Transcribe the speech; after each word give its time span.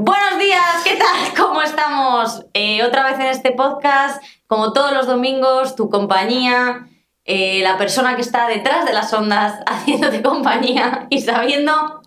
Buenos 0.00 0.38
días, 0.38 0.82
¿qué 0.84 0.94
tal? 0.96 1.34
¿Cómo 1.36 1.60
estamos? 1.60 2.46
Eh, 2.54 2.84
otra 2.84 3.02
vez 3.04 3.14
en 3.18 3.26
este 3.26 3.50
podcast, 3.50 4.22
como 4.46 4.72
todos 4.72 4.92
los 4.92 5.08
domingos, 5.08 5.74
tu 5.74 5.90
compañía, 5.90 6.86
eh, 7.24 7.58
la 7.64 7.76
persona 7.78 8.14
que 8.14 8.22
está 8.22 8.46
detrás 8.46 8.86
de 8.86 8.92
las 8.92 9.12
ondas 9.12 9.58
haciéndote 9.66 10.22
compañía 10.22 11.08
y 11.10 11.20
sabiendo 11.20 12.00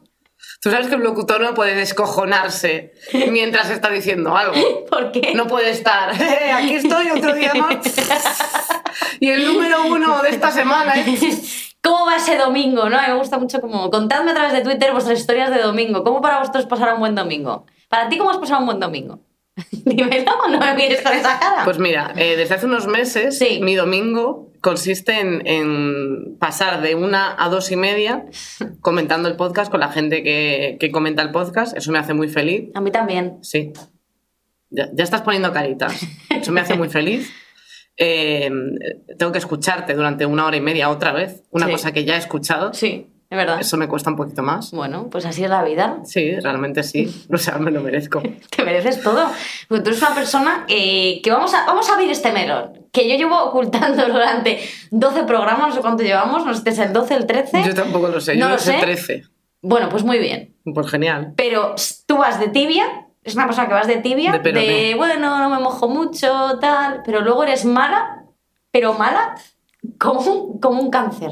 Tú 0.62 0.72
sabes 0.72 0.88
que 0.88 0.96
el 0.96 1.02
locutor 1.02 1.42
no 1.42 1.54
puede 1.54 1.76
descojonarse 1.76 2.94
mientras 3.30 3.70
está 3.70 3.90
diciendo 3.90 4.38
algo. 4.38 4.56
por 4.90 5.12
qué. 5.12 5.34
No 5.36 5.48
puede 5.48 5.72
estar. 5.72 6.14
"Eh, 6.14 6.52
aquí 6.54 6.76
estoy 6.76 7.10
otro 7.10 7.34
día 7.34 7.54
más. 7.56 7.76
Y 9.20 9.32
el 9.32 9.46
número 9.46 9.84
uno 9.88 10.22
de 10.22 10.30
esta 10.30 10.50
semana. 10.52 10.94
¿eh? 10.96 11.18
¿Cómo 11.84 12.06
va 12.06 12.16
ese 12.16 12.38
domingo? 12.38 12.90
¿no? 12.90 13.02
Me 13.02 13.14
gusta 13.16 13.38
mucho 13.38 13.60
como 13.60 13.90
contadme 13.90 14.32
a 14.32 14.34
través 14.36 14.54
de 14.54 14.62
Twitter 14.62 14.94
vuestras 14.94 15.20
historias 15.20 15.50
de 15.50 15.62
domingo. 15.62 16.04
¿Cómo 16.06 16.22
para 16.22 16.40
vosotros 16.40 16.66
pasar 16.68 16.94
un 16.94 17.00
buen 17.02 17.16
domingo? 17.16 17.66
Para 17.92 18.10
ti, 18.10 18.18
¿cómo 18.18 18.32
has 18.32 18.38
pasado 18.38 18.62
un 18.62 18.66
buen 18.66 18.80
domingo? 18.80 19.20
Dímelo, 19.72 20.32
no 20.50 20.58
me 20.60 20.74
mires 20.76 21.02
con 21.02 21.12
esa 21.14 21.38
cara. 21.40 21.64
Pues 21.66 21.78
mira, 21.78 22.14
eh, 22.16 22.36
desde 22.38 22.56
hace 22.56 22.66
unos 22.66 22.88
meses, 22.88 23.38
Sí. 23.38 23.60
mi 23.62 23.76
domingo 23.76 24.50
consiste 24.62 25.20
en, 25.20 25.46
en 25.46 26.38
pasar 26.40 26.82
de 26.82 26.96
una 26.96 27.36
a 27.38 27.50
dos 27.50 27.70
y 27.72 27.76
media 27.76 28.26
comentando 28.80 29.28
el 29.28 29.36
podcast 29.36 29.70
con 29.70 29.80
la 29.82 29.90
gente 29.92 30.24
que, 30.24 30.78
que 30.80 30.90
comenta 30.92 31.22
el 31.22 31.32
podcast. 31.32 31.76
Eso 31.76 31.92
me 31.92 32.00
hace 32.00 32.14
muy 32.14 32.30
feliz. 32.30 32.70
a 32.76 32.82
mí 32.82 32.92
también. 32.92 33.40
Sí. 33.44 33.74
Ya, 34.70 34.90
ya 34.94 35.04
estás 35.04 35.22
poniendo 35.22 35.52
caritas. 35.52 36.02
Eso 36.30 36.52
me 36.54 36.62
hace 36.62 36.76
muy 36.76 36.88
feliz. 36.90 37.30
Eh, 37.98 38.50
tengo 39.20 39.34
que 39.34 39.38
escucharte 39.40 39.94
durante 39.96 40.26
una 40.26 40.46
hora 40.46 40.56
y 40.56 40.62
media 40.62 40.90
otra 40.90 41.12
vez. 41.12 41.44
Una 41.52 41.66
Sí. 41.66 41.74
cosa 41.74 41.92
que 41.92 42.06
ya 42.06 42.16
he 42.16 42.20
escuchado. 42.20 42.74
Sí, 42.74 43.11
es 43.32 43.38
verdad. 43.38 43.62
Eso 43.62 43.78
me 43.78 43.88
cuesta 43.88 44.10
un 44.10 44.18
poquito 44.18 44.44
más. 44.44 44.72
Bueno, 44.72 45.08
pues 45.10 45.26
así 45.26 45.42
es 45.42 45.50
la 45.50 45.64
vida. 45.64 46.00
Sí, 46.04 46.38
realmente 46.42 46.84
sí. 46.84 47.26
O 47.34 47.38
sea, 47.38 47.58
me 47.60 47.72
lo 47.72 47.80
merezco. 47.82 48.22
Te 48.56 48.64
mereces 48.66 49.02
todo. 49.02 49.26
Porque 49.70 49.84
tú 49.84 49.90
eres 49.92 50.02
una 50.02 50.14
persona 50.14 50.66
eh, 50.68 51.22
que 51.24 51.32
vamos 51.32 51.54
a, 51.54 51.66
vamos 51.66 51.90
a 51.90 51.94
abrir 51.94 52.12
este 52.12 52.34
melón. 52.34 52.88
Que 52.92 53.08
yo 53.10 53.16
llevo 53.16 53.42
ocultando 53.42 54.06
durante 54.06 54.60
12 54.92 55.24
programas, 55.24 55.70
no 55.70 55.74
sé 55.76 55.80
cuánto 55.80 56.04
llevamos, 56.04 56.46
no 56.46 56.54
sé 56.54 56.62
si 56.62 56.70
es 56.72 56.80
el 56.80 56.92
12, 56.92 57.16
el 57.16 57.26
13. 57.26 57.64
Yo 57.64 57.74
tampoco 57.74 58.10
lo 58.10 58.20
sé. 58.20 58.34
No 58.36 58.42
Yo 58.42 58.46
lo 58.48 58.52
lo 58.56 58.60
sé 58.60 58.74
sé. 58.74 58.80
13. 58.82 59.24
Bueno, 59.62 59.88
pues 59.88 60.04
muy 60.04 60.20
bien. 60.20 60.58
Pues 60.66 60.90
genial. 60.90 61.34
Pero 61.38 61.76
tú 62.06 62.18
vas 62.18 62.38
de 62.38 62.50
tibia, 62.50 63.08
es 63.24 63.36
una 63.36 63.46
persona 63.46 63.70
que 63.70 63.76
vas 63.76 63.88
de 63.88 63.98
tibia, 63.98 64.34
De 64.40 64.94
bueno, 64.98 65.40
no 65.40 65.50
me 65.50 65.60
mojo 65.60 65.88
mucho, 65.88 66.60
tal, 66.60 67.02
pero 67.06 67.22
luego 67.22 67.44
eres 67.44 67.64
mala, 67.64 68.26
pero 68.72 68.94
mala 68.96 69.36
como 69.98 70.20
un, 70.20 70.60
como 70.60 70.82
un 70.82 70.90
cáncer. 70.92 71.32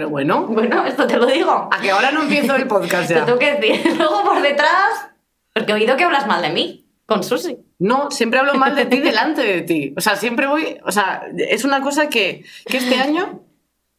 Pero 0.00 0.08
bueno, 0.08 0.46
Bueno, 0.46 0.86
esto 0.86 1.06
te 1.06 1.18
lo 1.18 1.26
digo. 1.26 1.68
a 1.70 1.78
que 1.78 1.90
ahora 1.90 2.10
no 2.10 2.22
empiezo 2.22 2.56
el 2.56 2.66
podcast 2.66 3.06
Te 3.08 3.14
ya. 3.16 3.26
tengo 3.26 3.38
que 3.38 3.56
decir. 3.56 3.94
Luego 3.98 4.22
por 4.24 4.40
detrás, 4.40 5.10
porque 5.52 5.72
he 5.72 5.74
oído 5.74 5.94
que 5.98 6.04
hablas 6.04 6.26
mal 6.26 6.40
de 6.40 6.48
mí, 6.48 6.86
con 7.04 7.22
Susi. 7.22 7.58
No, 7.78 8.10
siempre 8.10 8.40
hablo 8.40 8.54
mal 8.54 8.74
de 8.74 8.86
ti 8.86 8.98
delante 9.00 9.42
de 9.42 9.60
ti. 9.60 9.92
O 9.98 10.00
sea, 10.00 10.16
siempre 10.16 10.46
voy. 10.46 10.78
O 10.86 10.90
sea, 10.90 11.22
es 11.36 11.64
una 11.64 11.82
cosa 11.82 12.08
que, 12.08 12.44
que 12.64 12.78
este 12.78 12.94
año 12.94 13.42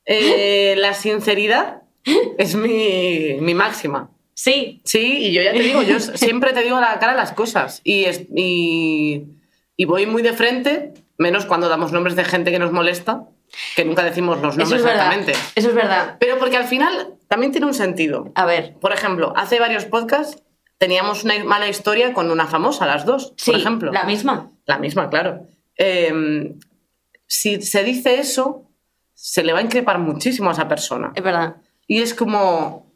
eh, 0.06 0.74
la 0.80 0.96
sinceridad 0.96 1.84
es 2.40 2.56
mi, 2.56 3.38
mi 3.40 3.54
máxima. 3.54 4.10
Sí, 4.34 4.82
Sí, 4.84 5.28
y 5.28 5.34
yo 5.34 5.44
ya 5.44 5.52
te 5.54 5.60
digo, 5.60 5.84
yo 5.84 6.00
siempre 6.00 6.52
te 6.54 6.64
digo 6.64 6.78
a 6.78 6.82
la 6.82 6.98
cara 6.98 7.14
las 7.14 7.32
cosas. 7.32 7.82
Y, 7.84 8.06
es- 8.06 8.24
y, 8.36 9.26
y 9.78 9.86
voy 9.86 10.08
muy 10.08 10.24
de 10.24 10.34
frente, 10.34 10.94
menos 11.20 11.46
cuando 11.46 11.70
damos 11.70 11.92
nombres 11.92 12.16
de 12.16 12.24
gente 12.24 12.50
que 12.50 12.58
nos 12.58 12.72
molesta, 12.72 13.26
que 13.76 13.86
nunca 13.86 14.04
decimos 14.04 14.42
los 14.42 14.54
eso 14.54 14.60
nombres 14.62 14.80
es 14.82 14.86
verdad. 14.86 15.14
exactamente. 15.14 15.40
Eso 15.56 15.70
es 15.70 15.76
verdad. 15.76 16.18
Pero 16.20 16.38
porque 16.40 16.58
al 16.58 16.66
final 16.66 17.16
también 17.28 17.52
tiene 17.52 17.68
un 17.68 17.74
sentido. 17.74 18.32
A 18.36 18.46
ver, 18.46 18.76
Por 18.80 18.94
ejemplo, 18.94 19.34
hace 19.36 19.60
varios 19.60 19.86
podcasts 19.86 20.42
teníamos 20.78 21.24
una 21.24 21.44
mala 21.44 21.68
historia 21.68 22.14
con 22.14 22.32
una 22.32 22.48
famosa, 22.48 22.86
las 22.86 23.06
dos, 23.06 23.34
sí, 23.38 23.52
por 23.52 23.60
ejemplo. 23.60 23.92
la 23.92 24.04
misma. 24.04 24.52
La 24.66 24.78
misma, 24.80 25.10
claro. 25.10 25.48
Eh, 25.78 26.54
si 27.28 27.62
se 27.62 27.84
dice 27.84 28.20
eso, 28.20 28.68
se 29.14 29.44
le 29.44 29.54
va 29.54 29.60
a 29.60 29.62
increpar 29.64 30.00
muchísimo 30.00 30.50
a 30.50 30.54
esa 30.54 30.68
persona. 30.68 31.12
Es 31.16 31.24
verdad. 31.24 31.58
Y 31.88 32.02
es 32.02 32.14
como. 32.14 32.92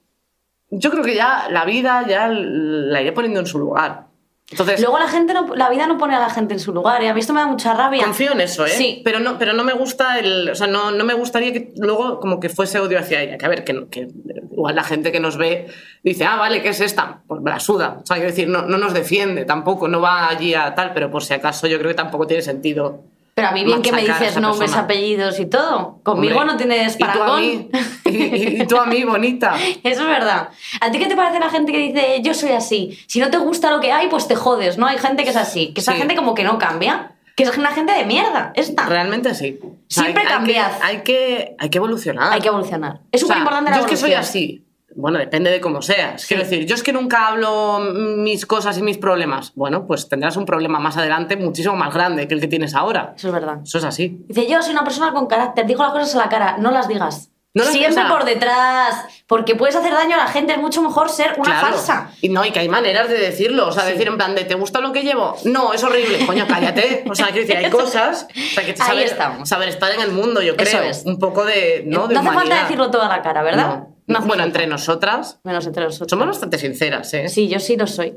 Yo 0.72 0.90
creo 0.92 1.04
que 1.04 1.16
ya 1.16 1.48
la 1.52 1.64
vida 1.64 2.06
ya 2.08 2.28
la 2.28 3.02
iré 3.02 3.12
poniendo 3.12 3.40
en 3.40 3.46
su 3.46 3.60
lugar. 3.60 4.08
Entonces, 4.52 4.80
Luego 4.80 5.00
la 5.00 5.08
gente 5.08 5.34
no, 5.34 5.56
la 5.56 5.72
vida 5.72 5.88
no 5.88 5.98
pone 5.98 6.16
a 6.16 6.20
la 6.20 6.30
gente 6.30 6.54
en 6.54 6.60
su 6.60 6.72
lugar 6.72 7.02
y 7.02 7.08
a 7.08 7.16
mí 7.16 7.20
esto 7.20 7.34
me 7.34 7.40
da 7.40 7.48
mucha 7.48 7.74
rabia. 7.74 8.04
confío 8.04 8.34
en 8.34 8.42
eso, 8.42 8.64
¿eh? 8.64 8.70
Sí. 8.70 9.02
Pero 9.04 9.20
no, 9.20 9.40
pero 9.40 9.54
no 9.54 9.64
me 9.64 9.74
gusta 9.74 10.20
el. 10.20 10.50
O 10.52 10.56
sea, 10.56 10.68
no, 10.68 10.92
no 10.92 11.04
me 11.04 11.16
gustaría 11.16 11.52
que 11.52 11.74
luego 11.78 12.20
como 12.20 12.40
que 12.40 12.50
fuese 12.50 12.80
odio 12.80 13.00
hacia 13.00 13.24
ella. 13.24 13.40
Que 13.40 13.46
a 13.48 13.50
ver, 13.50 13.64
que, 13.64 13.88
que 13.90 14.08
igual 14.52 14.76
la 14.76 14.84
gente 14.84 15.12
que 15.12 15.20
nos 15.20 15.38
ve 15.38 15.66
dice, 16.04 16.26
ah, 16.26 16.36
vale, 16.36 16.62
¿qué 16.62 16.70
es 16.70 16.80
esta? 16.80 17.24
Pues 17.26 17.42
me 17.42 17.50
la 17.50 17.60
suda. 17.60 17.98
O 18.04 18.06
sea, 18.06 18.18
quiero 18.18 18.30
decir, 18.30 18.48
no, 18.48 18.62
no 18.62 18.78
nos 18.78 18.94
defiende 18.94 19.46
tampoco, 19.46 19.88
no 19.88 20.00
va 20.00 20.30
allí 20.30 20.54
a 20.54 20.76
tal, 20.76 20.94
pero 20.94 21.10
por 21.10 21.24
si 21.24 21.34
acaso 21.34 21.66
yo 21.66 21.80
creo 21.80 21.90
que 21.90 21.96
tampoco 21.96 22.28
tiene 22.28 22.44
sentido. 22.44 23.04
Pero 23.35 23.50
a 23.50 23.51
mí 23.51 23.66
bien 23.66 23.81
que 23.81 23.91
me 23.91 24.01
dices 24.01 24.38
nombres, 24.40 24.59
persona. 24.72 24.84
apellidos 24.84 25.40
y 25.41 25.46
todo. 25.46 26.00
Conmigo 26.03 26.40
Hombre, 26.40 26.53
no 26.53 26.57
tienes 26.57 26.96
Y 26.96 27.03
tú 27.03 27.22
a 27.22 27.38
mí, 27.38 27.69
y, 28.06 28.66
tú 28.66 28.78
a 28.78 28.85
mí, 28.85 29.03
bonita. 29.03 29.56
Eso 29.84 30.01
es 30.03 30.07
verdad. 30.07 30.50
¿A 30.79 30.90
ti 30.90 31.00
qué 31.00 31.07
te 31.07 31.18
parece 31.18 31.40
la 31.41 31.50
gente 31.50 31.73
que 31.73 31.79
dice 31.79 32.22
yo 32.23 32.34
soy 32.34 32.51
así? 32.51 32.97
Si 33.07 33.19
no 33.19 33.29
te 33.29 33.38
gusta 33.38 33.72
lo 33.72 33.81
que 33.81 33.91
hay, 33.91 34.07
pues 34.07 34.28
te 34.29 34.35
jodes, 34.38 34.78
¿no? 34.78 34.88
Hay 34.88 34.97
gente 35.00 35.23
que 35.25 35.31
es 35.31 35.35
así, 35.35 35.73
que 35.73 35.81
esa 35.81 35.91
Sí. 35.91 35.97
gente 35.97 36.16
como 36.16 36.34
que 36.34 36.46
no 36.46 36.57
cambia, 36.57 37.12
que 37.35 37.44
es 37.44 37.57
una 37.57 37.72
gente 37.72 37.91
de 37.91 38.06
mierda, 38.06 38.53
esta. 38.56 38.85
Realmente 38.85 39.35
sí. 39.35 39.59
O 39.62 39.75
sea, 39.90 40.03
Siempre 40.03 40.22
hay, 40.23 40.28
hay 40.29 40.34
cambiad. 40.34 40.72
que, 40.78 40.84
hay, 40.85 40.97
que, 41.03 41.56
hay 41.59 41.69
que 41.69 41.78
evolucionar. 41.78 42.31
Hay 42.31 42.40
que 42.40 42.47
evolucionar. 42.47 43.02
Es 43.12 43.22
O 43.22 43.28
sea, 43.28 43.35
súper 43.35 43.38
importante 43.40 43.72
la 43.72 43.78
Yo 43.78 43.84
es 43.84 43.90
que 43.90 43.97
soy 43.97 44.13
así. 44.13 44.65
Bueno, 44.98 45.20
depende 45.20 45.52
de 45.52 45.60
cómo 45.60 45.82
seas. 45.82 46.26
Quiero 46.26 46.44
decir, 46.44 46.66
yo 46.66 46.74
es 46.76 46.82
que 46.82 46.94
nunca 46.94 47.28
hablo 47.28 47.80
mis 47.80 48.46
cosas 48.46 48.78
y 48.78 48.82
mis 48.82 48.98
problemas. 48.98 49.52
Bueno, 49.56 49.86
pues 49.86 50.08
tendrás 50.08 50.38
un 50.38 50.46
problema 50.46 50.80
más 50.80 50.96
adelante 50.98 51.36
muchísimo 51.36 51.76
más 51.76 51.94
grande 51.94 52.28
que 52.28 52.34
el 52.34 52.40
que 52.42 52.48
tienes 52.48 52.74
ahora. 52.76 53.14
Eso 53.18 53.28
es 53.28 53.34
verdad. 53.34 53.58
Eso 53.64 53.78
es 53.78 53.84
así. 53.84 54.20
Dice, 54.28 54.48
yo 54.50 54.62
soy 54.62 54.72
una 54.72 54.84
persona 54.86 55.12
con 55.12 55.28
carácter, 55.28 55.66
digo 55.66 55.84
las 55.84 55.92
cosas 55.92 56.16
a 56.16 56.20
la 56.20 56.30
cara, 56.30 56.58
no 56.60 56.72
las 56.72 56.88
digas. 56.88 57.30
No 57.54 57.64
las- 57.64 57.72
Siempre 57.74 58.04
por 58.10 58.26
detrás, 58.26 59.06
porque 59.28 59.56
puedes 59.56 59.76
hacer 59.78 59.94
daño 59.94 60.16
a 60.16 60.18
la 60.20 60.28
gente, 60.28 60.52
es 60.54 60.60
mucho 60.60 60.82
mejor 60.82 61.10
ser 61.10 61.36
una 61.38 61.44
Claro. 61.60 61.68
falsa. 61.68 62.12
Y 62.22 62.28
no, 62.30 62.44
y 62.46 62.52
que 62.52 62.60
hay 62.60 62.68
maneras 62.70 63.08
de 63.10 63.18
decirlo. 63.18 63.68
O 63.68 63.72
sea, 63.72 63.84
Sí. 63.84 63.92
decir 63.94 64.08
en 64.08 64.18
plan 64.18 64.36
de, 64.36 64.44
¿te 64.44 64.56
gusta 64.56 64.80
lo 64.82 64.92
que 64.92 65.04
llevo? 65.04 65.36
No, 65.46 65.74
es 65.74 65.82
horrible. 65.84 66.26
Coño, 66.26 66.46
cállate. 66.50 67.06
O 67.10 67.16
sea, 67.16 67.28
quiero 67.28 67.48
decir, 67.48 67.58
hay 67.58 67.70
cosas. 67.72 68.28
O 68.30 68.54
sea, 68.56 68.64
que 68.66 68.72
Ahí 68.72 68.78
saber, 68.78 69.06
estamos. 69.08 69.48
saber 69.48 69.70
estar 69.70 69.90
en 69.94 70.02
el 70.02 70.12
mundo, 70.12 70.42
yo 70.42 70.56
creo. 70.58 70.68
Eso 70.68 70.82
es. 70.82 71.06
Un 71.06 71.18
poco 71.18 71.46
de. 71.46 71.84
No, 71.86 72.08
de 72.10 72.18
hace 72.18 72.30
falta 72.30 72.62
decirlo 72.64 72.92
todo 72.92 73.04
a 73.04 73.08
la 73.10 73.22
cara, 73.22 73.42
¿verdad? 73.42 73.68
No. 73.80 73.95
No 74.08 74.22
bueno, 74.22 74.44
entre 74.44 74.68
nosotras 74.68 75.40
Menos 75.44 75.66
entre 75.66 75.84
nosotros. 75.86 76.10
somos 76.10 76.28
bastante 76.28 76.58
sinceras, 76.58 77.14
¿eh? 77.14 77.28
Sí, 77.30 77.48
yo 77.48 77.60
sí 77.60 77.76
lo 77.76 77.88
soy. 77.88 78.14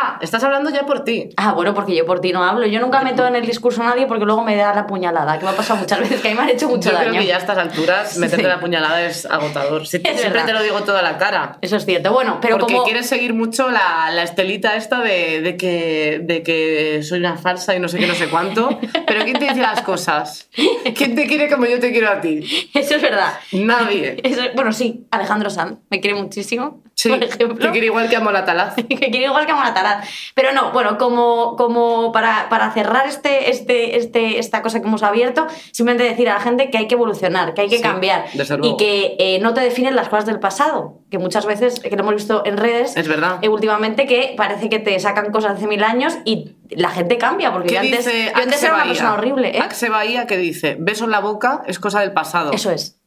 Ah, 0.00 0.18
estás 0.20 0.44
hablando 0.44 0.70
ya 0.70 0.86
por 0.86 1.02
ti. 1.02 1.30
Ah, 1.36 1.52
bueno, 1.54 1.74
porque 1.74 1.96
yo 1.96 2.06
por 2.06 2.20
ti 2.20 2.32
no 2.32 2.44
hablo. 2.44 2.66
Yo 2.66 2.78
nunca 2.80 3.00
meto 3.02 3.26
en 3.26 3.34
el 3.34 3.44
discurso 3.44 3.82
a 3.82 3.86
nadie 3.86 4.06
porque 4.06 4.24
luego 4.24 4.44
me 4.44 4.54
da 4.54 4.72
la 4.72 4.86
puñalada, 4.86 5.38
que 5.38 5.44
me 5.44 5.50
ha 5.50 5.56
pasado 5.56 5.80
muchas 5.80 5.98
veces, 6.00 6.20
que 6.20 6.28
a 6.28 6.30
mí 6.30 6.36
me 6.36 6.42
han 6.44 6.50
hecho 6.50 6.68
mucho 6.68 6.90
Yo 6.90 6.96
daño. 6.96 7.10
creo 7.10 7.22
que 7.22 7.26
ya 7.26 7.34
a 7.34 7.38
estas 7.38 7.58
alturas 7.58 8.16
meterte 8.16 8.44
Sí. 8.44 8.48
la 8.48 8.60
puñalada 8.60 9.02
es 9.02 9.26
agotador. 9.26 9.86
Si- 9.88 9.96
Es 9.96 10.02
siempre 10.02 10.28
verdad. 10.30 10.46
te 10.46 10.52
lo 10.52 10.62
digo 10.62 10.80
toda 10.82 11.02
la 11.02 11.18
cara. 11.18 11.58
Eso 11.62 11.76
es 11.76 11.84
cierto. 11.84 12.12
Bueno, 12.12 12.38
pero 12.40 12.58
porque 12.58 12.74
como... 12.74 12.84
quieres 12.84 13.08
seguir 13.08 13.34
mucho 13.34 13.70
la, 13.70 14.10
la 14.12 14.22
estelita 14.22 14.76
esta 14.76 15.00
de, 15.00 15.40
de 15.40 15.56
que, 15.56 16.20
de 16.22 16.42
que 16.44 17.02
soy 17.02 17.18
una 17.18 17.36
falsa 17.36 17.74
y 17.74 17.80
no 17.80 17.88
sé 17.88 17.98
qué, 17.98 18.06
no 18.06 18.14
sé 18.14 18.28
cuánto. 18.28 18.78
Pero 19.06 19.24
¿quién 19.24 19.38
te 19.38 19.46
dice 19.46 19.60
las 19.60 19.82
cosas? 19.82 20.48
¿Quién 20.96 21.14
te 21.16 21.26
quiere 21.26 21.50
como 21.50 21.66
yo 21.66 21.80
te 21.80 21.90
quiero 21.90 22.08
a 22.08 22.20
ti? 22.20 22.40
Eso 22.72 22.94
es 22.94 23.02
verdad. 23.02 23.34
Nadie. 23.52 24.20
Eso- 24.22 24.42
bueno, 24.54 24.72
sí, 24.72 25.06
Alejandro 25.10 25.50
Sanz 25.50 25.78
me 25.90 26.00
quiere 26.00 26.16
muchísimo, 26.20 26.82
Sí, 27.00 27.08
por 27.10 27.22
ejemplo. 27.22 27.64
te 27.64 27.70
quiere 27.70 27.86
igual 27.86 28.08
que 28.08 28.16
a 28.16 28.20
Moratalaz. 28.20 28.74
que 28.88 28.96
quiere 28.96 29.26
igual 29.26 29.46
que 29.46 29.52
a 29.52 29.54
Monatalaz. 29.54 30.08
Pero 30.34 30.52
no, 30.52 30.72
bueno, 30.72 30.98
como, 30.98 31.54
como 31.54 32.10
para, 32.10 32.48
para 32.48 32.72
cerrar 32.72 33.06
este, 33.06 33.50
este, 33.50 33.96
este, 33.98 34.40
esta 34.40 34.62
cosa 34.62 34.80
que 34.80 34.88
hemos 34.88 35.04
abierto, 35.04 35.46
simplemente 35.70 36.02
decir 36.02 36.28
a 36.28 36.34
la 36.34 36.40
gente 36.40 36.70
que 36.70 36.78
hay 36.78 36.88
que 36.88 36.96
evolucionar, 36.96 37.54
que 37.54 37.60
hay 37.60 37.68
que 37.68 37.76
Sí, 37.76 37.82
cambiar 37.82 38.24
y 38.64 38.76
que 38.76 39.14
eh, 39.20 39.38
no 39.40 39.54
te 39.54 39.60
definen 39.60 39.94
las 39.94 40.08
cosas 40.08 40.26
del 40.26 40.40
pasado, 40.40 40.98
que 41.08 41.18
muchas 41.18 41.46
veces, 41.46 41.78
que 41.78 41.90
lo 41.90 42.02
hemos 42.02 42.16
visto 42.16 42.42
en 42.44 42.56
redes, 42.56 42.96
Es 42.96 43.06
verdad. 43.06 43.38
eh, 43.42 43.48
últimamente 43.48 44.06
que 44.06 44.34
parece 44.36 44.68
que 44.68 44.80
te 44.80 44.98
sacan 44.98 45.30
cosas 45.30 45.52
de 45.52 45.58
hace 45.58 45.66
mil 45.68 45.84
años 45.84 46.18
y 46.24 46.56
la 46.70 46.90
gente 46.90 47.16
cambia, 47.16 47.52
porque 47.52 47.68
¿Qué 47.68 47.74
yo 47.74 47.80
antes, 47.80 48.04
yo 48.06 48.36
antes 48.42 48.60
era 48.60 48.74
una 48.74 48.84
persona 48.86 49.14
horrible. 49.14 49.56
¿eh? 49.56 49.60
Axe 49.60 49.88
Bahía 49.88 50.26
que 50.26 50.36
dice, 50.36 50.76
beso 50.80 51.04
en 51.04 51.12
la 51.12 51.20
boca 51.20 51.62
es 51.68 51.78
cosa 51.78 52.00
del 52.00 52.10
pasado. 52.12 52.50
Eso 52.52 52.72
es. 52.72 52.97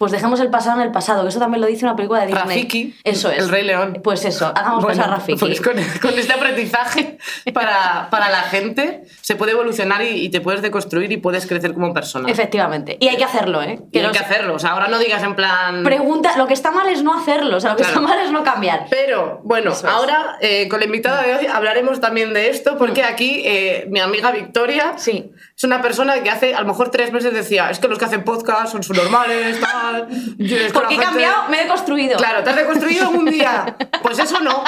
Pues 0.00 0.12
dejemos 0.12 0.40
el 0.40 0.48
pasado 0.48 0.80
en 0.80 0.86
el 0.86 0.92
pasado, 0.92 1.24
que 1.24 1.28
eso 1.28 1.38
también 1.38 1.60
lo 1.60 1.66
dice 1.66 1.84
una 1.84 1.94
película 1.94 2.20
de 2.20 2.28
Disney. 2.28 2.42
Rafiki, 2.46 2.94
Eso 3.04 3.30
es. 3.30 3.36
el 3.38 3.50
Rey 3.50 3.64
León. 3.64 4.00
Pues 4.02 4.24
eso, 4.24 4.46
hagamos 4.56 4.82
Bueno, 4.82 4.96
caso 4.98 5.12
a 5.12 5.16
Rafiki. 5.16 5.38
pues 5.38 5.60
con, 5.60 5.74
con 6.00 6.18
este 6.18 6.32
aprendizaje 6.32 7.18
para, 7.52 8.08
para 8.10 8.30
la 8.30 8.40
gente 8.44 9.02
se 9.20 9.36
puede 9.36 9.52
evolucionar 9.52 10.00
y, 10.00 10.24
y 10.24 10.30
te 10.30 10.40
puedes 10.40 10.62
deconstruir 10.62 11.12
y 11.12 11.18
puedes 11.18 11.46
crecer 11.46 11.74
como 11.74 11.92
persona. 11.92 12.30
Efectivamente. 12.30 12.96
Y 12.98 13.08
hay 13.08 13.18
que 13.18 13.24
hacerlo, 13.24 13.62
¿eh? 13.62 13.78
Y 13.92 13.98
hay 13.98 14.10
que 14.10 14.18
hacerlo. 14.20 14.54
O 14.54 14.58
sea, 14.58 14.70
ahora 14.70 14.88
no 14.88 14.98
digas 14.98 15.22
en 15.22 15.36
plan... 15.36 15.84
Pregunta, 15.84 16.34
lo 16.38 16.46
que 16.46 16.54
está 16.54 16.70
mal 16.70 16.88
es 16.88 17.02
no 17.02 17.12
hacerlo, 17.12 17.58
o 17.58 17.60
sea, 17.60 17.72
lo 17.72 17.76
que 17.76 17.82
Claro. 17.82 18.00
está 18.00 18.08
mal 18.14 18.24
es 18.24 18.32
no 18.32 18.42
cambiar. 18.42 18.86
Pero 18.88 19.42
bueno, 19.44 19.72
es. 19.72 19.84
ahora 19.84 20.38
eh, 20.40 20.66
con 20.70 20.80
la 20.80 20.86
invitada 20.86 21.22
de 21.24 21.34
hoy 21.34 21.46
hablaremos 21.46 22.00
también 22.00 22.32
de 22.32 22.48
esto, 22.48 22.78
porque 22.78 23.02
aquí 23.04 23.42
eh, 23.44 23.86
mi 23.90 24.00
amiga 24.00 24.30
Victoria 24.30 24.94
Sí. 24.96 25.30
es 25.54 25.64
una 25.64 25.82
persona 25.82 26.22
que 26.22 26.30
hace 26.30 26.54
a 26.54 26.60
lo 26.62 26.66
mejor 26.68 26.90
tres 26.90 27.12
meses 27.12 27.34
decía, 27.34 27.68
es 27.68 27.78
que 27.80 27.86
los 27.88 27.98
que 27.98 28.06
hacen 28.06 28.24
podcast 28.24 28.72
son 28.72 28.82
subnormales, 28.82 29.60
tal, 29.60 29.89
Porque 30.72 30.94
he 30.94 30.98
cambiado, 30.98 31.48
me 31.48 31.62
he 31.62 31.66
construido. 31.68 32.16
Claro, 32.16 32.42
¿te 32.42 32.50
has 32.50 32.56
reconstruido 32.56 33.08
algún 33.08 33.26
día? 33.26 33.76
Pues 34.02 34.18
eso 34.18 34.40
no. 34.40 34.64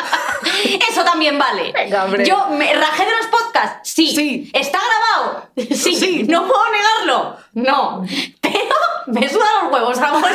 Eso 0.88 1.04
también 1.04 1.38
vale. 1.38 1.72
Venga, 1.72 2.04
hombre. 2.04 2.24
Yo 2.24 2.48
me 2.50 2.72
rajé 2.74 3.04
de 3.06 3.16
los 3.16 3.26
podcasts. 3.26 3.90
Sí. 3.90 4.14
Sí. 4.14 4.50
¿Está 4.52 4.78
grabado? 4.78 5.48
Sí. 5.56 5.96
Sí. 5.96 6.26
No 6.28 6.46
puedo 6.46 6.62
negarlo. 6.70 7.36
No. 7.54 8.04
Pero 8.40 8.76
me 9.06 9.28
sudan 9.28 9.64
los 9.64 9.72
huevos. 9.72 9.98
A 9.98 10.08
lo 10.10 10.20
mejor 10.20 10.32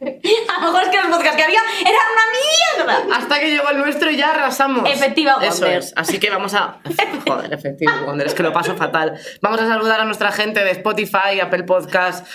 A 0.48 0.60
lo 0.60 0.66
mejor 0.72 0.82
es 0.84 0.88
que 0.88 0.96
los 0.96 1.06
podcasts 1.16 1.36
que 1.36 1.42
había 1.44 1.60
eran 1.80 2.06
una 2.12 2.86
mierda. 2.96 3.16
Hasta 3.16 3.40
que 3.40 3.50
llegó 3.50 3.70
el 3.70 3.78
nuestro 3.78 4.10
y 4.10 4.16
ya 4.16 4.30
arrasamos. 4.30 4.88
Efectiva 4.90 5.38
Eso 5.42 5.60
Wonder. 5.62 5.78
es. 5.78 5.92
Así 5.96 6.18
que 6.18 6.30
vamos 6.30 6.54
a. 6.54 6.78
Joder, 7.28 7.52
efectivo 7.52 7.92
Wonder, 8.06 8.26
es 8.26 8.34
que 8.34 8.42
lo 8.42 8.52
paso 8.52 8.76
fatal. 8.76 9.18
Vamos 9.42 9.60
a 9.60 9.66
saludar 9.66 10.00
a 10.00 10.04
nuestra 10.04 10.32
gente 10.32 10.64
de 10.64 10.70
Spotify, 10.72 11.40
Apple 11.42 11.64
Podcast, 11.64 12.26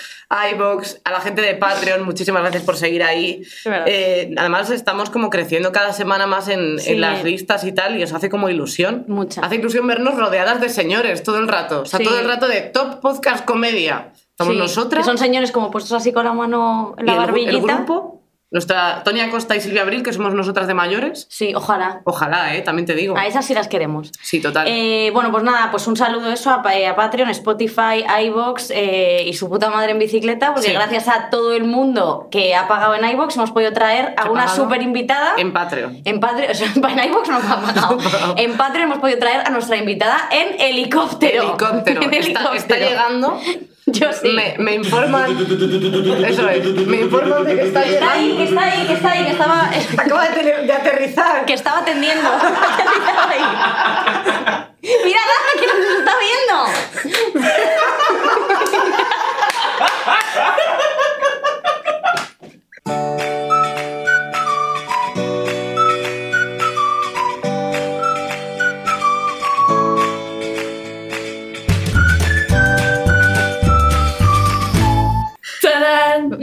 iBox, 0.52 1.00
a 1.04 1.10
la 1.10 1.20
gente 1.20 1.42
de 1.42 1.54
Patreon. 1.54 2.02
Muchísimas 2.04 2.42
gracias 2.42 2.62
por 2.62 2.76
seguir 2.76 3.02
ahí. 3.02 3.42
Eh, 3.86 4.34
además, 4.36 4.70
estamos 4.70 5.10
como 5.10 5.30
creciendo 5.30 5.72
cada 5.72 5.92
semana 5.92 6.26
más 6.26 6.48
en, 6.48 6.78
Sí. 6.78 6.92
en 6.92 7.00
las 7.00 7.22
listas 7.24 7.64
y 7.64 7.72
tal, 7.72 7.96
y 7.98 8.02
os 8.02 8.12
hace 8.12 8.28
como 8.30 8.48
ilusión. 8.48 9.04
Mucha. 9.08 9.42
Hace 9.42 9.56
ilusión 9.56 9.86
vernos 9.86 10.16
rodeadas 10.16 10.60
de 10.60 10.68
señores 10.68 11.22
todo 11.22 11.38
el 11.38 11.48
rato. 11.48 11.82
O 11.82 11.86
sea, 11.86 11.98
Sí. 11.98 12.04
todo 12.04 12.18
el 12.18 12.26
rato 12.26 12.48
de 12.48 12.60
top 12.62 13.00
podcast 13.00 13.44
comedia. 13.44 14.12
Estamos 14.34 14.54
Sí, 14.54 14.58
nosotras. 14.58 15.04
Que 15.04 15.06
son 15.06 15.18
señores 15.18 15.52
como 15.52 15.70
puestos 15.70 15.92
así 15.92 16.12
con 16.12 16.24
la 16.24 16.32
mano 16.32 16.94
en 16.98 17.04
y 17.04 17.06
la 17.06 17.12
el, 17.14 17.18
gru- 17.20 17.26
barbillita. 17.26 17.52
el 17.52 17.60
grupo, 17.62 18.20
nuestra 18.50 19.02
Tonia 19.04 19.30
Costa 19.30 19.54
y 19.56 19.60
Silvia 19.60 19.82
Abril, 19.82 20.02
que 20.04 20.12
somos 20.12 20.32
nosotras 20.34 20.66
de 20.68 20.74
mayores. 20.74 21.26
Sí, 21.28 21.52
ojalá. 21.56 22.02
Ojalá, 22.04 22.54
¿eh? 22.54 22.62
También 22.62 22.86
te 22.86 22.94
digo. 22.94 23.16
A 23.16 23.26
esas 23.26 23.44
sí 23.44 23.52
las 23.54 23.66
queremos. 23.68 24.10
Sí, 24.22 24.40
total. 24.40 24.66
Eh, 24.68 25.10
bueno, 25.12 25.30
pues 25.32 25.42
nada, 25.44 25.70
pues 25.72 25.86
un 25.88 25.96
saludo 25.96 26.32
eso 26.32 26.50
a, 26.50 26.62
a 26.64 26.96
Patreon, 26.96 27.30
Spotify, 27.30 28.04
iBox 28.26 28.72
y 29.24 29.32
su 29.34 29.48
puta 29.48 29.70
madre 29.70 29.90
en 29.92 29.98
bicicleta, 30.00 30.52
porque 30.52 30.68
Sí. 30.68 30.72
gracias 30.74 31.08
a 31.08 31.30
todo 31.30 31.52
el 31.52 31.64
mundo 31.64 32.28
que 32.30 32.54
ha 32.56 32.66
pagado 32.68 32.94
en 32.96 33.04
iBox 33.08 33.36
hemos 33.36 33.50
podido 33.52 33.72
traer 33.72 34.14
a 34.16 34.24
¿Qué 34.24 34.28
una 34.30 34.46
súper 34.48 34.82
invitada. 34.82 35.34
En 35.36 35.52
Patreon. 35.52 36.02
En 36.04 36.18
Patreon, 36.20 36.50
o 36.52 36.54
sea, 36.54 36.68
en 36.74 37.08
iVoox 37.10 37.28
no 37.28 37.40
me 37.40 37.46
ha 37.48 37.60
pagado. 37.60 37.98
En 38.36 38.56
Patreon 38.56 38.84
hemos 38.88 38.98
podido 38.98 39.18
traer 39.18 39.46
a 39.46 39.50
nuestra 39.50 39.76
invitada 39.76 40.28
en 40.32 40.60
helicóptero. 40.60 41.42
Helicóptero. 41.42 42.00
En 42.04 42.14
Está, 42.14 42.54
está 42.54 42.76
helicóptero. 42.76 42.88
llegando. 42.88 43.40
Yo 43.98 44.12
sí. 44.12 44.28
Me, 44.34 44.54
me 44.58 44.74
informan. 44.76 45.30
Eso 46.26 46.48
es. 46.48 46.64
Me 46.86 47.00
informan 47.02 47.44
de 47.44 47.54
que 47.56 47.62
está 47.66 47.82
Está 47.84 48.12
ahí, 48.12 48.32
llegando. 48.32 48.38
que 48.38 48.44
está 48.44 48.62
ahí, 48.62 48.86
que 48.86 48.92
está 48.94 49.10
ahí, 49.10 49.24
que 49.24 49.30
estaba, 49.32 49.70
Acaba 49.98 50.28
de, 50.30 50.72
aterrizar. 50.72 51.44
que 51.44 51.52
estaba 51.52 51.78
atendiendo. 51.80 52.28
Estaba 52.34 53.30
ahí. 53.30 53.44
Mírala, 54.82 55.32
que 55.60 55.66
nos 55.66 55.98
está 55.98 56.12
viendo. 56.18 57.93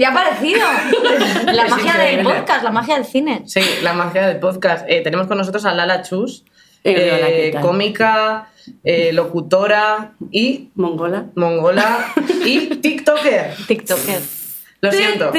Ya 0.02 0.08
ha 0.08 0.12
aparecido. 0.14 0.62
La 1.46 1.66
Es 1.66 1.70
magia 1.70 1.94
del 1.94 2.24
podcast, 2.24 2.64
la 2.64 2.72
magia 2.72 2.96
del 2.96 3.06
cine. 3.06 3.44
Sí, 3.46 3.62
la 3.84 3.94
magia 3.94 4.26
del 4.28 4.40
podcast. 4.40 4.84
Eh, 4.90 5.02
tenemos 5.02 5.28
con 5.28 5.38
nosotros 5.38 5.64
a 5.66 5.76
Lala 5.76 6.02
Chus, 6.02 6.44
Eh, 6.84 7.12
hola, 7.14 7.28
¿qué 7.28 7.48
eh, 7.50 7.62
cómica, 7.62 8.50
eh, 8.84 9.14
locutora 9.14 10.14
y 10.32 10.70
Mongola. 10.74 11.28
mongola 11.36 12.12
y 12.46 12.78
TikToker. 12.78 13.54
TikToker. 13.68 14.22
Lo 14.82 14.92
siento. 14.92 15.32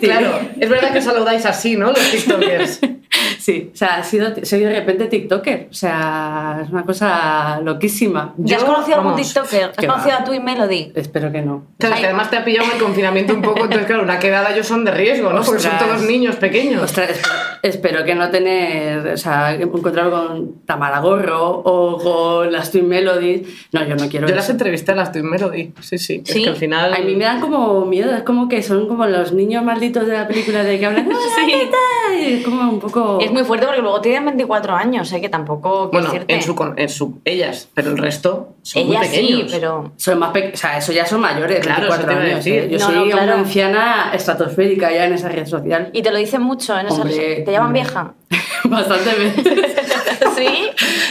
Claro, 0.00 0.40
es 0.58 0.68
verdad 0.68 0.92
que 0.92 1.02
saludáis 1.02 1.46
así, 1.46 1.76
¿no? 1.76 1.92
Los 1.92 2.10
TikTokers. 2.10 2.80
Sí, 3.38 3.70
o 3.72 3.76
sea, 3.76 3.96
ha 3.96 4.02
sido, 4.02 4.32
soy 4.42 4.60
de 4.60 4.72
repente 4.72 5.06
TikToker. 5.06 5.68
O 5.70 5.74
sea, 5.74 6.60
es 6.64 6.70
una 6.70 6.84
cosa 6.84 7.60
loquísima. 7.62 8.34
¿Ya 8.38 8.56
has 8.56 8.64
conocido 8.64 8.96
a 8.96 9.00
algún 9.00 9.16
TikToker? 9.16 9.64
¿Has 9.70 9.76
¿qué 9.76 9.86
conocido 9.86 10.14
va? 10.16 10.20
a 10.22 10.24
tu 10.24 10.32
y 10.32 10.40
Melody? 10.40 10.92
Espero 10.94 11.30
que 11.32 11.42
no. 11.42 11.64
Claro, 11.78 11.94
es 11.94 12.00
que 12.00 12.06
además 12.06 12.30
te 12.30 12.36
ha 12.36 12.44
pillado 12.44 12.68
el 12.72 12.78
confinamiento 12.82 13.34
un 13.34 13.42
poco, 13.42 13.60
entonces 13.64 13.86
claro, 13.86 14.02
una 14.02 14.18
quedada 14.18 14.52
ellos 14.52 14.66
son 14.66 14.84
de 14.84 14.90
riesgo, 14.90 15.32
¿no? 15.32 15.42
Porque 15.42 15.60
son 15.62 15.78
todos 15.78 16.02
niños 16.02 16.36
pequeños. 16.36 16.82
Ostras, 16.82 17.10
espero, 17.10 17.30
espero 17.62 18.04
que 18.04 18.14
no 18.14 18.30
tener, 18.30 19.06
o 19.08 19.16
sea, 19.16 19.54
encontrarlo 19.54 20.10
con 20.10 20.60
Tamara 20.66 21.00
Gorro 21.00 21.62
o 21.64 21.98
con 21.98 22.52
las 22.52 22.70
Twin 22.70 22.88
Melodies. 22.88 23.48
No, 23.72 23.84
yo 23.86 23.96
no 23.96 24.08
quiero 24.08 24.26
Yo 24.26 24.34
eso. 24.34 24.36
las 24.36 24.50
entrevisté 24.50 24.92
a 24.92 24.94
las 24.96 25.12
Twin 25.12 25.28
Melody, 25.28 25.72
sí, 25.80 25.98
sí. 25.98 26.22
Es 26.26 26.34
que 26.34 26.48
al 26.48 26.56
final... 26.56 26.94
A 26.94 26.98
mí 26.98 27.14
me 27.16 27.24
dan 27.24 27.40
como 27.40 27.84
miedo, 27.86 28.14
es 28.14 28.22
como 28.22 28.48
que 28.48 28.62
son 28.62 28.88
como 28.88 29.06
los 29.06 29.32
niños 29.32 29.64
malditos 29.64 30.06
de 30.06 30.12
la 30.14 30.26
película 30.28 30.62
de 30.62 30.78
que 30.78 30.86
hablan. 30.86 31.06
"Hola, 31.10 31.18
Sí. 31.36 31.46
¿qué 31.46 31.66
tal?". 31.70 32.18
Es 32.20 32.44
como 32.44 32.70
un 32.70 32.78
poco. 32.80 33.18
Es 33.24 33.32
muy 33.32 33.44
fuerte 33.44 33.66
porque 33.66 33.82
luego 33.82 34.00
tienen 34.00 34.24
24 34.26 34.74
años, 34.74 35.12
¿eh? 35.12 35.20
que 35.20 35.28
tampoco. 35.28 35.88
Bueno, 35.92 36.06
decirte. 36.08 36.34
en 36.34 36.42
su, 36.42 36.54
con- 36.54 36.78
en 36.78 36.88
su, 36.88 37.20
ellas, 37.24 37.68
pero 37.74 37.90
el 37.90 37.98
resto 37.98 38.54
son 38.62 38.86
muy 38.86 38.96
Ella 38.96 39.04
sí, 39.04 39.10
pequeños. 39.20 39.52
pero. 39.52 39.92
Son 39.96 40.18
más 40.18 40.30
pe- 40.32 40.50
o 40.54 40.56
sea, 40.56 40.78
eso 40.78 40.92
ya 40.92 41.06
son 41.06 41.20
mayores, 41.20 41.60
Claro, 41.60 41.82
24 41.88 41.96
eso 41.98 42.06
te 42.06 42.12
iba 42.12 42.22
a 42.22 42.34
años. 42.34 42.46
¿eh? 42.46 42.68
Yo 42.70 42.78
No, 42.78 42.84
soy 42.86 42.94
no, 42.96 43.04
claro. 43.10 43.22
una 43.24 43.34
anciana 43.40 44.10
estratosférica 44.14 44.90
ya 44.92 45.04
en 45.06 45.12
esa 45.14 45.28
red 45.28 45.46
social. 45.46 45.90
Y 45.92 46.02
te 46.02 46.10
lo 46.10 46.18
dicen 46.18 46.42
mucho 46.42 46.78
en 46.78 46.86
esa 46.86 47.02
Hombre, 47.02 47.42
¿Te 47.44 47.52
llaman 47.52 47.68
hombre. 47.68 47.82
vieja? 47.82 48.14
Bastante 48.64 49.14
veces. 49.14 49.76
sí. 50.36 50.68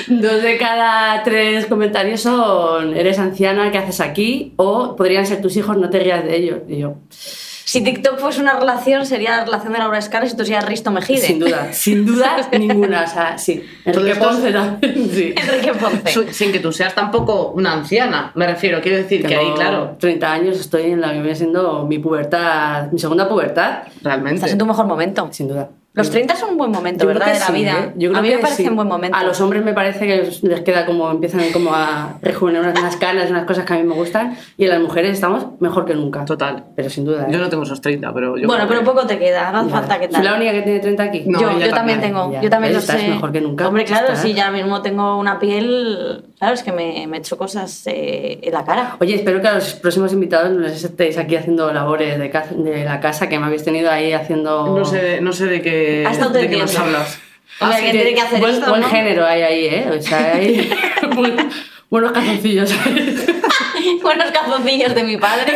Dos 0.08 0.42
de 0.42 0.58
cada 0.58 1.22
tres 1.24 1.66
comentarios 1.68 2.22
son 2.22 2.96
eres 2.96 3.20
anciana, 3.20 3.72
¿qué 3.72 3.78
haces 3.78 4.00
aquí? 4.00 4.54
O 4.58 4.96
podrían 4.96 5.26
ser 5.26 5.42
tus 5.42 5.56
hijos, 5.58 5.78
no 5.78 5.90
te 5.90 6.00
rías 6.00 6.24
de 6.24 6.36
ellos. 6.36 6.60
Y 6.68 6.78
yo, 6.80 6.96
Si 7.70 7.82
TikTok 7.82 8.18
fuese 8.18 8.42
una 8.42 8.60
relación, 8.60 9.06
sería 9.06 9.38
la 9.38 9.46
relación 9.46 9.74
de 9.74 9.78
Laura 9.78 10.00
Escanes 10.00 10.34
y 10.34 10.36
tú 10.36 10.44
serías 10.44 10.66
Risto 10.66 10.90
Mejide. 10.90 11.20
sin 11.20 11.38
duda, 11.38 11.72
sin 11.72 12.04
duda 12.04 12.50
ninguna. 12.58 13.04
O 13.04 13.08
sea, 13.08 13.38
sí. 13.38 13.64
Enrique 13.86 14.16
Ponce 14.16 14.52
también, 14.52 15.08
sí. 15.14 15.36
Enrique 15.38 15.74
Ponce. 15.76 16.34
Sin 16.34 16.52
que 16.52 16.62
tú 16.62 16.72
seas 16.72 16.96
tampoco 16.96 17.52
una 17.52 17.74
anciana, 17.74 18.32
me 18.34 18.48
refiero. 18.48 18.82
Quiero 18.82 18.98
decir 18.98 19.24
que 19.24 19.36
ahí, 19.36 19.52
claro, 19.54 19.98
30 20.00 20.32
años, 20.32 20.60
estoy 20.60 20.86
en 20.86 21.00
la 21.00 21.14
que 21.14 21.20
viene 21.20 21.36
siendo 21.36 21.86
mi 21.86 22.00
pubertad, 22.00 22.92
mi 22.92 22.98
segunda 22.98 23.30
pubertad, 23.30 23.84
realmente. 24.02 24.38
Estás 24.38 24.52
en 24.54 24.58
tu 24.58 24.66
mejor 24.66 24.88
momento. 24.88 25.30
sin 25.32 25.50
duda. 25.50 25.70
Los 26.00 26.10
30 26.12 26.36
son 26.36 26.50
un 26.52 26.58
buen 26.58 26.72
momento, 26.72 27.04
Yo 27.04 27.10
creo 27.10 27.20
¿verdad? 27.20 27.34
que 27.34 27.40
de 27.40 27.46
la 27.46 27.52
vida. 27.74 27.86
¿eh? 27.86 27.94
Yo 27.98 28.10
creo 28.10 28.20
a 28.20 28.22
mí 28.22 28.30
que 28.30 28.36
me 28.38 28.42
parece 28.42 28.64
sí. 28.64 28.70
un 28.70 28.76
buen 28.76 28.88
momento. 28.88 29.18
A 29.18 29.24
los 29.24 29.40
hombres 29.42 29.64
me 29.64 29.74
parece 29.74 30.08
que 30.08 30.30
les 30.48 30.62
queda 30.62 30.86
como, 30.86 31.10
empiezan 31.12 31.42
como 31.52 31.74
a 31.74 32.18
rejuvenecer 32.22 32.74
unas 32.80 32.96
canas, 32.98 33.30
unas 33.30 33.46
cosas 33.46 33.66
que 33.66 33.74
a 33.74 33.78
mí 33.78 33.84
me 33.84 33.94
gustan, 33.96 34.36
y 34.58 34.64
en 34.64 34.70
las 34.70 34.80
mujeres 34.82 35.14
estamos 35.14 35.46
mejor 35.60 35.86
que 35.86 35.94
nunca. 35.96 36.26
Total. 36.26 36.66
Pero 36.76 36.90
sin 36.90 37.06
duda. 37.06 37.24
¿eh? 37.24 37.32
Yo 37.32 37.38
no 37.40 37.50
tengo 37.50 37.64
esos 37.64 37.82
30, 37.82 38.14
pero 38.14 38.38
yo. 38.38 38.48
Bueno, 38.48 38.66
pero 38.68 38.80
que- 38.82 38.86
poco 38.86 39.06
te 39.06 39.20
queda, 39.20 39.52
no 39.52 39.60
hace 39.60 39.70
Vale. 39.70 39.88
falta 39.88 40.00
que 40.00 40.12
¿Soy 40.14 40.24
la 40.24 40.32
tal. 40.32 40.40
única 40.42 40.52
que 40.54 40.62
tiene 40.64 40.80
30 40.80 41.04
aquí? 41.04 41.24
No, 41.28 41.40
yo, 41.40 41.48
también 41.50 41.72
también. 41.72 42.02
tengo, 42.02 42.32
Ya. 42.32 42.42
yo 42.42 42.50
también 42.50 42.74
lo 42.74 42.82
sé. 42.82 43.08
mejor 43.08 43.32
que 43.32 43.42
nunca. 43.42 43.68
Hombre, 43.68 43.86
claro, 43.86 44.08
Estás. 44.08 44.22
sí, 44.22 44.34
ya 44.34 44.50
mismo 44.52 44.82
tengo 44.82 45.18
una 45.18 45.40
piel, 45.40 46.26
claro, 46.40 46.54
es 46.56 46.64
que 46.64 46.72
me, 46.72 47.06
me 47.08 47.18
hecho 47.18 47.38
cosas 47.38 47.84
eh, 47.86 48.40
en 48.42 48.54
la 48.54 48.64
cara. 48.66 48.96
Oye, 49.00 49.16
espero 49.16 49.42
que 49.42 49.48
a 49.50 49.56
los 49.56 49.74
próximos 49.76 50.12
invitados 50.14 50.52
no 50.52 50.60
les 50.62 50.84
estéis 50.84 51.18
aquí 51.18 51.36
haciendo 51.36 51.72
labores 51.72 52.18
de, 52.18 52.30
ca- 52.32 52.48
de 52.50 52.84
la 52.86 53.00
casa 53.00 53.30
que 53.30 53.38
me 53.38 53.46
habéis 53.46 53.64
tenido 53.64 53.92
ahí 53.92 54.14
haciendo. 54.14 54.76
No 54.78 54.86
sé, 54.86 55.20
no 55.22 55.34
sé 55.34 55.46
de 55.46 55.62
qué, 55.62 56.08
de 56.34 56.50
qué 56.50 56.58
nos 56.58 56.76
hablas. 56.78 57.20
Hombre, 57.62 57.76
Así 57.78 57.86
alguien 57.88 58.04
tiene 58.04 58.16
que 58.16 58.22
hacer 58.22 58.40
buen, 58.40 58.54
esto, 58.56 58.70
buen 58.70 58.82
¿no? 58.82 58.88
género 58.90 59.26
hay 59.26 59.42
ahí, 59.42 59.66
¿eh? 59.66 59.86
O 59.98 60.02
sea, 60.02 60.36
hay 60.36 60.72
buen- 61.16 61.50
buenos 61.90 62.12
calzoncillos. 62.14 62.74
Buenos 64.02 64.32
calzoncillos 64.32 64.94
de 64.96 65.04
mi 65.04 65.18
padre 65.18 65.54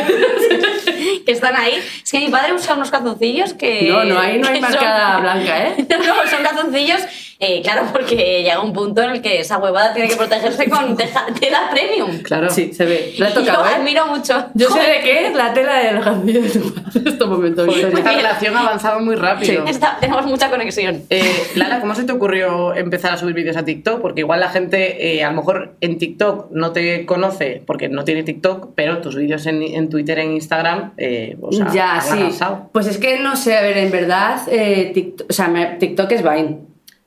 que 1.25 1.31
están 1.31 1.55
ahí. 1.55 1.75
Es 2.03 2.11
que 2.11 2.19
mi 2.19 2.29
padre 2.29 2.53
usa 2.53 2.73
unos 2.73 2.89
calzoncillos 2.91 3.53
que. 3.53 3.89
No, 3.89 4.03
no, 4.05 4.19
ahí 4.19 4.37
no 4.39 4.47
hay 4.47 4.55
que 4.55 4.61
son- 4.61 4.71
marcada 4.71 5.19
blanca, 5.19 5.67
¿eh? 5.67 5.75
No, 5.89 6.29
son 6.29 6.43
calzoncillos, 6.43 7.01
eh, 7.45 7.61
claro, 7.61 7.83
porque 7.91 8.15
llega 8.43 8.61
un 8.61 8.73
punto 8.73 9.01
en 9.03 9.11
el 9.11 9.21
que 9.21 9.39
esa 9.39 9.57
huevada 9.57 9.93
tiene 9.93 10.09
que 10.09 10.15
protegerse 10.15 10.69
con 10.69 10.95
teja- 10.97 11.25
tela 11.39 11.69
premium. 11.71 12.19
Claro. 12.23 12.49
Sí, 12.49 12.73
se 12.73 12.85
ve. 12.85 13.13
Ha 13.21 13.29
Y 13.29 13.33
tocado, 13.33 13.63
Yo 13.63 13.69
¿eh? 13.69 13.73
admiro 13.75 14.07
mucho. 14.07 14.45
Yo 14.53 14.69
sé 14.69 14.79
de 14.79 14.99
qué 15.01 15.27
es 15.27 15.33
la 15.35 15.53
tela 15.53 15.75
de 15.77 15.91
los 15.93 16.25
de 16.25 16.59
tu 16.59 16.73
padre 16.73 16.91
en 16.95 17.07
este 17.07 17.25
momento, 17.25 17.65
Victoria. 17.65 17.97
Esta 17.97 18.11
relación 18.13 18.57
ha 18.57 18.61
avanzado 18.61 18.99
muy 18.99 19.15
rápido. 19.15 19.65
Está- 19.65 19.97
tenemos 19.99 20.25
mucha 20.25 20.49
conexión. 20.49 21.03
Eh, 21.09 21.47
Lala, 21.55 21.79
¿cómo 21.81 21.95
se 21.95 22.03
te 22.03 22.11
ocurrió 22.11 22.73
empezar 22.75 23.13
a 23.13 23.17
subir 23.17 23.33
vídeos 23.35 23.57
a 23.57 23.65
TikTok? 23.65 24.01
Porque 24.01 24.21
igual 24.21 24.39
la 24.39 24.49
gente, 24.49 25.15
eh, 25.15 25.23
a 25.23 25.29
lo 25.31 25.37
mejor 25.37 25.75
en 25.81 25.97
TikTok 25.97 26.51
no 26.51 26.71
te 26.71 27.05
conoce 27.05 27.61
porque 27.65 27.89
no 27.89 28.03
tiene 28.03 28.23
TikTok, 28.23 28.69
pero 28.75 28.99
tus 28.99 29.15
vídeos 29.15 29.45
en, 29.45 29.61
en 29.63 29.89
Twitter 29.89 30.19
e 30.19 30.25
Instagram, 30.25 30.93
eh, 30.97 31.37
o 31.41 31.51
sea, 31.51 31.71
ya, 31.73 31.93
han 31.95 32.01
sí. 32.01 32.09
arrasado. 32.19 32.69
Pues 32.71 32.87
es 32.87 32.97
que 32.97 33.19
no 33.19 33.35
sé, 33.35 33.57
a 33.57 33.61
ver, 33.61 33.77
en 33.77 33.91
verdad, 33.91 34.41
eh, 34.49 34.91
TikTok, 34.93 35.29
o 35.29 35.33
sea, 35.33 35.47
me- 35.47 35.75
TikTok 35.77 36.11
es 36.11 36.23
Vine. 36.23 36.57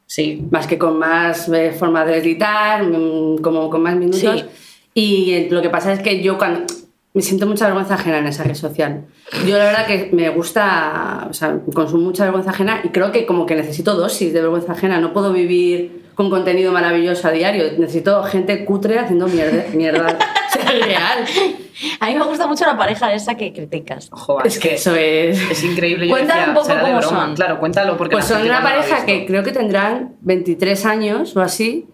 Sí. 0.07 0.47
Más 0.51 0.67
que 0.67 0.79
con 0.79 0.99
más 0.99 1.49
eh, 1.49 1.73
forma 1.73 2.05
de 2.05 2.19
editar, 2.19 2.83
mm, 2.85 3.39
como 3.39 3.69
con 3.69 3.83
más 3.83 3.97
minutos. 3.97 4.21
Sí. 4.21 4.45
Y 4.95 5.33
eh, 5.33 5.49
lo 5.51 5.61
que 5.63 5.71
pasa 5.71 5.93
es 5.93 6.01
que 6.01 6.23
yo 6.23 6.39
cuando. 6.39 6.67
Me 7.17 7.23
siento 7.23 7.47
mucha 7.47 7.65
vergüenza 7.65 7.95
ajena 7.95 8.19
en 8.19 8.27
esa 8.27 8.45
red 8.45 8.55
social. 8.55 9.07
Yo 9.47 9.57
la 9.57 9.65
verdad 9.65 9.87
que 9.87 10.11
me 10.13 10.29
gusta, 10.29 11.27
o 11.31 11.33
sea, 11.33 11.59
consumo 11.73 12.05
mucha 12.05 12.25
vergüenza 12.25 12.51
ajena 12.51 12.83
y 12.85 12.91
creo 12.91 13.11
que 13.11 13.25
como 13.25 13.47
que 13.47 13.55
necesito 13.55 13.95
dosis 13.95 14.35
de 14.35 14.43
vergüenza 14.43 14.73
ajena. 14.73 15.01
No 15.01 15.15
puedo 15.15 15.33
vivir 15.33 16.11
con 16.15 16.29
contenido 16.29 16.73
maravilloso 16.73 17.27
a 17.27 17.31
diario. 17.31 17.73
Necesito 17.79 18.23
gente 18.25 18.67
cutre 18.67 18.99
haciendo 18.99 19.29
mierda. 19.29 19.65
mierda. 19.73 20.19
O 20.47 20.59
sea, 20.59 20.71
real. 20.71 21.25
A 22.01 22.07
mí 22.07 22.15
me 22.15 22.25
gusta 22.25 22.47
mucho 22.47 22.65
la 22.65 22.79
pareja 22.79 23.13
esa 23.13 23.35
que 23.35 23.53
criticas. 23.53 24.09
Joder, 24.11 24.47
Es 24.47 24.59
que 24.59 24.75
eso 24.75 24.95
es... 24.95 25.51
es 25.51 25.65
increíble. 25.65 26.07
Decía, 26.07 26.45
un 26.49 26.55
poco 26.55 26.69
cómo 26.81 27.03
son. 27.03 27.35
Claro, 27.35 27.59
cuéntalo 27.59 27.97
porque 27.97 28.15
Pues 28.15 28.27
son 28.27 28.43
una 28.43 28.63
pareja 28.63 29.05
que 29.05 29.27
creo 29.27 29.43
que 29.43 29.53
tendrán 29.53 30.17
23 30.21 30.87
años 30.87 31.37
o 31.37 31.41
así. 31.41 31.89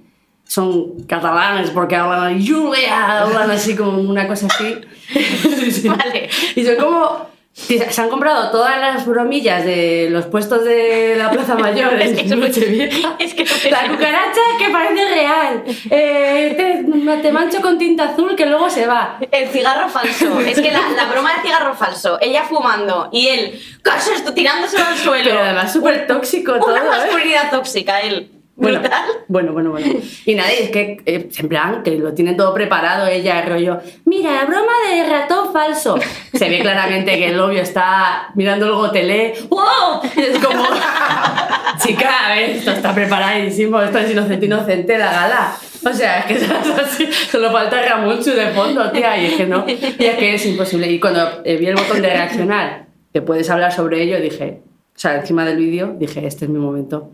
Son 0.47 1.05
catalanes 1.05 1.71
porque 1.71 1.97
hablan 1.97 2.45
Julia, 2.45 3.23
hablan 3.23 3.51
así 3.51 3.75
como 3.75 3.99
una 3.99 4.27
cosa 4.27 4.47
así. 4.47 4.81
Sí, 5.13 5.71
sí. 5.71 5.89
Vale. 5.89 6.29
Y 6.57 6.65
son 6.65 6.77
como... 6.77 7.33
Se 7.55 8.01
han 8.01 8.09
comprado 8.09 8.51
todas 8.51 8.81
las 8.81 9.05
bromillas 9.05 9.63
de 9.63 10.09
los 10.11 10.25
puestos 10.25 10.65
de 10.65 11.17
la 11.19 11.31
Plaza 11.31 11.55
Mayor 11.55 11.93
Es 12.01 12.15
que 12.15 12.23
es 13.19 13.35
que 13.35 13.71
La 13.71 13.89
cucaracha 13.89 14.41
que 14.59 14.71
parece 14.71 15.05
real. 15.05 15.63
Eh, 15.91 16.55
te, 16.57 17.17
te 17.23 17.33
mancho 17.33 17.61
con 17.61 17.77
tinta 17.79 18.05
azul 18.05 18.35
que 18.37 18.47
luego 18.47 18.71
se 18.71 18.87
va. 18.87 19.19
El 19.31 19.49
cigarro 19.51 19.91
falso. 19.91 20.41
Es 20.41 20.61
que 20.61 20.71
la, 20.71 20.81
la 20.97 21.05
broma 21.13 21.35
del 21.35 21.43
cigarro 21.43 21.75
falso. 21.75 22.19
Ella 22.23 22.45
fumando 22.45 23.11
y 23.13 23.29
él, 23.29 23.61
¿qué 23.85 23.91
es 23.99 24.09
esto? 24.09 24.33
Tirándoselo 24.33 24.87
al 24.87 24.97
suelo. 24.97 25.25
Pero 25.25 25.41
además 25.41 25.73
súper 25.73 26.07
tóxico 26.07 26.55
todo. 26.59 26.73
Una 26.73 26.85
¿eh? 26.85 26.89
masculinidad 26.89 27.51
tóxica, 27.51 28.01
él. 28.01 28.32
Bueno, 28.55 28.83
bueno, 29.29 29.53
bueno, 29.53 29.71
bueno. 29.71 29.95
Y 30.27 30.35
nada, 30.35 30.53
y 30.53 30.65
es 30.65 30.71
que, 30.71 31.01
eh, 31.07 31.29
en 31.35 31.49
plan, 31.49 31.83
que 31.83 31.97
lo 31.99 32.13
tienen 32.13 32.37
todo 32.37 32.53
preparado 32.53 33.07
ella, 33.07 33.41
el 33.41 33.49
rollo, 33.49 33.81
mira, 34.05 34.45
broma 34.45 34.73
de 34.91 35.09
ratón 35.09 35.53
falso. 35.53 35.99
Se 36.35 36.49
ve 36.51 36.61
claramente 36.61 37.17
que 37.17 37.29
el 37.29 37.37
novio 37.37 37.63
está 37.63 38.31
mirando 38.35 38.67
el 38.67 38.73
gotelé. 38.73 39.35
¡Wow! 39.49 40.03
Es 40.17 40.39
como, 40.39 40.65
chica, 41.83 42.27
a 42.27 42.35
ver, 42.35 42.51
esto 42.51 42.73
está 42.73 42.95
preparadísimo, 42.95 43.81
esto 43.81 43.99
es 43.99 44.11
inocente, 44.11 44.47
inocente, 44.47 44.99
la 44.99 45.13
gala. 45.13 45.57
O 45.85 45.93
sea, 45.93 46.21
es 46.21 46.27
que 46.27 46.35
es 46.45 46.51
así, 46.51 47.09
solo 47.11 47.51
falta 47.51 47.81
Ramunchu 47.81 48.33
de 48.33 48.49
fondo, 48.49 48.91
tía, 48.91 49.17
y 49.17 49.27
es 49.27 49.35
que 49.35 49.47
no, 49.47 49.65
y 49.67 50.05
es 50.05 50.17
que 50.17 50.35
es 50.35 50.45
imposible. 50.45 50.91
Y 50.91 51.01
cuando 51.01 51.43
eh, 51.45 51.57
vi 51.57 51.67
el 51.67 51.75
botón 51.75 52.03
de 52.03 52.09
reaccionar, 52.09 52.87
que 53.13 53.23
puedes 53.23 53.49
hablar 53.49 53.73
sobre 53.73 54.03
ello, 54.03 54.21
dije, 54.21 54.61
o 54.95 54.99
sea, 54.99 55.17
encima 55.17 55.47
del 55.47 55.57
vídeo, 55.57 55.97
dije, 55.99 56.27
este 56.27 56.45
es 56.45 56.51
mi 56.51 56.59
momento. 56.59 57.11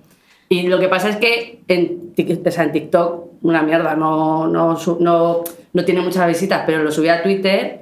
Y 0.48 0.62
lo 0.68 0.78
que 0.80 0.88
pasa 0.88 1.08
es 1.10 1.16
que 1.16 1.60
en, 1.68 2.14
Tik- 2.14 2.46
o 2.46 2.50
sea, 2.50 2.64
en 2.64 2.72
TikTok, 2.72 3.24
una 3.42 3.62
mierda, 3.62 3.94
no, 3.94 4.46
no, 4.48 4.78
no, 5.00 5.44
no 5.72 5.84
tiene 5.84 6.00
muchas 6.00 6.26
visitas, 6.26 6.62
pero 6.66 6.82
lo 6.82 6.90
subí 6.90 7.08
a 7.08 7.22
Twitter 7.22 7.80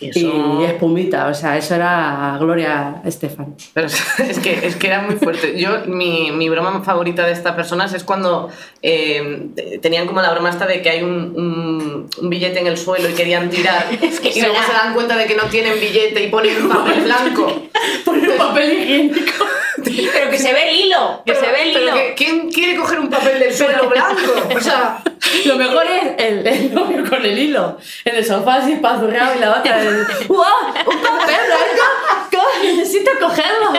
Y 0.00 0.06
y, 0.06 0.08
eso- 0.10 0.64
espumita, 0.66 1.28
o 1.28 1.34
sea, 1.34 1.56
eso 1.56 1.74
era 1.76 2.36
Gloria 2.40 3.00
Estefan. 3.04 3.54
Pero 3.74 3.86
es 4.18 4.38
que, 4.40 4.66
es 4.66 4.74
que 4.76 4.86
era 4.88 5.02
muy 5.02 5.16
fuerte. 5.16 5.58
Yo, 5.58 5.82
mi, 5.86 6.32
mi 6.32 6.48
broma 6.48 6.82
favorita 6.82 7.24
de 7.26 7.32
estas 7.32 7.54
personas 7.54 7.92
es 7.94 8.02
cuando 8.02 8.48
eh, 8.82 9.48
te- 9.54 9.78
tenían 9.78 10.06
como 10.06 10.20
la 10.20 10.32
broma 10.32 10.50
esta 10.50 10.66
de 10.66 10.82
que 10.82 10.90
hay 10.90 11.02
un, 11.02 11.12
un- 11.36 12.10
un 12.20 12.30
billete 12.30 12.58
en 12.60 12.66
el 12.66 12.76
suelo 12.76 13.08
y 13.08 13.12
querían 13.12 13.50
tirar. 13.50 13.88
que 13.90 14.30
y 14.34 14.40
luego 14.40 14.56
se 14.66 14.72
dan 14.72 14.94
cuenta 14.94 15.16
de 15.16 15.26
que 15.26 15.36
no 15.36 15.44
tienen 15.44 15.78
billete 15.78 16.24
y 16.24 16.28
ponen 16.28 16.68
papel 16.68 17.02
blanco. 17.04 17.62
Poner 18.04 18.36
papel 18.36 18.72
higiénico. 18.72 19.44
Pero 20.12 20.30
que 20.30 20.38
se 20.38 20.52
ve 20.52 20.68
el 20.70 20.76
hilo. 20.76 21.22
Que 21.24 21.32
Pero- 21.32 21.44
se 21.46 21.52
ve 21.52 21.62
el 21.62 21.68
hilo. 21.82 21.92
que- 21.94 22.14
¿Quién 22.16 22.50
quiere 22.50 22.76
coger 22.76 23.00
un 23.00 23.08
papel 23.10 23.38
del 23.38 23.54
suelo 23.54 23.88
blanco? 23.88 24.32
O 24.56 24.60
sea, 24.60 25.02
Lo 25.44 25.56
mejor 25.56 25.84
es 25.86 26.12
el, 26.24 26.46
el 26.46 26.74
novio 26.74 27.08
con 27.08 27.24
el 27.24 27.38
hilo 27.38 27.78
en 28.04 28.16
el 28.16 28.24
sofá 28.24 28.56
así 28.56 28.76
pazurrado 28.76 29.34
y 29.36 29.38
la 29.38 29.58
otra 29.58 29.80
el, 29.80 30.04
¡Wow! 30.28 30.38
¡Un 30.86 30.98
papel 31.02 31.36
blanco! 31.46 32.46
¡Necesito 32.64 33.10
cogerlo! 33.20 33.72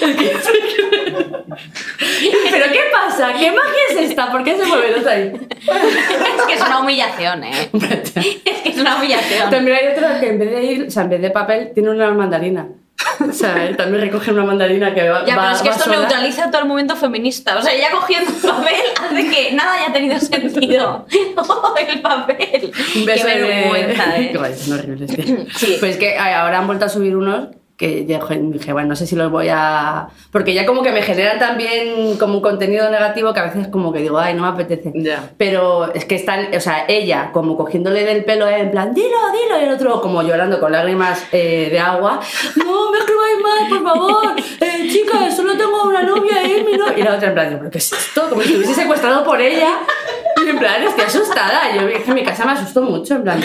Es 0.00 0.16
que- 0.16 0.36
¿Pero 2.50 2.72
qué 2.72 2.80
pasa? 2.92 3.32
¿Qué 3.38 3.50
magia 3.50 3.80
es 3.90 4.10
esta? 4.10 4.30
¿Por 4.30 4.44
qué 4.44 4.56
se 4.56 4.64
mueve 4.66 4.88
el 4.88 4.94
otro 4.96 5.10
ahí? 5.10 5.32
Es 5.34 6.42
que 6.46 6.52
es 6.54 6.60
una 6.60 6.80
humillación, 6.80 7.44
¿eh? 7.44 7.70
Es 7.72 8.10
que 8.12 8.42
es 8.70 8.78
una 8.78 8.96
humillación. 8.96 9.50
También 9.50 9.76
hay 9.76 9.86
otro 9.88 10.20
que 10.20 10.28
en 10.28 10.38
vez 10.38 10.50
de 10.50 10.62
ir, 10.62 10.86
o 10.86 10.90
sea, 10.90 11.02
en 11.04 11.10
vez 11.10 11.22
de 11.22 11.30
papel, 11.30 11.70
tiene 11.74 11.90
una 11.90 12.10
mandarina. 12.12 12.68
O 13.28 13.32
sea, 13.32 13.76
también 13.76 14.00
recoge 14.02 14.30
una 14.32 14.44
mandarina 14.44 14.94
que 14.94 15.08
va. 15.08 15.24
Ya, 15.26 15.36
va- 15.36 15.42
pero 15.42 15.56
es 15.56 15.62
que 15.62 15.68
esto 15.68 15.84
sola. 15.84 15.96
neutraliza 15.98 16.50
todo 16.50 16.62
el 16.62 16.68
movimiento 16.68 16.96
feminista. 16.96 17.58
O 17.58 17.62
sea, 17.62 17.72
ella 17.72 17.88
cogiendo 17.90 18.30
el 18.30 18.36
papel 18.36 18.74
hace 19.02 19.30
que 19.30 19.52
nada 19.52 19.74
haya 19.74 19.92
tenido 19.92 20.18
sentido. 20.18 21.06
Oh, 21.36 21.74
el 21.88 22.00
papel. 22.00 22.72
Un 22.96 23.04
beso 23.04 23.26
Qué 23.26 23.34
de- 23.38 23.40
vergüenza, 23.46 24.16
¿eh? 24.20 24.32
Horribles, 24.72 25.14
tío. 25.14 25.36
Sí. 25.54 25.76
Pues 25.80 25.96
que 25.98 26.18
ahora 26.18 26.58
han 26.58 26.66
vuelto 26.66 26.86
a 26.86 26.88
subir 26.88 27.14
unos 27.16 27.48
que 27.80 28.04
ya 28.04 28.20
dije, 28.28 28.74
bueno, 28.74 28.88
no 28.88 28.94
sé 28.94 29.06
si 29.06 29.16
los 29.16 29.30
voy 29.30 29.48
a... 29.50 30.08
Porque 30.30 30.52
ya 30.52 30.66
como 30.66 30.82
que 30.82 30.92
me 30.92 31.00
generan 31.00 31.38
también 31.38 32.18
como 32.18 32.34
un 32.34 32.42
contenido 32.42 32.90
negativo 32.90 33.32
que 33.32 33.40
a 33.40 33.44
veces 33.44 33.68
como 33.68 33.90
que 33.90 34.00
digo, 34.00 34.18
ay, 34.18 34.34
no 34.34 34.42
me 34.42 34.48
apetece. 34.48 34.92
Pero 35.38 35.90
es 35.94 36.04
que 36.04 36.16
están, 36.16 36.54
o 36.54 36.60
sea, 36.60 36.84
ella 36.88 37.30
como 37.32 37.56
cogiéndole 37.56 38.04
del 38.04 38.22
pelo 38.26 38.46
en 38.46 38.70
plan, 38.70 38.92
dilo, 38.92 39.16
dilo, 39.32 39.58
y 39.58 39.64
el 39.64 39.72
otro 39.72 40.02
como 40.02 40.22
llorando 40.22 40.60
con 40.60 40.72
lágrimas 40.72 41.24
eh, 41.32 41.68
de 41.70 41.78
agua, 41.78 42.20
no 42.56 42.92
me 42.92 42.98
escribáis 42.98 43.38
más, 43.42 43.68
por 43.70 43.82
favor, 43.82 44.34
eh, 44.60 44.88
chicas, 44.90 45.34
solo 45.34 45.56
tengo 45.56 45.82
una 45.84 46.02
novia 46.02 46.44
y 46.44 46.62
mi 46.62 46.76
novia. 46.76 46.98
Y 46.98 47.02
la 47.02 47.14
otra 47.14 47.28
en 47.28 47.34
plan, 47.34 47.56
¿pero 47.60 47.70
qué 47.70 47.78
es 47.78 47.90
esto? 47.90 48.28
Como 48.28 48.42
si 48.42 48.48
estuviese 48.48 48.74
secuestrado 48.74 49.24
por 49.24 49.40
ella. 49.40 49.78
Y 50.44 50.48
en 50.50 50.58
plan, 50.58 50.82
estoy 50.82 51.04
asustada. 51.04 51.74
Yo 51.74 51.88
es 51.88 52.02
que 52.02 52.10
en 52.10 52.14
mi 52.14 52.24
casa 52.24 52.44
me 52.44 52.52
asustó 52.52 52.82
mucho, 52.82 53.14
en 53.14 53.22
plan, 53.22 53.40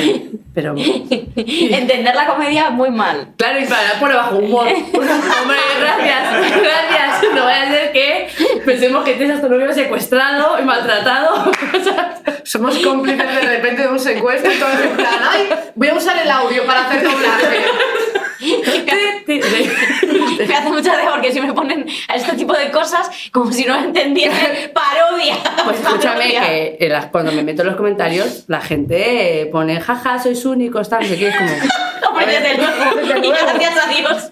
pero... 0.53 0.75
Entender 1.35 2.15
la 2.15 2.27
comedia 2.27 2.69
muy 2.69 2.89
mal. 2.89 3.33
Claro, 3.37 3.59
y 3.59 3.65
para 3.65 3.99
por 3.99 4.11
abajo, 4.11 4.37
humor. 4.37 4.67
Hombre, 4.93 5.57
gracias, 5.79 6.61
gracias. 6.61 7.33
No 7.33 7.45
vaya 7.45 7.63
a 7.63 7.71
ser 7.71 7.91
que 7.91 8.29
pensemos 8.65 9.03
que 9.03 9.13
tienes 9.13 9.39
a 9.39 9.41
tu 9.41 9.49
novio 9.49 9.73
secuestrado 9.73 10.59
y 10.59 10.63
maltratado. 10.63 11.51
Somos 12.43 12.77
cómplices 12.79 13.35
de 13.35 13.41
repente 13.41 13.81
de 13.83 13.87
un 13.87 13.99
secuestro 13.99 14.51
y 14.51 14.57
todo 14.57 14.69
en 14.71 14.95
plan, 14.95 15.19
ay, 15.29 15.49
voy 15.75 15.87
a 15.89 15.93
usar 15.95 16.17
el 16.17 16.29
audio 16.29 16.65
para 16.65 16.85
hacer 16.87 17.03
doblaje. 17.03 17.65
Me 19.27 20.55
hace 20.55 20.69
mucha 20.69 20.93
gracia 20.93 21.11
porque 21.11 21.31
si 21.31 21.41
me 21.41 21.53
ponen 21.53 21.85
a 22.07 22.15
este 22.15 22.33
tipo 22.33 22.53
de 22.53 22.69
cosas 22.71 23.09
como 23.31 23.51
si 23.51 23.65
no 23.65 23.75
entendiesen 23.77 24.71
parodia. 24.73 25.35
Pues 25.63 25.79
escúchame 25.79 26.27
que 26.79 26.87
las- 26.89 27.07
cuando 27.07 27.31
me 27.31 27.43
meto 27.43 27.61
en 27.61 27.67
los 27.69 27.77
comentarios, 27.77 28.43
la 28.47 28.61
gente 28.61 29.41
eh, 29.41 29.45
pone, 29.47 29.79
jaja, 29.81 30.19
sois 30.21 30.43
únicos, 30.45 30.89
tal, 30.89 31.01
no 31.03 31.07
sé 31.09 31.17
qué, 31.17 31.27
es 31.29 31.35
como... 31.35 31.49
Hombre, 32.09 32.25
desde 32.27 32.57
luego. 32.57 33.25
Y 33.25 33.29
gracias 33.29 33.73
a 33.85 33.89
Dios. 33.89 34.31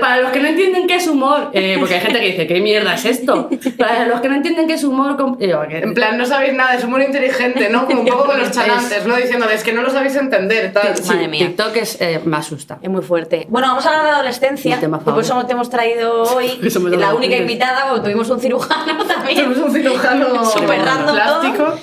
Para 0.00 0.20
los 0.22 0.30
que 0.30 0.40
no 0.40 0.48
entienden 0.48 0.86
qué 0.86 0.96
es 0.96 1.06
humor, 1.06 1.50
eh, 1.52 1.76
porque 1.78 1.94
hay 1.94 2.00
gente 2.00 2.20
que 2.20 2.26
dice, 2.26 2.46
¿qué 2.46 2.60
mierda 2.60 2.94
es 2.94 3.04
esto? 3.04 3.50
Para 3.78 4.06
los 4.06 4.20
que 4.20 4.28
no 4.28 4.36
entienden 4.36 4.66
qué 4.66 4.74
es 4.74 4.84
humor, 4.84 5.16
que- 5.38 5.78
En 5.78 5.94
plan, 5.94 6.16
no 6.16 6.24
sabéis 6.24 6.54
nada, 6.54 6.74
es 6.74 6.84
humor 6.84 7.02
inteligente, 7.02 7.68
¿no? 7.68 7.86
Como 7.86 8.00
un 8.02 8.06
poco 8.06 8.26
con 8.26 8.38
los 8.40 8.50
chalantes, 8.52 9.06
¿no? 9.06 9.16
Diciéndoles 9.16 9.62
que 9.62 9.72
no 9.72 9.82
lo 9.82 9.90
sabéis 9.90 10.16
entender, 10.16 10.72
tal. 10.72 10.96
Sí, 10.96 11.08
Madre 11.08 11.28
mía. 11.28 11.46
TikTok 11.46 11.76
es, 11.76 12.00
eh, 12.00 12.20
me 12.24 12.36
asusta. 12.36 12.78
Es 12.82 12.88
muy 12.88 13.02
fuerte. 13.02 13.46
Bueno, 13.50 13.68
vamos 13.68 13.84
a 13.86 13.88
hablar 13.90 14.04
de 14.04 14.10
adolescencia. 14.12 14.76
Y 14.76 14.86
por 14.86 14.98
eso 14.98 15.04
favorito. 15.04 15.46
te 15.46 15.52
hemos 15.52 15.70
traído 15.70 16.22
hoy 16.22 16.58
la 16.98 17.14
única 17.14 17.36
invitada, 17.36 17.86
porque 17.88 18.02
tuvimos 18.04 18.30
un 18.30 18.40
cirujano 18.40 19.04
también. 19.06 19.44
Somos 19.44 19.58
un 19.58 19.72
cirujano 19.72 20.44
Súper 20.44 20.80
random 20.82 21.16
todo. 21.16 21.33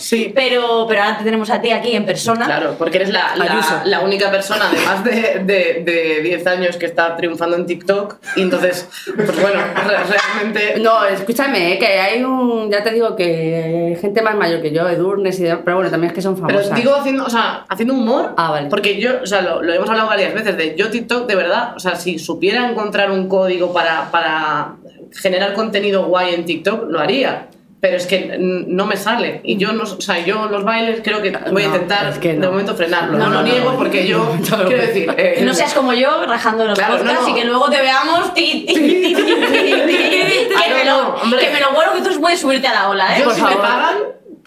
Sí. 0.01 0.31
Pero, 0.35 0.85
pero 0.87 1.03
ahora 1.03 1.17
te 1.17 1.23
tenemos 1.23 1.49
a 1.49 1.61
ti 1.61 1.71
aquí 1.71 1.95
en 1.95 2.05
persona. 2.05 2.45
Claro, 2.45 2.75
porque 2.77 2.97
eres 2.97 3.09
la, 3.09 3.35
la, 3.35 3.81
la 3.85 3.99
única 4.01 4.29
persona 4.31 4.69
de 4.69 4.79
más 4.85 5.03
de, 5.03 5.41
de, 5.45 5.83
de 5.85 6.21
10 6.21 6.47
años 6.47 6.77
que 6.77 6.85
está 6.85 7.15
triunfando 7.15 7.55
en 7.55 7.65
TikTok. 7.65 8.17
Y 8.35 8.41
entonces, 8.41 8.89
pues 9.15 9.41
bueno, 9.41 9.59
re- 9.87 9.97
realmente. 10.03 10.79
No, 10.79 11.05
escúchame, 11.05 11.73
eh, 11.73 11.79
que 11.79 11.87
hay 11.87 12.23
un. 12.23 12.69
Ya 12.71 12.83
te 12.83 12.91
digo 12.91 13.15
que 13.15 13.97
gente 14.01 14.21
más 14.21 14.35
mayor 14.35 14.61
que 14.61 14.71
yo, 14.71 14.87
Edurnes 14.89 15.39
y 15.39 15.43
demás, 15.43 15.61
pero 15.63 15.77
bueno, 15.77 15.91
también 15.91 16.09
es 16.11 16.15
que 16.15 16.21
son 16.21 16.35
Pero 16.35 16.47
famosas. 16.59 16.75
digo 16.75 16.95
haciendo, 16.95 17.25
o 17.25 17.29
sea, 17.29 17.65
haciendo 17.69 17.93
humor. 17.93 18.33
Ah, 18.37 18.51
vale. 18.51 18.69
Porque 18.69 18.99
yo, 18.99 19.11
o 19.23 19.25
sea, 19.25 19.41
lo, 19.41 19.61
lo 19.61 19.73
hemos 19.73 19.89
hablado 19.89 20.07
varias 20.09 20.33
veces 20.33 20.57
de 20.57 20.75
yo 20.75 20.89
TikTok, 20.89 21.27
de 21.27 21.35
verdad, 21.35 21.75
o 21.75 21.79
sea, 21.79 21.95
si 21.95 22.19
supiera 22.19 22.69
encontrar 22.69 23.11
un 23.11 23.27
código 23.27 23.71
para, 23.73 24.09
para 24.11 24.75
generar 25.13 25.53
contenido 25.53 26.05
guay 26.05 26.33
en 26.35 26.45
TikTok, 26.45 26.89
lo 26.89 26.99
haría. 26.99 27.47
Pero 27.81 27.97
es 27.97 28.05
que 28.05 28.37
mm, 28.39 28.65
no 28.75 28.85
me 28.85 28.95
sale. 28.95 29.41
Y 29.43 29.57
yo, 29.57 29.73
no, 29.73 29.83
o 29.83 30.01
sea, 30.01 30.23
yo 30.23 30.45
los 30.45 30.63
bailes 30.63 31.01
creo 31.03 31.21
que 31.21 31.31
voy 31.31 31.63
a 31.63 31.67
No, 31.67 31.75
intentar 31.75 32.05
es 32.07 32.19
que 32.19 32.29
de 32.33 32.37
no. 32.37 32.51
momento 32.51 32.75
frenarlo. 32.75 33.17
No, 33.17 33.25
No, 33.25 33.29
no, 33.31 33.41
lo 33.41 33.43
niego 33.43 33.71
no. 33.71 33.77
porque 33.77 34.05
yo, 34.07 34.37
quiero 34.67 34.83
decir... 34.83 35.13
eh, 35.17 35.41
no 35.43 35.51
seas 35.53 35.73
como 35.73 35.91
yo 35.93 36.23
rajando 36.27 36.65
los 36.65 36.77
Claro, 36.77 36.97
podcasts 36.97 37.27
y 37.29 37.33
que 37.33 37.43
luego 37.45 37.69
te 37.71 37.81
veamos 37.81 38.33
ti, 38.35 38.65
ti, 38.67 38.73
ti, 38.75 38.81
ti, 38.81 39.15
ti, 39.15 39.15
ti, 39.15 39.25
ti, 39.27 40.53
Ah, 40.55 40.61
que, 40.67 40.73
me 40.75 40.85
lo, 40.85 41.39
que 41.39 41.49
me 41.49 41.59
lo 41.59 41.71
bueno 41.73 41.93
que 41.93 42.01
tú 42.07 42.21
puedes 42.21 42.39
subirte 42.39 42.67
a 42.67 42.73
la 42.73 42.89
ola, 42.89 43.15
¿eh? 43.17 43.19
Yo 43.19 43.25
por 43.25 43.33
si 43.33 43.41
me 43.41 43.47
favor. 43.49 43.61
pagan, 43.63 43.95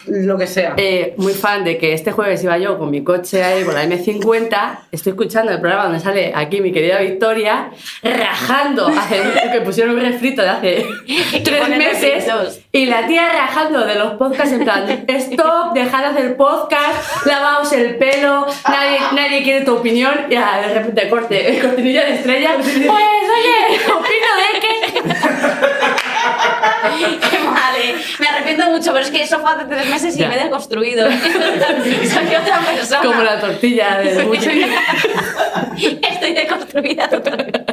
lo 0.07 0.37
que 0.37 0.47
sea. 0.47 0.73
Eh, 0.77 1.13
muy 1.17 1.33
fan 1.33 1.63
de 1.63 1.77
que 1.77 1.93
este 1.93 2.11
jueves 2.11 2.43
iba 2.43 2.57
yo 2.57 2.77
con 2.77 2.91
mi 2.91 3.03
coche 3.03 3.43
ahí 3.43 3.63
con 3.63 3.73
la 3.73 3.85
M50, 3.85 4.79
estoy 4.91 5.11
escuchando 5.11 5.51
el 5.51 5.59
programa 5.59 5.85
donde 5.85 5.99
sale 5.99 6.31
aquí 6.35 6.61
mi 6.61 6.71
querida 6.71 6.99
Victoria, 6.99 7.71
rajando, 8.03 8.87
hace, 8.87 9.21
que 9.51 9.61
pusieron 9.61 9.95
un 9.95 10.01
refrito 10.01 10.41
de 10.41 10.49
hace 10.49 10.85
tres 11.43 11.69
meses, 11.69 12.25
refritos. 12.25 12.59
y 12.71 12.85
la 12.85 13.07
tía 13.07 13.29
rajando 13.29 13.85
de 13.85 13.95
los 13.95 14.13
podcasts 14.13 14.53
en 14.53 14.63
plan, 14.63 15.05
stop, 15.07 15.73
dejad 15.73 15.99
de 16.01 16.05
hacer 16.05 16.37
podcast, 16.37 17.25
lavaos 17.25 17.71
el 17.73 17.95
pelo, 17.95 18.45
nadie, 18.67 18.99
nadie 19.13 19.43
quiere 19.43 19.65
tu 19.65 19.75
opinión, 19.75 20.13
y 20.29 20.35
ah, 20.35 20.61
de 20.61 20.73
repente 20.73 21.09
corte, 21.09 21.59
cortinilla 21.61 22.05
de 22.05 22.15
estrella, 22.15 22.55
pues 22.55 22.75
oye, 22.75 23.79
opino 23.93 24.27
de 24.41 24.59
que... 24.59 26.04
Qué 27.29 27.39
mal, 27.39 27.75
¿eh? 27.77 27.95
Me 28.19 28.27
arrepiento 28.27 28.65
mucho, 28.69 28.91
pero 28.93 29.03
es 29.05 29.11
que 29.11 29.23
eso 29.23 29.39
fue 29.39 29.51
hace 29.51 29.65
tres 29.65 29.87
meses 29.87 30.15
y 30.15 30.19
Ya. 30.19 30.27
me 30.29 30.35
he 30.39 30.43
deconstruido. 30.43 31.07
Soy 31.09 32.35
otra 32.41 32.59
persona. 32.59 33.01
Como 33.01 33.21
la 33.23 33.39
tortilla 33.39 33.97
de 33.99 34.23
mucho. 34.23 34.49
Estoy 36.09 36.33
deconstruida 36.33 37.09
totalmente. 37.09 37.65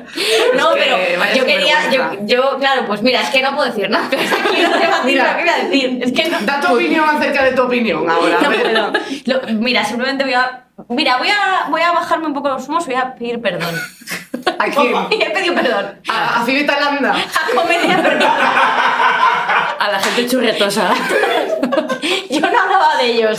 No, 0.57 0.75
Es 0.75 0.85
que 0.85 0.91
pero 1.19 1.35
yo 1.37 1.45
quería, 1.47 1.91
yo, 1.91 2.03
yo, 2.23 2.59
claro, 2.59 2.85
pues 2.87 3.03
mira, 3.03 3.21
es 3.23 3.31
que 3.31 3.41
no 3.43 3.55
puedo 3.55 3.69
decir 3.71 3.89
nada. 3.89 4.09
Debatir 4.11 5.05
Mira. 5.05 5.33
lo 5.33 5.37
que 5.39 5.43
voy 5.45 5.49
a 5.53 5.65
decir. 5.65 5.99
Es 6.03 6.13
que 6.13 6.29
no, 6.29 6.39
Da 6.43 6.61
tu 6.61 6.75
opinión 6.75 7.05
acerca 7.09 7.45
de 7.45 7.53
tu 7.53 7.63
opinión 7.63 8.09
ahora. 8.11 8.39
no. 8.73 8.93
Lo- 9.27 9.41
mira, 9.61 9.85
simplemente 9.85 10.25
voy 10.25 10.35
a. 10.35 10.65
Mira, 10.89 11.19
voy 11.19 11.29
a, 11.29 11.69
voy 11.71 11.81
a 11.81 11.93
bajarme 11.93 12.27
un 12.27 12.35
poco 12.35 12.49
los 12.49 12.69
humos 12.69 12.85
y 12.87 12.91
voy 12.93 13.01
a 13.01 13.15
pedir 13.15 13.41
perdón. 13.41 13.75
¿A 14.59 14.65
quién? 14.67 14.95
He 15.11 15.31
pedido 15.31 15.55
perdón. 15.55 16.01
A, 16.09 16.41
a 16.41 16.45
Fibeta 16.45 16.79
Landa. 16.81 17.15
A 17.17 17.55
comedia, 17.55 18.03
perdón. 18.03 18.29
A 19.79 19.89
la 19.91 19.99
gente 20.01 20.27
churretosa. 20.27 20.95
Yo 22.31 22.41
no 22.41 22.47
hablaba 22.47 22.97
de 22.99 23.07
ellos. 23.07 23.39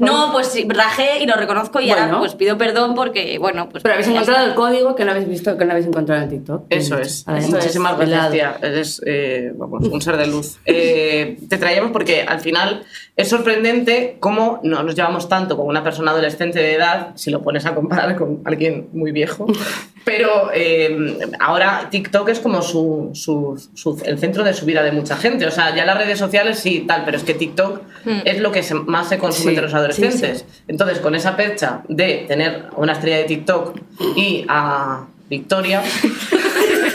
No, 0.00 0.32
pues 0.32 0.48
sí, 0.48 0.66
rajé 0.66 1.22
y 1.22 1.26
lo 1.26 1.34
reconozco 1.34 1.78
y 1.80 1.90
ahora 1.90 2.18
pues 2.18 2.34
pido 2.34 2.56
perdón 2.56 2.94
porque, 2.94 3.38
bueno, 3.38 3.68
pues... 3.68 3.82
Pero 3.82 3.94
habéis 3.94 4.06
ya 4.06 4.14
encontrado 4.14 4.46
el 4.46 4.54
código 4.54 4.96
que 4.96 5.04
no 5.04 5.10
habéis 5.10 5.28
visto, 5.28 5.58
que 5.58 5.64
no 5.66 5.72
habéis 5.72 5.86
encontrado 5.86 6.22
en 6.22 6.30
TikTok. 6.30 6.64
Eso 6.70 6.98
es. 6.98 7.28
Adelante. 7.28 7.56
Muchísimas 7.56 7.98
gracias, 7.98 8.30
tía. 8.30 8.56
Eres 8.62 9.02
eh, 9.04 9.52
vamos, 9.54 9.86
un 9.86 10.00
ser 10.00 10.16
de 10.16 10.26
luz. 10.26 10.58
Eh, 10.64 11.38
te 11.48 11.58
traíamos 11.58 11.92
porque 11.92 12.22
al 12.22 12.40
final 12.40 12.82
es 13.20 13.28
sorprendente 13.28 14.16
cómo 14.20 14.60
no 14.62 14.82
nos 14.82 14.94
llevamos 14.94 15.28
tanto 15.28 15.56
con 15.56 15.66
una 15.66 15.82
persona 15.84 16.10
adolescente 16.12 16.58
de 16.58 16.74
edad, 16.74 17.08
si 17.16 17.30
lo 17.30 17.42
pones 17.42 17.66
a 17.66 17.74
comparar 17.74 18.16
con 18.16 18.40
alguien 18.44 18.88
muy 18.92 19.12
viejo. 19.12 19.46
Pero 20.04 20.50
eh, 20.54 21.18
ahora 21.38 21.88
TikTok 21.90 22.30
es 22.30 22.40
como 22.40 22.62
su, 22.62 23.10
su- 23.12 23.62
su- 23.74 24.00
el 24.06 24.18
centro 24.18 24.42
de 24.44 24.54
su 24.54 24.64
vida 24.64 24.82
de 24.82 24.92
mucha 24.92 25.14
gente. 25.16 25.46
O 25.46 25.50
sea, 25.50 25.74
ya 25.76 25.84
las 25.84 25.98
redes 25.98 26.18
sociales 26.18 26.58
sí, 26.58 26.84
tal, 26.88 27.04
pero 27.04 27.18
es 27.18 27.22
que 27.22 27.34
TikTok 27.34 27.80
es 28.24 28.40
lo 28.40 28.50
que 28.50 28.62
se- 28.62 28.74
más 28.74 29.10
se 29.10 29.18
consume 29.18 29.42
Sí, 29.42 29.48
entre 29.50 29.64
los 29.64 29.74
adolescentes. 29.74 30.38
sí, 30.48 30.62
Entonces, 30.68 31.00
con 31.00 31.14
esa 31.14 31.36
percha 31.36 31.82
de 31.88 32.24
tener 32.26 32.68
a 32.74 32.80
una 32.80 32.94
estrella 32.94 33.18
de 33.18 33.24
TikTok 33.24 33.78
y 34.16 34.46
a 34.48 35.04
Victoria, 35.28 35.82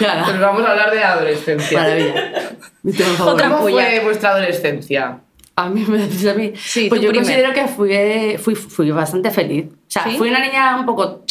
Nada. 0.00 0.24
pues 0.24 0.40
vamos 0.40 0.64
a 0.66 0.70
hablar 0.72 0.90
de 0.90 1.02
adolescencia. 1.04 1.78
Maravilla. 1.80 2.43
Mi 2.84 2.92
tema 2.92 3.10
favorito. 3.14 3.32
Otra 3.34 3.48
¿Cómo 3.50 3.60
puya. 3.62 3.74
fue 3.86 4.00
vuestra 4.04 4.30
adolescencia? 4.30 5.18
A 5.56 5.68
mí 5.68 5.84
me 5.88 5.98
decís 5.98 6.26
a 6.26 6.34
mí. 6.34 6.52
Sí, 6.56 6.88
pues 6.88 7.00
yo 7.00 7.08
primero. 7.10 7.26
considero 7.26 7.52
que 7.52 7.66
fui, 7.68 8.36
fui, 8.38 8.54
fui 8.54 8.90
bastante 8.92 9.30
feliz. 9.30 9.66
O 9.66 9.70
sea, 9.88 10.04
¿Sí? 10.04 10.16
fui 10.16 10.28
una 10.28 10.40
niña 10.40 10.76
un 10.78 10.86
poco 10.86 11.24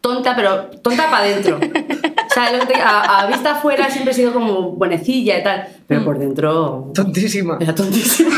tonta, 0.00 0.34
pero 0.36 0.66
tonta 0.82 1.10
para 1.10 1.24
adentro. 1.24 1.56
O 1.58 2.32
sea, 2.34 2.52
lo 2.52 2.60
que 2.60 2.66
te- 2.74 2.80
a, 2.80 3.20
a 3.20 3.26
vista 3.26 3.52
afuera 3.52 3.90
siempre 3.90 4.12
he 4.12 4.14
sido 4.14 4.32
como 4.32 4.70
buenecilla 4.72 5.38
y 5.38 5.42
tal, 5.42 5.68
pero 5.86 6.04
por 6.04 6.18
dentro 6.18 6.90
Tontísima. 6.94 7.58
era 7.60 7.74
tontísima. 7.74 8.30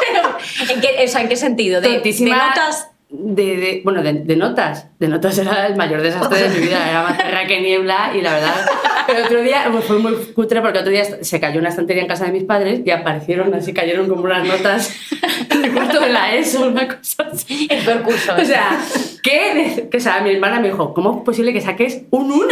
Pero, 0.00 0.36
¿en 0.74 0.80
qué, 0.80 1.04
o 1.04 1.08
sea, 1.08 1.20
¿en 1.22 1.28
qué 1.28 1.36
sentido? 1.36 1.80
¿De, 1.80 1.94
tontísima. 1.94 2.34
de 2.36 2.42
notas? 2.48 2.88
De, 3.08 3.56
de- 3.56 3.80
bueno, 3.84 4.02
de, 4.02 4.12
de 4.14 4.36
notas. 4.36 4.86
De 4.98 5.08
notas 5.08 5.38
era 5.38 5.66
el 5.68 5.76
mayor 5.76 6.02
desastre 6.02 6.48
de 6.48 6.58
mi 6.60 6.66
vida. 6.66 6.88
Era 6.90 7.02
más 7.02 7.16
terra 7.18 7.46
que 7.46 7.60
niebla 7.60 8.10
y 8.14 8.20
la 8.20 8.32
verdad. 8.34 8.66
El 9.08 9.22
otro 9.24 9.40
día 9.42 9.68
pues, 9.70 9.84
fue 9.84 9.98
muy 9.98 10.14
cutre 10.34 10.60
porque 10.60 10.78
otro 10.78 10.90
día 10.90 11.04
se 11.22 11.40
cayó 11.40 11.60
una 11.60 11.68
estantería 11.68 12.02
en 12.02 12.08
casa 12.08 12.24
de 12.26 12.32
mis 12.32 12.44
padres 12.44 12.80
y 12.84 12.90
aparecieron 12.90 13.52
así, 13.54 13.72
cayeron 13.72 14.08
como 14.08 14.22
unas 14.22 14.46
notas 14.46 14.92
de 15.62 15.70
cuarto 15.70 16.00
de 16.00 16.10
la 16.10 16.34
ESO, 16.34 16.68
una 16.68 16.86
cosa 16.88 17.28
así. 17.32 17.68
El 17.70 17.84
peor 17.84 18.02
curso. 18.02 18.34
O 18.40 18.44
sea, 18.44 18.78
¿qué? 19.22 19.88
Que, 19.90 19.96
o 19.96 20.00
sea, 20.00 20.20
mi 20.20 20.30
hermana 20.32 20.60
me 20.60 20.68
dijo, 20.68 20.92
¿cómo 20.94 21.18
es 21.18 21.24
posible 21.24 21.52
que 21.52 21.60
saques 21.60 22.02
un 22.10 22.30
1? 22.32 22.48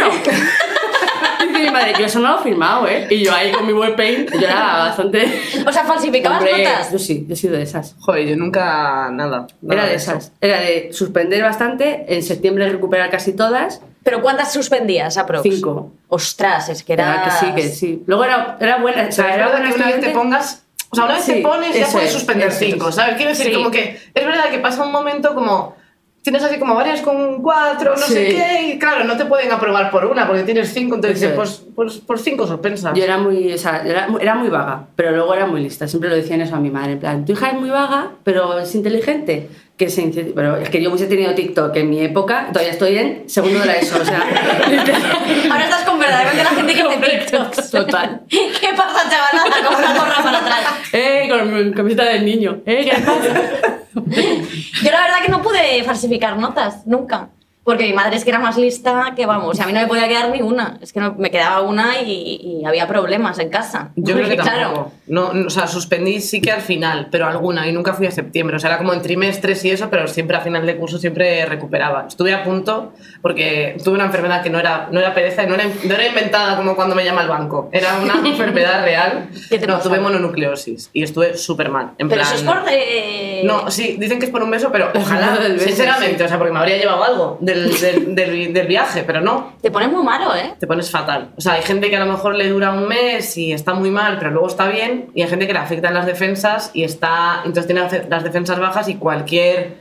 Dice 1.47 1.59
mi 1.59 1.71
madre, 1.71 1.93
yo 1.97 2.05
eso 2.05 2.19
no 2.19 2.31
lo 2.33 2.39
he 2.39 2.43
firmado, 2.43 2.87
¿eh? 2.87 3.07
Y 3.09 3.23
yo 3.23 3.33
ahí 3.33 3.51
con 3.51 3.65
mi 3.65 3.73
buen 3.73 3.95
paint, 3.95 4.31
yo 4.33 4.39
era 4.47 4.77
bastante... 4.77 5.25
O 5.65 5.71
sea, 5.71 5.83
falsificabas 5.85 6.39
Hombre, 6.39 6.63
notas. 6.63 6.91
yo 6.91 6.99
sí, 6.99 7.25
yo 7.27 7.33
he 7.33 7.37
sido 7.37 7.55
de 7.55 7.63
esas. 7.63 7.95
Joder, 7.99 8.27
yo 8.27 8.35
nunca 8.35 9.09
nada. 9.11 9.47
nada 9.61 9.81
Era 9.81 9.85
de 9.85 9.95
eso. 9.95 10.11
esas. 10.11 10.33
Era 10.41 10.59
de 10.59 10.89
suspender 10.91 11.41
bastante, 11.43 12.05
en 12.07 12.23
septiembre 12.23 12.67
recuperar 12.69 13.09
casi 13.09 13.33
todas. 13.33 13.81
¿Pero 14.05 14.21
cuántas 14.21 14.53
suspendías, 14.53 15.17
aprox? 15.17 15.41
Cinco. 15.41 15.91
Ostras, 16.09 16.69
es 16.69 16.83
que 16.83 16.93
era... 16.93 17.11
Era 17.11 17.23
que 17.23 17.31
sí, 17.31 17.45
que 17.55 17.61
sí. 17.69 18.03
Luego 18.05 18.23
era, 18.23 18.55
era 18.61 18.77
buena, 18.77 19.07
o 19.09 19.11
sea, 19.11 19.29
es 19.29 19.35
era 19.35 19.49
buena 19.49 19.67
que 19.69 19.75
una 19.75 19.87
vez 19.87 19.99
te 19.99 20.09
pongas. 20.11 20.63
O 20.91 20.95
sea, 20.95 21.05
una 21.05 21.15
vez 21.15 21.23
Sí, 21.23 21.33
te 21.33 21.41
pones, 21.41 21.75
ya 21.75 21.87
puedes 21.87 22.09
es, 22.09 22.13
suspender 22.13 22.49
eso 22.49 22.59
cinco, 22.59 22.89
es. 22.89 22.95
¿sabes? 22.95 23.15
Quiero 23.15 23.31
decir, 23.31 23.47
Sí. 23.47 23.53
como 23.53 23.71
que. 23.71 23.99
Es 24.13 24.25
verdad 24.25 24.45
que 24.51 24.59
pasa 24.59 24.83
un 24.85 24.91
momento 24.91 25.33
como. 25.33 25.75
Tienes 26.21 26.43
así 26.43 26.57
como 26.59 26.73
varias 26.75 27.01
con 27.01 27.41
cuatro, 27.41 27.91
no 27.95 27.97
sé 28.01 28.29
Sí. 28.31 28.35
qué, 28.35 28.63
y 28.73 28.79
claro, 28.79 29.03
no 29.03 29.15
te 29.17 29.25
pueden 29.25 29.51
aprobar 29.51 29.91
por 29.91 30.05
una 30.05 30.25
porque 30.27 30.41
tienes 30.43 30.71
cinco, 30.73 30.95
entonces 30.95 31.19
dices, 31.21 31.35
pues, 31.35 31.63
pues 31.75 31.93
por 31.97 32.17
cinco 32.19 32.47
sospensas. 32.47 32.93
Yo 32.97 33.03
era 33.03 33.17
muy, 33.19 33.53
o 33.53 33.57
sea, 33.59 33.83
era, 33.85 34.07
era 34.19 34.33
muy 34.33 34.49
vaga, 34.49 34.87
pero 34.95 35.11
luego 35.11 35.33
era 35.35 35.45
muy 35.47 35.61
lista. 35.61 35.87
Siempre 35.87 36.09
lo 36.09 36.15
decían 36.15 36.41
eso 36.41 36.55
a 36.55 36.59
mi 36.59 36.71
madre, 36.71 36.93
en 36.93 36.99
plan, 36.99 37.25
tu 37.25 37.33
hija 37.33 37.49
es 37.49 37.59
muy 37.59 37.69
vaga, 37.69 38.11
pero 38.23 38.57
es 38.59 38.73
inteligente. 38.73 39.49
Que 39.77 39.89
se, 39.89 40.03
pero 40.33 40.55
es 40.55 40.69
que 40.69 40.81
yo 40.81 40.89
hubiese 40.89 41.07
tenido 41.07 41.33
TikTok 41.35 41.75
en 41.75 41.89
mi 41.89 41.99
época, 41.99 42.47
todavía 42.53 42.71
estoy 42.71 42.97
en 42.97 43.29
segundo 43.29 43.59
de 43.59 43.65
la 43.65 43.73
ESO, 43.73 44.01
o 44.01 44.05
sea, 44.05 44.21
Ahora 45.51 45.63
estás 45.65 45.83
con 45.83 45.99
verdaderamente 45.99 46.43
la 46.45 46.49
gente 46.51 46.73
que 46.73 46.81
hace 46.81 46.97
TikToks. 46.97 47.71
total. 47.71 48.21
¿Qué 48.29 48.69
pasa, 48.77 49.09
chavalada? 49.09 49.67
Con 49.67 49.75
una 49.75 49.93
gorra 49.93 50.23
para 50.23 50.37
atrás. 50.37 50.61
¡eh! 50.93 51.27
Con 51.29 51.67
mi 51.67 51.73
camiseta 51.73 52.05
del 52.05 52.23
niño, 52.25 52.61
¡eh! 52.65 52.89
¿Qué 52.89 53.01
pasa? 53.01 53.81
Yo 54.83 54.91
la 54.91 55.01
verdad 55.01 55.21
que 55.23 55.29
no 55.29 55.41
pude 55.41 55.83
falsificar 55.83 56.37
notas, 56.37 56.85
nunca. 56.87 57.29
Porque 57.65 57.85
mi 57.87 57.93
madre 57.93 58.15
es 58.15 58.23
que 58.23 58.29
era 58.29 58.39
más 58.39 58.57
lista 58.57 59.13
que 59.15 59.25
vamos. 59.25 59.59
A 59.59 59.65
mí 59.65 59.73
no 59.73 59.81
me 59.81 59.87
podía 59.87 60.07
quedar 60.07 60.29
ni 60.29 60.41
una. 60.41 60.77
Es 60.81 60.93
que 60.93 60.99
no, 61.01 61.15
me 61.17 61.29
quedaba 61.31 61.61
una 61.61 61.99
y, 62.01 62.61
y 62.61 62.65
había 62.65 62.87
problemas 62.87 63.39
en 63.39 63.49
casa. 63.49 63.89
Yo 63.95 64.13
creo 64.15 64.29
que 64.29 64.35
tampoco. 64.37 64.55
claro, 64.55 64.91
No, 65.07 65.33
no, 65.33 65.47
o 65.47 65.49
sea, 65.49 65.65
suspendí 65.67 66.21
sí 66.21 66.39
que 66.41 66.51
al 66.51 66.61
final, 66.61 67.07
pero 67.11 67.25
alguna, 67.27 67.67
y 67.67 67.71
nunca 67.73 67.93
fui 67.93 68.05
a 68.05 68.11
septiembre. 68.11 68.55
O 68.55 68.59
sea, 68.59 68.69
era 68.69 68.77
como 68.77 68.93
en 68.93 69.01
trimestres 69.01 69.65
y 69.65 69.71
eso, 69.71 69.89
pero 69.89 70.07
siempre 70.07 70.37
a 70.37 70.41
final 70.41 70.65
de 70.65 70.77
curso 70.77 70.99
siempre 70.99 71.43
recuperaba. 71.47 72.05
Estuve 72.07 72.33
a 72.35 72.43
punto 72.43 72.93
porque 73.21 73.75
tuve 73.83 73.95
una 73.95 74.05
enfermedad 74.05 74.43
que 74.43 74.51
no 74.51 74.59
era, 74.59 74.87
no 74.91 74.99
era 74.99 75.13
pereza 75.15 75.43
y 75.43 75.47
no 75.47 75.55
era, 75.55 75.65
no 75.65 75.93
era 75.95 76.07
inventada 76.07 76.55
como 76.57 76.75
cuando 76.75 76.93
me 76.95 77.03
llama 77.03 77.23
el 77.23 77.27
banco. 77.29 77.69
Era 77.71 77.97
una 77.97 78.13
enfermedad 78.29 78.83
real. 78.83 79.29
¿Qué 79.49 79.57
te 79.57 79.65
no, 79.65 79.77
pasa? 79.77 79.89
tuve 79.89 79.99
mononucleosis 79.99 80.91
y 80.93 81.01
estuve 81.01 81.35
súper 81.35 81.69
mal. 81.69 81.93
En 81.97 82.09
Pero 82.09 82.21
plan, 82.21 82.33
eso 82.33 82.35
es 82.35 82.43
por... 82.43 82.63
eh, 82.71 83.41
No, 83.43 83.71
sí, 83.71 83.95
dicen 83.99 84.19
que 84.19 84.25
es 84.25 84.31
por 84.31 84.43
un 84.43 84.51
beso, 84.51 84.69
pero 84.71 84.91
ojalá, 84.95 85.37
beso, 85.39 85.65
sinceramente, 85.65 86.23
o 86.23 86.27
sea, 86.27 86.37
porque 86.37 86.53
me 86.53 86.59
habría 86.59 86.77
llevado 86.77 87.03
algo 87.03 87.37
del, 87.55 87.79
del, 87.81 88.15
del- 88.15 88.53
del 88.53 88.67
viaje, 88.67 89.03
pero 89.03 89.21
no, 89.21 89.53
Te 89.61 89.71
pones 89.71 89.89
muy 89.91 90.03
malo, 90.03 90.35
¿eh? 90.35 90.53
te 90.59 90.67
pones 90.67 90.91
fatal. 90.91 91.31
O 91.37 91.41
sea, 91.41 91.53
hay 91.53 91.61
gente 91.63 91.89
que 91.89 91.95
a 91.97 92.03
lo 92.05 92.11
mejor 92.11 92.35
le 92.35 92.49
dura 92.49 92.71
un 92.71 92.87
mes 92.87 93.37
y 93.37 93.51
está 93.53 93.73
muy 93.73 93.89
mal, 93.91 94.17
pero 94.19 94.31
luego 94.31 94.47
está 94.47 94.67
bien, 94.67 95.07
y 95.15 95.21
hay 95.21 95.29
gente 95.29 95.47
que 95.47 95.53
le 95.53 95.59
afectan 95.59 95.93
las 95.93 96.05
defensas 96.05 96.71
y 96.73 96.83
está, 96.83 97.37
entonces 97.45 97.65
tiene 97.67 97.87
las 98.09 98.23
defensas 98.23 98.59
bajas 98.59 98.87
y 98.89 98.95
cualquier, 98.95 99.77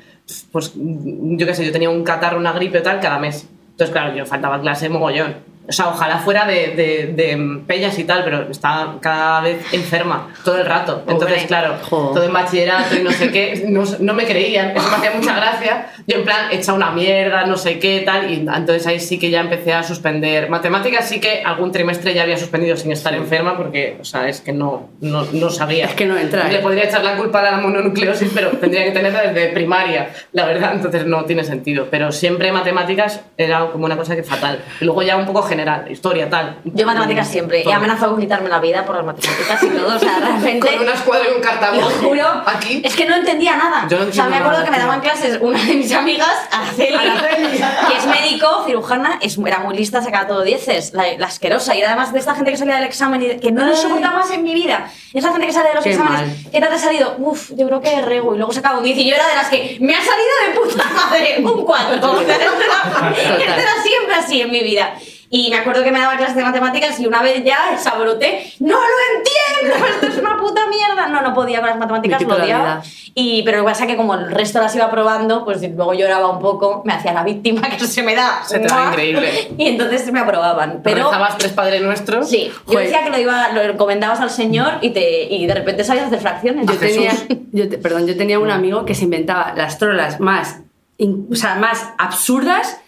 pues 0.52 0.72
yo 0.76 1.46
qué 1.46 1.54
sé, 1.54 1.64
yo 1.66 1.72
tenía 1.72 1.90
un 1.90 2.02
catarro, 2.04 2.38
una 2.38 2.52
gripe 2.52 2.78
o 2.78 2.82
tal 2.82 3.00
cada 3.00 3.18
mes. 3.18 3.48
Entonces, 3.72 3.92
claro, 3.92 4.14
yo 4.16 4.24
faltaba 4.24 4.60
clase 4.60 4.88
mogollón. 4.88 5.34
O 5.66 5.72
sea, 5.72 5.88
ojalá 5.88 6.18
fuera 6.18 6.46
de, 6.46 6.68
de, 6.76 7.12
de 7.14 7.58
pellas 7.66 7.98
y 7.98 8.04
tal, 8.04 8.22
pero 8.22 8.50
está 8.50 8.96
cada 9.00 9.40
vez 9.40 9.64
enferma 9.72 10.28
todo 10.44 10.58
el 10.58 10.66
rato. 10.66 11.02
Entonces, 11.08 11.38
Hombre. 11.42 11.46
claro, 11.46 11.76
Jo. 11.88 12.10
todo 12.12 12.24
en 12.24 12.32
bachillerato 12.32 12.94
y 12.96 13.02
no 13.02 13.10
sé 13.10 13.30
qué, 13.30 13.64
no, 13.68 13.82
no 14.00 14.12
me 14.14 14.24
creían, 14.26 14.76
eso 14.76 14.88
me 14.90 14.96
hacía 14.96 15.12
mucha 15.16 15.34
gracia. 15.34 15.86
Yo 16.06 16.18
en 16.18 16.24
plan, 16.24 16.50
hecha 16.52 16.74
una 16.74 16.90
mierda, 16.90 17.46
no 17.46 17.56
sé 17.56 17.78
qué, 17.78 18.02
tal, 18.04 18.30
y 18.30 18.34
entonces 18.40 18.86
ahí 18.86 19.00
sí 19.00 19.18
que 19.18 19.30
ya 19.30 19.40
empecé 19.40 19.72
a 19.72 19.82
suspender. 19.82 20.50
Matemáticas 20.50 21.08
sí 21.08 21.18
que 21.18 21.42
algún 21.42 21.72
trimestre 21.72 22.12
ya 22.12 22.22
había 22.24 22.36
suspendido 22.36 22.76
sin 22.76 22.92
estar 22.92 23.14
enferma 23.14 23.56
porque, 23.56 23.96
o 24.00 24.04
sea, 24.04 24.28
es 24.28 24.42
que 24.42 24.52
no, 24.52 24.90
no, 25.00 25.24
no 25.32 25.48
sabía. 25.50 25.86
Es 25.86 25.94
que 25.94 26.04
no 26.04 26.18
entra, 26.18 26.46
Le 26.48 26.56
¿eh? 26.56 26.60
podría 26.60 26.84
echar 26.84 27.02
la 27.02 27.16
culpa 27.16 27.40
a 27.40 27.52
la 27.52 27.56
mononucleosis, 27.58 28.30
pero 28.34 28.50
tendría 28.50 28.84
que 28.84 28.90
tenerla 28.90 29.22
desde 29.22 29.48
primaria, 29.54 30.10
la 30.32 30.44
verdad, 30.44 30.72
entonces 30.74 31.06
no 31.06 31.24
tiene 31.24 31.42
sentido. 31.44 31.88
Pero 31.90 32.12
siempre 32.12 32.52
matemáticas 32.52 33.22
era 33.38 33.66
como 33.72 33.86
una 33.86 33.96
cosa 33.96 34.14
que 34.14 34.22
fatal. 34.22 34.60
Luego 34.80 35.02
ya 35.02 35.16
un 35.16 35.24
poco 35.24 35.42
general, 35.54 35.90
historia, 35.90 36.28
tal. 36.28 36.56
Yo 36.64 36.86
matemáticas 36.86 37.28
siempre. 37.28 37.60
He 37.60 37.64
Todo. 37.64 37.74
amenazado 37.74 38.12
con 38.12 38.20
quitarme 38.20 38.48
la 38.48 38.58
vida 38.58 38.84
por 38.84 38.96
las 38.96 39.04
matemáticas 39.04 39.62
y 39.62 39.68
todo. 39.68 39.96
O 39.96 39.98
sea, 39.98 40.18
realmente... 40.20 40.66
Con 40.66 40.80
una 40.80 40.92
escuadra 40.92 41.26
y 41.30 41.36
un 41.36 41.42
cartabón. 41.42 41.80
Lo 41.80 41.90
juro. 41.90 42.26
Aquí. 42.46 42.82
Es 42.84 42.94
que 42.96 43.06
no 43.06 43.14
entendía 43.14 43.56
nada. 43.56 43.86
Yo 43.88 43.98
no 43.98 44.10
o 44.10 44.12
sea, 44.12 44.26
me 44.26 44.36
acuerdo 44.36 44.58
nada, 44.58 44.64
que 44.64 44.70
me 44.70 44.78
daban 44.78 45.00
clases 45.00 45.38
una 45.40 45.62
de 45.62 45.74
mis 45.74 45.92
amigas, 45.92 46.34
Araceli, 46.50 46.94
Araceli. 46.94 47.58
que 47.88 47.96
es 47.96 48.06
médico, 48.06 48.64
cirujana, 48.66 49.18
es, 49.22 49.38
era 49.38 49.60
muy 49.60 49.76
lista, 49.76 50.02
sacaba 50.02 50.26
todo 50.26 50.42
dieces, 50.42 50.92
la, 50.92 51.04
la 51.18 51.26
asquerosa. 51.26 51.74
Y 51.74 51.82
además 51.82 52.12
de 52.12 52.18
esta 52.18 52.34
gente 52.34 52.50
que 52.50 52.56
salía 52.56 52.76
del 52.76 52.84
examen 52.84 53.22
y 53.22 53.38
que 53.38 53.52
no 53.52 53.64
lo 53.64 53.76
soportaba 53.76 54.18
más 54.18 54.30
en 54.30 54.42
mi 54.42 54.54
vida. 54.54 54.90
Esa 55.12 55.30
gente 55.30 55.46
que 55.46 55.52
sale 55.52 55.68
de 55.68 55.74
los 55.76 55.84
Qué 55.84 55.90
exámenes. 55.92 56.46
¿qué 56.50 56.60
tal 56.60 56.68
te 56.70 56.74
ha 56.74 56.78
salido? 56.78 57.14
Uf, 57.18 57.52
yo 57.56 57.66
creo 57.68 57.80
que 57.80 58.02
rego. 58.02 58.34
Y 58.34 58.38
luego 58.38 58.52
sacaba 58.52 58.78
un 58.78 58.84
10 58.84 58.98
y 58.98 59.08
yo 59.08 59.14
era 59.14 59.28
de 59.28 59.34
las 59.36 59.48
que 59.48 59.78
me 59.80 59.94
ha 59.94 60.00
salido 60.02 60.32
de 60.46 60.60
puta 60.60 60.84
madre 60.92 61.36
un 61.38 61.64
4. 61.64 62.10
O 62.10 62.24
sea, 62.24 62.36
esto 62.36 62.56
era, 62.56 63.10
esto 63.10 63.60
era 63.60 63.82
siempre 63.82 64.14
así 64.16 64.40
en 64.40 64.50
mi 64.50 64.62
vida. 64.64 64.94
Y 65.36 65.50
me 65.50 65.56
acuerdo 65.56 65.82
que 65.82 65.90
me 65.90 65.98
daba 65.98 66.16
clases 66.16 66.36
de 66.36 66.44
matemáticas 66.44 67.00
y 67.00 67.06
una 67.08 67.20
vez 67.20 67.42
ya 67.44 67.76
sabroté, 67.76 68.52
¡no 68.60 68.76
lo 68.76 69.16
entiendo! 69.16 69.86
¡Esto 69.94 70.06
es 70.06 70.16
una 70.18 70.36
puta 70.36 70.60
mierda! 70.68 71.08
No, 71.08 71.22
no 71.22 71.34
podía 71.34 71.58
con 71.58 71.70
las 71.70 71.78
matemáticas, 71.78 72.22
lo 72.22 72.36
odiaba. 72.36 72.82
Y, 73.16 73.42
pero 73.42 73.58
lo 73.58 73.64
que 73.64 73.70
pasa 73.72 73.82
es 73.82 73.90
que 73.90 73.96
como 73.96 74.14
el 74.14 74.30
resto 74.30 74.60
las 74.60 74.72
iba 74.76 74.88
probando, 74.92 75.44
pues 75.44 75.60
luego 75.60 75.92
lloraba 75.92 76.28
un 76.30 76.38
poco, 76.38 76.82
me 76.84 76.92
hacía 76.92 77.12
la 77.12 77.24
víctima, 77.24 77.62
que 77.78 77.84
se 77.84 78.04
me 78.04 78.14
da. 78.14 78.44
Se 78.46 78.60
te 78.60 78.68
da 78.68 78.86
increíble. 78.90 79.50
Y 79.58 79.66
entonces 79.70 80.12
me 80.12 80.20
aprobaban. 80.20 80.82
Pero 80.84 81.06
Rezabas 81.08 81.36
tres 81.36 81.50
Padres 81.52 81.82
Nuestros. 81.82 82.28
sí, 82.30 82.52
yo 82.68 82.78
decía 82.78 83.02
que 83.02 83.10
lo, 83.10 83.18
iba, 83.18 83.48
lo 83.50 83.60
encomendabas 83.62 84.20
al 84.20 84.30
Señor 84.30 84.74
y, 84.82 84.90
te, 84.90 85.24
y 85.24 85.46
de 85.48 85.54
repente 85.54 85.82
sabías 85.82 86.06
hacer 86.06 86.20
fracciones. 86.20 86.64
Yo 86.66 86.74
tenía, 86.76 87.10
Jesús. 87.10 87.26
yo 87.50 87.68
te- 87.68 87.78
perdón, 87.78 88.06
yo 88.06 88.16
tenía 88.16 88.38
un 88.38 88.52
amigo 88.52 88.84
que 88.84 88.94
se 88.94 89.02
inventaba 89.02 89.52
las 89.56 89.78
trolas 89.78 90.20
más, 90.20 90.60
in- 90.98 91.26
o 91.32 91.34
sea, 91.34 91.56
más 91.56 91.88
absurdas 91.98 92.78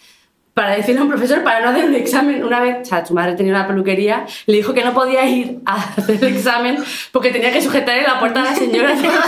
para 0.56 0.74
decirle 0.74 1.00
a 1.00 1.04
un 1.04 1.10
profesor 1.10 1.44
para 1.44 1.60
no 1.60 1.68
hacer 1.68 1.84
un 1.84 1.94
examen. 1.94 2.42
Una 2.42 2.60
vez, 2.60 2.78
o 2.80 2.84
sea, 2.86 3.04
su 3.04 3.12
madre 3.12 3.34
tenía 3.34 3.52
una 3.52 3.66
peluquería, 3.66 4.24
le 4.46 4.56
dijo 4.56 4.72
que 4.72 4.82
no 4.82 4.94
podía 4.94 5.28
ir 5.28 5.58
a 5.66 5.74
hacer 5.74 6.16
el 6.16 6.34
examen 6.34 6.78
porque 7.12 7.30
tenía 7.30 7.52
que 7.52 7.60
sujetar 7.60 7.98
en 7.98 8.04
la 8.04 8.18
puerta 8.18 8.40
a 8.40 8.44
la 8.44 8.54
señora. 8.54 8.94
Desgraciado, 8.94 9.22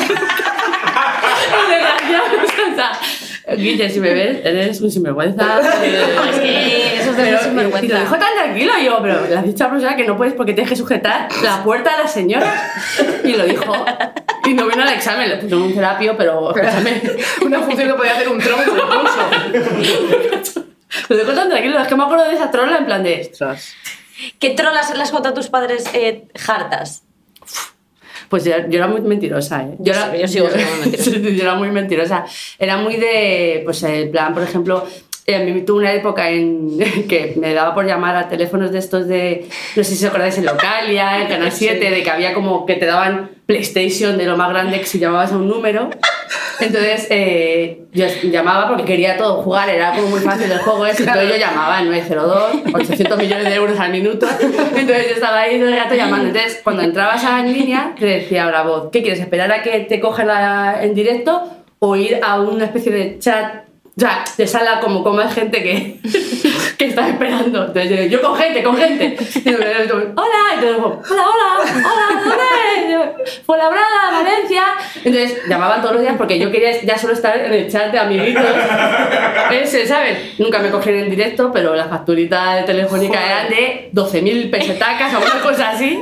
o 2.73 2.75
sea, 2.75 2.93
Guille, 3.57 3.91
si 3.91 4.01
me 4.01 4.14
ves, 4.14 4.38
eres 4.43 4.81
un 4.81 4.91
sinvergüenza. 4.91 5.61
Es 5.61 6.38
que 6.38 6.97
eso 6.99 7.11
es 7.11 7.17
de 7.19 7.23
Pero, 7.23 7.43
sinvergüenza. 7.43 7.85
Y 7.85 7.88
lo 7.88 8.01
dijo 8.01 8.17
tan 8.17 8.35
tranquilo 8.35 8.73
yo, 8.83 8.99
pero 9.03 9.27
le 9.27 9.37
has 9.37 9.45
dicho 9.45 9.64
a 9.64 9.67
la 9.67 9.71
profesora 9.73 9.97
que 9.97 10.07
no 10.07 10.17
puedes 10.17 10.33
porque 10.33 10.55
tienes 10.55 10.71
que 10.71 10.77
sujetar 10.77 11.29
la 11.43 11.62
puerta 11.62 11.95
a 11.95 12.05
la 12.05 12.09
señora. 12.09 12.73
Y 13.23 13.35
lo 13.35 13.45
dijo. 13.45 13.85
Y 14.47 14.55
no 14.55 14.67
vino 14.67 14.83
al 14.83 14.95
examen, 14.95 15.29
le 15.29 15.37
pusieron 15.37 15.64
un 15.64 15.75
terapio, 15.75 16.17
pero 16.17 16.57
escúchame. 16.57 17.03
Una 17.45 17.61
función 17.61 17.88
que 17.88 17.95
podía 17.95 18.12
hacer 18.12 18.31
un 18.31 18.38
tronco 18.38 18.73
incluso. 19.53 20.64
Lo 21.09 21.16
dijo 21.16 21.33
tan 21.33 21.48
tranquilo, 21.48 21.79
es 21.79 21.88
que 21.88 21.96
me 21.96 22.05
acuerdo 22.05 22.24
de 22.24 22.35
esa 22.35 22.51
trola 22.51 22.79
en 22.79 22.87
plan 22.87 23.03
de. 23.03 23.29
Ostras. 23.31 23.74
¿Qué 24.38 24.51
trolas 24.51 24.96
las 24.96 25.12
a 25.14 25.35
tus 25.35 25.48
padres 25.48 25.85
eh, 25.94 26.27
hartas? 26.46 27.05
Pues 28.29 28.44
yo, 28.44 28.53
yo 28.68 28.79
era 28.79 28.88
muy 28.88 29.01
mentirosa, 29.01 29.62
¿eh? 29.62 29.77
Yo 29.79 29.94
sí, 29.94 30.01
yo 30.20 30.29
sigo 30.29 30.48
siendo 30.51 30.77
muy 30.77 30.81
mentirosa. 30.90 31.31
Yo 31.31 31.42
era 31.42 31.55
muy 31.55 31.70
mentirosa. 31.70 32.27
Era 32.59 32.77
muy 32.77 32.96
de, 32.96 33.62
pues 33.64 33.83
el 33.85 34.11
plan, 34.11 34.35
por 34.35 34.42
ejemplo, 34.42 34.87
a 35.35 35.41
mí 35.41 35.61
tuve 35.62 35.79
una 35.81 35.93
época 35.93 36.31
en 36.31 36.79
que 37.09 37.35
me 37.37 37.53
daba 37.55 37.75
por 37.75 37.87
llamar 37.87 38.17
a 38.17 38.29
teléfonos 38.29 38.71
de 38.73 38.79
estos 38.79 39.07
de, 39.09 39.47
no 39.77 39.85
sé 39.85 39.95
si 39.97 40.05
os 40.05 40.11
acordáis, 40.11 40.38
en 40.38 40.47
Localia, 40.47 41.21
en 41.23 41.29
Canal 41.29 41.53
7, 41.53 41.91
de 41.91 42.03
que 42.03 42.11
había 42.11 42.35
como 42.35 42.64
que 42.67 42.75
te 42.77 42.87
daban 42.87 43.31
PlayStation 43.47 44.17
de 44.19 44.27
lo 44.27 44.37
más 44.37 44.51
grande 44.51 44.79
que 44.81 44.87
si 44.87 44.99
llamabas 44.99 45.33
a 45.33 45.37
un 45.37 45.49
número. 45.49 45.91
Entonces 46.61 47.07
eh, 47.11 47.83
yo 47.93 48.07
llamaba 48.25 48.67
porque 48.69 48.85
quería 48.85 49.17
todo 49.17 49.43
jugar, 49.43 49.69
era 49.71 49.93
como 49.93 50.09
muy 50.09 50.21
fácil 50.21 50.51
el 50.51 50.59
juego 50.59 50.87
ese, 50.87 51.05
entonces 51.05 51.31
yo 51.31 51.37
llamaba 51.37 51.79
al 51.79 51.87
902, 51.87 52.51
800 52.75 53.17
millones 53.19 53.45
de 53.45 53.55
euros 53.55 53.79
al 53.79 53.93
minuto, 53.93 54.27
entonces 54.75 55.09
yo 55.09 55.14
estaba 55.14 55.41
ahí 55.43 55.59
todo 55.61 55.69
el 55.69 55.77
rato 55.77 55.95
llamando. 55.95 56.27
Entonces 56.29 56.61
cuando 56.64 56.83
entrabas 56.83 57.25
a 57.25 57.41
en 57.41 57.53
línea 57.53 57.95
te 57.99 58.07
decía 58.07 58.47
la 58.47 58.62
voz, 58.62 58.88
¿qué 58.91 59.03
quieres? 59.03 59.21
¿Esperar 59.21 59.53
a 59.53 59.62
que 59.62 59.79
te 59.81 60.01
cojan 60.01 60.27
la- 60.27 60.83
en 60.83 60.95
directo 60.95 61.43
o 61.79 61.95
ir 61.95 62.19
a 62.23 62.41
una 62.41 62.64
especie 62.64 62.91
de 62.91 63.19
chat? 63.21 63.67
O 63.99 64.01
sea, 64.01 64.23
de 64.37 64.47
sala 64.47 64.79
como, 64.79 65.03
como 65.03 65.19
hay 65.19 65.29
gente 65.29 65.61
que, 65.61 65.99
que 66.79 66.85
está 66.85 67.09
esperando. 67.09 67.67
Entonces 67.67 67.91
yo, 67.91 68.19
yo 68.19 68.23
con 68.23 68.37
gente, 68.37 68.63
con 68.63 68.77
gente. 68.77 69.17
Y 69.45 69.51
yo, 69.51 69.57
hola, 69.57 69.85
y 69.85 69.89
todo 69.89 70.17
hola, 70.17 70.45
hola, 70.61 71.59
hola, 71.59 72.23
¿dónde? 72.23 73.25
Fuenlabrada, 73.45 74.13
Valencia. 74.13 74.63
Entonces 75.03 75.41
llamaban 75.49 75.81
todos 75.81 75.95
los 75.95 76.03
días 76.03 76.15
porque 76.17 76.39
yo 76.39 76.49
quería 76.53 76.81
ya 76.81 76.97
solo 76.97 77.15
estar 77.15 77.37
en 77.39 77.53
el 77.53 77.69
chat 77.69 77.91
de 77.91 77.99
amiguitos. 77.99 78.45
Ese, 79.51 79.85
¿sabes? 79.85 80.39
Nunca 80.39 80.61
me 80.61 80.71
cogieron 80.71 81.03
en 81.03 81.11
directo, 81.11 81.51
pero 81.53 81.75
la 81.75 81.87
facturita 81.89 82.65
telefónica 82.65 83.19
eran 83.27 83.49
de 83.49 83.91
12.000 83.93 84.49
pesetacas 84.49 85.13
o 85.15 85.19
una 85.19 85.43
cosa 85.43 85.71
así. 85.71 86.01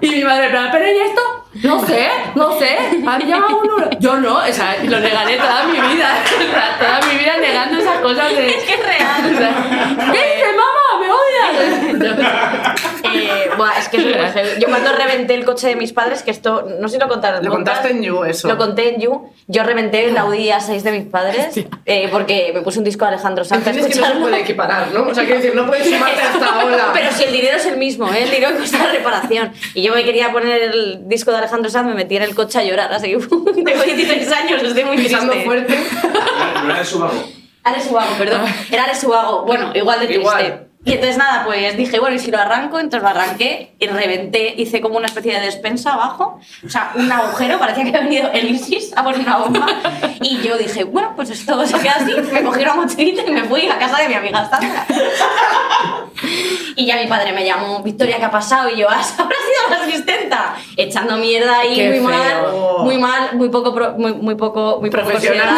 Y 0.00 0.08
mi 0.08 0.22
madre, 0.22 0.50
¿pero 0.70 0.86
y 0.86 0.98
esto? 0.98 1.38
No 1.62 1.84
sé, 1.84 2.08
no 2.34 2.58
sé. 2.58 2.76
¿Han 3.06 3.26
llamado 3.26 3.60
un 3.60 3.66
número? 3.66 3.90
Yo 3.98 4.16
no, 4.18 4.38
o 4.38 4.52
sea, 4.52 4.76
lo 4.84 5.00
negaré 5.00 5.36
toda 5.36 5.64
mi 5.64 5.80
vida. 5.80 6.22
Toda 6.78 7.00
mi 7.07 7.07
esas 7.98 8.02
cosas 8.02 8.36
de. 8.36 8.48
Es 8.48 8.64
que 8.64 8.74
es 8.74 8.86
real. 8.86 9.34
O 9.34 9.38
sea, 9.38 10.06
¿Qué 10.12 10.18
dices, 10.18 10.54
mamá? 10.56 11.00
¿Me 11.00 11.10
odias? 11.10 12.74
Eh, 13.10 13.50
buah, 13.56 13.78
es 13.78 13.88
que 13.88 13.96
es. 13.96 14.58
Yo 14.58 14.68
cuando 14.68 14.92
reventé 14.92 15.34
el 15.34 15.44
coche 15.44 15.68
de 15.68 15.76
mis 15.76 15.92
padres, 15.94 16.22
que 16.22 16.30
esto, 16.30 16.68
no 16.78 16.88
sé 16.88 16.96
si 16.96 17.00
lo 17.00 17.08
contaron. 17.08 17.42
Lo 17.42 17.50
contaste 17.50 17.90
en 17.90 18.02
You, 18.02 18.22
eso. 18.24 18.46
Lo 18.48 18.58
conté 18.58 18.94
en 18.94 19.00
You. 19.00 19.30
Yo 19.46 19.62
reventé 19.64 20.04
el 20.06 20.16
Audi 20.18 20.50
A6 20.50 20.82
de 20.82 20.92
mis 20.92 21.06
padres 21.06 21.58
eh, 21.86 22.08
porque 22.12 22.50
me 22.54 22.60
puse 22.60 22.78
un 22.78 22.84
disco 22.84 23.06
de 23.06 23.12
Alejandro 23.12 23.44
Sanz 23.44 23.66
a 23.66 23.70
Entiendes 23.70 23.94
que 23.96 24.00
no 24.00 24.08
se 24.12 24.20
puede 24.20 24.40
equiparar, 24.40 24.92
¿no? 24.92 25.08
O 25.08 25.14
sea, 25.14 25.24
quiero 25.24 25.40
decir, 25.40 25.54
no 25.56 25.66
puedes 25.66 25.88
sumarte 25.88 26.20
hasta 26.20 26.60
ahora. 26.60 26.90
Pero 26.92 27.10
si 27.12 27.24
el 27.24 27.32
dinero 27.32 27.56
es 27.56 27.66
el 27.66 27.78
mismo, 27.78 28.12
¿eh? 28.12 28.24
el 28.24 28.30
dinero 28.30 28.52
que 28.52 28.58
cuesta 28.58 28.78
la 28.84 28.92
reparación. 28.92 29.52
Y 29.74 29.82
yo 29.82 29.94
me 29.94 30.04
quería 30.04 30.30
poner 30.30 30.62
el 30.62 31.08
disco 31.08 31.30
de 31.30 31.38
Alejandro 31.38 31.70
Sanz, 31.70 31.88
me 31.88 31.94
metí 31.94 32.16
en 32.16 32.22
el 32.24 32.34
coche 32.34 32.58
a 32.58 32.62
llorar. 32.64 32.92
Así 32.92 33.08
que 33.10 33.16
tengo 33.62 33.82
16 33.82 34.32
años, 34.32 34.62
estoy 34.62 34.84
muy 34.84 34.98
Pisando 34.98 35.32
triste. 35.32 35.46
fuerte. 35.48 35.78
No 36.66 36.74
era 36.74 36.84
Ale 37.64 37.82
Subago, 37.82 38.14
perdón. 38.16 38.42
Era 38.70 38.84
Ale 38.84 38.94
Subago. 38.94 39.44
Bueno, 39.44 39.72
igual 39.74 40.00
de 40.00 40.06
triste. 40.06 40.22
Igual. 40.22 40.68
Y 40.84 40.92
entonces 40.92 41.18
nada, 41.18 41.44
pues 41.44 41.76
dije, 41.76 41.98
bueno, 41.98 42.16
¿y 42.16 42.18
si 42.18 42.30
lo 42.30 42.38
arranco? 42.38 42.78
Entonces 42.78 43.02
lo 43.02 43.08
arranqué 43.08 43.74
y 43.78 43.86
reventé, 43.88 44.54
hice 44.56 44.80
como 44.80 44.96
una 44.96 45.06
especie 45.06 45.34
de 45.34 45.40
despensa 45.40 45.94
abajo, 45.94 46.40
o 46.64 46.68
sea, 46.68 46.92
un 46.94 47.10
agujero, 47.10 47.58
parecía 47.58 47.82
que 47.82 47.90
había 47.90 48.02
venido 48.02 48.30
el 48.32 48.48
ISIS 48.50 48.96
a 48.96 49.02
poner 49.02 49.20
una 49.20 49.38
bomba. 49.38 49.66
Y 50.22 50.40
yo 50.40 50.56
dije, 50.56 50.84
bueno, 50.84 51.12
pues 51.14 51.30
esto 51.30 51.66
se 51.66 51.78
queda 51.78 51.96
así. 51.96 52.14
Me 52.32 52.42
cogí 52.42 52.62
una 52.62 52.74
mochilita 52.74 53.22
y 53.26 53.30
me 53.30 53.44
fui 53.44 53.68
a 53.68 53.78
casa 53.78 53.98
de 53.98 54.08
mi 54.08 54.14
amiga 54.14 54.48
Sandra. 54.48 54.86
Y 56.76 56.86
ya 56.86 56.96
mi 56.96 57.06
padre 57.06 57.32
me 57.32 57.44
llamó, 57.44 57.82
Victoria, 57.82 58.18
¿qué 58.18 58.24
ha 58.24 58.30
pasado? 58.30 58.68
Y 58.70 58.76
yo, 58.76 58.86
"Ah, 58.88 59.00
habrá 59.18 59.36
sido 59.36 59.70
la 59.70 59.84
asistenta, 59.84 60.54
echando 60.76 61.16
mierda 61.16 61.58
ahí, 61.60 61.74
Qué 61.74 61.88
muy 61.90 62.00
mal, 62.00 62.22
feo. 62.22 62.78
muy 62.84 62.98
mal, 62.98 63.30
muy 63.34 63.48
poco, 63.48 63.74
pro- 63.74 63.92
muy, 63.92 64.12
muy 64.14 64.34
poco, 64.36 64.78
muy 64.80 64.90
Profesional. 64.90 65.56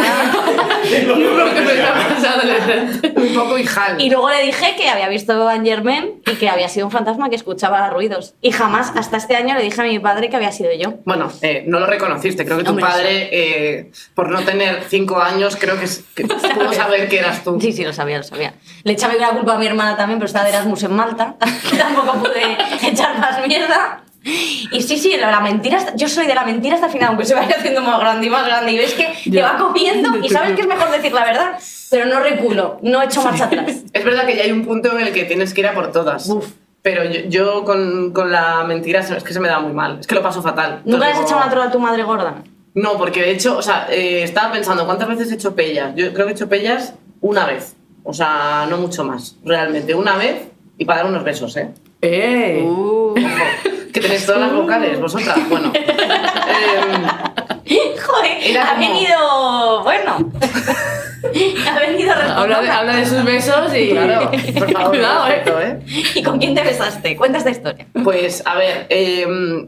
Un 3.16 3.28
poco 3.34 3.58
hijal. 3.58 4.00
Y 4.00 4.10
luego 4.10 4.30
le 4.30 4.42
dije 4.42 4.74
que 4.76 4.88
había 4.88 5.08
visto 5.08 5.44
Van 5.44 5.64
Germain 5.64 6.22
y 6.26 6.34
que 6.36 6.48
había 6.48 6.68
sido 6.68 6.86
un 6.86 6.92
fantasma 6.92 7.28
que 7.28 7.36
escuchaba 7.36 7.88
ruidos. 7.90 8.34
Y 8.40 8.52
jamás, 8.52 8.92
hasta 8.96 9.16
este 9.16 9.36
año, 9.36 9.54
le 9.54 9.62
dije 9.62 9.80
a 9.80 9.84
mi 9.84 9.98
padre 9.98 10.28
que 10.30 10.36
había 10.36 10.52
sido 10.52 10.70
yo. 10.72 10.94
Bueno, 11.04 11.30
eh, 11.42 11.64
no 11.66 11.80
lo 11.80 11.86
reconociste. 11.86 12.44
Creo 12.44 12.58
que 12.58 12.64
tu 12.64 12.70
Hombre, 12.70 12.84
padre, 12.86 13.28
eh, 13.32 13.90
por 14.14 14.30
no 14.30 14.40
tener 14.42 14.84
cinco 14.88 15.20
años, 15.20 15.56
creo 15.56 15.78
que, 15.78 15.86
que 16.14 16.24
pudo 16.26 16.72
saber 16.72 17.08
que 17.08 17.18
eras 17.18 17.44
tú. 17.44 17.58
Sí, 17.60 17.72
sí, 17.72 17.84
lo 17.84 17.92
sabía, 17.92 18.18
lo 18.18 18.24
sabía. 18.24 18.54
Le 18.84 18.92
echaba 18.92 19.14
la 19.14 19.30
culpa 19.30 19.54
a 19.54 19.58
mi 19.58 19.66
hermana 19.66 19.96
también, 19.96 20.18
pero 20.18 20.26
estaba 20.26 20.46
de 20.46 20.52
Erasmus 20.60 20.82
en 20.84 20.94
Malta, 20.94 21.34
que 21.70 21.76
tampoco 21.76 22.18
pude 22.18 22.56
echar 22.86 23.18
más 23.18 23.46
mierda. 23.46 24.02
Y 24.22 24.82
sí, 24.82 24.98
sí, 24.98 25.16
la, 25.18 25.40
mentira, 25.40 25.78
hasta- 25.78 25.96
yo 25.96 26.06
soy 26.08 26.26
de 26.26 26.34
la 26.34 26.44
mentira 26.44 26.74
hasta 26.74 26.86
el 26.88 26.92
final, 26.92 27.08
aunque 27.10 27.24
se 27.24 27.34
vaya 27.34 27.56
haciendo 27.56 27.80
más 27.80 27.98
grande 27.98 28.26
y 28.26 28.30
más 28.30 28.46
grande. 28.46 28.72
Y 28.72 28.78
ves 28.78 28.92
que 28.92 29.04
te 29.24 29.30
Ya. 29.30 29.52
va 29.52 29.58
comiendo 29.58 30.18
y 30.22 30.28
sabes 30.30 30.54
que 30.54 30.60
es 30.62 30.66
mejor 30.66 30.90
decir 30.90 31.12
la 31.12 31.24
verdad, 31.24 31.52
pero 31.90 32.04
no 32.04 32.20
reculo, 32.20 32.78
no 32.82 33.02
echo 33.02 33.22
marcha 33.22 33.44
atrás. 33.46 33.76
Es 33.92 34.04
verdad 34.04 34.26
que 34.26 34.36
ya 34.36 34.44
hay 34.44 34.52
un 34.52 34.64
punto 34.66 34.92
en 34.96 35.06
el 35.06 35.12
que 35.14 35.24
tienes 35.24 35.54
que 35.54 35.62
ir 35.62 35.66
a 35.68 35.74
por 35.74 35.90
todas. 35.90 36.26
Uf. 36.28 36.46
Pero 36.82 37.04
yo, 37.04 37.20
yo 37.28 37.64
con, 37.64 38.12
con 38.12 38.30
la 38.30 38.62
mentira 38.64 39.00
es 39.00 39.24
que 39.24 39.32
se 39.34 39.40
me 39.40 39.48
da 39.48 39.58
muy 39.60 39.72
mal. 39.72 39.98
Es 40.00 40.06
que 40.06 40.14
lo 40.14 40.22
paso 40.22 40.42
fatal. 40.42 40.80
¿Nunca 40.84 41.06
le 41.06 41.12
has 41.12 41.20
echado 41.20 41.38
una 41.40 41.50
trola 41.50 41.66
a 41.66 41.70
tu 41.70 41.78
madre 41.78 42.02
gorda? 42.04 42.36
No, 42.74 42.96
porque 42.96 43.20
de 43.20 43.30
hecho, 43.32 43.56
o 43.58 43.62
sea, 43.62 43.86
eh, 43.90 44.22
estaba 44.22 44.52
pensando, 44.52 44.86
¿cuántas 44.86 45.08
veces 45.08 45.30
he 45.30 45.34
hecho 45.34 45.54
pellas? 45.54 45.92
Yo 45.96 46.12
creo 46.14 46.26
que 46.26 46.32
he 46.32 46.34
hecho 46.34 46.48
pellas 46.48 46.94
una 47.20 47.44
vez. 47.46 47.74
O 48.04 48.12
sea, 48.12 48.66
no 48.68 48.76
mucho 48.78 49.04
más, 49.04 49.36
realmente. 49.44 49.94
Una 49.94 50.16
vez 50.16 50.42
y 50.78 50.84
para 50.84 51.00
dar 51.02 51.10
unos 51.10 51.24
besos, 51.24 51.56
¿eh? 51.56 51.70
¡Eh! 52.02 52.62
Ojo, 52.66 53.14
que 53.92 54.00
tenéis 54.00 54.24
todas 54.26 54.40
las 54.40 54.52
vocales, 54.54 54.98
vosotras. 55.00 55.38
Bueno. 55.48 55.72
Em, 57.66 57.96
Joder, 58.04 58.58
ha 58.58 58.74
como- 58.74 58.80
venido. 58.80 59.82
Bueno. 59.84 60.32
ha 61.70 61.78
venido 61.78 62.12
Habla 62.12 62.60
de, 62.62 62.68
habla 62.70 62.96
de 62.96 63.06
sus 63.06 63.22
besos 63.24 63.72
y. 63.76 63.90
claro, 63.90 64.30
por 64.58 64.72
favor, 64.72 64.88
Cuidado, 64.90 65.28
¿eh? 65.28 65.42
perfecto, 65.44 65.60
¿eh? 65.60 65.78
¿Y 66.16 66.22
con 66.22 66.38
quién 66.38 66.54
te 66.54 66.62
besaste? 66.62 67.16
Cuenta 67.16 67.38
esta 67.38 67.50
historia. 67.50 67.86
Pues 68.02 68.42
a 68.46 68.56
ver, 68.56 68.86
eh, 68.88 69.24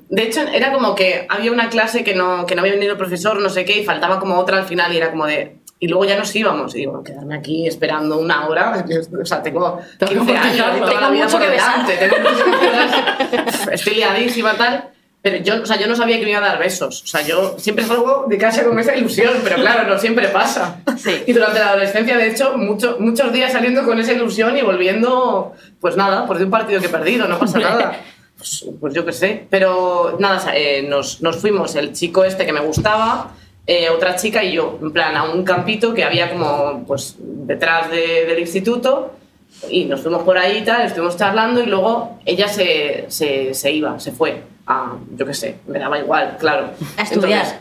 de 0.08 0.22
hecho 0.22 0.40
era 0.52 0.72
como 0.72 0.94
que 0.96 1.26
había 1.28 1.52
una 1.52 1.68
clase 1.68 2.02
que 2.02 2.14
no, 2.14 2.44
que 2.46 2.54
no 2.56 2.62
había 2.62 2.72
venido 2.72 2.92
el 2.92 2.98
profesor, 2.98 3.40
no 3.40 3.48
sé 3.50 3.64
qué, 3.64 3.78
y 3.78 3.84
faltaba 3.84 4.18
como 4.18 4.36
otra 4.38 4.58
al 4.58 4.64
final 4.64 4.92
y 4.92 4.96
era 4.96 5.10
como 5.10 5.26
de... 5.26 5.56
Y 5.82 5.88
luego 5.88 6.04
ya 6.04 6.16
nos 6.16 6.32
íbamos. 6.36 6.72
Y 6.76 6.78
digo, 6.78 7.02
quedarme 7.02 7.34
aquí 7.36 7.66
esperando 7.66 8.16
una 8.18 8.46
hora. 8.46 8.84
O 9.20 9.24
sea, 9.26 9.42
tengo 9.42 9.80
Tengo 9.98 10.12
15 10.24 10.36
años 10.36 10.66
y 10.76 10.80
toda 10.80 11.00
la 11.00 11.10
vida 11.10 11.26
por 11.26 11.40
delante. 11.40 11.98
Estoy 13.72 13.94
liadísima, 13.96 14.54
tal. 14.54 14.90
Pero 15.22 15.38
yo, 15.38 15.62
o 15.62 15.66
sea, 15.66 15.78
yo 15.80 15.88
no 15.88 15.96
sabía 15.96 16.18
que 16.18 16.24
me 16.24 16.30
iba 16.30 16.38
a 16.38 16.48
dar 16.48 16.58
besos. 16.60 17.02
O 17.02 17.06
sea, 17.06 17.22
yo 17.22 17.56
siempre 17.58 17.84
salgo 17.84 18.26
de 18.28 18.38
casa 18.38 18.64
con 18.64 18.78
esa 18.78 18.94
ilusión, 18.96 19.32
pero 19.42 19.56
claro, 19.56 19.88
no 19.88 19.98
siempre 19.98 20.28
pasa. 20.28 20.78
Sí. 20.96 21.22
Y 21.26 21.32
durante 21.32 21.58
la 21.58 21.70
adolescencia, 21.70 22.16
de 22.16 22.28
hecho, 22.28 22.56
mucho- 22.56 22.96
muchos 23.00 23.32
días 23.32 23.50
saliendo 23.52 23.84
con 23.84 23.98
esa 23.98 24.12
ilusión 24.12 24.56
y 24.56 24.62
volviendo, 24.62 25.52
pues 25.80 25.96
nada, 25.96 26.26
por 26.26 26.38
de 26.38 26.44
un 26.44 26.50
partido 26.52 26.80
que 26.80 26.86
he 26.86 26.90
perdido, 26.90 27.26
no 27.26 27.38
pasa 27.40 27.58
nada. 27.58 28.00
Pues, 28.36 28.66
pues 28.80 28.94
yo 28.94 29.04
qué 29.04 29.12
sé. 29.12 29.46
Pero 29.50 30.16
nada, 30.20 30.40
eh, 30.56 30.82
nos, 30.88 31.22
nos 31.22 31.36
fuimos, 31.38 31.74
el 31.76 31.92
chico 31.92 32.24
este 32.24 32.44
que 32.46 32.52
me 32.52 32.60
gustaba, 32.60 33.32
eh, 33.66 33.88
otra 33.90 34.16
chica 34.16 34.42
y 34.44 34.52
yo, 34.54 34.78
en 34.82 34.92
plan, 34.92 35.16
a 35.16 35.24
un 35.24 35.44
campito 35.44 35.94
que 35.94 36.04
había 36.04 36.30
como, 36.32 36.84
pues, 36.86 37.16
detrás 37.18 37.90
de- 37.90 38.24
del 38.26 38.38
instituto. 38.40 39.12
Y 39.68 39.84
nos 39.84 40.00
fuimos 40.00 40.22
por 40.22 40.38
ahí 40.38 40.58
y 40.58 40.64
tal, 40.64 40.82
estuvimos 40.82 41.16
charlando 41.16 41.62
y 41.62 41.66
luego 41.66 42.18
ella 42.24 42.48
se, 42.48 43.04
se, 43.08 43.54
se 43.54 43.70
iba, 43.70 44.00
se 44.00 44.10
fue 44.10 44.42
a, 44.66 44.94
yo 45.16 45.24
qué 45.26 45.34
sé, 45.34 45.56
me 45.68 45.78
daba 45.78 45.98
igual, 45.98 46.36
claro. 46.40 46.70
A 46.96 47.02
estudiar. 47.02 47.42
Entonces, 47.44 47.60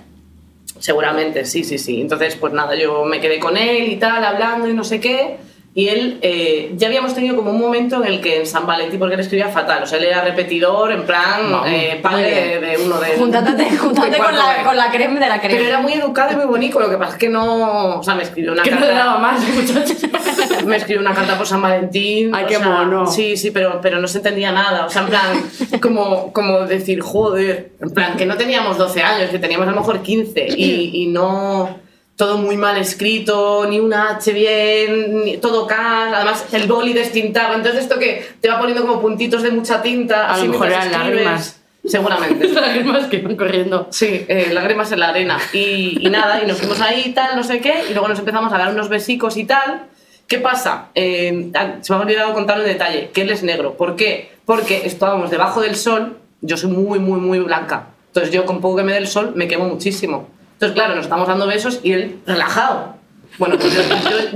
seguramente, 0.79 1.45
sí, 1.45 1.63
sí, 1.63 1.77
sí. 1.77 2.01
Entonces, 2.01 2.35
pues 2.35 2.53
nada, 2.53 2.75
yo 2.75 3.03
me 3.05 3.19
quedé 3.19 3.39
con 3.39 3.57
él 3.57 3.91
y 3.91 3.97
tal, 3.97 4.23
hablando 4.23 4.67
y 4.67 4.73
no 4.73 4.83
sé 4.83 4.99
qué. 4.99 5.37
Y 5.73 5.87
él, 5.87 6.19
eh, 6.21 6.73
ya 6.75 6.87
habíamos 6.87 7.15
tenido 7.15 7.37
como 7.37 7.51
un 7.51 7.59
momento 7.59 8.03
en 8.03 8.11
el 8.11 8.19
que 8.19 8.41
en 8.41 8.45
San 8.45 8.67
Valentín, 8.67 8.99
porque 8.99 9.15
él 9.15 9.21
escribía 9.21 9.47
fatal, 9.47 9.83
o 9.83 9.85
sea, 9.85 9.99
él 9.99 10.03
era 10.03 10.21
repetidor, 10.21 10.91
en 10.91 11.03
plan, 11.03 11.61
eh, 11.65 11.97
padre 12.01 12.59
de, 12.59 12.67
de 12.67 12.77
uno 12.77 12.99
de... 12.99 13.15
Júntate, 13.17 13.53
de 13.53 13.77
júntate 13.77 14.17
con, 14.17 14.35
la, 14.35 14.63
con 14.65 14.75
la 14.75 14.91
creme 14.91 15.21
de 15.21 15.29
la 15.29 15.39
creme. 15.39 15.55
Pero 15.55 15.69
era 15.69 15.79
muy 15.79 15.93
educado 15.93 16.33
y 16.33 16.35
muy 16.35 16.45
bonito, 16.45 16.77
lo 16.77 16.89
que 16.89 16.97
pasa 16.97 17.13
es 17.13 17.17
que 17.17 17.29
no... 17.29 17.99
O 17.99 18.03
sea, 18.03 18.15
me 18.15 18.23
escribió 18.23 18.51
una 18.51 18.63
Que 18.63 18.71
no 18.71 18.79
carta... 18.79 18.91
le 18.91 18.97
daba 18.99 19.19
más, 19.19 19.47
muchachos. 19.47 19.95
me 20.65 20.75
escribió 20.75 20.99
una 20.99 21.13
carta 21.13 21.37
por 21.37 21.47
San 21.47 21.61
Valentín. 21.61 22.35
Ay, 22.35 22.47
qué 22.49 22.57
sea, 22.57 22.67
mono. 22.67 23.07
Sí, 23.07 23.37
sí, 23.37 23.51
pero, 23.51 23.79
pero 23.81 24.01
no 24.01 24.09
se 24.09 24.17
entendía 24.17 24.51
nada. 24.51 24.85
O 24.85 24.89
sea, 24.89 25.03
en 25.03 25.07
plan, 25.07 25.43
como, 25.81 26.33
como 26.33 26.65
decir, 26.65 26.99
joder, 26.99 27.71
en 27.79 27.91
plan, 27.91 28.17
que 28.17 28.25
no 28.25 28.35
teníamos 28.35 28.77
12 28.77 29.01
años, 29.03 29.29
que 29.29 29.39
teníamos 29.39 29.69
a 29.69 29.71
lo 29.71 29.77
mejor 29.77 30.01
15 30.01 30.47
y, 30.49 31.01
y 31.01 31.07
no 31.07 31.79
todo 32.21 32.37
muy 32.37 32.55
mal 32.55 32.77
escrito, 32.77 33.65
ni 33.67 33.79
una 33.79 34.11
H 34.11 34.31
bien, 34.31 35.25
ni 35.25 35.37
todo 35.37 35.65
cal, 35.65 36.13
además 36.13 36.45
el 36.51 36.67
boli 36.67 36.93
destintado, 36.93 37.55
entonces 37.55 37.81
esto 37.81 37.97
que 37.97 38.23
te 38.39 38.47
va 38.47 38.59
poniendo 38.59 38.85
como 38.85 39.01
puntitos 39.01 39.41
de 39.41 39.49
mucha 39.49 39.81
tinta, 39.81 40.31
A 40.31 40.37
lo 40.37 40.51
mejor 40.51 40.67
eran 40.67 40.91
lágrimas. 40.91 41.59
Seguramente. 41.83 42.47
lágrimas 42.53 43.07
que 43.07 43.17
iban 43.17 43.35
corriendo. 43.35 43.87
Sí, 43.89 44.23
eh, 44.27 44.49
lágrimas 44.53 44.91
en 44.91 44.99
la 44.99 45.09
arena. 45.09 45.39
Y, 45.51 45.97
y 45.99 46.11
nada, 46.11 46.43
y 46.43 46.45
nos 46.45 46.59
fuimos 46.59 46.79
ahí 46.79 47.05
y 47.07 47.09
tal, 47.09 47.35
no 47.35 47.43
sé 47.43 47.59
qué, 47.59 47.85
y 47.89 47.93
luego 47.93 48.07
nos 48.07 48.19
empezamos 48.19 48.53
a 48.53 48.57
dar 48.59 48.71
unos 48.71 48.87
besicos 48.87 49.35
y 49.35 49.45
tal. 49.45 49.87
¿Qué 50.27 50.37
pasa? 50.37 50.89
Eh, 50.93 51.49
ah, 51.55 51.77
se 51.81 51.91
me 51.91 51.97
ha 51.97 52.01
olvidado 52.03 52.35
contar 52.35 52.59
un 52.59 52.65
detalle, 52.65 53.09
que 53.11 53.21
él 53.21 53.31
es 53.31 53.41
negro. 53.41 53.77
¿Por 53.77 53.95
qué? 53.95 54.29
Porque 54.45 54.85
estábamos 54.85 55.31
debajo 55.31 55.59
del 55.59 55.75
sol, 55.75 56.19
yo 56.41 56.55
soy 56.55 56.69
muy, 56.69 56.99
muy, 56.99 57.19
muy 57.19 57.39
blanca. 57.39 57.87
Entonces 58.09 58.31
yo 58.31 58.45
con 58.45 58.61
poco 58.61 58.75
que 58.75 58.83
me 58.83 58.91
dé 58.91 58.99
el 58.99 59.07
sol 59.07 59.31
me 59.33 59.47
quemo 59.47 59.65
muchísimo. 59.65 60.27
Entonces, 60.61 60.75
claro, 60.75 60.93
nos 60.93 61.05
estamos 61.05 61.27
dando 61.27 61.47
besos 61.47 61.79
y 61.81 61.91
él 61.91 62.19
relajado. 62.27 62.93
Bueno, 63.39 63.57
pues 63.57 63.73
yo, 63.73 63.81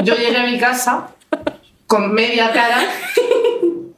yo- 0.03 0.15
llegué 0.15 0.35
a 0.37 0.47
mi 0.47 0.57
casa 0.57 1.09
con 1.85 2.11
media 2.15 2.51
cara 2.51 2.79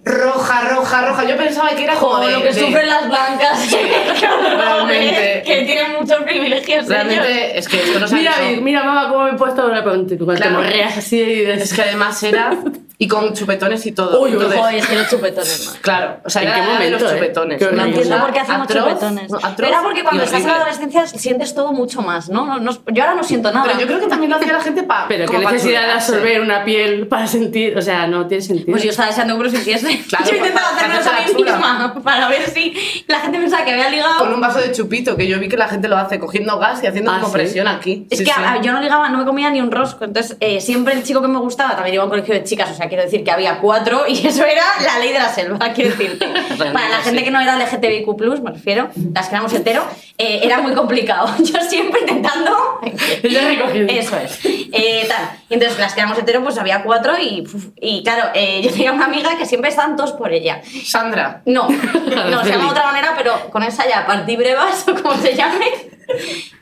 roja, 0.08 0.62
roja, 0.70 1.02
roja. 1.08 1.24
Yo 1.26 1.38
pensaba 1.38 1.70
que 1.72 1.84
era 1.84 1.96
como 1.96 2.20
de- 2.20 2.32
lo 2.32 2.40
que 2.42 2.54
de- 2.54 2.54
sufren 2.60 2.88
las 2.88 3.08
blancas. 3.08 3.68
Realmente. 4.58 5.44
que 5.46 5.62
tienen 5.64 5.94
muchos 6.00 6.24
privilegios. 6.24 6.68
ellos. 6.86 6.88
Realmente 6.88 7.58
es 7.58 7.68
que 7.68 7.82
esto 7.84 8.00
no 8.00 8.08
se 8.08 8.16
Mira, 8.16 8.34
mira, 8.62 8.84
mamá, 8.84 9.10
cómo 9.10 9.24
me 9.26 9.32
he 9.32 9.34
puesto 9.34 9.62
ahora 9.62 9.84
con, 9.84 10.08
con 10.08 10.18
Claro. 10.18 10.42
te 10.42 10.50
morreas 10.50 10.98
así 10.98 11.20
de... 11.20 11.54
Es 11.54 11.74
que 11.74 11.82
además 11.82 12.22
era. 12.24 12.52
Y 13.00 13.08
con 13.08 13.32
chupetones 13.34 13.86
y 13.86 13.92
todo. 13.92 14.22
Uy, 14.24 14.32
Entonces, 14.32 14.60
Joder, 14.60 14.76
es 14.76 14.88
que 14.88 14.96
los 14.96 15.08
chupetones, 15.08 15.66
man. 15.68 15.76
Claro, 15.82 16.18
o 16.26 16.30
sea, 16.32 16.42
¿En 16.42 16.52
qué 16.52 16.62
momento, 16.68 16.98
los 16.98 17.12
eh? 17.12 17.16
chupetones. 17.16 17.62
Una 17.62 17.72
No 17.72 17.86
entiendo 17.86 18.20
por 18.20 18.34
qué 18.34 18.40
hacemos 18.40 18.62
atroz, 18.64 18.84
chupetones. 18.88 19.32
no, 19.32 19.38
atroz 19.44 19.70
Era 19.70 19.82
porque 19.84 20.04
cuando 20.04 20.24
estás 20.24 20.42
en 20.42 20.48
la 20.48 20.56
adolescencia 20.56 21.06
sientes 21.06 21.54
todo 21.54 21.74
mucho 21.74 22.02
más, 22.02 22.28
¿no? 22.30 22.48
No- 22.48 22.58
no- 22.60 22.72
yo 22.92 23.04
ahora 23.04 23.14
no 23.14 23.24
siento 23.24 23.52
nada. 23.54 23.68
Pero 23.68 23.80
yo 23.82 23.86
creo 23.86 24.00
que 24.00 24.08
también 24.08 24.32
lo 24.32 24.38
hacía 24.38 24.52
la 24.52 24.62
gente 24.62 24.82
para. 24.82 25.08
Pero 25.08 25.28
qué 25.28 25.38
necesidad 25.38 25.86
de 25.86 25.92
absorber 25.92 26.42
una 26.42 26.64
piel 26.64 27.06
para 27.06 27.28
sentir... 27.28 27.78
O 27.78 27.82
sea, 27.84 28.08
no 28.08 28.26
tiene 28.26 28.42
sentido. 28.44 28.72
Pues 28.72 28.82
yo 28.82 28.90
estaba 28.90 29.10
deseando 29.10 29.38
que 29.38 29.44
lo 29.44 29.50
sintiese. 29.52 29.97
Claro, 30.10 30.26
yo 30.30 30.36
intentaba 30.38 30.70
para- 30.76 30.88
para 30.88 31.00
hacerme 31.00 31.20
a 31.20 31.28
mí 31.28 31.44
misma 31.44 32.02
para 32.04 32.28
ver 32.30 32.50
si 32.50 32.74
la 33.08 33.20
gente 33.20 33.40
pensaba 33.40 33.66
que 33.66 33.72
había 33.74 33.90
ligado. 33.90 34.20
Con 34.20 34.34
un 34.34 34.42
vaso 34.42 34.60
de 34.60 34.72
chupito, 34.72 35.16
que 35.18 35.28
yo 35.28 35.40
vi 35.40 35.50
que 35.50 35.58
la 35.58 35.68
gente 35.68 35.88
lo 35.88 35.98
hace 35.98 36.20
cogiendo 36.20 36.58
gas 36.60 36.84
y 36.84 36.88
haciendo 36.88 37.12
Ah, 37.12 37.16
como 37.16 37.28
¿sí? 37.28 37.34
presión 37.34 37.68
aquí. 37.68 38.08
Es 38.10 38.20
Sí, 38.20 38.24
que 38.26 38.32
sí. 38.32 38.40
a- 38.44 38.62
yo 38.62 38.72
no 38.72 38.80
ligaba, 38.82 39.10
no 39.10 39.18
me 39.20 39.26
comía 39.26 39.50
ni 39.50 39.62
un 39.62 39.72
rosco. 39.72 40.06
Entonces, 40.06 40.38
eh, 40.40 40.62
siempre 40.62 40.94
el 40.94 41.04
chico 41.04 41.22
que 41.22 41.28
me 41.28 41.40
gustaba 41.40 41.76
también 41.76 41.96
iba 41.96 42.04
a 42.04 42.06
un 42.06 42.10
colegio 42.10 42.34
de 42.34 42.44
chicas. 42.44 42.70
O 42.72 42.76
sea, 42.76 42.88
quiero 42.88 43.04
decir 43.04 43.24
que 43.24 43.32
había 43.32 43.60
cuatro 43.60 44.06
y 44.08 44.14
eso 44.28 44.46
era 44.46 44.64
la 44.84 45.00
ley 45.00 45.12
de 45.14 45.20
la 45.20 45.30
selva, 45.34 45.60
quiero 45.76 45.92
decir. 45.96 46.18
Para 46.58 46.90
la 46.90 46.98
gente 47.02 47.20
sí. 47.20 47.26
que 47.26 47.32
no 47.32 47.40
era 47.40 47.56
LGTBIQ, 47.58 48.42
me 48.44 48.52
refiero, 48.52 48.90
las 49.14 49.28
que 49.28 49.36
éramos 49.36 49.54
hetero, 49.54 49.84
eh, 50.18 50.40
era 50.44 50.60
muy 50.60 50.74
complicado. 50.74 51.28
Yo 51.44 51.60
siempre 51.62 52.02
intentando. 52.02 52.80
Eso 53.24 54.18
es. 54.18 54.40
Eh, 54.46 55.06
tal. 55.08 55.30
Y 55.50 55.54
entonces, 55.56 55.80
las 55.80 55.94
que 55.94 56.02
éramos 56.02 56.18
hetero, 56.18 56.44
pues 56.44 56.58
había 56.58 56.84
cuatro 56.84 57.14
y, 57.18 57.48
y 57.80 58.04
claro, 58.04 58.30
eh, 58.34 58.62
yo 58.64 58.72
tenía 58.72 58.92
una 58.92 59.06
amiga 59.06 59.38
que 59.38 59.46
siempre 59.46 59.70
estaban 59.70 59.87
todos 59.96 60.14
por 60.14 60.32
ella. 60.34 60.62
Sandra. 60.86 61.42
No, 61.46 61.68
no, 62.30 62.44
se 62.44 62.52
llama 62.52 62.66
de 62.66 62.70
otra 62.70 62.86
manera, 62.86 63.14
pero 63.18 63.50
con 63.52 63.64
esa 63.64 63.88
ya 63.88 64.06
partí 64.06 64.36
brevas 64.36 64.86
o 64.88 64.96
como 64.96 65.16
se 65.16 65.36
llame. 65.36 65.66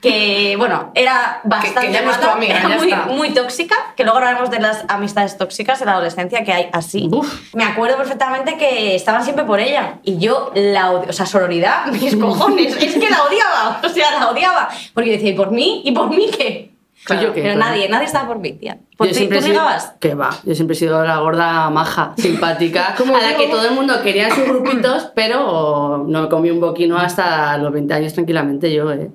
Que 0.01 0.55
bueno, 0.57 0.91
era 0.95 1.41
bastante 1.43 1.87
que 1.87 1.93
ya 1.93 2.01
no 2.01 2.11
es 2.11 2.17
tu 2.17 2.23
mala, 2.23 2.33
amiga, 2.33 2.59
era 2.59 2.69
ya 2.69 2.77
muy, 2.77 2.91
está. 2.91 3.05
muy 3.05 3.29
tóxica. 3.29 3.75
Que 3.95 4.03
luego 4.03 4.17
hablaremos 4.17 4.49
de 4.49 4.59
las 4.59 4.85
amistades 4.87 5.37
tóxicas 5.37 5.79
en 5.81 5.87
la 5.87 5.93
adolescencia 5.93 6.43
que 6.43 6.51
hay 6.51 6.69
así. 6.73 7.09
Uf. 7.11 7.53
Me 7.53 7.63
acuerdo 7.63 7.97
perfectamente 7.97 8.57
que 8.57 8.95
estaban 8.95 9.23
siempre 9.23 9.45
por 9.45 9.59
ella. 9.59 9.99
Y 10.03 10.17
yo 10.17 10.51
la 10.55 10.91
odiaba. 10.91 11.09
O 11.09 11.13
sea, 11.13 11.25
sororidad, 11.25 11.85
mis 11.91 12.15
cojones. 12.15 12.75
es 12.75 12.95
que 12.95 13.09
la 13.09 13.23
odiaba. 13.23 13.81
O 13.83 13.89
sea, 13.89 14.19
la 14.19 14.29
odiaba. 14.29 14.69
Porque 14.93 15.11
yo 15.11 15.15
decía, 15.15 15.29
¿y 15.29 15.35
por 15.35 15.51
mí? 15.51 15.81
¿Y 15.85 15.91
por 15.91 16.09
mí 16.09 16.29
qué? 16.35 16.74
Claro, 17.05 17.21
yo 17.21 17.33
qué, 17.33 17.41
Pero 17.43 17.55
claro. 17.55 17.69
nadie, 17.71 17.87
nadie 17.89 18.05
estaba 18.05 18.27
por 18.27 18.39
mí, 18.39 18.53
tía. 18.53 18.77
¿Por 18.97 19.07
Yo 19.07 19.13
ti? 19.13 19.17
siempre 19.19 19.39
¿Tú 19.39 19.47
ligabas? 19.47 19.93
Que 19.99 20.15
va, 20.15 20.31
yo 20.43 20.55
siempre 20.55 20.75
he 20.75 20.79
sido 20.79 21.03
la 21.05 21.17
gorda 21.19 21.69
maja, 21.69 22.13
simpática, 22.17 22.95
a 22.97 23.21
la 23.21 23.37
que 23.37 23.47
todo 23.47 23.65
el 23.67 23.73
mundo 23.75 24.01
quería 24.01 24.27
en 24.29 24.35
sus 24.35 24.45
grupitos, 24.45 25.11
pero 25.15 26.03
no 26.07 26.29
comí 26.29 26.49
un 26.49 26.59
boquino 26.59 26.97
hasta 26.97 27.57
los 27.57 27.71
20 27.71 27.93
años 27.93 28.13
tranquilamente 28.13 28.73
yo, 28.73 28.91
¿eh? 28.91 29.09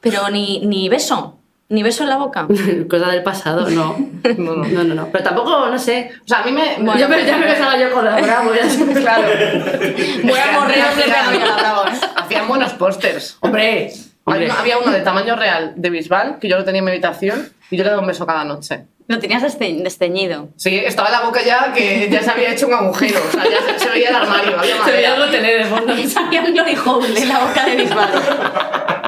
Pero 0.00 0.28
ni, 0.30 0.60
ni 0.60 0.88
beso. 0.88 1.38
Ni 1.70 1.82
beso 1.82 2.02
en 2.04 2.10
la 2.10 2.16
boca. 2.18 2.46
Cosa 2.90 3.08
del 3.08 3.22
pasado, 3.22 3.68
no. 3.70 3.96
No, 4.38 4.56
no. 4.56 4.64
No, 4.64 4.84
no, 4.84 4.94
no. 4.94 5.08
Pero 5.12 5.24
tampoco, 5.24 5.68
no 5.68 5.78
sé. 5.78 6.10
O 6.24 6.28
sea, 6.28 6.40
a 6.40 6.44
mí 6.44 6.52
me. 6.52 6.76
yo 6.98 7.08
me, 7.08 7.24
ya 7.26 7.36
me 7.36 7.46
besaba 7.46 7.76
yo 7.78 7.90
con 7.90 8.04
la 8.04 8.16
bravo, 8.20 8.52
ya 8.54 9.00
claro. 9.00 9.28
Voy 10.22 10.38
a 10.38 10.52
morreos 10.60 10.96
de 10.96 11.02
Hacían- 11.02 11.30
pegado 11.30 11.30
la 11.46 11.56
bravo, 11.56 11.82
¿eh? 11.88 12.00
Hacían 12.16 12.48
buenos 12.48 12.72
pósters. 12.74 13.36
Hombre, 13.40 13.92
hombre. 14.24 14.50
Había- 14.50 14.78
uno 14.78 14.90
de 14.90 15.00
tamaño 15.00 15.36
real 15.36 15.72
de 15.76 15.90
Bisbal, 15.90 16.38
que 16.40 16.48
yo 16.48 16.56
lo 16.56 16.64
tenía 16.64 16.78
en 16.80 16.84
mi 16.84 16.90
habitación, 16.90 17.52
y 17.70 17.76
yo 17.76 17.84
le 17.84 17.90
daba 17.90 18.02
un 18.02 18.08
beso 18.08 18.26
cada 18.26 18.44
noche. 18.44 18.84
Lo 19.06 19.18
tenías 19.18 19.42
deste- 19.42 19.82
desteñido. 19.82 20.48
Sí, 20.56 20.76
estaba 20.78 21.10
la 21.10 21.20
boca 21.20 21.42
ya 21.44 21.72
que 21.74 22.08
ya 22.10 22.22
se 22.22 22.30
había 22.30 22.52
hecho 22.52 22.66
un 22.68 22.72
agujero, 22.74 23.20
o 23.28 23.30
sea, 23.30 23.44
ya 23.44 23.60
se, 23.60 23.78
se 23.78 23.90
veía 23.90 24.08
el 24.08 24.16
armario, 24.16 24.58
había 24.58 24.82
Se 24.84 24.90
veía 24.92 25.14
algo 25.14 25.30
tele 25.30 25.58
de 25.58 25.64
fondo. 25.66 25.94
Sabía 26.08 26.40
un 26.40 26.54
glory 26.54 26.76
hole 26.86 27.20
en 27.20 27.28
la 27.28 27.38
boca 27.40 27.64
de 27.66 27.76
Bisbal. 27.76 28.08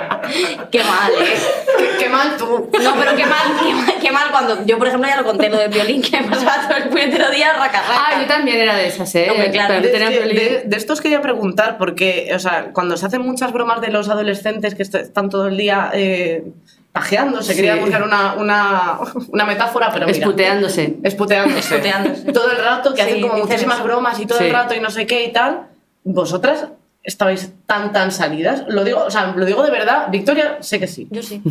qué 0.70 0.82
mal, 0.84 1.12
¿eh? 1.20 1.34
Qué, 1.78 1.88
qué 2.04 2.08
mal 2.08 2.36
tú. 2.36 2.68
No, 2.82 2.94
pero 2.98 3.16
qué 3.16 3.26
mal, 3.26 3.46
qué 3.62 3.74
mal, 3.74 3.94
qué 4.00 4.10
mal 4.10 4.30
cuando... 4.30 4.64
Yo, 4.66 4.78
por 4.78 4.88
ejemplo, 4.88 5.08
ya 5.08 5.16
lo 5.16 5.24
conté, 5.24 5.48
lo 5.48 5.58
del 5.58 5.70
violín, 5.70 6.02
que 6.02 6.20
me 6.20 6.28
pasaba 6.28 6.68
todo 6.68 6.78
el 6.78 6.88
puñetero 6.88 7.30
día 7.30 7.52
raca, 7.52 7.82
raca. 7.82 8.04
Ah, 8.08 8.20
yo 8.20 8.26
también 8.26 8.58
era 8.58 8.74
de 8.76 8.86
esas, 8.88 9.14
¿eh? 9.14 9.28
Hombre, 9.30 9.50
claro. 9.50 9.74
Pero 9.80 9.88
De, 10.06 10.10
de- 10.10 10.18
violín. 10.18 10.36
de- 10.36 10.62
de 10.66 10.76
estos 10.76 11.00
quería 11.00 11.20
preguntar, 11.22 11.78
porque, 11.78 12.30
o 12.34 12.38
sea, 12.38 12.70
cuando 12.72 12.96
se 12.96 13.06
hacen 13.06 13.22
muchas 13.22 13.52
bromas 13.52 13.80
de 13.80 13.88
los 13.88 14.08
adolescentes 14.08 14.74
que 14.74 14.82
est- 14.82 14.94
están 14.94 15.28
todo 15.30 15.48
el 15.48 15.56
día 15.56 15.90
eh, 15.94 16.44
pajeándose, 16.92 17.52
Sí. 17.52 17.56
quería 17.56 17.76
buscar 17.76 18.02
una, 18.02 18.34
una, 18.34 18.98
una 19.28 19.44
metáfora, 19.44 19.90
pero 19.92 20.06
mira. 20.06 20.18
Esputeándose. 20.18 20.96
Esputeándose. 21.02 21.58
Esputeándose. 21.60 22.32
Todo 22.32 22.50
el 22.50 22.58
rato, 22.58 22.94
que 22.94 23.02
Sí, 23.02 23.08
hacen 23.08 23.20
como 23.22 23.34
muchísimas 23.44 23.76
eso. 23.76 23.84
bromas 23.84 24.18
y 24.20 24.26
todo 24.26 24.38
Sí. 24.38 24.44
el 24.46 24.52
rato 24.52 24.74
y 24.74 24.80
no 24.80 24.90
sé 24.90 25.06
qué 25.06 25.24
y 25.24 25.32
tal. 25.32 25.66
¿Vosotras 26.04 26.66
estabais 27.06 27.52
tan, 27.66 27.92
tan 27.92 28.10
salidas? 28.12 28.64
Lo 28.68 28.84
digo, 28.84 29.04
o 29.06 29.10
sea, 29.10 29.32
lo 29.36 29.46
digo 29.46 29.62
de 29.62 29.70
verdad. 29.70 30.08
Victoria, 30.10 30.58
sé 30.60 30.78
que 30.78 30.86
sí. 30.86 31.06
Yo 31.10 31.22
sí. 31.22 31.40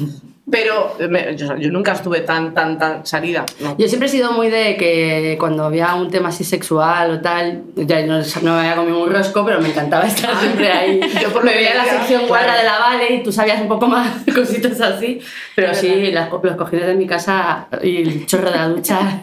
Pero 0.52 0.96
me- 1.10 1.36
yo, 1.36 1.58
yo 1.58 1.72
nunca 1.72 1.94
estuve 1.94 2.22
tan, 2.22 2.54
tan, 2.54 2.78
tan 2.78 3.04
salida. 3.04 3.46
No. 3.62 3.76
Yo 3.80 3.88
siempre 3.88 4.08
he 4.08 4.12
sido 4.12 4.32
muy 4.32 4.50
de 4.52 4.78
que 4.78 5.38
cuando 5.40 5.64
había 5.64 5.96
un 5.96 6.12
tema 6.12 6.30
así 6.30 6.44
sexual 6.44 7.10
o 7.10 7.20
tal, 7.20 7.64
ya 7.76 8.06
no, 8.06 8.20
no 8.20 8.54
me 8.54 8.60
había 8.60 8.76
comido 8.76 9.02
un 9.04 9.12
rosco, 9.12 9.44
pero 9.44 9.60
me 9.60 9.70
encantaba 9.70 10.06
estar 10.06 10.40
siempre 10.40 10.72
ahí. 10.72 11.00
Yo 11.22 11.34
por 11.34 11.44
me 11.44 11.52
veía 11.56 11.74
la 11.74 11.86
sección 11.86 12.28
claro. 12.28 12.28
guarda 12.28 12.58
de 12.58 12.64
la 12.64 12.78
Vale 12.78 13.14
y 13.16 13.24
tú 13.24 13.32
sabías 13.32 13.60
un 13.60 13.68
poco 13.68 13.88
más 13.88 14.08
cositas 14.36 14.80
así. 14.82 15.20
Pero 15.56 15.74
sí, 15.74 16.12
las, 16.12 16.30
los 16.32 16.56
cojines 16.58 16.86
de 16.86 16.94
mi 16.94 17.08
casa 17.08 17.68
y 17.82 18.04
el 18.04 18.26
chorro 18.28 18.52
de 18.52 18.58
la 18.58 18.68
ducha 18.68 19.22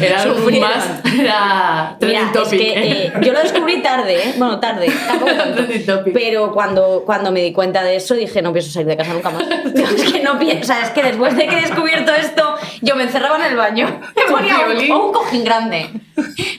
era 0.00 0.22
un 0.24 0.36
Sufrieron. 0.36 0.68
más, 0.70 0.84
era 1.18 1.96
Mira, 2.00 2.00
trending 2.00 2.20
es 2.26 2.32
topic. 2.32 2.58
que 2.58 2.72
eh, 3.06 3.12
yo 3.22 3.32
lo 3.32 3.40
descubrí 3.40 3.82
tarde, 3.82 4.14
¿eh? 4.16 4.34
Bueno, 4.36 4.60
tarde, 4.60 4.90
tampoco 5.08 5.32
tanto. 5.36 5.62
Topic. 5.86 6.12
Pero 6.12 6.52
cuando, 6.52 7.02
cuando 7.06 7.32
me 7.32 7.42
di 7.42 7.52
cuenta 7.52 7.82
de 7.82 7.96
eso 7.96 8.14
dije, 8.14 8.42
no 8.42 8.52
pienso 8.52 8.70
salir 8.70 8.88
de 8.88 8.96
casa 8.96 9.12
nunca 9.14 9.30
más. 9.30 9.42
es 9.74 10.12
que 10.12 10.20
no 10.22 10.38
pienso, 10.38 10.72
es 10.72 10.90
que 10.90 11.02
después 11.02 11.36
de 11.36 11.46
que 11.46 11.58
he 11.58 11.62
descubierto 11.62 12.12
esto, 12.12 12.56
yo 12.82 12.96
me 12.96 13.04
encerraba 13.04 13.36
en 13.36 13.44
el 13.44 13.56
baño. 13.56 14.00
Me 14.16 14.22
ponía 14.32 14.56
un, 14.66 14.90
o 14.92 15.06
un 15.06 15.12
cojín 15.12 15.44
grande. 15.44 15.90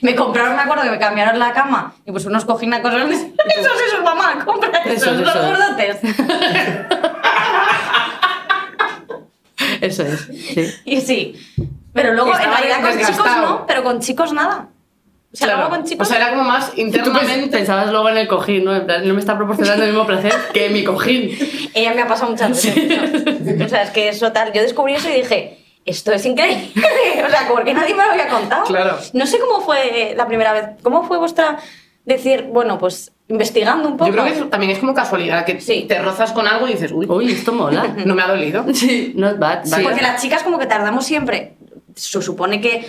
Me 0.02 0.14
compraron, 0.14 0.56
me 0.56 0.62
acuerdo 0.62 0.84
que 0.84 0.90
me 0.90 0.98
cambiaron 0.98 1.38
la 1.38 1.52
cama 1.52 1.94
y 2.06 2.12
pues 2.12 2.24
unos 2.26 2.44
cojines 2.44 2.82
grandes. 2.82 3.18
Esos, 3.58 3.72
esos, 3.88 4.02
mamá, 4.04 4.44
compra 4.44 4.70
esos, 4.84 5.02
Esos, 5.08 5.20
los 5.20 5.28
esos. 5.34 5.46
gordotes. 5.46 5.96
Eso 9.80 10.02
es, 10.02 10.20
sí. 10.54 10.74
Y 10.84 11.00
sí. 11.00 11.34
Pero 12.02 12.14
luego, 12.14 12.32
en 12.34 12.50
realidad, 12.50 12.80
con 12.82 12.98
chicos 12.98 13.26
no, 13.40 13.66
pero 13.66 13.82
con 13.82 14.00
chicos 14.00 14.32
nada. 14.32 14.68
O 15.30 15.36
sea, 15.36 15.46
Claro. 15.48 15.60
luego 15.62 15.76
con 15.76 15.84
chicos. 15.84 16.06
O 16.06 16.10
sea, 16.10 16.16
era 16.22 16.30
como 16.30 16.44
más 16.44 16.72
Tú 16.72 16.80
internamente. 16.80 17.48
pensabas 17.58 17.90
luego 17.90 18.08
en 18.08 18.16
el 18.16 18.28
cojín, 18.28 18.64
¿no? 18.64 18.74
En 18.74 18.86
plan, 18.86 19.06
no 19.06 19.12
me 19.12 19.20
está 19.20 19.36
proporcionando 19.36 19.84
el 19.84 19.90
mismo 19.90 20.06
placer 20.06 20.32
que 20.54 20.70
mi 20.70 20.84
cojín. 20.84 21.36
Ella 21.74 21.92
me 21.94 22.00
ha 22.02 22.06
pasado 22.08 22.30
muchas 22.30 22.50
veces. 22.50 22.76
eso. 22.76 23.64
O 23.64 23.68
sea, 23.68 23.82
es 23.82 23.90
que 23.90 24.08
eso 24.08 24.32
tal. 24.32 24.52
Yo 24.54 24.62
descubrí 24.62 24.94
eso 24.94 25.10
y 25.10 25.14
dije, 25.20 25.58
esto 25.84 26.12
es 26.12 26.24
increíble. 26.24 26.70
o 27.26 27.30
sea, 27.30 27.46
¿por 27.46 27.62
qué 27.64 27.74
nadie 27.74 27.94
me 27.94 28.04
lo 28.06 28.10
había 28.12 28.28
contado? 28.28 28.64
Claro. 28.64 28.96
No 29.12 29.26
sé 29.26 29.38
cómo 29.38 29.60
fue 29.60 30.14
la 30.16 30.26
primera 30.26 30.52
vez. 30.54 30.64
¿Cómo 30.82 31.02
fue 31.06 31.18
vuestra 31.18 31.58
decir, 32.06 32.46
bueno, 32.50 32.78
pues 32.78 33.12
investigando 33.28 33.86
un 33.86 33.98
poco? 33.98 34.06
Yo 34.08 34.12
creo 34.14 34.24
que 34.24 34.32
eso 34.32 34.46
también 34.46 34.72
es 34.72 34.78
como 34.78 34.94
casualidad, 34.94 35.44
que 35.44 35.60
Sí. 35.60 35.84
te 35.86 35.98
rozas 35.98 36.32
con 36.32 36.48
algo 36.48 36.66
y 36.66 36.72
dices, 36.72 36.90
uy, 36.90 37.04
Uy, 37.06 37.32
esto 37.32 37.52
mola. 37.52 37.82
no 38.06 38.14
me 38.14 38.22
ha 38.22 38.28
dolido. 38.28 38.64
Sí, 38.72 39.12
not 39.14 39.38
bad. 39.38 39.64
Sí. 39.64 39.82
Porque 39.82 40.00
las 40.00 40.22
chicas 40.22 40.42
como 40.42 40.58
que 40.58 40.64
tardamos 40.64 41.04
siempre, 41.04 41.52
se 41.98 42.22
supone 42.22 42.60
que... 42.60 42.88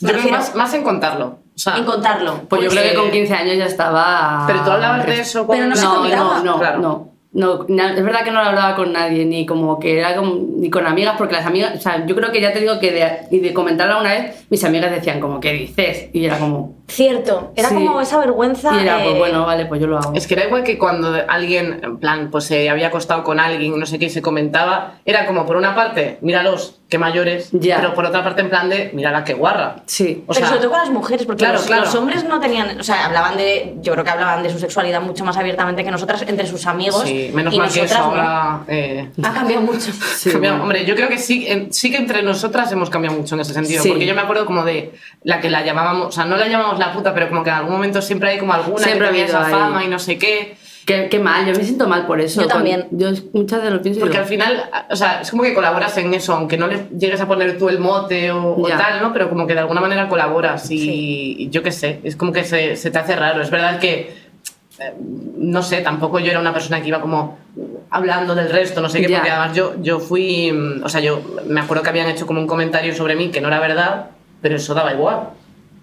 Yo 0.00 0.08
creo 0.08 0.28
más, 0.30 0.54
más 0.54 0.72
en 0.74 0.82
contarlo. 0.82 1.38
O 1.54 1.58
sea, 1.58 1.76
en 1.76 1.84
contarlo. 1.84 2.42
Pues 2.48 2.62
yo 2.62 2.70
creo 2.70 2.82
que 2.90 2.94
con 2.94 3.10
15 3.10 3.34
años 3.34 3.56
ya 3.58 3.66
estaba... 3.66 4.44
Pero 4.46 4.62
tú 4.64 4.70
hablabas 4.70 5.06
de 5.06 5.20
eso 5.20 5.46
con... 5.46 5.56
Pero 5.56 5.68
no 5.68 5.76
se 5.76 5.84
no, 5.84 5.94
contaba. 6.00 6.38
no, 6.38 6.44
no, 6.44 6.58
Claro. 6.58 6.78
no. 6.78 7.10
No, 7.32 7.64
na- 7.68 7.94
es 7.94 8.02
verdad 8.02 8.24
que 8.24 8.32
no 8.32 8.42
lo 8.42 8.48
hablaba 8.48 8.74
con 8.74 8.92
nadie, 8.92 9.24
ni 9.24 9.46
como 9.46 9.78
que 9.78 9.98
era 10.00 10.16
con, 10.16 10.60
ni 10.60 10.68
con 10.68 10.84
amigas, 10.84 11.14
porque 11.16 11.34
las 11.36 11.46
amigas, 11.46 11.76
o 11.76 11.80
sea, 11.80 12.04
yo 12.04 12.16
creo 12.16 12.32
que 12.32 12.40
ya 12.40 12.52
te 12.52 12.58
digo 12.58 12.80
que 12.80 12.90
de, 12.90 13.18
y 13.30 13.38
de 13.38 13.54
comentarla 13.54 13.98
una 14.00 14.10
vez, 14.10 14.46
mis 14.50 14.64
amigas 14.64 14.90
decían 14.90 15.20
como, 15.20 15.38
¿qué 15.38 15.52
dices? 15.52 16.08
Y 16.12 16.24
era 16.24 16.38
como, 16.40 16.78
Cierto, 16.90 17.52
era 17.56 17.68
Sí. 17.68 17.74
como 17.74 18.00
esa 18.00 18.18
vergüenza. 18.18 18.74
y 18.74 18.80
era, 18.80 19.00
eh, 19.00 19.04
pues 19.04 19.18
bueno, 19.18 19.46
vale, 19.46 19.66
pues 19.66 19.80
yo 19.80 19.86
lo 19.86 19.98
hago. 19.98 20.12
Es 20.14 20.26
que 20.26 20.34
era 20.34 20.44
igual 20.46 20.64
que 20.64 20.76
cuando 20.76 21.14
alguien, 21.28 21.80
en 21.82 21.98
plan, 21.98 22.30
pues 22.30 22.44
se 22.44 22.68
había 22.68 22.88
acostado 22.88 23.22
con 23.22 23.38
alguien, 23.38 23.78
no 23.78 23.86
sé 23.86 23.98
qué, 23.98 24.06
y 24.06 24.10
se 24.10 24.20
comentaba, 24.22 24.94
era 25.04 25.26
como 25.26 25.46
por 25.46 25.56
una 25.56 25.74
parte, 25.74 26.18
míralos, 26.20 26.76
qué 26.88 26.98
mayores, 26.98 27.50
Ya. 27.52 27.76
pero 27.76 27.94
por 27.94 28.04
otra 28.04 28.24
parte 28.24 28.40
en 28.40 28.50
plan 28.50 28.68
de, 28.68 28.90
mírala, 28.92 29.22
qué 29.22 29.34
guarra. 29.34 29.76
Sí. 29.86 30.24
O 30.26 30.32
pero 30.34 30.40
sea, 30.40 30.48
sobre 30.48 30.60
todo 30.62 30.70
con 30.70 30.80
las 30.80 30.90
mujeres, 30.90 31.24
porque 31.26 31.38
claro, 31.44 31.58
los, 31.58 31.66
claro. 31.66 31.84
los 31.84 31.94
hombres 31.94 32.24
no 32.24 32.40
tenían, 32.40 32.80
o 32.80 32.82
sea, 32.82 33.06
hablaban 33.06 33.36
de, 33.36 33.76
yo 33.80 33.92
creo 33.92 34.04
que 34.04 34.10
hablaban 34.10 34.42
de 34.42 34.50
su 34.50 34.58
sexualidad 34.58 35.00
mucho 35.00 35.24
más 35.24 35.36
abiertamente 35.36 35.84
que 35.84 35.90
nosotras 35.92 36.22
entre 36.26 36.46
sus 36.48 36.66
amigos. 36.66 37.02
Sí, 37.04 37.30
menos 37.32 37.54
y 37.54 37.58
mal 37.58 37.70
que 37.70 37.82
eso 37.82 37.96
ahora... 37.96 38.60
eh, 38.66 39.08
Ha 39.22 39.32
cambiado 39.32 39.62
mucho. 39.62 39.92
Sí, 39.92 40.30
cambiado. 40.32 40.56
bueno. 40.56 40.62
Hombre, 40.64 40.84
yo 40.84 40.96
creo 40.96 41.08
que 41.08 41.18
sí, 41.18 41.46
en- 41.46 41.72
sí 41.72 41.90
que 41.92 41.98
entre 41.98 42.22
nosotras 42.24 42.72
hemos 42.72 42.90
cambiado 42.90 43.16
mucho 43.16 43.36
en 43.36 43.42
ese 43.42 43.54
sentido. 43.54 43.80
Sí. 43.82 43.90
Porque 43.90 44.06
yo 44.06 44.14
me 44.16 44.22
acuerdo 44.22 44.44
como 44.44 44.64
de 44.64 44.92
la 45.22 45.40
que 45.40 45.48
la 45.50 45.64
llamábamos, 45.64 46.08
o 46.08 46.12
sea, 46.12 46.24
no 46.24 46.36
la 46.36 46.48
llamamos 46.48 46.79
la 46.80 46.92
puta, 46.92 47.14
pero 47.14 47.28
como 47.28 47.42
que 47.44 47.50
en 47.50 47.56
algún 47.56 47.72
momento 47.72 48.02
siempre 48.02 48.30
hay 48.30 48.38
como 48.38 48.52
alguna 48.52 48.78
Siempre 48.84 49.06
que 49.08 49.12
tenía 49.12 49.26
esa 49.26 49.46
ahí. 49.46 49.52
fama 49.52 49.84
y 49.84 49.88
no 49.88 49.98
sé 49.98 50.18
qué. 50.18 50.56
Qué, 50.86 51.08
qué 51.08 51.20
mal, 51.20 51.46
yo 51.46 51.52
me 51.54 51.62
siento 51.62 51.86
mal 51.86 52.06
por 52.06 52.20
eso. 52.20 52.40
Yo 52.40 52.48
también. 52.48 52.88
Yo 52.90 53.10
muchas 53.32 53.60
veces 53.60 53.74
lo 53.74 53.82
pienso 53.82 54.00
Porque 54.00 54.14
digo, 54.14 54.22
al 54.22 54.28
final, 54.28 54.70
o 54.90 54.96
sea, 54.96 55.20
es 55.20 55.30
como 55.30 55.42
que 55.44 55.54
colaboras 55.54 55.96
en 55.98 56.12
eso, 56.14 56.32
aunque 56.34 56.56
no 56.56 56.66
le 56.66 56.88
llegues 56.98 57.20
a 57.20 57.28
poner 57.28 57.58
tú 57.58 57.68
el 57.68 57.78
mote 57.78 58.32
o, 58.32 58.56
o 58.56 58.66
tal, 58.68 59.00
¿no? 59.00 59.12
Pero 59.12 59.28
como 59.28 59.46
que 59.46 59.52
de 59.54 59.60
alguna 59.60 59.80
manera 59.80 60.08
colaboras 60.08 60.68
y, 60.70 60.78
Sí. 60.78 61.36
y 61.38 61.50
yo 61.50 61.62
qué 61.62 61.70
sé, 61.70 62.00
es 62.02 62.16
como 62.16 62.32
que 62.32 62.42
se, 62.44 62.74
se 62.76 62.90
te 62.90 62.98
hace 62.98 63.14
raro. 63.14 63.40
Es 63.42 63.50
verdad 63.50 63.78
que, 63.78 64.16
eh, 64.80 64.94
no 65.36 65.62
sé, 65.62 65.82
tampoco 65.82 66.18
yo 66.18 66.30
era 66.30 66.40
una 66.40 66.52
persona 66.52 66.80
que 66.80 66.88
iba 66.88 67.00
como 67.00 67.38
hablando 67.90 68.34
del 68.34 68.50
resto, 68.50 68.80
no 68.80 68.88
sé 68.88 69.00
qué, 69.02 69.08
Ya. 69.08 69.18
porque 69.18 69.30
además 69.30 69.56
yo, 69.56 69.74
yo 69.82 70.00
fui, 70.00 70.50
mm, 70.50 70.82
o 70.82 70.88
sea, 70.88 71.00
yo 71.02 71.20
me 71.46 71.60
acuerdo 71.60 71.82
que 71.84 71.90
habían 71.90 72.08
hecho 72.08 72.26
como 72.26 72.40
un 72.40 72.46
comentario 72.48 72.94
sobre 72.96 73.14
mí 73.16 73.28
que 73.30 73.40
no 73.40 73.48
era 73.48 73.60
verdad, 73.60 74.06
pero 74.40 74.56
eso 74.56 74.74
daba 74.74 74.92
igual. 74.92 75.28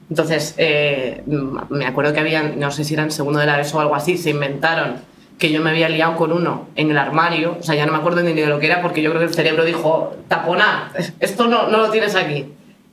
Entonces, 0.09 0.55
eh, 0.57 1.23
me 1.69 1.85
acuerdo 1.85 2.13
que 2.13 2.19
habían, 2.19 2.59
no 2.59 2.71
sé 2.71 2.83
si 2.83 2.93
eran 2.93 3.11
segundo 3.11 3.39
de 3.39 3.45
la 3.45 3.59
ESO 3.59 3.77
o 3.77 3.81
algo 3.81 3.95
así, 3.95 4.17
se 4.17 4.29
inventaron 4.29 4.95
que 5.37 5.51
yo 5.51 5.61
me 5.61 5.69
había 5.69 5.89
liado 5.89 6.15
con 6.15 6.31
uno 6.31 6.67
en 6.75 6.89
el 6.89 6.97
armario, 6.97 7.57
o 7.59 7.63
sea, 7.63 7.75
ya 7.75 7.85
no 7.85 7.91
me 7.91 7.99
acuerdo 7.99 8.21
ni 8.21 8.33
de 8.33 8.47
lo 8.47 8.59
que 8.59 8.65
era, 8.65 8.81
porque 8.81 9.01
yo 9.01 9.11
creo 9.11 9.19
que 9.19 9.27
el 9.27 9.33
cerebro 9.33 9.65
dijo, 9.65 10.15
tapona, 10.27 10.91
esto 11.19 11.47
no, 11.47 11.69
no 11.69 11.77
lo 11.77 11.91
tienes 11.91 12.15
aquí. 12.15 12.45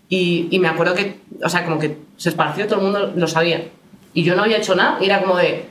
Y, 0.08 0.48
y 0.50 0.58
me 0.58 0.68
acuerdo 0.68 0.94
que, 0.94 1.20
o 1.42 1.48
sea, 1.48 1.64
como 1.64 1.78
que 1.78 1.96
se 2.16 2.28
esparció, 2.28 2.66
todo 2.66 2.80
el 2.80 2.84
mundo 2.84 3.12
lo 3.16 3.26
sabía. 3.28 3.68
Y 4.12 4.24
yo 4.24 4.36
no 4.36 4.42
había 4.42 4.58
hecho 4.58 4.74
nada, 4.74 4.98
y 5.00 5.06
era 5.06 5.22
como 5.22 5.36
de, 5.36 5.66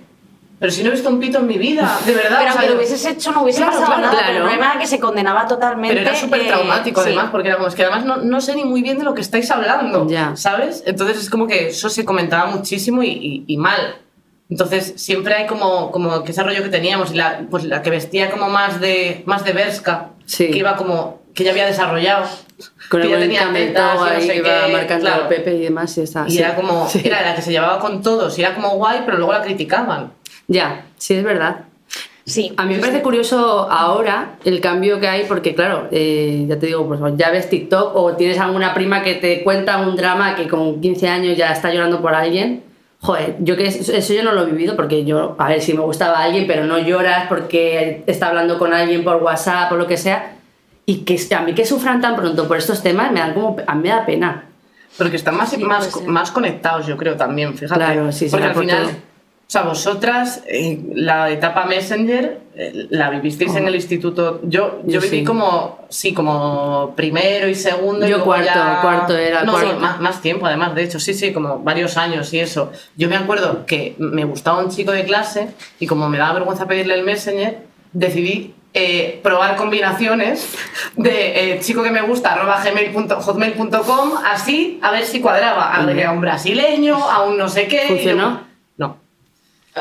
pero 0.63 0.71
si 0.71 0.82
no 0.82 0.88
he 0.88 0.91
visto 0.93 1.10
un 1.10 1.19
pito 1.19 1.39
en 1.39 1.47
mi 1.47 1.58
vida, 1.58 1.99
de 2.06 2.13
verdad. 2.13 2.38
Pero 2.39 2.39
o 2.39 2.39
sea, 2.39 2.52
aunque 2.54 2.69
lo 2.69 2.76
hubieses 2.78 3.06
hecho 3.06 3.34
no 3.34 3.41
hubiese 3.43 3.58
Claro, 3.60 3.73
pasado 3.73 3.88
claro, 3.97 4.02
nada. 4.02 4.13
claro. 4.13 4.28
pero 4.28 4.38
El 4.38 4.43
problema 4.43 4.71
era 4.71 4.80
que 4.80 4.88
se 4.88 4.97
condenaba 5.02 5.45
totalmente. 5.45 5.93
pero 5.97 6.10
era 6.10 6.17
súper 6.17 6.39
eh, 6.39 6.47
traumático 6.47 7.02
sí. 7.02 7.08
además, 7.10 7.28
porque 7.32 7.47
era 7.49 7.58
como, 7.58 7.67
es 7.67 7.76
que 7.76 7.82
además 7.84 8.06
no, 8.06 8.15
no 8.15 8.39
sé 8.39 8.56
ni 8.56 8.63
muy 8.63 8.82
bien 8.82 8.97
de 8.97 9.04
lo 9.04 9.13
que 9.13 9.19
estáis 9.19 9.52
hablando, 9.52 10.08
Ya. 10.08 10.38
¿sabes? 10.38 10.82
Entonces 10.86 11.17
es 11.17 11.30
como 11.30 11.47
que 11.47 11.67
eso 11.67 11.89
se 11.89 12.06
comentaba 12.06 12.45
muchísimo 12.45 13.04
y, 13.04 13.10
y- 13.10 13.43
y 13.45 13.58
mal. 13.58 13.97
Entonces 14.49 14.93
siempre 14.95 15.34
hay 15.34 15.47
como, 15.47 15.91
como 15.91 16.23
que 16.23 16.32
ese 16.32 16.43
rollo 16.43 16.63
que 16.63 16.69
teníamos 16.69 17.12
y 17.12 17.15
la, 17.15 17.41
pues 17.49 17.65
la 17.65 17.82
que 17.82 17.89
vestía 17.89 18.32
como 18.32 18.47
más 18.47 18.80
de, 18.80 19.23
más 19.26 19.43
de 19.43 19.52
Berska, 19.52 20.12
Sí. 20.26 20.49
que 20.49 20.60
iba 20.60 20.78
como, 20.78 21.21
que 21.34 21.43
ya 21.43 21.52
había 21.52 21.65
desarrollado. 21.65 22.26
con 22.89 23.02
que 23.02 23.08
el 23.08 23.12
ya 23.12 23.17
buen 23.17 23.30
tenía 23.30 23.69
y 23.69 23.73
toe 23.73 23.84
no 23.95 24.04
ahí 24.06 24.21
sé 24.21 24.34
que 24.34 24.38
iba 24.38 24.67
marcando 24.69 25.06
claro. 25.08 25.23
al 25.23 25.28
Pepe 25.28 25.56
y 25.56 25.62
demás 25.63 25.97
y 25.97 26.02
está. 26.02 26.23
Y 26.28 26.32
sí. 26.32 26.38
era 26.39 26.56
como, 26.56 26.88
Sí. 26.88 27.02
era 27.04 27.21
la 27.21 27.36
que 27.36 27.41
se 27.41 27.52
llevaba 27.52 27.80
con 27.80 28.02
todos 28.02 28.38
y 28.39 28.41
era 28.43 28.56
como 28.56 28.69
guay, 28.78 29.02
pero 29.06 29.17
luego 29.17 29.34
la 29.34 29.41
criticaban. 29.41 30.13
Ya, 30.47 30.86
sí, 30.97 31.15
es 31.15 31.23
verdad. 31.23 31.65
Sí. 32.25 32.53
A 32.56 32.65
mí 32.65 32.75
me 32.75 32.79
parece 32.79 33.01
curioso 33.01 33.69
ahora 33.69 34.36
el 34.45 34.62
cambio 34.62 34.99
que 34.99 35.08
hay, 35.08 35.25
porque 35.25 35.53
claro, 35.53 35.89
eh, 35.91 36.45
ya 36.47 36.58
te 36.58 36.67
digo, 36.67 36.88
pues 36.88 37.01
ya 37.17 37.29
ves 37.32 37.49
TikTok 37.49 37.95
o 37.95 38.13
tienes 38.13 38.39
alguna 38.39 38.73
prima 38.73 39.03
que 39.03 39.15
te 39.15 39.43
cuenta 39.43 39.77
un 39.79 39.95
drama 39.97 40.36
que 40.36 40.47
con 40.47 40.79
15 40.79 41.10
años 41.10 41.38
ya 41.38 41.51
está 41.51 41.73
llorando 41.73 42.01
por 42.01 42.13
alguien. 42.13 42.63
Joder, 43.01 43.36
yo 43.39 43.58
que 43.58 43.67
eso 43.67 43.91
eso 43.91 44.13
yo 44.13 44.23
no 44.23 44.32
lo 44.32 44.43
he 44.43 44.45
vivido 44.45 44.77
porque 44.77 45.03
yo, 45.03 45.36
a 45.38 45.49
ver, 45.49 45.62
si 45.62 45.73
me 45.73 45.82
gustaba 45.82 46.23
alguien, 46.23 46.47
pero 46.47 46.63
no 46.63 46.79
lloras 46.79 47.27
porque 47.27 48.03
está 48.08 48.29
hablando 48.29 48.58
con 48.58 48.73
alguien 48.73 49.03
por 49.03 49.21
WhatsApp 49.21 49.69
o 49.73 49.75
lo 49.75 49.88
que 49.88 49.97
sea. 49.97 50.38
Y 50.86 50.99
que 50.99 51.19
a 51.36 51.41
mí 51.41 51.53
que 51.53 51.65
sufran 51.65 51.99
tan 51.99 52.15
pronto 52.15 52.47
por 52.47 52.58
estos 52.58 52.82
temas 52.82 53.12
me 53.12 53.19
da 53.19 53.34
como, 53.34 53.58
a 53.67 53.75
mí 53.75 53.84
me 53.84 53.89
da 53.89 54.06
pena. 54.06 54.45
Porque 54.97 55.17
están 55.17 55.36
más, 55.36 55.49
Sí, 55.49 55.58
más, 55.58 56.01
más 56.03 56.32
conectados, 56.32 56.86
yo 56.86 56.95
creo, 56.95 57.15
también, 57.15 57.58
fíjate. 57.58 57.79
Claro, 57.79 58.12
sí, 58.12 58.27
Porque 58.29 58.45
al 58.45 58.56
final, 58.56 58.84
todo. 58.84 58.91
O 59.45 59.51
sea, 59.53 59.62
vosotras, 59.63 60.41
eh, 60.47 60.79
la 60.95 61.29
etapa 61.29 61.65
Messenger, 61.65 62.39
eh, 62.56 62.88
la 62.89 63.10
vivisteis 63.12 63.53
en 63.56 63.67
el 63.67 63.75
instituto. 63.75 64.39
Yo, 64.43 64.79
yo, 64.84 64.93
Yo 64.93 65.01
viví 65.01 65.19
sí. 65.19 65.23
como, 65.23 65.79
sí, 65.89 66.12
como 66.13 66.93
primero 66.95 67.47
y 67.47 67.53
segundo. 67.53 68.06
y 68.06 68.10
Yo 68.10 68.17
luego 68.17 68.25
cuarto, 68.25 68.45
ya- 68.56 68.79
cuarto 68.82 69.15
era, 69.17 69.43
No, 69.43 69.60
sí, 69.60 69.67
más, 69.79 69.99
más 69.99 70.21
tiempo, 70.21 70.47
además, 70.47 70.73
de 70.73 70.84
hecho, 70.84 70.99
sí, 70.99 71.13
sí, 71.13 71.34
como 71.34 71.60
varios 71.60 71.97
años 71.97 72.34
y 72.34 72.39
eso. 72.39 72.71
Yo 72.97 73.10
me 73.10 73.15
acuerdo 73.15 73.65
que 73.67 73.93
me 73.99 74.23
gustaba 74.25 74.60
un 74.60 74.69
chico 74.71 74.91
de 74.91 75.03
clase 75.03 75.49
y 75.79 75.86
como 75.88 76.10
me 76.10 76.17
daba 76.17 76.34
vergüenza 76.34 76.65
pedirle 76.67 76.95
el 76.95 77.03
Messenger, 77.03 77.60
decidí 77.91 78.56
eh, 78.75 79.19
probar 79.21 79.56
combinaciones 79.56 80.56
de 80.95 81.53
eh, 81.53 81.60
chico 81.60 81.84
que 81.84 81.91
me 81.91 82.01
gusta 82.01 82.34
arroba 82.34 82.60
gmail 82.63 82.89
punto- 82.91 83.21
hotmail.com 83.21 84.13
así 84.25 84.79
a 84.82 84.89
ver 84.89 85.06
si 85.06 85.21
cuadraba 85.21 85.75
agregué 85.75 86.06
a 86.06 86.12
un 86.12 86.21
brasileño 86.21 86.95
a 86.97 87.21
un 87.23 87.38
no 87.38 87.47
sé 87.49 87.67
qué 87.67 87.84
y 87.86 87.88
¿Funcionó? 87.89 88.41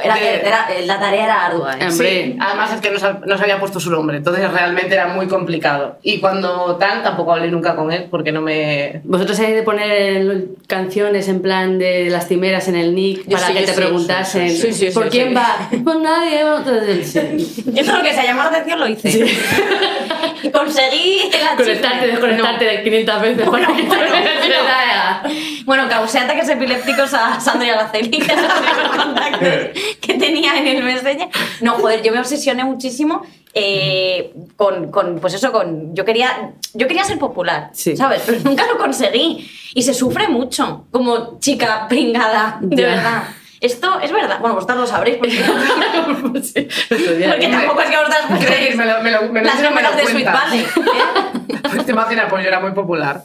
Era, 0.03 0.15
de- 0.15 0.41
era- 0.41 0.69
la 0.87 0.99
tarea 0.99 1.25
era 1.25 1.47
ardua. 1.47 1.75
¿eh? 1.79 1.89
Hombre. 1.89 2.25
Sí, 2.25 2.37
además 2.41 2.73
es 2.73 2.81
que 2.81 2.91
no 2.91 2.99
se, 2.99 3.07
no 3.27 3.37
se 3.37 3.43
había 3.45 3.61
puesto 3.61 3.79
su 3.79 3.91
nombre, 3.91 4.17
entonces 4.17 4.51
realmente 4.51 4.95
era 4.95 5.09
muy 5.09 5.27
complicado. 5.29 5.99
Y 6.03 6.19
cuando 6.19 6.77
tal, 6.77 7.03
tampoco 7.03 7.33
hablé 7.35 7.49
nunca 7.51 7.77
con 7.77 7.93
él 7.93 8.07
porque 8.11 8.33
no 8.33 8.41
me... 8.41 9.03
¿Vosotros 9.05 9.39
habéis 9.39 9.57
de 9.57 9.63
poner 9.63 10.45
canciones 10.67 11.29
en 11.29 11.43
plan 11.43 11.79
de 11.79 12.09
lastimeras 12.09 12.69
en 12.69 12.77
el 12.77 12.95
nick 12.95 13.25
Yo 13.27 13.37
para 13.37 13.49
sí, 13.49 13.53
que 13.53 13.61
te 13.61 13.67
sí, 13.69 13.75
preguntasen 13.81 14.51
sí, 14.51 14.57
sí, 14.57 14.73
sí, 14.73 14.87
sí, 14.89 14.95
¿por 14.95 15.05
sí, 15.05 15.11
quién 15.11 15.29
sí. 15.29 15.35
va? 15.35 15.57
Pues 15.85 15.97
nadie. 15.99 16.39
Yo 16.43 16.63
todo 17.85 17.97
lo 17.99 18.03
que 18.03 18.13
se 18.15 18.23
llamó 18.23 18.43
la 18.45 18.49
atención 18.49 18.81
lo 18.81 18.89
hice. 18.89 19.11
y 20.43 20.51
conseguí 20.51 21.31
la 21.43 21.57
Conectarte, 21.57 22.07
desconectarte 22.07 22.83
500 22.83 23.21
veces 23.23 23.47
Bueno, 23.47 23.67
para 23.69 23.77
que 23.77 23.83
te 23.83 23.89
bueno, 23.97 24.11
bueno. 24.13 25.37
Bueno, 25.65 25.89
causé 25.89 26.19
ataques 26.19 26.49
epilépticos 26.49 27.15
a 27.15 27.39
Sandra 27.41 27.67
y 27.67 27.71
a 27.71 27.83
los 27.83 27.91
contactos 28.97 29.49
que 30.01 30.15
tenía 30.15 30.59
en 30.59 30.67
el 30.67 30.83
Messenger. 30.83 31.29
No, 31.61 31.75
joder, 31.75 32.03
yo 32.03 32.13
me 32.13 32.19
obsesioné 32.21 32.65
muchísimo 32.65 33.23
eh, 33.55 34.33
con, 34.57 34.91
con, 34.91 35.19
pues 35.21 35.35
eso, 35.35 35.53
con... 35.53 35.95
Yo 35.95 36.05
quería, 36.05 36.53
yo 36.75 36.87
quería 36.89 37.05
ser 37.05 37.19
popular, 37.19 37.71
Sí. 37.73 37.97
¿sabes? 37.97 38.23
Pero 38.25 38.39
nunca 38.45 38.67
lo 38.67 38.79
conseguí. 38.79 39.49
Y 39.75 39.83
se 39.83 39.95
sufre 39.95 40.29
mucho 40.29 40.87
como 40.91 41.39
chica 41.39 41.87
pringada, 41.89 42.59
de 42.63 42.77
Ya. 42.83 42.87
verdad. 42.89 43.23
Esto 43.61 44.01
es 44.01 44.11
verdad. 44.11 44.41
Bueno, 44.41 44.57
vosotros 44.57 44.79
lo 44.79 44.87
sabréis 44.89 45.19
porque, 45.19 45.35
Sí, 46.43 46.69
porque 47.29 47.49
tampoco 47.49 47.81
es 47.81 47.91
que 47.91 47.97
vosotras 47.97 48.45
Creéis, 48.45 48.75
me 48.77 48.85
lo, 48.87 49.01
me 49.03 49.11
lo, 49.13 49.23
me 49.33 49.41
lo 49.41 49.47
las 49.47 49.61
me 49.73 49.83
lo 49.83 49.93
de 49.93 50.07
Sweet. 50.07 50.27
Valley. 50.33 50.61
¿eh? 50.61 50.67
Pues 51.73 51.87
te 51.87 51.93
imaginas, 51.93 52.27
pues 52.29 52.43
yo 52.43 52.49
era 52.49 52.59
muy 52.61 52.73
popular. 52.73 53.23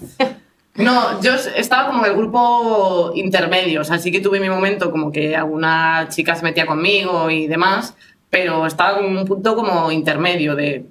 No, 0.77 1.21
yo 1.21 1.33
estaba 1.33 1.87
como 1.87 2.05
en 2.05 2.11
el 2.11 2.17
grupo 2.17 3.11
intermedio, 3.15 3.81
o 3.81 3.83
sea, 3.83 3.97
sí 3.97 4.11
que 4.11 4.19
tuve 4.19 4.39
mi 4.39 4.49
momento 4.49 4.91
como 4.91 5.11
que 5.11 5.35
alguna 5.35 6.07
chica 6.09 6.35
se 6.35 6.43
metía 6.43 6.67
conmigo 6.67 7.29
y 7.31 7.47
demás, 7.47 7.95
pero 8.29 8.65
estaba 8.65 8.99
en 8.99 9.17
un 9.17 9.25
punto 9.25 9.55
como 9.55 9.91
intermedio, 9.91 10.55
de, 10.55 10.85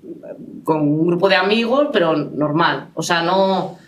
con 0.64 0.80
un 0.80 1.06
grupo 1.06 1.28
de 1.28 1.36
amigos, 1.36 1.88
pero 1.92 2.16
normal. 2.16 2.88
O 2.94 3.02
sea, 3.02 3.22
no... 3.22 3.78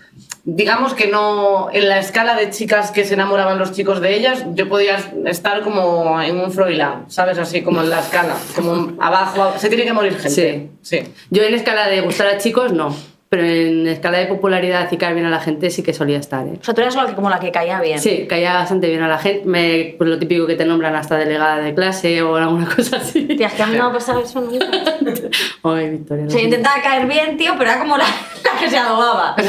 Digamos 0.45 0.95
que 0.95 1.09
no, 1.09 1.69
en 1.71 1.89
la 1.89 1.99
escala 1.99 2.35
de 2.35 2.51
chicas 2.51 2.91
que 2.91 3.05
se 3.05 3.15
enamoraban 3.15 3.59
los 3.59 3.73
chicos 3.73 4.01
de 4.01 4.17
ellas, 4.17 4.45
yo 4.55 4.69
podía 4.69 4.97
estar 5.27 5.63
como 5.63 6.21
en 6.21 6.41
un 6.41 6.51
Froilán, 6.51 7.05
¿sabes? 7.09 7.39
Así 7.39 7.63
como 7.63 7.83
en 7.83 7.91
la 7.91 8.01
escala, 8.01 8.35
como 8.57 8.95
abajo, 9.01 9.53
se 9.59 9.69
tiene 9.69 9.85
que 9.85 9.93
morir 9.93 10.19
gente. 10.19 10.71
Sí. 10.81 11.03
Yo 11.31 11.43
en 11.43 11.55
escala 11.55 11.87
de 11.87 12.01
gustar 12.01 12.29
a 12.29 12.39
chicos, 12.39 12.73
no. 12.73 12.97
Pero 13.31 13.45
en 13.45 13.87
escala 13.87 14.17
de 14.19 14.25
popularidad 14.27 14.91
y 14.91 14.97
caer 14.97 15.12
bien 15.12 15.27
a 15.27 15.31
la 15.31 15.38
gente 15.41 15.69
sí 15.69 15.83
que 15.83 15.93
solía 15.93 16.17
estar, 16.17 16.46
¿eh? 16.46 16.55
O 16.61 16.65
sea, 16.65 16.73
tú 16.73 16.81
eras 16.81 16.96
que- 16.96 17.15
como 17.15 17.29
la 17.29 17.38
que 17.38 17.52
caía 17.52 17.79
bien. 17.79 17.98
Sí, 17.98 18.27
caía 18.27 18.55
bastante 18.55 18.88
bien 18.88 19.02
a 19.02 19.09
la 19.09 19.19
gente. 19.19 19.42
Me, 19.46 19.94
pues 19.98 20.09
lo 20.09 20.19
típico 20.19 20.46
que 20.46 20.55
te 20.55 20.65
nombran 20.65 20.94
hasta 20.96 21.19
delegada 21.19 21.59
de 21.59 21.75
clase 21.75 22.23
o 22.23 22.37
alguna 22.37 22.67
cosa 22.77 22.96
así. 22.96 23.25
Tía, 23.27 23.48
es 23.48 23.52
que 23.52 23.63
a 23.63 23.67
mí 23.67 23.77
no 23.77 23.85
me 23.85 23.90
ha 23.90 23.92
pasado 23.92 24.21
eso 24.21 24.40
nunca. 24.40 24.65
Ay, 25.63 25.90
Victoria. 25.90 26.25
O 26.27 26.31
sea, 26.31 26.38
yo 26.40 26.44
intentaba 26.46 26.81
caer 26.81 27.07
bien, 27.07 27.37
tío, 27.37 27.52
pero 27.59 27.71
era 27.71 27.79
como 27.81 27.98
la, 27.98 28.05
la 28.44 28.59
que 28.59 28.71
se 28.71 28.79
adobaba. 28.79 29.37
¿Tú 29.37 29.42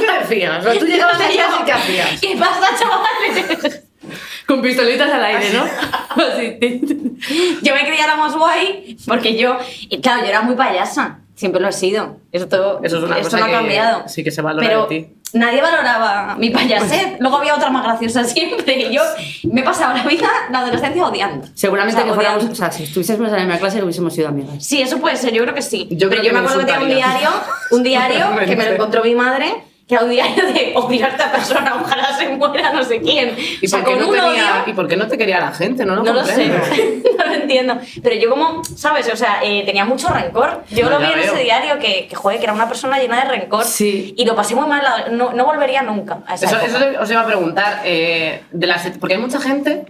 qué, 0.00 0.18
decías? 0.28 0.66
O 0.66 0.72
tú 0.78 0.84
llegabas 0.86 1.20
allí 1.20 1.34
y 1.34 1.64
¿qué 1.64 1.72
hacías? 1.72 2.20
¿Qué 2.20 2.36
pasa, 2.36 2.68
chavales? 2.76 3.82
Con 4.44 4.60
pistolitas 4.60 5.08
al 5.12 5.24
aire, 5.24 5.50
¿no? 5.52 5.62
Así. 6.20 6.58
Yo 7.62 7.74
me 7.74 7.86
creía 7.86 8.08
la 8.08 8.16
más 8.16 8.36
guay 8.36 8.96
porque 9.06 9.36
yo, 9.38 9.56
y 9.88 10.00
claro, 10.00 10.22
yo 10.22 10.28
era 10.30 10.42
muy 10.42 10.56
payasa. 10.56 11.20
Siempre 11.42 11.60
lo 11.60 11.66
he 11.68 11.72
sido. 11.72 12.18
Esto, 12.30 12.78
Eso 12.84 12.98
es 12.98 13.02
una 13.02 13.16
esto 13.16 13.30
cosa 13.30 13.38
no 13.38 13.44
ha 13.46 13.48
que 13.48 13.52
cambiado. 13.54 14.08
sí 14.08 14.22
que 14.22 14.30
se 14.30 14.42
valora 14.42 14.64
Pero 14.64 14.86
de 14.86 15.00
ti. 15.00 15.12
nadie 15.32 15.60
valoraba 15.60 16.36
mi 16.36 16.50
payasez. 16.50 17.16
Luego 17.18 17.38
había 17.38 17.56
otra 17.56 17.68
más 17.68 17.82
graciosa 17.82 18.22
siempre. 18.34 18.64
Que 18.64 18.92
yo 18.94 19.02
me 19.50 19.62
he 19.62 19.64
pasado 19.64 19.92
la 19.92 20.04
vida, 20.04 20.28
la 20.52 20.60
adolescencia, 20.60 21.04
odiando. 21.04 21.48
Seguramente 21.54 21.96
O 22.00 22.04
sea, 22.04 22.08
que 22.08 22.14
fuéramos, 22.14 22.36
odiando. 22.44 22.52
o 22.52 22.56
sea, 22.56 22.70
si 22.70 22.84
estuviésemos 22.84 23.26
en 23.30 23.34
la 23.34 23.40
misma 23.40 23.58
clase 23.58 23.82
hubiésemos 23.82 24.14
sido 24.14 24.28
amigas. 24.28 24.64
Sí, 24.64 24.80
eso 24.80 24.98
puede 24.98 25.16
ser, 25.16 25.32
yo 25.32 25.42
creo 25.42 25.54
que 25.56 25.62
sí. 25.62 25.88
Yo 25.90 26.08
Pero 26.08 26.20
creo 26.20 26.22
yo 26.22 26.28
que 26.30 26.32
me 26.32 26.38
acuerdo 26.38 26.60
que 26.60 26.66
tenía 26.66 26.80
un 26.86 26.94
diario, 26.94 27.28
un 27.72 27.82
diario 27.82 28.26
que 28.46 28.54
me 28.56 28.64
lo 28.66 28.70
encontró 28.74 29.02
mi 29.02 29.16
madre, 29.16 29.64
que 29.92 29.96
era 29.96 30.04
un 30.04 30.10
diario 30.10 30.46
de 30.46 30.72
odiar 30.74 31.10
a 31.10 31.12
esta 31.12 31.30
persona, 31.32 31.74
ojalá 31.82 32.16
se 32.16 32.28
muera 32.30 32.72
no 32.72 32.82
sé 32.82 33.00
quién. 33.00 33.34
¿Y, 33.60 33.66
o 33.66 33.68
sea, 33.68 33.80
por 33.84 33.88
qué 33.88 34.04
con 34.04 34.06
no 34.06 34.12
tenía, 34.12 34.62
odio- 34.62 34.62
¿Y 34.66 34.72
por 34.72 34.88
qué 34.88 34.96
no 34.96 35.06
te 35.06 35.18
quería 35.18 35.38
la 35.40 35.52
gente? 35.52 35.84
No 35.84 35.96
lo 35.96 36.02
No 36.02 36.12
lo 36.14 36.24
sé, 36.24 36.48
comprendo. 36.50 37.10
no 37.18 37.24
lo 37.26 37.34
entiendo. 37.34 37.78
Pero 38.02 38.16
yo 38.16 38.30
como, 38.30 38.62
¿sabes? 38.76 39.08
O 39.12 39.16
sea, 39.16 39.40
eh, 39.42 39.62
tenía 39.66 39.84
mucho 39.84 40.08
rencor. 40.08 40.62
Yo 40.70 40.84
No, 40.88 40.92
lo 40.92 40.98
vi 41.00 41.12
en 41.12 41.20
veo. 41.20 41.32
ese 41.34 41.42
diario 41.42 41.78
que, 41.78 42.06
que, 42.08 42.14
joder, 42.16 42.38
que 42.38 42.44
era 42.44 42.52
una 42.54 42.68
persona 42.68 42.98
llena 42.98 43.22
de 43.24 43.30
rencor. 43.30 43.64
Sí. 43.64 44.14
Y 44.16 44.24
lo 44.24 44.34
pasé 44.34 44.54
muy 44.54 44.66
mal. 44.66 44.82
No, 45.12 45.32
no 45.32 45.44
volvería 45.44 45.82
nunca 45.82 46.20
a 46.26 46.34
esa 46.34 46.46
Eso, 46.46 46.56
época. 46.56 46.78
eso 46.90 47.02
os 47.02 47.10
iba 47.10 47.20
a 47.20 47.26
preguntar, 47.26 47.80
eh, 47.84 48.42
de 48.50 48.66
las, 48.66 48.88
porque 48.98 49.14
hay 49.14 49.20
mucha 49.20 49.40
gente 49.40 49.84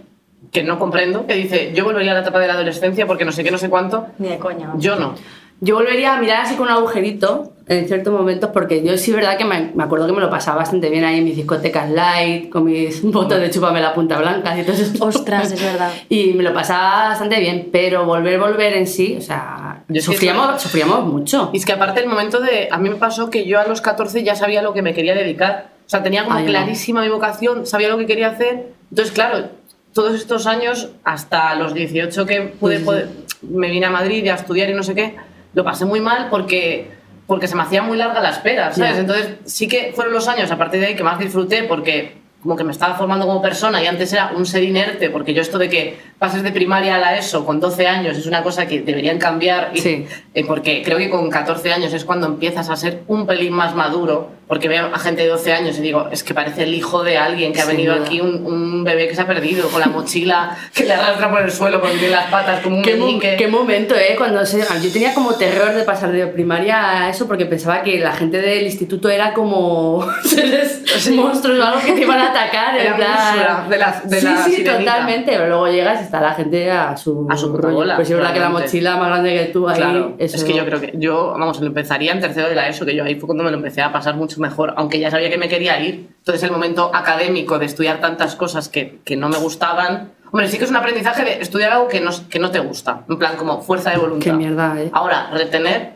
que 0.51 0.63
no 0.63 0.77
comprendo, 0.77 1.25
que 1.25 1.33
dice, 1.35 1.71
yo 1.73 1.85
volvería 1.85 2.11
a 2.11 2.15
la 2.15 2.19
etapa 2.21 2.39
de 2.39 2.47
la 2.47 2.53
adolescencia 2.53 3.07
porque 3.07 3.25
no 3.25 3.31
sé 3.31 3.43
qué, 3.43 3.51
no 3.51 3.57
sé 3.57 3.69
cuánto. 3.69 4.07
Ni 4.19 4.27
de 4.27 4.37
coña. 4.37 4.71
Yo 4.75 4.95
no. 4.97 5.15
Yo 5.61 5.75
volvería 5.75 6.13
a 6.15 6.17
mirar 6.17 6.41
así 6.41 6.55
con 6.55 6.67
un 6.67 6.73
agujerito 6.73 7.52
en 7.65 7.87
ciertos 7.87 8.13
momentos 8.13 8.49
porque 8.53 8.83
yo 8.83 8.97
sí 8.97 9.11
verdad 9.13 9.37
que 9.37 9.45
me, 9.45 9.71
me 9.73 9.83
acuerdo 9.83 10.05
que 10.07 10.11
me 10.13 10.19
lo 10.19 10.29
pasaba 10.29 10.57
bastante 10.57 10.89
bien 10.89 11.03
ahí 11.05 11.19
en 11.19 11.23
mis 11.23 11.35
discotecas 11.37 11.89
light, 11.89 12.49
con 12.49 12.65
mis 12.65 13.01
botas 13.11 13.39
de 13.39 13.49
chúpame 13.49 13.79
la 13.79 13.93
punta 13.93 14.17
blanca 14.17 14.57
y 14.59 14.63
todo 14.63 14.75
eso. 14.75 15.05
Ostras, 15.05 15.51
es 15.51 15.61
verdad. 15.63 15.91
Y 16.09 16.33
me 16.33 16.43
lo 16.43 16.53
pasaba 16.53 17.09
bastante 17.09 17.39
bien, 17.39 17.69
pero 17.71 18.05
volver, 18.05 18.39
volver 18.39 18.73
en 18.73 18.85
sí, 18.87 19.15
o 19.17 19.21
sea, 19.21 19.83
Yo 19.87 19.99
es 19.99 20.05
que 20.07 20.13
sufríamos, 20.13 20.61
sufríamos 20.61 21.05
mucho. 21.05 21.49
Y 21.53 21.57
es 21.57 21.65
que 21.65 21.71
aparte 21.73 22.01
el 22.01 22.07
momento 22.07 22.39
de... 22.39 22.67
A 22.71 22.77
mí 22.77 22.89
me 22.89 22.95
pasó 22.95 23.29
que 23.29 23.45
yo 23.45 23.59
a 23.59 23.65
los 23.65 23.79
14 23.81 24.23
ya 24.23 24.35
sabía 24.35 24.61
lo 24.61 24.73
que 24.73 24.81
me 24.81 24.93
quería 24.93 25.15
dedicar. 25.15 25.69
O 25.85 25.89
sea, 25.89 26.03
tenía 26.03 26.23
como 26.25 26.35
Ah, 26.37 26.39
yo 26.41 26.45
no. 26.47 26.51
clarísima 26.51 27.01
mi 27.01 27.09
vocación, 27.09 27.65
sabía 27.65 27.89
lo 27.89 27.97
que 27.97 28.05
quería 28.05 28.27
hacer. 28.29 28.73
Entonces, 28.89 29.13
claro, 29.13 29.47
todos 29.93 30.15
estos 30.15 30.47
años, 30.47 30.89
hasta 31.03 31.53
los 31.55 31.73
18 31.73 32.25
que 32.25 32.41
pude, 32.41 32.75
Sí, 32.75 32.79
sí. 32.79 32.85
poder- 32.85 33.09
me 33.41 33.69
vine 33.69 33.85
a 33.85 33.89
Madrid 33.89 34.27
a 34.29 34.35
estudiar 34.35 34.69
y 34.69 34.73
no 34.73 34.83
sé 34.83 34.95
qué, 34.95 35.15
lo 35.53 35.63
pasé 35.63 35.85
muy 35.85 35.99
mal 35.99 36.27
porque, 36.29 36.89
porque 37.27 37.47
se 37.47 37.55
me 37.55 37.63
hacía 37.63 37.81
muy 37.81 37.97
larga 37.97 38.21
la 38.21 38.29
espera, 38.29 38.71
¿sabes? 38.73 38.97
Entonces, 38.97 39.35
sí 39.45 39.67
que 39.67 39.93
fueron 39.95 40.13
los 40.13 40.27
años 40.27 40.51
a 40.51 40.57
partir 40.57 40.79
de 40.79 40.87
ahí 40.87 40.95
que 40.95 41.03
más 41.03 41.19
disfruté 41.19 41.63
porque 41.63 42.23
como 42.41 42.57
que 42.57 42.65
me 42.65 42.73
estaba 42.73 42.95
formando 42.95 43.25
como 43.25 43.41
persona 43.41 43.81
y 43.81 43.87
antes 43.87 44.11
era 44.11 44.33
un 44.35 44.45
ser 44.45 44.63
inerte, 44.63 45.09
porque 45.09 45.33
yo 45.33 45.41
esto 45.41 45.57
de 45.57 45.69
que 45.69 45.97
pases 46.23 46.41
de 46.41 46.51
primaria 46.53 46.95
a 46.95 46.99
la 46.99 47.17
ESO 47.17 47.45
con 47.45 47.59
12 47.59 47.85
años 47.85 48.17
es 48.17 48.25
una 48.27 48.41
cosa 48.43 48.65
que 48.65 48.79
deberían 48.79 49.17
cambiar, 49.19 49.71
y- 49.73 49.79
Sí. 49.81 50.05
eh, 50.33 50.45
porque 50.47 50.81
creo 50.81 50.97
que 50.97 51.09
con 51.09 51.29
14 51.29 51.73
años 51.73 51.91
es 51.93 52.05
cuando 52.05 52.27
empiezas 52.27 52.69
a 52.69 52.77
ser 52.77 53.01
un 53.07 53.27
pelín 53.27 53.51
más 53.51 53.75
maduro, 53.75 54.29
porque 54.47 54.69
veo 54.69 54.89
a 54.93 54.99
gente 54.99 55.23
de 55.23 55.27
12 55.29 55.51
años 55.51 55.77
y 55.77 55.81
digo, 55.81 56.07
es 56.11 56.23
que 56.23 56.33
parece 56.33 56.63
el 56.63 56.73
hijo 56.75 57.03
de 57.03 57.17
alguien 57.17 57.51
que 57.51 57.59
ha 57.61 57.65
Sin 57.65 57.75
venido 57.75 57.95
duda. 57.95 58.05
aquí, 58.05 58.21
un, 58.21 58.45
un 58.45 58.83
bebé 58.85 59.07
que 59.09 59.15
se 59.15 59.21
ha 59.21 59.27
perdido, 59.27 59.67
con 59.69 59.81
la 59.81 59.87
mochila 59.87 60.55
que 60.73 60.85
le 60.85 60.93
arrastra 60.93 61.29
por 61.29 61.41
el 61.41 61.51
suelo 61.51 61.81
tiene 61.81 62.09
las 62.09 62.25
patas 62.29 62.61
como 62.61 62.77
un 62.77 62.83
¿Qué, 62.83 62.95
mo- 62.95 63.19
qué 63.19 63.47
momento, 63.47 63.93
¿eh? 63.95 64.15
Cuando 64.17 64.45
se, 64.45 64.59
yo 64.81 64.91
tenía 64.93 65.13
como 65.13 65.33
terror 65.35 65.73
de 65.73 65.83
pasar 65.83 66.11
de 66.11 66.27
primaria 66.27 67.03
a 67.05 67.09
eso 67.09 67.27
porque 67.27 67.45
pensaba 67.45 67.81
que 67.83 67.99
la 67.99 68.13
gente 68.13 68.39
del 68.41 68.63
instituto 68.65 69.09
era 69.09 69.33
como 69.33 70.05
seres 70.23 70.81
monstruos 71.11 71.59
o 71.59 71.63
algo 71.63 71.81
que 71.81 71.91
te 71.93 72.01
iban 72.01 72.19
a 72.19 72.29
atacar. 72.29 72.75
en 72.77 72.85
Era 72.87 72.95
plan- 72.95 73.11
Úrsula, 73.33 73.65
de 73.69 73.77
la- 73.77 74.01
de 74.05 74.19
sí, 74.19 74.25
la 74.25 74.37
sí, 74.43 74.51
sirenita. 74.51 74.77
totalmente. 74.79 75.31
Pero 75.31 75.47
luego 75.47 75.67
llegas 75.67 76.01
y 76.01 76.03
está 76.13 76.21
la 76.21 76.35
gente 76.35 76.69
a 76.69 76.95
su, 76.95 77.25
A 77.27 77.35
su 77.35 77.51
bola, 77.51 77.95
Pues 77.95 78.07
es 78.09 78.15
verdad 78.15 78.33
que 78.33 78.39
la 78.39 78.49
mochila 78.49 78.97
más 78.97 79.07
grande 79.09 79.33
que 79.33 79.45
tú 79.51 79.67
ahí. 79.67 79.77
Claro, 79.77 80.13
eso- 80.19 80.35
es 80.35 80.43
que 80.43 80.53
yo 80.53 80.63
creo 80.63 80.79
que 80.79 80.93
yo, 80.95 81.31
vamos, 81.37 81.59
lo 81.59 81.65
empezaría 81.67 82.11
en 82.11 82.19
tercero 82.19 82.47
de 82.49 82.55
la 82.55 82.67
ESO, 82.69 82.85
que 82.85 82.95
yo 82.95 83.03
ahí 83.03 83.15
fue 83.15 83.25
cuando 83.25 83.43
me 83.43 83.49
lo 83.49 83.57
empecé 83.57 83.81
a 83.81 83.91
pasar 83.91 84.15
mucho 84.15 84.39
mejor, 84.39 84.75
aunque 84.77 84.99
ya 84.99 85.09
sabía 85.09 85.31
que 85.31 85.39
me 85.39 85.49
quería 85.49 85.79
ir. 85.81 86.09
Entonces 86.19 86.43
el 86.43 86.51
momento 86.51 86.91
académico 86.93 87.57
de 87.57 87.65
estudiar 87.65 87.99
tantas 87.99 88.35
cosas 88.35 88.69
que, 88.69 88.99
que 89.03 89.15
no 89.17 89.27
me 89.27 89.37
gustaban, 89.37 90.11
hombre, 90.31 90.47
sí 90.49 90.59
que 90.59 90.65
es 90.65 90.69
un 90.69 90.75
aprendizaje 90.75 91.23
de 91.25 91.41
estudiar 91.41 91.71
algo 91.71 91.87
que 91.87 91.99
no, 91.99 92.11
que 92.29 92.37
no 92.37 92.51
te 92.51 92.59
gusta, 92.59 93.01
en 93.09 93.17
plan 93.17 93.35
como 93.35 93.61
fuerza 93.63 93.89
de 93.89 93.97
voluntad. 93.97 94.23
Qué 94.25 94.33
mierda, 94.33 94.75
¿eh? 94.79 94.89
Ahora, 94.93 95.31
retener 95.33 95.93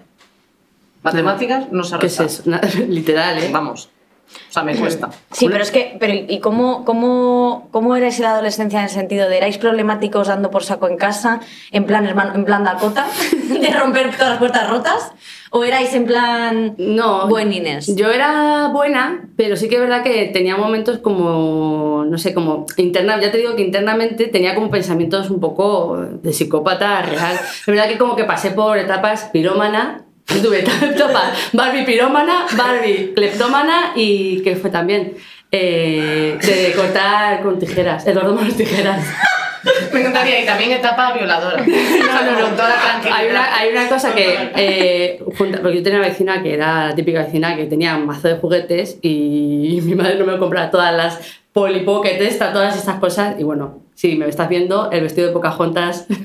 matemáticas 1.04 1.72
no 1.72 1.84
se 1.84 2.00
¿Qué 2.00 2.08
es 2.08 2.20
eso? 2.20 2.44
Literal, 2.88 3.38
¿eh? 3.38 3.50
Vamos, 3.54 3.90
o 4.50 4.52
sea, 4.52 4.64
me 4.64 4.76
cuesta. 4.76 5.10
Sí, 5.32 5.48
pero 5.50 5.64
es 5.64 5.72
que, 5.72 5.98
pero 6.00 6.14
¿y 6.14 6.40
cómo, 6.40 6.86
cómo, 6.86 7.70
cómo 7.72 7.96
erais 7.96 8.18
en 8.18 8.24
la 8.24 8.32
adolescencia 8.32 8.80
en 8.80 8.86
el 8.86 8.92
sentido 8.92 9.30
de 9.30 9.38
erais 9.38 9.58
problemáticos 9.58 10.28
dando 10.28 10.50
por 10.52 10.64
saco 10.64 10.88
en 10.88 10.98
casa, 10.98 11.40
en 11.72 11.86
plan 11.86 12.06
hermano, 12.06 12.36
en 12.36 12.46
plan 12.46 12.64
Dakota, 12.64 13.08
de 13.50 13.70
romper 13.72 14.12
todas 14.16 14.30
las 14.30 14.40
puertas 14.40 14.70
rotas? 14.70 15.12
¿O 15.50 15.64
erais 15.64 15.94
en 15.94 16.06
plan 16.06 16.76
No, 16.78 17.28
buenines? 17.28 17.96
Yo 17.96 18.12
era 18.12 18.68
buena, 18.68 19.30
pero 19.38 19.56
sí 19.56 19.70
que 19.70 19.76
es 19.76 19.82
verdad 19.82 20.04
que 20.04 20.26
tenía 20.28 20.58
momentos 20.58 20.98
como, 21.00 22.04
no 22.06 22.18
sé, 22.18 22.34
como 22.34 22.66
interna, 22.76 23.20
ya 23.22 23.32
te 23.32 23.38
digo 23.38 23.56
que 23.56 23.62
internamente 23.62 24.28
tenía 24.28 24.56
como 24.56 24.70
pensamientos 24.70 25.30
un 25.30 25.40
poco 25.40 25.98
de 25.98 26.34
psicópata 26.34 27.02
real. 27.02 27.36
Es 27.36 27.66
verdad 27.66 27.88
que 27.88 27.98
como 27.98 28.16
que 28.16 28.26
pasé 28.26 28.52
por 28.52 28.78
etapas 28.78 29.30
pirómana, 29.32 30.07
tuve 30.42 30.60
etapas 30.60 31.50
Barbie 31.54 31.84
pirómana, 31.84 32.46
Barbie 32.56 33.14
cleptómana 33.16 33.94
y 33.96 34.42
que 34.44 34.56
fue 34.56 34.70
también 34.70 35.14
eh, 35.52 36.38
de 36.42 36.74
cortar 36.74 37.42
con 37.42 37.58
tijeras, 37.60 38.06
el 38.08 38.16
gordo 38.16 38.36
con 38.36 38.52
tijeras. 38.52 39.06
Me 39.94 40.00
encantaría, 40.02 40.42
y 40.44 40.46
también 40.46 40.72
etapa 40.72 41.14
violadora. 41.14 41.64
No, 41.66 42.22
no, 42.32 42.40
no. 42.40 42.56
Toda. 42.56 42.76
Hay 43.14 43.28
una, 43.30 43.56
hay 43.58 43.70
una 43.72 43.88
cosa 43.90 44.14
que, 44.14 44.52
eh, 44.56 45.20
junta- 45.38 45.60
porque 45.62 45.78
yo 45.78 45.84
tenía 45.84 46.00
una 46.00 46.08
vecina 46.08 46.42
que 46.42 46.54
era 46.54 46.88
la 46.90 46.96
típica 46.96 47.24
vecina 47.24 47.56
que 47.56 47.66
tenía 47.66 47.96
un 47.96 48.06
mazo 48.06 48.28
de 48.28 48.36
juguetes 48.36 48.98
y 49.02 49.80
mi 49.84 49.96
madre 49.96 50.16
no 50.16 50.26
me 50.26 50.38
compraba 50.38 50.70
todas 50.72 50.94
las 50.96 51.20
Polly 51.58 51.80
Pocket, 51.80 52.22
esta, 52.22 52.54
todas 52.54 52.78
estas 52.78 53.00
cosas. 53.00 53.34
Y 53.40 53.44
bueno, 53.44 53.80
si 53.96 54.16
me 54.16 54.28
estás 54.28 54.48
viendo, 54.48 54.92
el 54.92 55.02
vestido 55.02 55.26
de 55.26 55.34
Pocahontas 55.34 56.06
de 56.08 56.16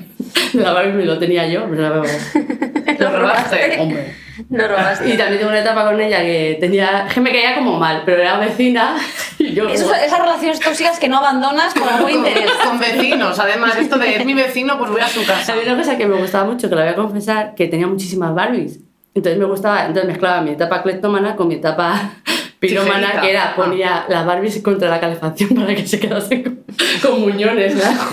la 0.61 0.73
Barbie 0.73 0.93
me 0.93 1.05
lo 1.05 1.17
tenía 1.17 1.47
yo. 1.47 1.65
pero 1.67 1.95
no- 1.95 2.03
Lo 2.99 3.19
robaste. 3.19 3.79
Hombre. 3.79 4.13
Lo 4.51 4.67
robaste. 4.67 5.09
Y 5.09 5.17
también 5.17 5.39
tengo 5.39 5.49
una 5.49 5.61
etapa 5.61 5.85
con 5.85 5.99
ella 5.99 6.19
que 6.21 6.57
tenía, 6.59 7.07
que 7.11 7.19
me 7.19 7.31
caía 7.31 7.55
como 7.55 7.79
mal, 7.79 8.03
pero 8.05 8.21
era 8.21 8.37
vecina 8.37 8.95
y 9.39 9.53
yo... 9.55 9.67
Eso- 9.67 9.91
esas 9.95 10.19
relaciones 10.19 10.59
tóxicas 10.59 10.99
que 10.99 11.09
no 11.09 11.17
abandonas 11.17 11.73
por 11.73 11.89
algún 11.91 12.11
interés. 12.11 12.51
Con 12.63 12.77
vecinos, 12.79 13.39
además, 13.39 13.75
esto 13.75 13.97
de 13.97 14.15
es 14.17 14.25
mi 14.27 14.35
vecino, 14.35 14.77
pues 14.77 14.91
voy 14.91 15.01
a 15.01 15.07
su 15.07 15.25
casa. 15.25 15.53
Había 15.53 15.73
una 15.73 15.77
cosa 15.81 15.97
que 15.97 16.05
me 16.05 16.15
gustaba 16.17 16.43
mucho, 16.45 16.69
que 16.69 16.75
la 16.75 16.83
voy 16.83 16.91
a 16.91 16.95
confesar, 16.95 17.55
que 17.55 17.65
tenía 17.67 17.87
muchísimas 17.87 18.35
Barbies. 18.35 18.79
Entonces 19.15 19.39
me 19.39 19.45
gustaba, 19.45 19.81
entonces 19.87 20.05
mezclaba 20.05 20.41
mi 20.41 20.51
etapa 20.51 20.83
cleptómana 20.83 21.35
con 21.35 21.47
mi 21.47 21.55
etapa 21.55 22.11
pirómana, 22.67 22.97
Tijerita. 22.99 23.21
que 23.21 23.29
era, 23.31 23.55
ponía 23.55 24.05
las 24.09 24.25
Barbies 24.25 24.61
contra 24.61 24.89
la 24.89 24.99
calefacción 24.99 25.49
para 25.55 25.75
que 25.75 25.85
se 25.87 25.99
quedasen 25.99 26.43
con, 26.43 26.63
con 27.01 27.21
muñones, 27.21 27.75
¿verdad? 27.75 27.93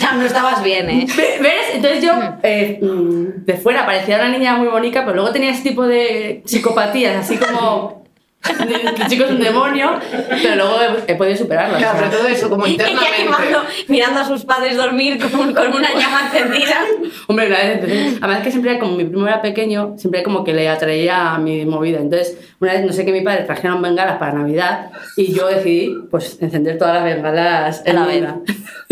Ya 0.00 0.12
no 0.12 0.24
estabas 0.24 0.62
bien, 0.62 0.88
¿eh? 0.88 1.06
Ve- 1.16 1.38
¿Ves? 1.42 1.74
Entonces 1.74 2.02
yo, 2.02 2.12
eh, 2.42 2.78
mm, 2.80 3.44
de 3.44 3.54
fuera, 3.54 3.84
parecía 3.84 4.16
una 4.16 4.28
niña 4.28 4.54
muy 4.56 4.68
bonita, 4.68 5.02
pero 5.04 5.16
luego 5.16 5.32
tenía 5.32 5.50
ese 5.50 5.62
tipo 5.62 5.86
de 5.86 6.42
psicopatías, 6.46 7.16
así 7.16 7.36
como... 7.36 8.03
El 9.00 9.08
chico 9.08 9.24
es 9.24 9.30
un 9.30 9.40
demonio, 9.40 9.98
pero 10.42 10.56
luego 10.56 10.76
he, 11.06 11.12
he 11.12 11.14
podido 11.16 11.36
superarlas. 11.36 11.78
Claro, 11.78 11.98
pero 11.98 12.10
todo 12.18 12.28
eso 12.28 12.48
como 12.50 12.66
Ella 12.66 12.88
internamente. 12.88 13.16
quemando, 13.24 13.62
mirando 13.88 14.20
a 14.20 14.24
sus 14.26 14.44
padres 14.44 14.76
dormir 14.76 15.18
con, 15.18 15.54
con 15.54 15.68
una 15.74 15.88
llama 15.94 16.30
encendida. 16.32 16.76
Hombre, 17.26 17.46
una 17.46 17.56
vez 17.58 17.78
empecé- 17.80 18.18
además 18.20 18.42
que 18.42 18.50
siempre, 18.50 18.78
como 18.78 18.96
mi 18.96 19.04
primo 19.04 19.26
era 19.26 19.40
pequeño, 19.42 19.94
siempre 19.98 20.22
como 20.22 20.44
que 20.44 20.52
le 20.52 20.68
atraía 20.68 21.34
a 21.34 21.38
mi 21.38 21.64
movida. 21.64 21.98
Entonces, 22.00 22.36
una 22.60 22.72
vez, 22.74 22.84
no 22.84 22.92
sé 22.92 23.04
qué, 23.04 23.12
mi 23.12 23.22
padre 23.22 23.44
trajeron 23.44 23.80
bengalas 23.82 24.18
para 24.18 24.32
Navidad 24.32 24.90
y 25.16 25.32
yo 25.34 25.46
decidí, 25.48 25.94
pues, 26.10 26.38
encender 26.42 26.78
todas 26.78 26.94
las 26.94 27.04
bengalas 27.04 27.82
en 27.86 27.96
la 27.96 28.06
vela. 28.06 28.36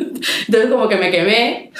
Entonces, 0.47 0.71
como 0.71 0.89
que 0.89 0.97
me 0.97 1.11
quemé 1.11 1.71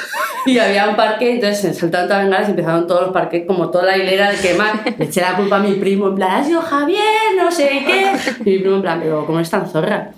y 0.47 0.59
había 0.59 0.89
un 0.89 0.97
parque, 0.97 1.33
entonces 1.33 1.61
se 1.61 1.75
saltaron 1.75 2.09
todas 2.09 2.23
las 2.23 2.25
bengalas 2.27 2.49
y 2.49 2.51
empezaron 2.53 2.87
todos 2.87 3.01
los 3.03 3.11
parques, 3.13 3.45
como 3.47 3.71
toda 3.71 3.85
la 3.85 3.97
hilera 3.97 4.31
de 4.31 4.39
quemar. 4.39 4.83
Le 4.99 5.05
eché 5.05 5.21
la 5.21 5.37
culpa 5.37 5.57
a 5.57 5.61
mi 5.61 5.73
primo, 5.75 6.09
en 6.09 6.15
plan, 6.17 6.31
ha 6.41 6.45
sido 6.45 6.61
Javier, 6.63 7.01
no 7.37 7.51
sé 7.51 7.69
qué. 7.87 8.13
Y 8.45 8.51
mi 8.51 8.59
primo, 8.59 8.77
en 8.77 8.83
plan, 8.83 9.01
pero 9.03 9.25
¿cómo 9.27 9.41
es 9.41 9.51
tan 9.51 9.69
zorra? 9.69 10.11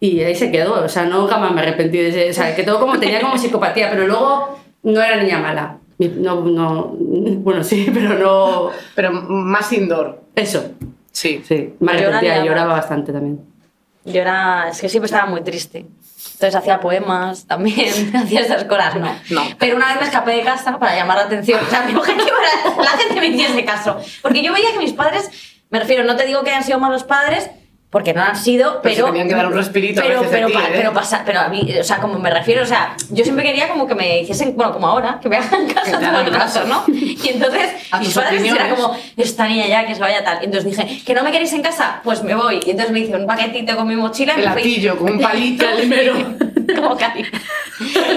Y 0.00 0.20
ahí 0.20 0.34
se 0.34 0.50
quedó, 0.50 0.84
o 0.84 0.88
sea, 0.88 1.04
no 1.06 1.26
jamás 1.26 1.52
me 1.52 1.62
arrepentí 1.62 1.96
de 1.98 2.08
ese, 2.08 2.30
o 2.30 2.34
sea, 2.34 2.54
que 2.54 2.62
todo 2.62 2.78
como 2.80 2.98
tenía 2.98 3.20
como 3.20 3.38
psicopatía, 3.38 3.88
pero 3.90 4.06
luego 4.06 4.58
no 4.82 5.00
era 5.00 5.16
niña 5.22 5.38
mala. 5.38 5.78
No, 5.98 6.40
no, 6.44 6.94
bueno, 6.98 7.62
sí, 7.64 7.88
pero 7.94 8.18
no, 8.18 8.70
Pero 8.94 9.12
más 9.12 9.72
indoor. 9.72 10.20
eso, 10.34 10.72
Sí. 11.12 11.40
sí, 11.46 11.72
me 11.78 11.92
arrepentía 11.92 12.44
lloraba 12.44 12.72
bastante 12.74 13.12
también. 13.12 13.40
Yo 14.04 14.20
era, 14.20 14.68
es 14.68 14.80
que 14.80 14.88
siempre 14.88 15.06
estaba 15.06 15.26
muy 15.30 15.40
triste. 15.42 15.86
Entonces 16.32 16.54
hacía 16.54 16.80
poemas 16.80 17.46
también, 17.46 18.14
hacía 18.16 18.40
esas 18.40 18.64
cosas, 18.64 18.96
no. 18.96 19.14
No. 19.30 19.42
Pero 19.58 19.76
una 19.76 19.88
vez 19.88 20.00
me 20.00 20.06
escapé 20.06 20.32
de 20.32 20.42
casa 20.42 20.78
para 20.78 20.96
llamar 20.96 21.18
la 21.18 21.24
atención. 21.24 21.60
O 21.64 21.70
sea, 21.70 21.82
mi 21.82 21.94
objetivo 21.94 22.36
era 22.36 22.74
que 22.74 22.82
la 22.82 22.90
gente 22.90 23.20
me 23.20 23.26
hiciese 23.28 23.64
caso. 23.64 24.00
Porque 24.22 24.42
yo 24.42 24.52
veía 24.52 24.72
que 24.72 24.78
mis 24.78 24.92
padres, 24.92 25.30
me 25.70 25.80
refiero, 25.80 26.04
no 26.04 26.16
te 26.16 26.26
digo 26.26 26.42
que 26.42 26.50
hayan 26.50 26.64
sido 26.64 26.78
malos 26.78 27.04
padres, 27.04 27.50
porque 27.94 28.12
no 28.12 28.22
han 28.22 28.34
sido, 28.36 28.80
Pero 28.82 29.06
pero. 29.12 29.12
que 29.28 29.34
dar 29.34 29.46
un 29.46 29.52
respirito 29.54 30.00
a 30.00 30.04
Pero, 30.04 30.20
de 30.22 30.26
pero, 30.28 30.46
ti, 30.48 30.52
pa- 30.52 30.64
¿eh? 30.64 30.72
pero 30.74 30.92
pasa, 30.92 31.22
pero 31.24 31.38
a 31.40 31.48
mí, 31.48 31.72
o 31.80 31.84
sea, 31.84 31.98
como 31.98 32.18
me 32.18 32.28
refiero, 32.28 32.64
o 32.64 32.66
sea, 32.66 32.96
yo 33.10 33.22
siempre 33.22 33.44
quería 33.44 33.68
como 33.68 33.86
que 33.86 33.94
me 33.94 34.20
hiciesen, 34.22 34.56
bueno, 34.56 34.72
como 34.72 34.88
ahora, 34.88 35.20
que 35.22 35.28
me 35.28 35.36
hagan 35.36 35.68
caso 35.68 35.92
todo 35.92 36.20
el 36.26 36.30
caso. 36.30 36.64
¿no? 36.66 36.82
Y 36.88 37.28
entonces, 37.28 37.70
A 37.92 38.00
mis 38.00 38.12
padres 38.12 38.42
era 38.44 38.68
como, 38.68 38.96
esta 39.16 39.46
niña 39.46 39.68
ya, 39.68 39.86
que 39.86 39.94
se 39.94 40.00
vaya 40.00 40.24
tal. 40.24 40.38
Y 40.42 40.46
entonces 40.46 40.76
dije, 40.76 41.02
¿que 41.06 41.14
no 41.14 41.22
me 41.22 41.30
queréis 41.30 41.52
en 41.52 41.62
casa? 41.62 42.00
Pues 42.02 42.22
me 42.24 42.34
voy. 42.34 42.58
Y 42.66 42.70
entonces 42.72 42.92
me 42.92 42.98
hice 43.00 43.14
un 43.16 43.26
paquetito 43.26 43.76
con 43.76 43.86
mi 43.86 43.94
mochila 43.94 44.34
y 44.36 44.40
El 44.40 44.46
me 44.48 44.52
fui. 44.54 44.62
latillo 44.62 44.98
con 44.98 45.12
un 45.12 45.20
palito. 45.20 45.64
como 45.64 46.53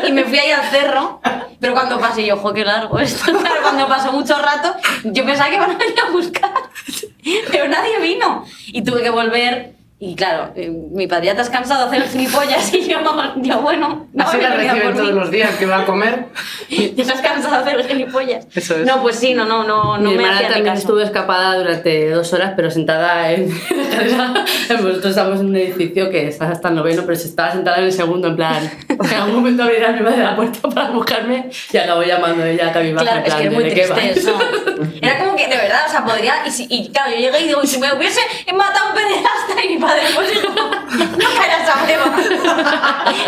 Y 0.07 0.11
me 0.11 0.24
fui 0.26 0.38
ahí 0.38 0.51
al 0.51 0.70
cerro, 0.70 1.20
pero 1.59 1.74
cuando 1.74 1.99
pasé 1.99 2.26
yo, 2.26 2.36
ojo, 2.36 2.53
qué 2.53 2.63
largo 2.65 2.99
esto. 2.99 3.32
Claro, 3.38 3.61
cuando 3.61 3.88
pasó 3.88 4.11
mucho 4.11 4.38
rato, 4.38 4.76
yo 5.03 5.26
pensaba 5.26 5.49
que 5.49 5.55
iban 5.55 5.72
a 5.72 5.78
venir 5.78 5.99
a 5.99 6.11
buscar, 6.11 6.51
pero 7.51 7.68
nadie 7.68 7.99
vino. 7.99 8.45
Y 8.68 8.84
tuve 8.84 9.01
que 9.01 9.09
volver. 9.09 9.76
Y 9.99 10.13
claro, 10.15 10.51
eh, 10.55 10.69
mi 10.69 11.07
padre, 11.07 11.25
ya 11.25 11.35
te 11.35 11.41
has 11.41 11.49
cansado 11.49 11.81
de 11.81 11.87
hacer 11.97 12.03
el 12.03 12.09
gilipollas. 12.09 12.71
Y 12.71 12.87
yo, 12.87 12.97
yo 13.37 13.61
bueno, 13.61 14.05
no 14.13 14.23
Así 14.23 14.37
la 14.39 14.51
reciben 14.51 14.81
por 14.83 14.91
mí. 14.93 14.97
todos 14.99 15.13
los 15.13 15.31
días 15.31 15.55
que 15.55 15.65
va 15.65 15.79
a 15.79 15.85
comer. 15.85 16.25
Ya 16.69 17.03
te 17.05 17.11
has 17.13 17.21
cansado 17.21 17.55
de 17.55 17.61
hacer 17.61 17.79
el 17.79 17.87
gilipollas. 17.87 18.45
Eso 18.53 18.75
es. 18.75 18.85
No, 18.85 19.01
pues 19.01 19.15
sí, 19.17 19.33
no, 19.33 19.45
no, 19.45 19.63
no, 19.63 19.97
no 19.97 20.09
Mi 20.11 20.17
me 20.17 20.23
hermana 20.23 20.35
hacía 20.35 20.47
también 20.49 20.65
caso. 20.65 20.81
estuvo 20.81 20.99
escapada 20.99 21.57
durante 21.57 22.09
dos 22.11 22.31
horas, 22.33 22.53
pero 22.55 22.69
sentada 22.69 23.31
en. 23.31 23.49
Nosotros 24.69 25.05
estamos 25.05 25.39
en 25.39 25.47
un 25.47 25.55
edificio 25.55 26.09
que 26.09 26.27
está 26.27 26.49
hasta 26.49 26.69
el 26.69 26.75
noveno, 26.75 27.03
pero 27.05 27.17
se 27.17 27.27
estaba 27.27 27.51
sentada 27.53 27.77
en 27.77 27.85
el 27.85 27.91
segundo, 27.91 28.27
en 28.27 28.35
plan. 28.35 28.71
En 28.89 29.13
algún 29.15 29.35
momento 29.35 29.63
abrirá 29.63 29.91
mi 29.93 30.01
madre 30.01 30.23
la 30.23 30.35
puerta 30.35 30.67
para 30.69 30.89
buscarme 30.91 31.49
y 31.71 31.77
acabó 31.77 32.03
llamando 32.03 32.43
ella 32.45 32.69
a 32.69 32.71
cabizbaja. 32.73 33.05
Claro, 33.05 33.19
en 33.19 33.25
es 33.25 33.33
plan, 33.33 33.41
que 33.41 33.47
es 33.47 33.53
muy 33.53 33.63
¿de 33.63 33.69
qué 33.73 33.81
triste 33.87 34.19
eso. 34.19 34.39
Era 35.01 35.19
como 35.19 35.35
que, 35.35 35.47
de 35.47 35.57
verdad, 35.57 35.81
o 35.87 35.91
sea, 35.91 36.03
podría... 36.05 36.33
Y, 36.45 36.51
si- 36.51 36.67
y 36.69 36.89
claro, 36.89 37.11
yo 37.11 37.17
llegué 37.17 37.39
y 37.41 37.47
digo, 37.47 37.61
y 37.63 37.67
si 37.67 37.79
me 37.79 37.93
hubiese 37.93 38.19
matado 38.55 38.89
un 38.89 38.95
pederasta 38.95 39.63
y 39.65 39.69
mi 39.69 39.77
padre, 39.88 40.01
pues 40.15 40.33
hijo, 40.33 40.47
no 41.17 41.25
caerás 41.39 41.69
a 41.69 41.83
prueba. 41.85 42.15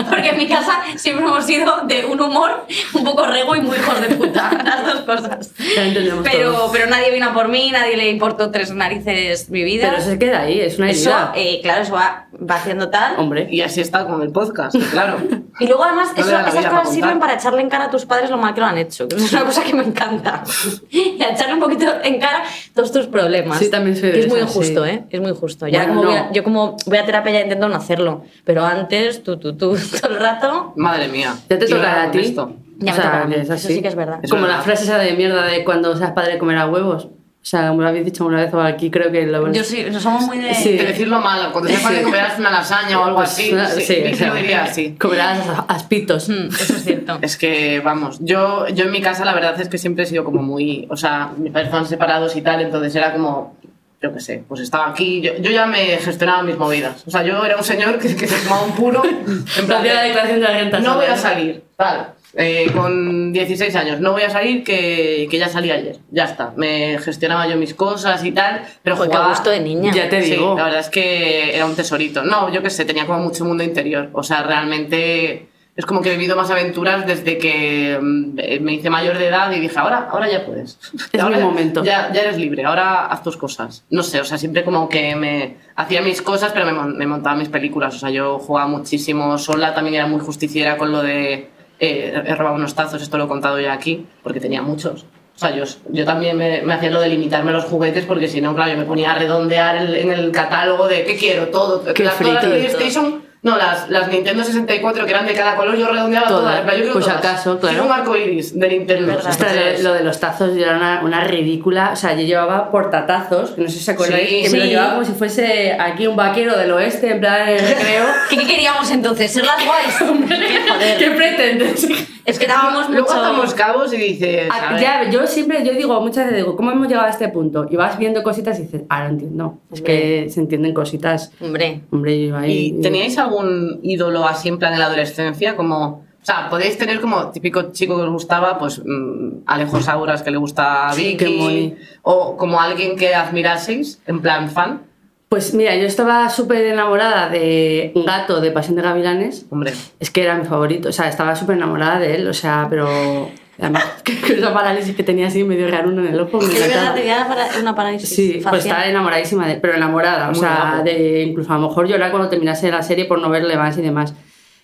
Porque 0.09 0.29
en 0.29 0.37
mi 0.37 0.47
casa 0.47 0.79
siempre 0.95 1.25
hemos 1.25 1.45
sido 1.45 1.81
de 1.85 2.05
un 2.05 2.19
humor 2.21 2.65
un 2.93 3.03
poco 3.03 3.25
rego 3.27 3.55
y 3.55 3.61
muy 3.61 3.77
hijos 3.77 4.01
de 4.01 4.15
puta, 4.15 4.51
las 4.63 4.85
dos 4.85 5.01
cosas. 5.01 5.51
Ya 5.75 5.85
entendemos 5.85 6.23
Pero, 6.29 6.69
pero 6.71 6.87
nadie 6.87 7.11
vino 7.11 7.33
por 7.33 7.47
mí, 7.47 7.71
nadie 7.71 7.97
le 7.97 8.09
importó 8.09 8.51
tres 8.51 8.71
narices 8.71 9.49
mi 9.49 9.63
vida. 9.63 9.89
Pero 9.91 10.03
se 10.03 10.17
queda 10.19 10.41
ahí, 10.41 10.59
es 10.59 10.77
una 10.77 10.89
Eso, 10.91 11.09
herida. 11.09 11.31
eh, 11.35 11.59
claro, 11.61 11.81
eso 11.83 11.93
va, 11.93 12.27
va 12.49 12.55
haciendo 12.55 12.89
tal. 12.89 13.15
Hombre. 13.17 13.47
Y 13.49 13.61
así 13.61 13.81
está 13.81 14.05
con 14.05 14.21
el 14.21 14.31
podcast, 14.31 14.75
claro. 14.91 15.17
Y 15.59 15.67
luego 15.67 15.83
además 15.83 16.09
No 16.15 16.21
eso- 16.23 16.31
la 16.31 16.41
esas 16.41 16.55
cosas 16.55 16.71
para 16.71 16.85
sirven 16.85 17.19
para 17.19 17.33
echarle 17.33 17.61
en 17.61 17.69
cara 17.69 17.85
a 17.85 17.89
tus 17.91 18.05
padres 18.05 18.29
lo 18.29 18.37
mal 18.37 18.53
que 18.53 18.61
lo 18.61 18.67
han 18.67 18.77
hecho. 18.77 19.07
que 19.07 19.17
Es 19.17 19.33
una 19.33 19.43
cosa 19.43 19.63
que 19.63 19.73
me 19.73 19.83
encanta. 19.83 20.43
Y 20.89 21.17
echarle 21.33 21.55
un 21.55 21.59
poquito 21.59 21.85
en 22.03 22.19
cara 22.19 22.43
todos 22.73 22.91
tus 22.91 23.07
problemas. 23.07 23.59
Sí, 23.59 23.69
también 23.69 23.95
soy 23.97 24.07
de 24.09 24.13
Que 24.13 24.19
es 24.21 24.27
muy 24.27 24.39
injusto, 24.39 24.85
sí. 24.85 24.89
¿eh? 24.91 25.03
Es 25.09 25.19
muy 25.19 25.29
injusto. 25.31 25.67
Ya 25.67 25.79
Bueno, 25.85 25.95
como 26.01 26.11
no. 26.11 26.17
a- 26.17 26.31
yo 26.31 26.43
como 26.49 26.77
voy 26.85 26.97
a 26.97 27.05
terapia 27.05 27.31
ya 27.33 27.41
intento 27.41 27.67
no 27.69 27.75
hacerlo. 27.75 28.23
Pero 28.43 28.65
antes, 28.65 29.23
tú, 29.23 29.37
tú, 29.37 29.55
tú, 29.55 29.77
todo 30.01 30.11
el 30.11 30.19
rato... 30.19 30.73
Madre 30.75 31.07
mía. 31.07 31.33
Ya 31.49 31.57
te 31.59 31.65
tocará 31.67 32.03
a 32.03 32.11
ti. 32.11 32.19
esto. 32.19 32.53
Ya 32.79 32.93
O 32.93 32.95
me 32.95 33.01
sea, 33.01 33.23
toca 33.23 33.35
Eso 33.55 33.67
sí 33.67 33.81
que 33.81 33.87
es 33.89 33.95
verdad. 33.95 34.19
Es 34.21 34.29
Como 34.29 34.43
verdad. 34.43 34.57
la 34.57 34.63
frase 34.63 34.83
esa 34.85 34.97
de 34.97 35.13
mierda 35.13 35.43
de 35.45 35.63
cuando 35.63 35.95
seas 35.95 36.11
padre 36.11 36.37
comerá 36.37 36.67
huevos. 36.67 37.09
O 37.41 37.45
sea, 37.49 37.69
como 37.69 37.81
lo 37.81 37.87
habéis 37.87 38.03
dicho 38.03 38.25
una 38.25 38.37
vez 38.43 38.53
o 38.53 38.61
aquí 38.61 38.91
creo 38.91 39.11
que 39.13 39.25
lo 39.25 39.51
Yo 39.53 39.63
sí, 39.63 39.85
somos 39.97 40.23
muy 40.23 40.39
de... 40.39 40.53
Sí. 40.53 40.73
De 40.77 40.87
decirlo 40.87 41.21
mal, 41.21 41.51
cuando 41.53 41.69
sepas 41.69 41.93
que 41.93 42.01
comerás 42.03 42.37
una 42.37 42.51
lasaña 42.51 42.99
o 42.99 43.05
algo 43.05 43.21
así, 43.21 43.53
sí, 43.75 43.81
sí, 43.81 44.15
sea, 44.15 44.27
lo 44.29 44.35
diría 44.35 44.63
así. 44.63 44.95
Comerás 44.99 45.39
aspitos. 45.69 46.27
Mm, 46.27 46.47
Eso 46.49 46.73
es 46.75 46.83
cierto. 46.83 47.17
Es 47.21 47.37
que, 47.37 47.79
vamos, 47.79 48.17
yo, 48.19 48.67
yo 48.67 48.83
en 48.85 48.91
mi 48.91 49.01
casa 49.01 49.23
la 49.23 49.33
verdad 49.33 49.59
es 49.59 49.69
que 49.69 49.77
siempre 49.77 50.03
he 50.03 50.07
sido 50.07 50.25
como 50.25 50.41
muy, 50.43 50.85
o 50.89 50.97
sea, 50.97 51.31
mis 51.37 51.51
padres 51.51 51.67
estaban 51.67 51.87
separados 51.87 52.35
y 52.35 52.41
tal, 52.41 52.59
entonces 52.61 52.93
era 52.93 53.13
como, 53.13 53.55
yo 54.01 54.13
qué 54.13 54.19
sé, 54.19 54.43
pues 54.47 54.61
estaba 54.61 54.87
aquí, 54.89 55.21
yo, 55.21 55.33
yo 55.39 55.51
ya 55.51 55.65
me 55.65 55.97
gestionaba 55.97 56.41
mis 56.43 56.57
movidas. 56.57 57.03
O 57.05 57.11
sea, 57.11 57.21
yo 57.23 57.43
era 57.45 57.57
un 57.57 57.63
señor 57.63 57.99
que, 57.99 58.15
que 58.15 58.27
se 58.27 58.35
fumaba 58.37 58.63
un 58.63 58.71
puro, 58.73 59.01
en 59.05 59.65
plan, 59.67 59.85
la 59.85 60.01
de, 60.01 60.07
declaración 60.07 60.39
de 60.39 60.45
la 60.45 60.53
renta. 60.57 60.79
no 60.79 60.95
voy 60.95 61.05
a 61.05 61.17
salir, 61.17 61.63
tal. 61.75 62.13
eh, 62.35 62.71
con 62.73 63.33
16 63.33 63.75
años, 63.75 63.99
no 63.99 64.13
voy 64.13 64.21
a 64.21 64.29
salir 64.29 64.63
que, 64.63 65.27
que 65.29 65.37
ya 65.37 65.49
salí 65.49 65.69
ayer, 65.71 65.97
ya 66.11 66.23
está. 66.25 66.53
Me 66.55 66.97
gestionaba 66.99 67.45
yo 67.47 67.57
mis 67.57 67.73
cosas 67.73 68.23
y 68.23 68.31
tal, 68.31 68.61
pero 68.83 68.95
Joder, 68.95 69.09
qué 69.11 69.17
jugaba... 69.17 69.33
gusto 69.33 69.49
de 69.49 69.59
niña. 69.59 69.91
Ya 69.93 70.07
te 70.07 70.21
Sí, 70.23 70.31
digo. 70.31 70.55
la 70.55 70.63
verdad 70.65 70.79
es 70.79 70.89
que 70.89 71.53
era 71.55 71.65
un 71.65 71.75
tesorito. 71.75 72.23
No, 72.23 72.53
yo 72.53 72.61
qué 72.61 72.69
sé, 72.69 72.85
tenía 72.85 73.05
como 73.05 73.19
mucho 73.19 73.43
mundo 73.43 73.63
interior. 73.65 74.09
O 74.13 74.23
sea, 74.23 74.43
realmente 74.43 75.48
es 75.79 75.85
como 75.85 76.01
que 76.01 76.09
he 76.09 76.17
vivido 76.17 76.35
más 76.35 76.51
aventuras 76.51 77.07
desde 77.07 77.37
que 77.37 77.97
mm, 78.01 78.61
me 78.61 78.73
hice 78.73 78.89
mayor 78.89 79.17
de 79.17 79.27
edad 79.29 79.49
y 79.51 79.59
dije, 79.61 79.79
ahora, 79.79 80.09
ahora 80.11 80.29
ya 80.29 80.45
puedes. 80.45 80.77
Es 81.13 81.21
ahora 81.21 81.37
mi 81.37 81.43
momento. 81.43 81.83
Ya, 81.83 82.11
ya 82.11 82.21
eres 82.21 82.37
libre, 82.37 82.65
ahora 82.65 83.05
haz 83.05 83.23
tus 83.23 83.37
cosas. 83.37 83.85
No 83.89 84.03
sé, 84.03 84.19
o 84.19 84.25
sea, 84.25 84.37
siempre 84.37 84.65
como 84.65 84.89
que 84.89 85.15
me 85.15 85.55
hacía 85.77 86.01
mis 86.01 86.21
cosas, 86.21 86.51
pero 86.51 86.65
me, 86.65 86.73
me 86.93 87.07
montaba 87.07 87.37
mis 87.37 87.47
películas. 87.47 87.95
O 87.95 87.99
sea, 87.99 88.09
yo 88.09 88.39
jugaba 88.39 88.67
muchísimo 88.67 89.37
sola, 89.37 89.73
también 89.73 89.95
era 89.95 90.05
muy 90.07 90.19
justiciera 90.19 90.75
con 90.77 90.91
lo 90.91 91.01
de... 91.01 91.49
eh, 91.79 92.23
he 92.25 92.35
robado 92.35 92.57
unos 92.57 92.75
tazos, 92.75 93.01
esto 93.01 93.17
lo 93.17 93.23
he 93.23 93.27
contado 93.29 93.57
ya 93.59 93.71
aquí, 93.71 94.05
porque 94.21 94.41
tenía 94.41 94.61
muchos. 94.61 95.05
O 95.35 95.39
sea, 95.39 95.55
yo, 95.55 95.63
yo 95.93 96.03
también 96.03 96.35
me, 96.35 96.61
me 96.63 96.73
hacía 96.73 96.89
lo 96.91 96.99
de 96.99 97.07
limitarme 97.07 97.53
los 97.53 97.63
juguetes 97.63 98.03
porque 98.05 98.27
si 98.27 98.41
no, 98.41 98.53
claro, 98.53 98.73
yo 98.73 98.77
me 98.77 98.83
ponía 98.83 99.13
a 99.13 99.15
redondear 99.17 99.77
el- 99.77 99.95
en 99.95 100.11
el 100.11 100.31
catálogo 100.33 100.89
de 100.89 101.05
qué 101.05 101.15
quiero, 101.15 101.47
todo. 101.47 101.81
Qué 101.93 102.03
las, 102.03 102.17
todas 102.19 102.33
las 102.33 102.43
friki. 102.43 102.59
PlayStation, 102.67 103.23
no, 103.41 103.57
las, 103.57 103.89
las 103.89 104.09
Nintendo 104.09 104.43
64 104.43 105.05
que 105.05 105.11
eran 105.11 105.25
de 105.25 105.33
cada 105.33 105.55
color, 105.55 105.77
yo 105.77 105.87
redondeaba 105.87 106.27
Todas. 106.27 106.61
todas. 106.61 106.77
yo 106.77 106.91
Pues 106.93 107.05
todas. 107.05 107.19
acaso, 107.19 107.57
claro. 107.59 107.73
Quiero 107.77 107.85
un 107.85 107.91
arco 107.99 108.17
iris 108.17 108.59
de 108.59 108.67
Nintendo. 108.67 109.13
Entonces, 109.13 109.81
lo, 109.81 109.93
de 109.93 110.03
los 110.03 110.19
tazos 110.19 110.57
era 110.57 110.75
una, 110.75 111.01
una 111.03 111.23
ridícula. 111.23 111.91
O 111.93 111.95
sea, 111.95 112.13
yo 112.15 112.23
llevaba 112.23 112.69
portatazos, 112.69 113.51
que 113.51 113.61
no 113.61 113.67
sé 113.69 113.75
si 113.75 113.79
os 113.81 113.89
acordáis, 113.89 114.27
Sí, 114.29 114.43
que 114.43 114.49
me 114.49 114.57
lo 114.57 114.63
sí. 114.65 114.69
llevaba 114.71 114.93
como 114.95 115.05
si 115.05 115.13
fuese 115.13 115.77
aquí 115.79 116.05
un 116.07 116.15
vaquero 116.17 116.57
del 116.57 116.71
oeste, 116.71 117.11
en 117.11 117.19
plan 117.21 117.47
en 117.47 117.59
el 117.59 117.67
recreo. 117.67 118.05
¿Qué, 118.29 118.37
qué 118.37 118.45
queríamos 118.47 118.91
entonces? 118.91 119.31
¿Ser 119.31 119.45
las 119.45 119.63
guays? 119.65 120.19
¿Qué 120.99 121.11
pretendes? 121.11 121.87
Es 122.29 122.39
que 122.39 122.47
dábamos 122.47 122.89
Luego 122.89 123.07
mucho... 123.07 123.19
atamos 123.19 123.53
cabos 123.53 123.93
y 123.93 123.97
dices. 123.97 124.49
Ah, 124.51 124.75
a 124.75 124.79
ya, 124.79 125.09
yo 125.09 125.25
siempre, 125.27 125.65
yo 125.65 125.73
digo, 125.73 125.99
muchas 126.01 126.25
veces 126.25 126.37
digo, 126.37 126.55
¿cómo 126.55 126.71
hemos 126.71 126.87
llegado 126.87 127.07
a 127.07 127.09
este 127.09 127.27
punto? 127.29 127.65
Y 127.69 127.75
vas 127.75 127.97
viendo 127.97 128.21
cositas 128.23 128.59
y 128.59 128.63
dices, 128.63 128.83
ah, 128.89 129.03
lo 129.03 129.09
entiendo. 129.09 129.57
Es 129.71 129.81
que 129.81 130.27
se 130.29 130.39
entienden 130.39 130.73
cositas. 130.73 131.31
Hombre, 131.41 131.81
Hombre, 131.91 132.27
yo 132.27 132.37
ahí... 132.37 132.73
¿Y 132.77 132.81
teníais 132.81 133.17
algún 133.17 133.79
ídolo 133.83 134.25
así 134.27 134.49
en 134.49 134.59
plan 134.59 134.73
en 134.73 134.79
la 134.79 134.85
adolescencia? 134.85 135.55
Como, 135.55 135.85
o 136.21 136.25
sea, 136.25 136.49
podéis 136.49 136.77
tener 136.77 137.01
como 137.01 137.29
típico 137.31 137.71
chico 137.71 137.95
que 137.95 138.03
os 138.03 138.09
gustaba, 138.11 138.57
pues 138.59 138.81
mm, 138.85 139.43
Alejo 139.45 139.81
Sauras 139.81 140.21
que 140.21 140.31
le 140.31 140.37
gusta 140.37 140.87
a 140.89 140.93
Sí, 140.93 141.15
Vicky, 141.17 141.37
moni. 141.37 141.75
o 142.03 142.35
como 142.37 142.59
alguien 142.61 142.95
que 142.95 143.15
admiraseis, 143.15 144.01
en 144.05 144.21
plan 144.21 144.49
fan. 144.49 144.81
Pues 145.29 145.53
mira, 145.53 145.75
yo 145.75 145.85
estaba 145.85 146.27
súper 146.29 146.65
enamorada 146.65 147.29
de 147.29 147.91
un 147.93 148.03
gato 148.05 148.41
de 148.41 148.49
Pasión 148.51 148.75
de 148.75 148.81
Gavilanes. 148.81 149.45
Hombre, 149.51 149.73
Es 149.99 150.09
que 150.09 150.23
era 150.23 150.35
mi 150.35 150.45
favorito, 150.45 150.89
o 150.89 150.91
sea, 150.91 151.07
estaba 151.07 151.35
súper 151.35 151.55
enamorada 151.57 151.99
de 151.99 152.15
él, 152.15 152.27
o 152.27 152.33
sea, 152.33 152.65
pero... 152.69 153.29
Además, 153.61 153.83
que 154.03 154.13
esa 154.33 154.53
parálisis 154.53 154.95
que 154.95 155.03
tenía 155.03 155.27
así 155.27 155.43
medio 155.43 155.69
raro 155.69 155.91
en 155.91 155.99
el 156.07 156.19
ojo, 156.19 156.39
me 156.39 156.47
verdad 156.59 156.95
tenía 156.95 157.27
para- 157.27 157.49
una 157.59 157.75
parálisis 157.75 158.09
Sí, 158.09 158.31
pues 158.35 158.43
facial. 158.45 158.59
estaba 158.61 158.85
enamoradísima 158.87 159.45
de 159.45 159.53
él, 159.55 159.59
pero 159.61 159.75
enamorada, 159.75 160.29
o 160.29 160.33
sea, 160.33 160.69
guapo. 160.75 160.83
de, 160.85 161.23
incluso 161.23 161.51
a 161.53 161.57
lo 161.57 161.67
mejor 161.67 161.87
llorar 161.87 162.09
cuando 162.09 162.29
terminase 162.29 162.71
la 162.71 162.81
serie 162.81 163.03
por 163.05 163.19
no 163.19 163.29
verle 163.29 163.57
más 163.57 163.77
y 163.77 163.81
demás. 163.81 164.13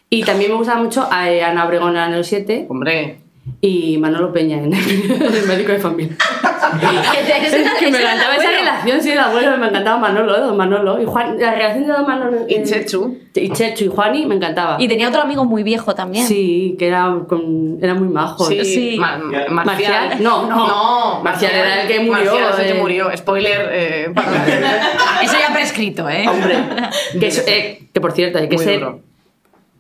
Y 0.10 0.24
también 0.24 0.50
me 0.52 0.58
gustaba 0.58 0.82
mucho 0.82 1.08
a 1.12 1.30
eh, 1.30 1.44
Ana 1.44 1.66
Obregón 1.66 1.98
en 1.98 2.14
el 2.14 2.24
7 2.24 2.68
hombre. 2.70 3.18
Y 3.62 3.98
Manolo 3.98 4.32
Peña 4.34 4.58
en 4.58 4.74
el, 4.74 5.46
médico 5.48 5.72
de 5.72 5.80
familia. 5.80 6.16
Que 6.82 7.48
ese 7.48 7.62
era- 7.62 7.72
que 7.80 7.90
me 7.92 8.00
encantaba 8.00 8.36
esa 8.36 8.50
relación, 8.52 9.02
sí, 9.02 9.12
el 9.12 9.20
abuelo, 9.20 9.58
me 9.58 9.68
encantaba 9.68 9.98
Manolo, 9.98 10.40
don 10.40 10.58
Manolo. 10.58 11.02
Y 11.02 11.06
Juan, 11.06 11.38
la 11.40 11.54
relación 11.54 11.88
de 11.88 11.94
don 11.94 12.06
Manolo... 12.08 12.38
Y 12.48 12.56
eh, 12.56 12.64
Chechu. 12.64 13.18
Y 13.34 13.50
Chechu 13.52 13.86
y 13.86 13.88
Juani 13.88 14.26
me 14.26 14.36
encantaba. 14.36 14.78
Y 14.80 14.88
tenía 14.88 15.10
otro 15.10 15.22
amigo 15.22 15.46
muy 15.46 15.64
viejo 15.64 15.96
también. 15.96 16.26
Sí, 16.28 16.76
que 16.80 16.88
era, 16.88 17.14
con- 17.28 17.78
era 17.82 17.94
muy 17.94 18.08
majo. 18.08 18.46
Sí, 18.46 18.64
Sí. 18.66 18.98
Ma- 19.00 19.18
Marcial. 19.18 19.66
Marcial. 19.66 20.18
No, 20.24 20.48
no. 20.48 20.68
No, 20.68 21.24
Marcial 21.24 21.52
era 21.54 21.82
el 21.84 21.88
que 21.88 22.00
murió, 22.00 22.32
Marcial 22.34 22.50
es 22.54 22.60
el 22.60 22.66
que 22.66 22.72
eh. 22.78 22.82
murió. 22.82 23.18
Spoiler. 23.18 23.70
eh, 23.72 24.12
para- 24.16 25.22
Eso 25.24 25.36
ya 25.40 25.54
prescrito, 25.54 26.10
¿eh? 26.10 26.26
Hombre, 26.28 26.58
que, 27.20 27.28
es- 27.28 27.46
eh, 27.48 27.88
que 27.94 28.02
por 28.02 28.12
cierto, 28.12 28.38
hay 28.40 28.50
que 28.50 28.56
Muy 28.58 28.66
ser 28.66 28.80
duro. 28.80 29.00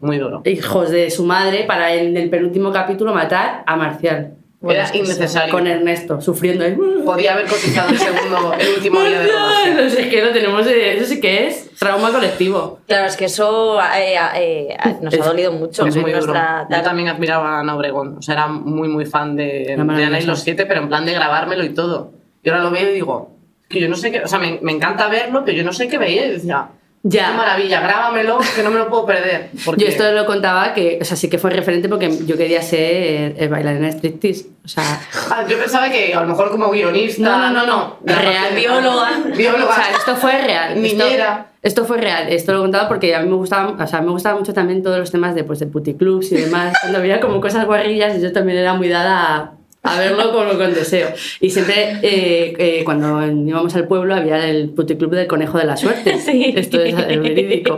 Muy 0.05 0.17
duro. 0.17 0.41
hijos 0.45 0.89
de 0.89 1.09
su 1.11 1.25
madre 1.25 1.63
para 1.67 1.93
en 1.93 2.15
el 2.15 2.29
penúltimo 2.29 2.71
capítulo 2.71 3.13
matar 3.13 3.63
a 3.65 3.75
Marcial. 3.75 4.35
Bueno, 4.61 4.79
Era 4.81 4.95
innecesario. 4.97 5.51
Con 5.51 5.67
Ernesto, 5.67 6.21
sufriendo 6.21 6.63
ahí. 6.65 6.75
Podía 7.05 7.33
haber 7.33 7.45
cotizado 7.45 7.89
el 7.89 7.99
segundo, 7.99 8.53
el 8.57 8.67
último 8.77 8.99
día 9.01 9.19
de 9.19 9.27
rodaje. 9.31 9.73
No 9.75 9.89
sé, 9.89 10.01
es 10.01 10.07
que 10.07 10.21
lo 10.23 10.31
tenemos, 10.31 10.65
eh, 10.65 10.97
eso 10.97 11.05
sí 11.05 11.19
que 11.21 11.45
es 11.47 11.69
trauma 11.77 12.11
colectivo. 12.11 12.79
Claro, 12.87 13.05
es 13.05 13.15
que 13.15 13.25
eso 13.25 13.79
eh, 13.79 14.15
eh, 14.37 14.75
eh, 14.83 14.95
nos 15.01 15.13
ha 15.13 15.17
dolido 15.25 15.51
mucho. 15.51 15.85
Es 15.85 15.95
muy 15.95 16.11
duro. 16.11 16.25
nuestra- 16.33 16.67
Yo 16.69 16.81
también 16.81 17.09
admiraba 17.09 17.57
a 17.57 17.59
Ana 17.59 17.75
Obregón. 17.75 18.17
O 18.17 18.21
sea, 18.23 18.33
era 18.33 18.47
muy, 18.47 18.87
muy 18.87 19.05
fan 19.05 19.35
de, 19.35 19.75
de 19.77 20.03
Ana 20.03 20.19
y 20.19 20.23
los 20.25 20.39
siete, 20.39 20.65
pero 20.65 20.81
en 20.81 20.87
plan 20.87 21.05
de 21.05 21.13
grabármelo 21.13 21.63
y 21.63 21.69
todo. 21.69 22.13
Y 22.41 22.49
ahora 22.49 22.63
lo 22.63 22.71
veo 22.71 22.89
y 22.89 22.93
digo, 22.95 23.35
que 23.69 23.79
yo 23.79 23.87
no 23.87 23.95
sé 23.95 24.11
qué. 24.11 24.21
O 24.21 24.27
sea, 24.27 24.39
me, 24.39 24.57
me 24.63 24.71
encanta 24.71 25.07
verlo, 25.09 25.43
pero 25.45 25.57
yo 25.57 25.63
no 25.63 25.73
sé 25.73 25.87
qué 25.87 25.99
veía. 25.99 26.25
Y 26.25 26.31
decía, 26.31 26.69
Ya. 27.07 27.29
Qué 27.29 27.37
maravilla, 27.37 27.81
grábamelo, 27.81 28.39
que 28.55 28.63
no 28.63 28.71
me 28.71 28.79
lo 28.79 28.89
puedo 28.89 29.05
perder. 29.05 29.51
Porque... 29.65 29.83
Yo 29.83 29.87
esto 29.89 30.11
lo 30.11 30.25
contaba 30.25 30.73
que, 30.73 30.97
o 30.99 31.05
sea, 31.05 31.15
sí 31.15 31.29
que 31.29 31.37
fue 31.37 31.51
referente 31.51 31.87
porque 31.87 32.09
yo 32.25 32.35
quería 32.35 32.63
ser 32.63 33.35
eh, 33.37 33.47
bailarina 33.47 33.85
de 33.85 33.91
striptease. 33.93 34.47
O 34.63 34.67
sea, 34.67 34.99
Ah, 35.29 35.45
yo 35.47 35.59
pensaba 35.59 35.91
que 35.91 36.15
a 36.15 36.21
lo 36.21 36.27
mejor 36.27 36.49
como 36.49 36.71
guionista. 36.71 37.21
No, 37.21 37.37
no, 37.37 37.51
no, 37.51 37.65
no. 37.67 37.97
Real. 38.03 38.55
Bióloga. 38.55 39.11
Bióloga. 39.37 39.71
O 39.71 39.75
sea, 39.75 39.91
esto 39.95 40.15
fue 40.15 40.41
real. 40.41 40.81
Niñera. 40.81 41.51
Esto, 41.61 41.81
esto 41.81 41.85
fue 41.85 41.97
real. 41.97 42.27
Esto 42.29 42.53
lo 42.53 42.61
contaba 42.61 42.87
porque 42.87 43.13
a 43.13 43.19
mí 43.19 43.29
me 43.29 43.35
gustaba, 43.35 43.75
o 43.83 43.87
sea, 43.87 44.01
me 44.01 44.09
gustaba 44.09 44.39
mucho 44.39 44.53
también 44.53 44.81
todos 44.81 44.97
los 44.97 45.11
temas 45.11 45.35
de, 45.35 45.43
pues, 45.43 45.59
de 45.59 45.67
puticlubs 45.67 46.31
y 46.31 46.37
demás. 46.37 46.73
Cuando 46.81 46.97
había 46.97 47.19
como 47.19 47.39
cosas 47.39 47.67
guarrillas, 47.67 48.17
y 48.17 48.21
yo 48.21 48.33
también 48.33 48.57
era 48.57 48.73
muy 48.73 48.89
dada 48.89 49.35
a, 49.35 49.53
a 49.85 49.99
verlo 49.99 50.31
con, 50.31 50.57
con 50.57 50.73
deseo. 50.73 51.09
Y 51.39 51.49
siempre, 51.51 51.99
eh, 52.01 52.53
eh, 52.57 52.81
cuando 52.83 53.25
íbamos 53.25 53.75
al 53.75 53.87
pueblo, 53.87 54.15
había 54.15 54.49
el 54.49 54.69
puticlub 54.69 55.11
del 55.11 55.27
Conejo 55.27 55.57
de 55.57 55.65
la 55.65 55.77
Suerte. 55.77 56.15
Sí. 56.25 56.53
Esto 56.55 56.81
es 56.81 56.95
verídico. 56.95 57.77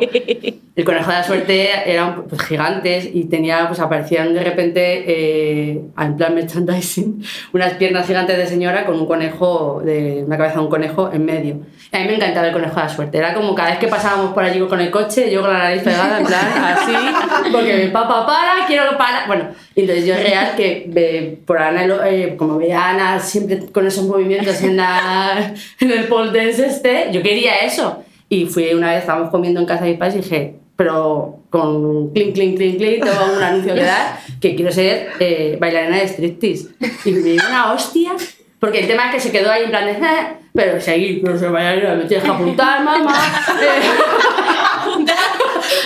El 0.77 0.85
Conejo 0.85 1.09
de 1.09 1.17
la 1.17 1.23
Suerte 1.23 1.91
eran 1.91 2.25
pues, 2.25 2.39
gigantes 2.43 3.09
y 3.11 3.23
tenía, 3.25 3.67
pues 3.67 3.79
aparecían 3.79 4.35
de 4.35 4.43
repente, 4.43 5.05
eh, 5.07 5.81
en 5.97 6.15
plan 6.15 6.35
merchandising, 6.35 7.23
unas 7.53 7.73
piernas 7.73 8.05
gigantes 8.05 8.37
de 8.37 8.45
señora 8.45 8.85
con 8.85 8.99
un 8.99 9.07
conejo, 9.07 9.81
de 9.83 10.23
una 10.27 10.37
cabeza 10.37 10.57
de 10.57 10.61
un 10.61 10.69
conejo 10.69 11.09
en 11.11 11.25
medio. 11.25 11.55
Y 11.91 11.97
a 11.97 12.01
mí 12.01 12.05
me 12.05 12.15
encantaba 12.17 12.45
el 12.45 12.53
Conejo 12.53 12.75
de 12.75 12.81
la 12.81 12.89
Suerte. 12.89 13.17
Era 13.17 13.33
como 13.33 13.55
cada 13.55 13.71
vez 13.71 13.79
que 13.79 13.87
pasábamos 13.87 14.35
por 14.35 14.43
allí 14.43 14.59
con 14.59 14.79
el 14.79 14.91
coche, 14.91 15.31
yo 15.31 15.41
con 15.41 15.51
la 15.51 15.59
nariz 15.59 15.81
pegada, 15.81 16.19
en 16.19 16.27
plan 16.27 16.45
así, 16.63 16.93
porque 17.51 17.73
mi 17.73 17.87
papá 17.87 18.27
para, 18.27 18.67
quiero 18.67 18.91
que 18.91 18.97
para. 18.97 19.25
Bueno, 19.25 19.45
entonces 19.75 20.05
yo 20.05 20.13
real 20.13 20.53
que 20.55 20.91
eh, 20.95 21.39
por 21.43 21.57
Ana, 21.57 21.87
eh, 22.07 22.35
como 22.37 22.59
veía 22.59 22.89
Ana 22.89 23.19
siempre 23.19 23.65
con 23.71 23.87
esos 23.87 24.05
movimientos 24.05 24.61
en, 24.61 24.77
la, 24.77 25.55
en 25.79 25.91
el 25.91 26.03
pole 26.03 26.37
dance 26.37 26.67
este, 26.67 27.07
yo 27.11 27.23
quería 27.23 27.61
eso. 27.61 28.03
Y 28.29 28.45
fui 28.45 28.73
una 28.75 28.91
vez, 28.91 28.99
estábamos 28.99 29.31
comiendo 29.31 29.59
en 29.59 29.65
casa 29.65 29.85
de 29.85 29.91
mis 29.91 29.99
padres 29.99 30.17
y 30.17 30.19
dije, 30.19 30.55
pero 30.77 31.39
con 31.49 32.11
clink, 32.13 32.33
clink, 32.35 32.55
clink, 32.57 32.77
clink, 32.77 33.03
tengo 33.03 33.35
un 33.35 33.43
anuncio 33.43 33.73
que 33.73 33.83
dar, 33.83 34.19
que 34.39 34.55
quiero 34.55 34.71
ser 34.71 35.09
eh, 35.19 35.57
bailarina 35.59 35.97
de 35.97 36.07
striptease. 36.07 36.69
Y 37.03 37.11
me 37.11 37.19
dio 37.31 37.41
una 37.49 37.73
hostia, 37.73 38.11
porque 38.59 38.79
el 38.79 38.87
tema 38.87 39.07
es 39.07 39.15
que 39.15 39.19
se 39.19 39.31
quedó 39.31 39.51
ahí 39.51 39.63
en 39.63 39.69
plan 39.71 39.85
de, 39.85 39.91
"Eh, 39.93 40.27
pero 40.53 40.79
seguir, 40.79 41.21
pero 41.23 41.37
soy 41.37 41.49
bailarina, 41.49 41.95
me 41.95 42.05
tienes 42.05 42.23
que 42.23 42.31
apuntar, 42.31 42.83
mamá. 42.83 43.13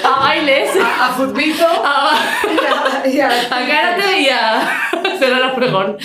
a 0.04 0.20
bailes. 0.20 0.70
A 0.78 1.14
futbito. 1.14 1.66
A, 3.02 3.56
a 3.56 3.68
karate 3.68 4.22
y 4.22 4.30
a 4.30 4.60
hacer 4.60 5.34
el 5.34 5.52
pregón. 5.56 5.98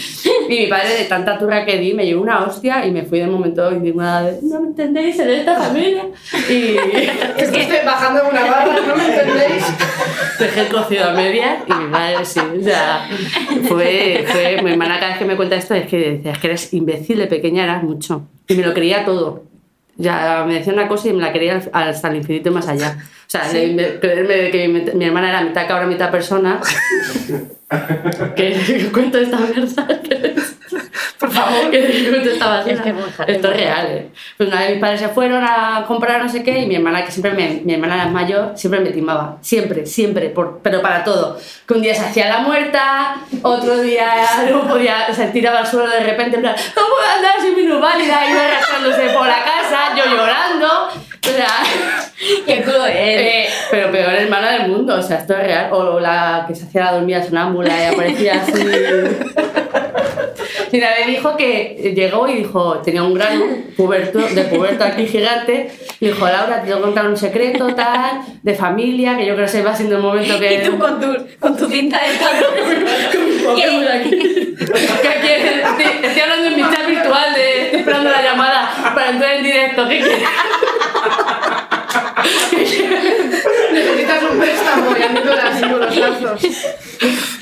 Y 0.49 0.49
mi 0.49 0.67
padre, 0.67 0.95
de 0.95 1.05
tanta 1.05 1.39
turra 1.39 1.65
que 1.65 1.79
di, 1.79 1.95
me 1.95 2.07
llevó 2.07 2.23
una 2.23 2.45
hostia 2.45 2.87
y 2.87 2.91
me 2.91 3.03
fui 3.03 3.21
de 3.21 3.27
momento 3.27 3.71
indignada 3.71 4.23
de, 4.23 4.39
no 4.43 4.61
me 4.61 4.69
entendéis, 4.69 5.19
en 5.19 5.31
esta 5.31 5.57
familia. 5.57 6.07
Y 6.49 6.77
Estuviste 7.37 7.83
bajando 7.85 8.23
de 8.23 8.31
una 8.31 8.45
barra, 8.45 8.75
¿no 8.87 8.97
me 8.97 9.07
entendéis? 9.07 9.65
dejé 10.39 10.61
el 10.61 10.69
cocido 10.69 11.11
a 11.11 11.13
medias 11.13 11.63
y 11.67 11.73
mi 11.73 11.87
madre 11.87 12.25
sí, 12.25 12.41
o 12.41 12.63
sea, 12.63 13.09
fue, 13.69 14.25
fue, 14.27 14.61
mi 14.63 14.73
hermana 14.73 14.99
cada 14.99 15.13
vez 15.13 15.19
que 15.19 15.25
me 15.25 15.37
cuenta 15.37 15.57
esto 15.57 15.75
es 15.75 15.87
que 15.87 15.97
decía, 15.97 16.33
es 16.33 16.39
que 16.39 16.47
eres 16.47 16.75
imbécil 16.75 17.19
de 17.19 17.27
pequeña, 17.27 17.65
eras 17.65 17.83
mucho. 17.83 18.29
Y 18.49 18.55
me 18.55 18.63
lo 18.63 18.75
creía 18.75 19.05
todo. 19.05 19.45
Ya 19.99 20.45
me 20.47 20.55
decía 20.55 20.73
una 20.73 20.89
cosa 20.89 21.09
y 21.09 21.13
me 21.13 21.23
la 21.23 21.33
al- 21.51 21.71
hasta 21.73 22.09
el 22.09 22.17
infinito 22.17 22.51
y 22.51 22.53
más 22.53 22.69
allá. 22.69 22.97
O 23.01 23.29
sea, 23.31 23.49
de 23.51 23.99
creerme 24.01 24.51
que 24.51 24.69
mi, 24.69 24.81
mi 24.95 25.05
hermana 25.07 25.31
era 25.31 25.41
mitad 25.43 25.67
cabra, 25.67 25.87
mitad 25.87 26.11
persona. 26.11 26.61
que 28.37 28.89
cuento 28.93 29.19
esta 29.19 29.39
verdad. 29.39 30.01
Favor, 31.37 31.71
que 31.71 32.09
cuento 32.09 32.31
esta 32.31 32.47
basura. 32.47 32.75
Es 32.75 32.81
que 32.81 32.89
es 32.89 32.95
muy 32.95 33.05
Esto 33.05 33.23
es 33.27 33.55
es 33.55 33.61
real, 33.61 33.87
¿eh? 33.87 34.09
Pues 34.37 34.49
una 34.49 34.61
vez 34.61 34.71
mis 34.71 34.81
padres 34.81 35.01
se 35.01 35.09
fueron 35.09 35.45
a 35.45 35.85
comprar 35.87 36.23
no 36.23 36.29
sé 36.29 36.43
qué 36.43 36.61
y 36.61 36.67
mi 36.67 36.77
hermana, 36.77 37.05
que 37.05 37.11
siempre 37.11 37.33
me, 37.33 37.61
mi 37.65 37.75
hermana 37.75 37.95
era 37.97 38.07
mayor, 38.07 38.53
siempre 38.55 38.81
me 38.81 38.91
timaba. 38.91 39.39
Siempre, 39.41 39.87
siempre, 39.87 40.31
por, 40.31 40.61
pero 40.63 40.81
para 40.83 41.05
todo. 41.05 41.39
Que 41.67 41.75
un 41.75 41.83
día 41.83 41.95
se 41.95 42.07
hacía 42.07 42.29
la 42.29 42.39
muerta, 42.39 43.17
otro 43.43 43.81
día 43.81 44.09
no 44.51 44.67
podía, 44.67 45.13
se 45.13 45.27
tiraba 45.29 45.61
al 45.61 45.67
suelo 45.67 45.89
de 45.89 46.01
repente, 46.01 46.37
en 46.37 46.43
plan, 46.43 46.55
no 46.55 46.83
puedo 46.87 47.17
andar 47.17 47.41
sin 47.41 47.55
minusválida, 47.55 48.31
iba 48.31 48.45
arrastrándose 48.45 49.09
por 49.11 49.27
la 49.27 49.45
casa, 49.45 49.95
yo 49.97 50.05
llorando. 50.11 50.67
O 51.27 51.29
sea, 51.29 51.49
¡Qué 52.47 52.63
cruel! 52.63 52.93
eh, 52.95 53.49
pero 53.71 53.91
peor 53.91 54.15
hermana 54.15 54.53
del 54.53 54.69
mundo, 54.69 54.95
o 54.97 55.03
sea, 55.03 55.19
esto 55.19 55.35
es 55.35 55.43
real. 55.45 55.69
O 55.73 56.01
la 56.01 56.45
que 56.47 56.55
se 56.55 56.65
hacía 56.65 56.85
la 56.85 56.93
dormida 56.93 57.23
sonámbula 57.23 57.71
y 57.79 57.95
aparecía 57.95 58.43
así. 58.43 58.53
Una 60.73 60.91
vez 60.91 61.07
dijo 61.07 61.37
que 61.37 61.93
llegó 61.95 62.29
y 62.29 62.35
dijo, 62.37 62.79
tenía 62.79 63.03
un 63.03 63.15
grano 63.15 63.45
puberto, 63.77 64.19
de 64.19 64.45
puberto 64.45 64.85
aquí 64.85 65.07
gigante, 65.07 65.71
y 66.01 66.07
dijo, 66.07 66.27
Laura, 66.27 66.61
te 66.61 66.67
tengo 66.67 66.79
que 66.79 66.85
contar 66.85 67.07
un 67.09 67.17
secreto 67.17 67.75
tal, 67.75 68.21
de 68.43 68.55
familia, 68.55 69.17
que 69.17 69.27
yo 69.27 69.35
creo 69.35 69.47
que 69.47 69.53
se 69.53 69.63
va 69.63 69.75
siendo 69.75 69.97
el 69.97 70.03
momento 70.03 70.39
que... 70.39 70.55
Y 70.55 70.63
tú 70.69 70.79
con 70.79 71.01
tu, 71.01 71.17
con 71.41 71.57
tu 71.57 71.67
cinta 71.69 72.01
de 72.01 72.07
aquí. 73.93 74.11
Que 75.03 75.09
aquí 75.09 75.29
estoy, 75.29 75.85
estoy 76.03 76.23
hablando 76.23 76.47
en 76.49 76.57
mi 76.57 76.63
chat 76.63 76.87
virtual 76.87 77.35
de 77.35 77.63
estoy 77.65 77.81
esperando 77.81 78.11
la 78.11 78.23
llamada 78.23 78.93
para 78.95 79.11
entrar 79.11 79.35
en 79.35 79.45
directo. 79.45 79.89
¿Qué 79.89 80.01
quieres? 80.01 80.29
Necesitas 83.73 84.23
un 84.31 84.39
préstamo 84.39 84.91
y 84.97 85.03
así 85.39 85.63
con 85.63 85.81
los 85.81 85.97
brazos. 85.97 86.47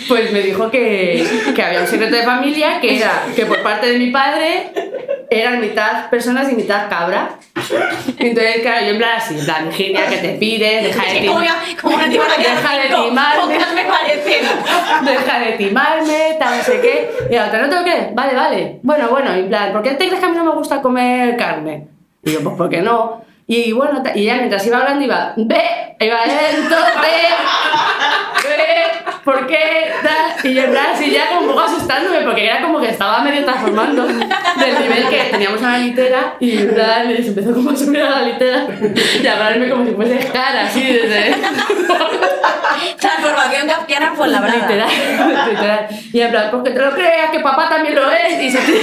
Pues 0.09 0.33
me 0.33 0.41
dijo 0.43 0.71
que, 0.71 1.27
que 1.55 1.63
había 1.63 1.81
un 1.81 1.87
secreto 1.87 2.17
de 2.17 2.23
familia 2.25 2.81
que 2.81 2.97
era 2.97 3.25
que 3.35 3.47
por 3.47 3.63
parte 3.63 3.87
de 3.93 3.99
mi 3.99 4.11
padre 4.11 4.73
eran 5.31 5.61
mitad 5.61 6.11
personas 6.11 6.51
y 6.53 6.55
mitad 6.57 6.89
cabra. 6.91 7.39
Entonces, 8.19 8.59
claro, 8.61 8.85
yo 8.85 8.93
en 8.93 8.99
plan 8.99 9.17
así, 9.17 9.39
en 9.39 9.45
plan, 9.45 9.65
Virginia, 9.65 10.07
que 10.07 10.19
te 10.19 10.29
pide, 10.35 10.83
deja 10.83 11.03
de 11.05 11.27
Como 11.27 11.41
timar, 11.41 11.45
ya- 11.67 11.81
como 11.81 11.95
una 11.97 12.09
tía 12.09 12.21
Deja 12.37 12.79
de 12.79 12.89
timarme. 12.89 13.59
Me 13.75 13.85
parecen. 13.85 14.45
deja 15.05 15.39
de 15.41 15.53
timarme, 15.53 16.37
tal, 16.39 16.59
no 16.59 16.63
sé 16.65 16.81
qué. 16.81 17.11
Y 17.31 17.35
la 17.35 17.47
otra, 17.47 17.63
¿no 17.63 17.69
tengo 17.71 17.85
que? 17.85 18.09
Vale, 18.13 18.35
vale. 18.35 18.79
Bueno, 18.83 19.09
bueno, 19.09 19.33
en 19.33 19.49
plan, 19.49 19.73
¿por 19.73 19.83
qué 19.83 19.91
te 19.93 20.07
crees 20.07 20.21
que 20.21 20.27
a 20.27 20.29
mí 20.29 20.37
no 20.37 20.45
me 20.45 20.53
gusta 20.53 20.83
comer 20.83 21.37
carne? 21.39 21.87
Y 22.23 22.33
yo, 22.33 22.41
pues, 22.43 22.57
¿por 22.57 22.69
qué 22.69 22.83
no? 22.83 23.25
Y 23.47 23.73
bueno, 23.73 24.03
y 24.15 24.23
ella 24.23 24.37
mientras 24.37 24.67
iba 24.67 24.79
hablando 24.79 25.05
iba, 25.05 25.35
ve, 25.37 25.97
iba 26.01 26.27
lento, 26.27 26.77
ve, 27.03 27.25
¿por 29.23 29.47
qué? 29.47 29.93
Y 30.45 30.55
yo 30.55 30.63
en 30.65 30.71
plan 30.71 30.87
así 30.95 31.11
ya 31.11 31.29
como 31.29 31.41
un 31.41 31.49
poco 31.49 31.61
asustándome 31.61 32.21
porque 32.21 32.47
era 32.47 32.63
como 32.63 32.81
que 32.81 32.91
estaba 32.91 33.21
medio 33.21 33.45
transformando 33.45 34.07
del 34.07 34.81
nivel 34.81 35.09
que 35.09 35.29
teníamos 35.31 35.63
a 35.63 35.73
la 35.73 35.79
litera 35.79 36.37
y 36.41 36.59
en 36.59 36.75
plan 36.75 37.07
se 37.09 37.29
empezó 37.29 37.55
como 37.55 37.71
a 37.71 37.77
subir 37.77 38.03
a 38.03 38.11
la 38.11 38.23
litera 38.23 38.67
y 39.23 39.27
a 39.27 39.33
hablarme 39.33 39.69
como 39.69 39.85
si 39.85 39.93
fuese 39.93 40.19
cara, 40.33 40.65
así 40.65 40.83
desde... 40.83 41.35
Transformación 42.99 43.69
kafkiana 43.69 44.15
por 44.15 44.29
la 44.29 44.41
brava. 44.41 44.57
Literal, 44.57 44.89
literal. 45.51 45.89
Y 46.13 46.21
en 46.21 46.31
plan, 46.31 46.51
porque 46.51 46.71
te 46.71 46.79
lo 46.81 46.93
creas, 46.93 47.31
que 47.31 47.41
papá 47.41 47.69
también 47.69 47.95
lo 47.95 48.11
es. 48.11 48.41
Y 48.43 48.51
se 48.51 48.59
tiró, 48.59 48.79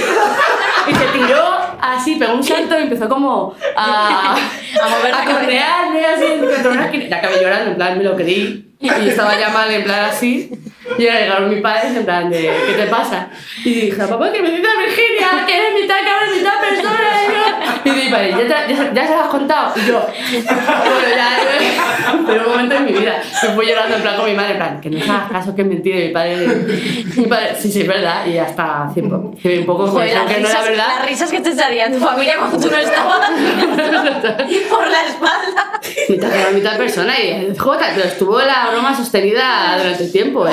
y 0.86 0.94
se 0.94 1.04
tiró 1.06 1.71
así, 1.82 2.16
pegó 2.16 2.34
un 2.34 2.42
salto 2.42 2.78
y 2.78 2.82
empezó 2.82 3.08
como 3.08 3.54
a, 3.76 4.34
A 4.82 4.88
mover 4.88 5.14
a 5.14 5.24
correarme 5.24 6.04
así 6.06 6.24
contra 6.40 6.70
una 6.70 6.84
esquina. 6.86 7.04
Y 7.04 7.12
acabé 7.12 7.42
llorando, 7.42 7.70
en 7.70 7.76
plan, 7.76 7.98
me 7.98 8.04
lo 8.04 8.16
creí. 8.16 8.71
Y 8.82 9.08
estaba 9.08 9.38
ya 9.38 9.48
mal, 9.50 9.70
en 9.70 9.84
plan 9.84 10.06
así. 10.06 10.50
Y 10.98 11.06
ahora 11.06 11.20
llegaron 11.20 11.48
mis 11.50 11.60
padres, 11.62 11.96
en 11.96 12.04
plan, 12.04 12.28
de, 12.28 12.40
¿qué 12.66 12.72
te 12.74 12.86
pasa? 12.88 13.28
Y 13.64 13.72
dije, 13.82 13.96
papá, 14.06 14.32
que 14.32 14.42
me 14.42 14.50
dice 14.50 14.62
Virginia, 14.62 15.44
que 15.46 15.56
eres 15.56 15.74
mitad 15.80 15.94
cabra, 16.04 16.26
mitad 16.36 16.60
persona. 16.60 17.00
Y, 17.84 17.88
yo, 17.88 17.94
y 17.94 18.04
mi 18.04 18.10
padre, 18.10 18.30
¿ya, 18.30 18.38
te- 18.66 18.74
ya, 18.74 18.92
ya 18.92 19.06
se 19.06 19.14
lo 19.14 19.20
has 19.22 19.28
contado? 19.28 19.72
Y 19.76 19.86
yo, 19.86 20.04
bueno, 20.04 21.16
ya, 21.16 21.38
pero 22.26 22.44
un 22.44 22.50
momento 22.50 22.74
en 22.74 22.84
mi 22.84 22.92
vida. 22.92 23.22
Me 23.44 23.48
fui 23.50 23.66
llorando 23.66 23.96
en 23.96 24.02
plan 24.02 24.16
con 24.16 24.26
mi 24.26 24.34
madre, 24.34 24.50
en 24.52 24.56
plan, 24.56 24.80
que 24.80 24.90
no 24.90 24.98
hagas 25.14 25.30
caso, 25.30 25.54
que 25.54 25.62
es 25.62 25.68
mentira. 25.68 25.98
Y 25.98 26.06
mi 26.08 26.12
padre, 26.12 26.46
mi 27.16 27.26
padre, 27.26 27.56
sí, 27.60 27.70
sí, 27.70 27.82
es 27.82 27.88
verdad. 27.88 28.26
Y 28.26 28.38
hasta 28.38 28.84
hace 28.84 29.00
un 29.02 29.64
poco, 29.66 29.86
Joder, 29.86 30.12
las, 30.14 30.26
que 30.26 30.40
no 30.40 30.48
era 30.48 30.58
risas, 30.58 30.68
verdad. 30.68 30.86
las 30.98 31.08
risas 31.08 31.30
que 31.30 31.40
te 31.40 31.50
echaría 31.50 31.90
tu 31.92 31.98
familia 31.98 32.36
cuando 32.38 32.58
tú 32.58 32.68
no 32.70 32.76
estabas 32.76 33.30
por 34.70 34.88
la 34.88 35.02
espalda. 35.06 35.80
mitad 36.08 36.28
cabra, 36.30 36.50
mitad 36.52 36.76
persona. 36.76 37.18
Y 37.20 37.54
jota, 37.56 37.86
pero 37.94 38.08
estuvo 38.08 38.40
la 38.40 38.70
broma 38.72 38.96
sostenida 38.96 39.76
durante 39.78 40.04
el 40.04 40.12
tiempo, 40.12 40.46
¿eh? 40.48 40.52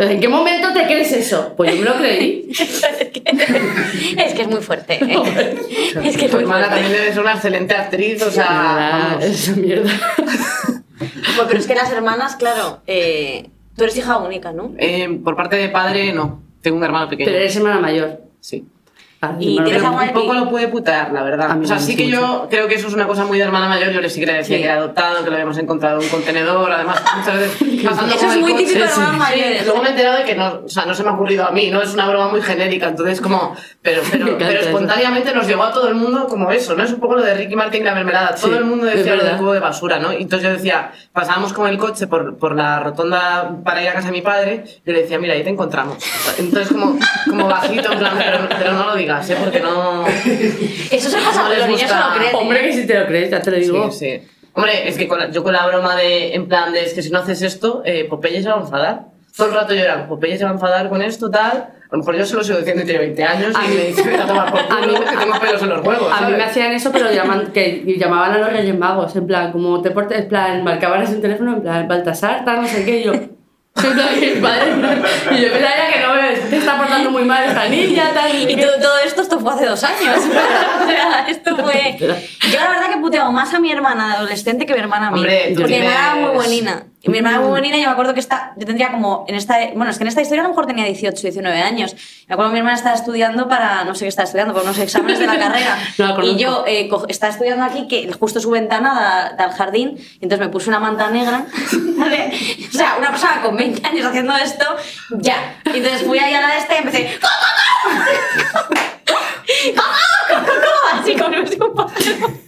¿En 0.00 0.20
qué 0.20 0.28
momento 0.28 0.72
te 0.72 0.84
crees 0.84 1.10
eso? 1.12 1.54
Pues 1.56 1.72
yo 1.74 1.78
me 1.80 1.84
lo 1.88 1.96
creí. 1.96 2.48
Es 2.52 4.34
que 4.34 4.42
es 4.42 4.48
muy 4.48 4.60
fuerte. 4.60 4.98
¿eh? 5.02 5.56
Es 6.04 6.16
que 6.16 6.26
es 6.26 6.30
Tu 6.30 6.36
muy 6.36 6.44
hermana 6.44 6.66
fuerte. 6.66 6.82
también 6.84 7.12
ser 7.12 7.20
una 7.20 7.32
excelente 7.32 7.74
actriz, 7.74 8.22
o 8.22 8.30
sea, 8.30 8.46
vamos. 9.10 9.24
esa 9.24 9.52
mierda. 9.56 9.90
Bueno, 10.98 11.44
pero 11.46 11.58
es 11.60 11.66
que 11.66 11.74
las 11.74 11.90
hermanas, 11.92 12.36
claro, 12.36 12.82
eh, 12.86 13.48
tú 13.76 13.84
eres 13.84 13.96
hija 13.96 14.18
única, 14.18 14.52
¿no? 14.52 14.72
Eh, 14.78 15.08
por 15.24 15.36
parte 15.36 15.56
de 15.56 15.68
padre, 15.68 16.12
no. 16.12 16.40
Tengo 16.60 16.76
un 16.76 16.84
hermano 16.84 17.08
pequeño. 17.08 17.26
Pero 17.26 17.38
eres 17.38 17.56
hermana 17.56 17.78
mayor. 17.80 18.20
Sí. 18.40 18.64
Ah, 19.20 19.32
y 19.40 19.54
bueno, 19.54 19.64
tienes 19.68 19.82
algo 19.84 20.00
un 20.00 20.08
poco 20.12 20.32
lo 20.34 20.48
puede 20.48 20.68
putear, 20.68 21.10
la 21.12 21.24
verdad. 21.24 21.58
O 21.60 21.64
sea, 21.66 21.80
sí 21.80 21.96
que 21.96 22.06
yo 22.08 22.46
creo 22.48 22.68
que 22.68 22.76
eso 22.76 22.86
es 22.86 22.94
una 22.94 23.06
cosa 23.08 23.24
muy 23.24 23.36
de 23.38 23.42
hermana 23.44 23.68
mayor. 23.68 23.90
Yo 23.90 24.00
le 24.00 24.08
sí 24.08 24.20
que 24.20 24.26
le 24.26 24.34
decía 24.34 24.56
Sí. 24.56 24.62
que 24.62 24.68
era 24.68 24.78
adoptado, 24.78 25.24
que 25.24 25.30
lo 25.30 25.32
habíamos 25.34 25.58
encontrado 25.58 25.98
en 25.98 26.04
un 26.04 26.08
contenedor, 26.10 26.70
además 26.70 27.02
muchas 27.16 27.34
veces 27.36 27.82
pasando 27.84 28.14
Eso 28.14 28.26
es 28.30 28.36
muy 28.38 28.52
coche. 28.52 28.64
típico 28.64 28.78
de 28.84 28.88
Sí. 28.88 29.00
hermanas 29.00 29.18
mayores. 29.18 29.64
Luego 29.66 29.82
me 29.82 29.88
he 29.88 29.90
enterado 29.90 30.18
de 30.18 30.24
que 30.24 30.34
no, 30.36 30.60
o 30.64 30.68
sea, 30.68 30.86
no 30.86 30.94
se 30.94 31.02
me 31.02 31.08
ha 31.08 31.12
ocurrido 31.14 31.44
a 31.44 31.50
mí, 31.50 31.68
¿no? 31.68 31.82
Es 31.82 31.94
una 31.94 32.08
broma 32.08 32.28
muy 32.28 32.42
genérica, 32.42 32.86
entonces 32.88 33.20
como... 33.20 33.56
Pero, 33.82 34.02
pero, 34.08 34.26
pero 34.38 34.60
espontáneamente 34.60 35.34
nos 35.34 35.48
llegó 35.48 35.64
a 35.64 35.72
todo 35.72 35.88
el 35.88 35.96
mundo 35.96 36.26
como 36.28 36.52
eso, 36.52 36.76
¿no? 36.76 36.84
Es 36.84 36.92
un 36.92 37.00
poco 37.00 37.16
lo 37.16 37.22
de 37.22 37.34
Ricky 37.34 37.56
Martin 37.56 37.82
y 37.82 37.84
la 37.86 37.94
mermelada. 37.96 38.36
Todo 38.36 38.52
Sí, 38.52 38.56
el 38.56 38.64
mundo 38.66 38.86
decía 38.86 39.16
lo 39.16 39.24
del 39.24 39.36
cubo 39.36 39.52
de 39.52 39.58
basura, 39.60 39.98
¿no? 39.98 40.12
Y 40.12 40.22
entonces 40.22 40.48
yo 40.48 40.54
decía, 40.54 40.92
pasábamos 41.12 41.52
con 41.52 41.68
el 41.68 41.76
coche 41.76 42.06
por, 42.06 42.36
por 42.36 42.54
la 42.54 42.78
rotonda 42.78 43.50
para 43.64 43.82
ir 43.82 43.88
a 43.88 43.94
casa 43.94 44.06
de 44.06 44.12
mi 44.12 44.22
padre, 44.22 44.62
y 44.86 44.92
le 44.92 45.02
decía, 45.02 45.18
mira, 45.18 45.34
ahí 45.34 45.42
te 45.42 45.50
encontramos. 45.50 45.96
Entonces 46.38 46.68
como, 46.68 46.96
como 47.28 47.48
bajito, 47.48 47.90
en 47.92 47.98
plan, 47.98 48.14
pero, 48.16 48.38
pero 48.58 48.72
no 48.74 48.86
lo 48.86 48.94
digas, 48.94 49.07
¿eh? 49.08 49.36
Porque 49.38 49.60
no... 49.60 50.04
Eso 50.90 51.08
se 51.10 51.16
pasa, 51.18 51.42
No 51.44 51.54
los 51.54 51.66
niños 51.66 51.80
se 51.82 51.88
lo 51.88 52.14
creen. 52.16 52.34
Hombre, 52.36 52.60
que 52.62 52.72
si 52.72 52.86
te 52.86 52.98
lo 52.98 53.06
crees, 53.06 53.30
ya 53.30 53.40
te 53.42 53.50
lo 53.50 53.56
digo. 53.58 53.90
Sí, 53.90 53.98
sí. 54.20 54.28
Hombre, 54.54 54.88
es 54.88 54.96
que 54.96 55.06
con 55.06 55.18
la- 55.18 55.30
yo 55.30 55.42
con 55.44 55.52
la 55.52 55.66
broma 55.66 55.94
de, 55.96 56.34
en 56.34 56.48
plan, 56.48 56.72
de 56.72 56.82
es 56.84 56.92
que 56.94 57.02
si 57.02 57.10
no 57.10 57.18
haces 57.20 57.42
esto, 57.42 57.82
eh, 57.84 58.06
Popeye 58.08 58.42
se 58.42 58.48
va 58.48 58.56
a 58.56 58.60
enfadar. 58.60 59.02
Todo 59.36 59.48
el 59.48 59.54
rato 59.54 59.72
lloran, 59.74 60.08
Popeye 60.08 60.36
se 60.36 60.44
va 60.44 60.50
a 60.50 60.54
enfadar 60.54 60.88
con 60.88 61.00
esto, 61.02 61.30
tal. 61.30 61.68
A 61.90 61.92
lo 61.92 61.98
mejor 61.98 62.16
yo 62.16 62.26
se 62.26 62.34
lo 62.34 62.42
sigo 62.44 62.58
diciendo 62.58 62.82
y 62.82 62.84
tiene 62.86 62.98
20 63.00 63.24
años 63.24 63.54
A 63.56 63.64
y 63.64 63.68
mí- 63.68 63.74
me 63.76 63.84
dice, 63.84 64.02
"Vete 64.02 64.20
a 64.22 64.26
tomar 64.26 64.50
por 64.50 64.60
culo, 64.68 64.98
mí- 64.98 65.04
que 65.06 65.16
tengo 65.16 65.38
pelos 65.40 65.62
en 65.62 65.68
los 65.70 65.86
huevos, 65.86 66.08
A 66.12 66.16
mí 66.16 66.20
¿sabes? 66.22 66.36
me 66.38 66.44
hacían 66.44 66.72
eso, 66.72 66.90
pero 66.92 67.10
llaman, 67.12 67.46
que 67.52 67.84
llamaban 67.98 68.32
a 68.32 68.38
los 68.38 68.52
Reyes 68.52 68.76
Magos, 68.76 69.14
en 69.16 69.26
plan, 69.26 69.52
como 69.52 69.80
te 69.80 69.90
portes, 69.92 70.18
en 70.18 70.28
plan, 70.28 70.64
marcaban 70.64 71.00
así 71.02 71.14
un 71.14 71.22
teléfono, 71.22 71.54
en 71.54 71.62
plan, 71.62 71.86
Baltasar, 71.88 72.44
tal, 72.44 72.62
no 72.62 72.68
sé 72.68 72.84
qué, 72.84 72.98
y 73.00 73.04
yo. 73.04 73.12
Padre, 74.40 74.72
y 75.32 75.42
yo 75.42 75.52
pensaba 75.52 75.74
ya 75.76 75.92
que 75.92 76.00
no 76.00 76.14
me 76.14 76.28
te 76.48 76.56
está 76.56 76.76
portando 76.76 77.10
muy 77.10 77.24
mal 77.24 77.44
esta 77.44 77.68
niña, 77.68 78.10
tal. 78.14 78.34
Y 78.34 78.46
qué. 78.46 78.62
todo, 78.62 78.78
todo 78.80 78.98
esto, 79.04 79.22
esto 79.22 79.40
fue 79.40 79.52
hace 79.52 79.66
dos 79.66 79.82
años. 79.84 80.16
o 80.82 80.86
sea, 80.86 81.26
esto 81.28 81.56
fue. 81.56 81.96
Yo 81.98 82.58
la 82.58 82.68
verdad 82.70 82.90
que 82.90 82.98
puteo 82.98 83.30
más 83.32 83.52
a 83.54 83.60
mi 83.60 83.70
hermana 83.70 84.08
de 84.08 84.14
adolescente 84.14 84.66
que 84.66 84.74
mi 84.74 84.80
hermana 84.80 85.08
a 85.08 85.10
mí. 85.10 85.18
Hombre, 85.18 85.52
porque 85.56 85.78
mi 85.78 85.86
hermana 85.86 86.12
era 86.12 86.14
muy 86.16 86.34
buenina. 86.34 86.84
Y 87.00 87.10
mi 87.10 87.18
hermana 87.18 87.36
era 87.36 87.44
muy 87.44 87.50
buenina 87.50 87.76
y 87.76 87.80
yo 87.80 87.86
me 87.86 87.92
acuerdo 87.92 88.12
que 88.12 88.20
esta, 88.20 88.54
yo 88.56 88.66
tendría 88.66 88.90
como, 88.90 89.24
en 89.28 89.36
esta, 89.36 89.56
bueno, 89.74 89.90
es 89.90 89.98
que 89.98 90.04
en 90.04 90.08
esta 90.08 90.20
historia 90.20 90.40
a 90.42 90.44
lo 90.44 90.50
mejor 90.50 90.66
tenía 90.66 90.84
18, 90.84 91.20
19 91.22 91.62
años. 91.62 91.94
Me 92.26 92.34
acuerdo 92.34 92.50
que 92.50 92.54
mi 92.54 92.58
hermana 92.58 92.76
estaba 92.76 92.96
estudiando 92.96 93.48
para, 93.48 93.84
no 93.84 93.94
sé 93.94 94.04
qué 94.04 94.08
estaba 94.08 94.24
estudiando, 94.24 94.52
por 94.52 94.64
unos 94.64 94.78
exámenes 94.78 95.20
de 95.20 95.26
la 95.26 95.38
carrera. 95.38 95.78
No 95.98 96.24
y 96.24 96.36
yo 96.36 96.64
eh, 96.66 96.90
estaba 97.08 97.32
estudiando 97.32 97.64
aquí, 97.64 97.86
que 97.86 98.12
justo 98.12 98.40
su 98.40 98.50
ventana 98.50 98.94
da, 98.94 99.34
da 99.36 99.44
al 99.44 99.52
jardín, 99.52 99.96
y 99.96 100.24
entonces 100.24 100.40
me 100.40 100.48
puse 100.48 100.68
una 100.70 100.80
manta 100.80 101.08
negra. 101.10 101.46
¿vale? 101.98 102.32
O 102.68 102.72
sea, 102.76 102.96
una 102.98 103.10
persona 103.10 103.42
con 103.42 103.56
20 103.56 103.86
años 103.86 104.06
haciendo 104.06 104.36
esto, 104.36 104.64
ya. 105.10 105.60
Y 105.66 105.76
entonces 105.78 106.02
fui 106.02 106.18
ahí 106.18 106.34
a 106.34 106.40
la 106.40 106.48
de 106.48 106.58
este 106.58 106.74
y 106.74 106.78
empecé, 106.78 107.18
así 110.92 111.14
con 111.16 111.34
un. 111.34 112.47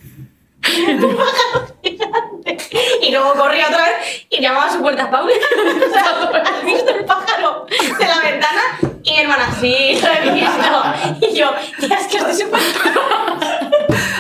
Un 0.78 1.16
pájaro 1.16 1.76
gigante. 1.82 2.58
Y 3.02 3.10
luego 3.10 3.34
corría 3.34 3.68
otra 3.68 3.84
vez 3.84 4.26
y 4.28 4.40
llamaba 4.40 4.66
a 4.66 4.72
su 4.72 4.80
puerta 4.80 5.10
Paula. 5.10 5.32
¿Has 6.44 6.64
visto 6.64 6.90
el 6.90 7.04
pájaro 7.04 7.66
de 7.66 8.06
la 8.06 8.18
ventana? 8.20 8.62
Y 9.02 9.12
mi 9.12 9.20
hermana, 9.20 9.54
sí, 9.60 10.00
lo 10.00 10.12
he 10.12 10.34
visto. 10.34 10.82
Y 11.20 11.34
yo, 11.34 11.50
tía, 11.78 11.96
es 11.96 12.06
que 12.06 12.18
estoy 12.18 12.34
súper. 12.34 12.60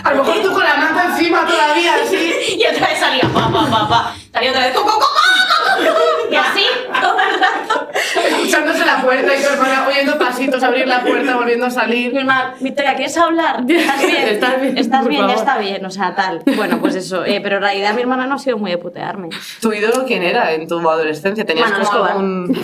A 0.02 0.14
lo 0.14 0.24
mejor 0.24 0.42
tú 0.42 0.52
con 0.52 0.64
la 0.64 0.74
manta 0.76 1.04
encima 1.04 1.46
todavía, 1.46 1.94
así. 2.02 2.34
Y 2.58 2.66
otra 2.66 2.88
vez 2.88 2.98
salía, 2.98 3.22
pa, 3.32 3.50
pa, 3.52 3.70
pa, 3.70 3.88
pa. 3.88 4.14
Salía 4.32 4.50
otra 4.50 4.66
vez, 4.66 4.74
co, 4.74 4.82
co, 4.82 4.90
co, 4.90 4.98
co, 4.98 5.06
co, 5.06 5.84
co, 5.84 5.94
co. 5.94 6.09
Y 6.30 6.36
así, 6.36 6.64
todo 7.00 7.16
el 7.18 7.40
rato. 7.40 7.88
Escuchándose 8.28 8.84
la 8.86 9.02
puerta 9.02 9.34
y 9.36 9.42
tu 9.42 9.48
hermana 9.48 9.86
oyendo 9.88 10.18
pasitos, 10.18 10.62
abrir 10.62 10.86
la 10.86 11.02
puerta, 11.02 11.36
volviendo 11.36 11.66
a 11.66 11.68
Mi 11.68 11.74
salir. 11.74 12.16
hermana, 12.16 12.54
Victoria, 12.60 12.94
¿quieres 12.94 13.16
hablar? 13.16 13.64
¿Estás 13.68 14.02
bien? 14.06 14.28
¿Estás 14.28 14.60
bien? 14.60 14.78
¿Estás 14.78 15.00
Por 15.02 15.08
bien? 15.10 15.28
Ya 15.28 15.34
está 15.34 15.58
bien, 15.58 15.84
o 15.84 15.90
sea, 15.90 16.14
tal. 16.14 16.42
Bueno, 16.56 16.80
pues 16.80 16.94
eso. 16.94 17.24
Eh, 17.24 17.40
pero 17.42 17.56
en 17.56 17.62
realidad 17.62 17.94
mi 17.94 18.02
hermana 18.02 18.26
no 18.26 18.36
ha 18.36 18.38
sido 18.38 18.58
muy 18.58 18.70
de 18.70 18.78
putearme. 18.78 19.28
¿Tu 19.60 19.72
ídolo 19.72 20.04
quién 20.06 20.22
era 20.22 20.52
en 20.52 20.68
tu 20.68 20.78
adolescencia? 20.88 21.44
¿Tenías 21.44 21.70
pues 21.72 21.88
como 21.88 22.04
Escobar. 22.06 22.16
un...? 22.16 22.58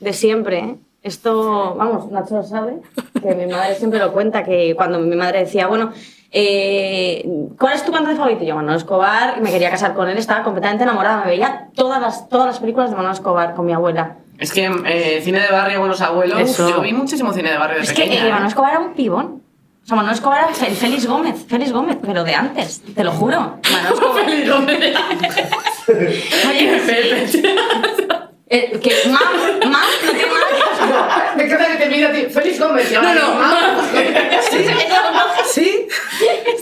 De 0.00 0.12
siempre, 0.12 0.58
¿eh? 0.58 0.76
Esto, 1.04 1.74
vamos, 1.76 2.10
Nacho 2.10 2.36
lo 2.36 2.42
sabe, 2.42 2.78
que 3.22 3.34
mi 3.34 3.46
madre 3.46 3.74
siempre 3.76 3.98
lo 3.98 4.10
cuenta, 4.12 4.42
que 4.42 4.74
cuando 4.74 4.98
mi 4.98 5.14
madre 5.14 5.40
decía, 5.40 5.66
bueno, 5.66 5.92
eh, 6.32 7.22
¿cuál 7.58 7.74
es 7.74 7.84
tu 7.84 7.92
cantante 7.92 8.16
favorito? 8.16 8.42
Y 8.42 8.46
Yo, 8.46 8.56
Manolo 8.56 8.76
Escobar, 8.76 9.34
y 9.38 9.42
me 9.42 9.50
quería 9.50 9.70
casar 9.70 9.92
con 9.92 10.08
él, 10.08 10.16
estaba 10.16 10.42
completamente 10.42 10.82
enamorada, 10.84 11.18
me 11.24 11.30
veía 11.32 11.68
todas 11.74 12.00
las, 12.00 12.26
todas 12.30 12.46
las 12.46 12.58
películas 12.58 12.88
de 12.88 12.96
Manolo 12.96 13.12
Escobar 13.14 13.54
con 13.54 13.66
mi 13.66 13.74
abuela. 13.74 14.16
Es 14.38 14.50
que 14.50 14.64
eh, 14.86 15.20
cine 15.22 15.40
de 15.40 15.48
barrio, 15.52 15.78
buenos 15.78 16.00
abuelos. 16.00 16.40
Eso. 16.40 16.68
Yo 16.70 16.80
vi 16.80 16.94
muchísimo 16.94 17.32
cine 17.34 17.50
de 17.52 17.58
barrio 17.58 17.76
de 17.76 17.82
Es 17.82 17.92
que 17.92 18.02
pequeña. 18.04 18.24
eh, 18.24 18.28
¿eh? 18.28 18.30
Manolo 18.30 18.48
Escobar 18.48 18.70
era 18.72 18.80
un 18.80 18.94
pibón. 18.94 19.42
O 19.84 19.86
sea, 19.86 19.96
Manolo 19.96 20.14
Escobar 20.14 20.38
era 20.48 20.54
Félix 20.74 21.06
Gómez, 21.06 21.44
Félix 21.46 21.70
Gómez, 21.70 21.98
pero 22.02 22.24
de 22.24 22.34
antes, 22.34 22.82
te 22.94 23.04
lo 23.04 23.12
juro. 23.12 23.58
Manolo 23.70 23.94
Escobar. 23.94 24.24
Oye, 26.48 26.80
eh, 28.46 28.78
que 28.80 28.92
mam, 29.08 29.70
mam, 29.70 29.82
no 30.04 30.10
tiene 30.12 30.26
nada 30.28 30.46
que 30.78 30.84
ver. 30.84 31.36
Me 31.36 31.44
encanta 31.44 31.66
que 31.66 31.76
te 31.84 31.88
mira 31.90 32.08
a 32.10 32.12
ti. 32.12 32.20
Félix 32.30 32.60
Gómez. 32.60 32.92
y 32.92 32.94
ahora 32.94 33.14
No, 33.14 33.20
no, 33.28 33.34
mamá. 33.34 33.76
¿Sí? 35.46 35.86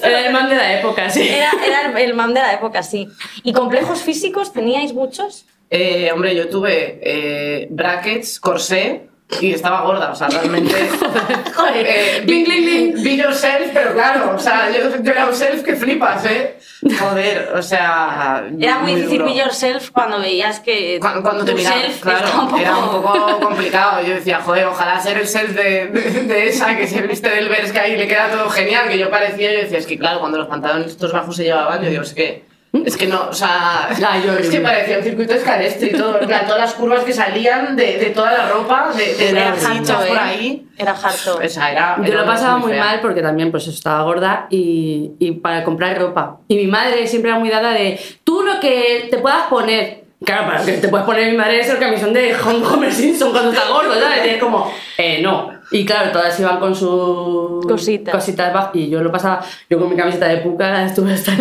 Era 0.02 0.26
el 0.26 0.32
man 0.32 0.48
de 0.48 0.56
la 0.56 0.78
época, 0.78 1.10
sí. 1.10 1.21
Era, 1.32 1.50
era 1.64 1.90
el, 1.90 1.96
el 1.96 2.14
mam 2.14 2.34
de 2.34 2.40
la 2.40 2.52
época, 2.52 2.82
sí. 2.82 3.08
¿Y 3.42 3.52
complejos 3.52 4.02
físicos 4.02 4.52
teníais 4.52 4.92
muchos? 4.92 5.46
Eh, 5.70 6.10
hombre, 6.12 6.34
yo 6.36 6.48
tuve 6.48 7.00
eh, 7.02 7.66
brackets, 7.70 8.38
corsé 8.38 9.08
y 9.40 9.52
estaba 9.54 9.82
gorda, 9.82 10.12
o 10.12 10.14
sea, 10.14 10.28
realmente. 10.28 10.74
Joder. 11.54 11.86
Eh, 11.86 12.22
Bling, 12.24 12.44
bling, 12.44 12.64
bling. 12.64 13.04
Be 13.04 13.16
yourself, 13.16 13.70
pero 13.72 13.92
claro, 13.94 14.34
o 14.34 14.38
sea, 14.38 14.70
yo, 14.70 15.02
yo 15.02 15.12
era 15.12 15.26
un 15.26 15.34
self 15.34 15.62
que 15.62 15.74
flipas, 15.76 16.24
¿eh? 16.26 16.58
Joder, 16.98 17.52
o 17.54 17.62
sea. 17.62 18.44
Era 18.58 18.78
muy, 18.78 18.94
difícil 18.94 19.18
duro. 19.18 19.30
be 19.30 19.38
yourself 19.38 19.90
cuando 19.90 20.20
veías 20.20 20.60
que 20.60 20.98
Cuando, 21.00 21.22
cuando 21.22 21.44
te 21.44 21.52
tu 21.52 21.58
miraba, 21.58 21.80
self 21.80 22.00
claro, 22.00 22.28
un 22.40 22.48
poco... 22.48 22.60
era 22.60 22.76
un 22.76 22.90
poco 22.90 23.40
complicado. 23.40 24.02
Yo 24.02 24.14
decía, 24.14 24.40
joder, 24.44 24.66
ojalá 24.66 25.00
ser 25.00 25.18
el 25.18 25.26
self 25.26 25.54
de, 25.54 25.86
de, 25.86 26.00
de 26.24 26.48
esa 26.48 26.76
que 26.76 26.86
se 26.86 27.00
viste 27.02 27.28
del 27.28 27.48
Berska 27.48 27.88
y 27.88 27.96
le 27.96 28.08
queda 28.08 28.28
todo 28.28 28.48
genial, 28.50 28.88
que 28.88 28.98
yo 28.98 29.10
parecía, 29.10 29.52
yo 29.52 29.60
decía, 29.60 29.78
es 29.78 29.86
que 29.86 29.98
claro, 29.98 30.20
cuando 30.20 30.38
los 30.38 30.48
pantalones 30.48 30.88
estos 30.88 31.12
bajos 31.12 31.36
se 31.36 31.44
llevaban, 31.44 31.82
yo 31.82 31.90
digo, 31.90 32.02
es 32.02 32.14
que, 32.14 32.44
es 32.84 32.96
que 32.96 33.06
no, 33.06 33.28
o 33.28 33.32
sea, 33.34 33.88
Ya, 33.98 34.18
yo- 34.24 34.32
es 34.38 34.48
que 34.48 34.60
parecía 34.60 34.98
un 34.98 35.04
circuito 35.04 35.34
escalestre 35.34 35.88
y 35.88 35.92
todo, 35.92 36.20
en 36.20 36.26
plan, 36.26 36.46
todas 36.46 36.60
las 36.60 36.72
curvas 36.74 37.04
que 37.04 37.12
salían 37.12 37.76
de, 37.76 37.98
de 37.98 38.06
toda 38.06 38.32
la 38.32 38.48
ropa, 38.48 38.90
de, 38.96 39.14
de, 39.14 39.28
Era 39.30 39.50
las 39.50 39.64
harto, 39.64 39.94
por 40.08 40.16
¿eh? 40.16 40.20
ahí. 40.20 40.66
Era 40.78 40.92
harto. 40.92 41.38
O 41.44 41.48
sea, 41.48 41.70
era, 41.70 41.96
Yo 41.98 42.04
era 42.04 42.20
lo 42.22 42.26
pasaba 42.26 42.56
muy 42.56 42.72
fea. 42.72 42.84
mal 42.84 43.00
porque 43.00 43.20
también 43.20 43.50
pues 43.50 43.68
estaba 43.68 44.02
gorda 44.04 44.46
y, 44.50 45.12
y 45.18 45.32
para 45.32 45.64
comprar 45.64 45.98
ropa. 46.00 46.38
Y 46.48 46.56
mi 46.56 46.66
madre 46.66 47.06
siempre 47.06 47.30
era 47.30 47.38
muy 47.38 47.50
dada 47.50 47.72
de 47.72 48.00
tú 48.24 48.42
lo 48.42 48.58
que 48.58 49.08
te 49.10 49.18
puedas 49.18 49.48
poner. 49.48 50.02
Claro, 50.24 50.46
para 50.46 50.60
lo 50.60 50.66
que 50.66 50.72
te 50.74 50.86
puedes 50.88 51.04
poner 51.04 51.30
mi 51.32 51.36
madre 51.36 51.58
es 51.60 51.68
el 51.68 51.78
camisón 51.78 52.12
de 52.12 52.32
Hom- 52.38 52.64
Homer 52.72 52.92
Simpson 52.92 53.32
cuando 53.32 53.50
está 53.52 53.68
gordo, 53.68 53.92
¿sabes? 54.00 54.24
Y 54.24 54.28
es 54.30 54.38
como, 54.40 54.72
eh, 54.96 55.20
no. 55.20 55.50
Y 55.72 55.84
claro, 55.84 56.12
todas 56.12 56.38
iban 56.38 56.60
con 56.60 56.74
sus 56.76 57.66
Cositas. 57.66 58.14
cositas 58.14 58.52
bajas 58.54 58.70
y 58.74 58.88
yo 58.88 59.02
lo 59.02 59.10
pasaba, 59.10 59.40
yo 59.68 59.78
con 59.80 59.90
mi 59.90 59.96
camiseta 59.96 60.28
de 60.28 60.36
puca 60.38 60.84
estuve 60.86 61.12
hasta 61.14 61.32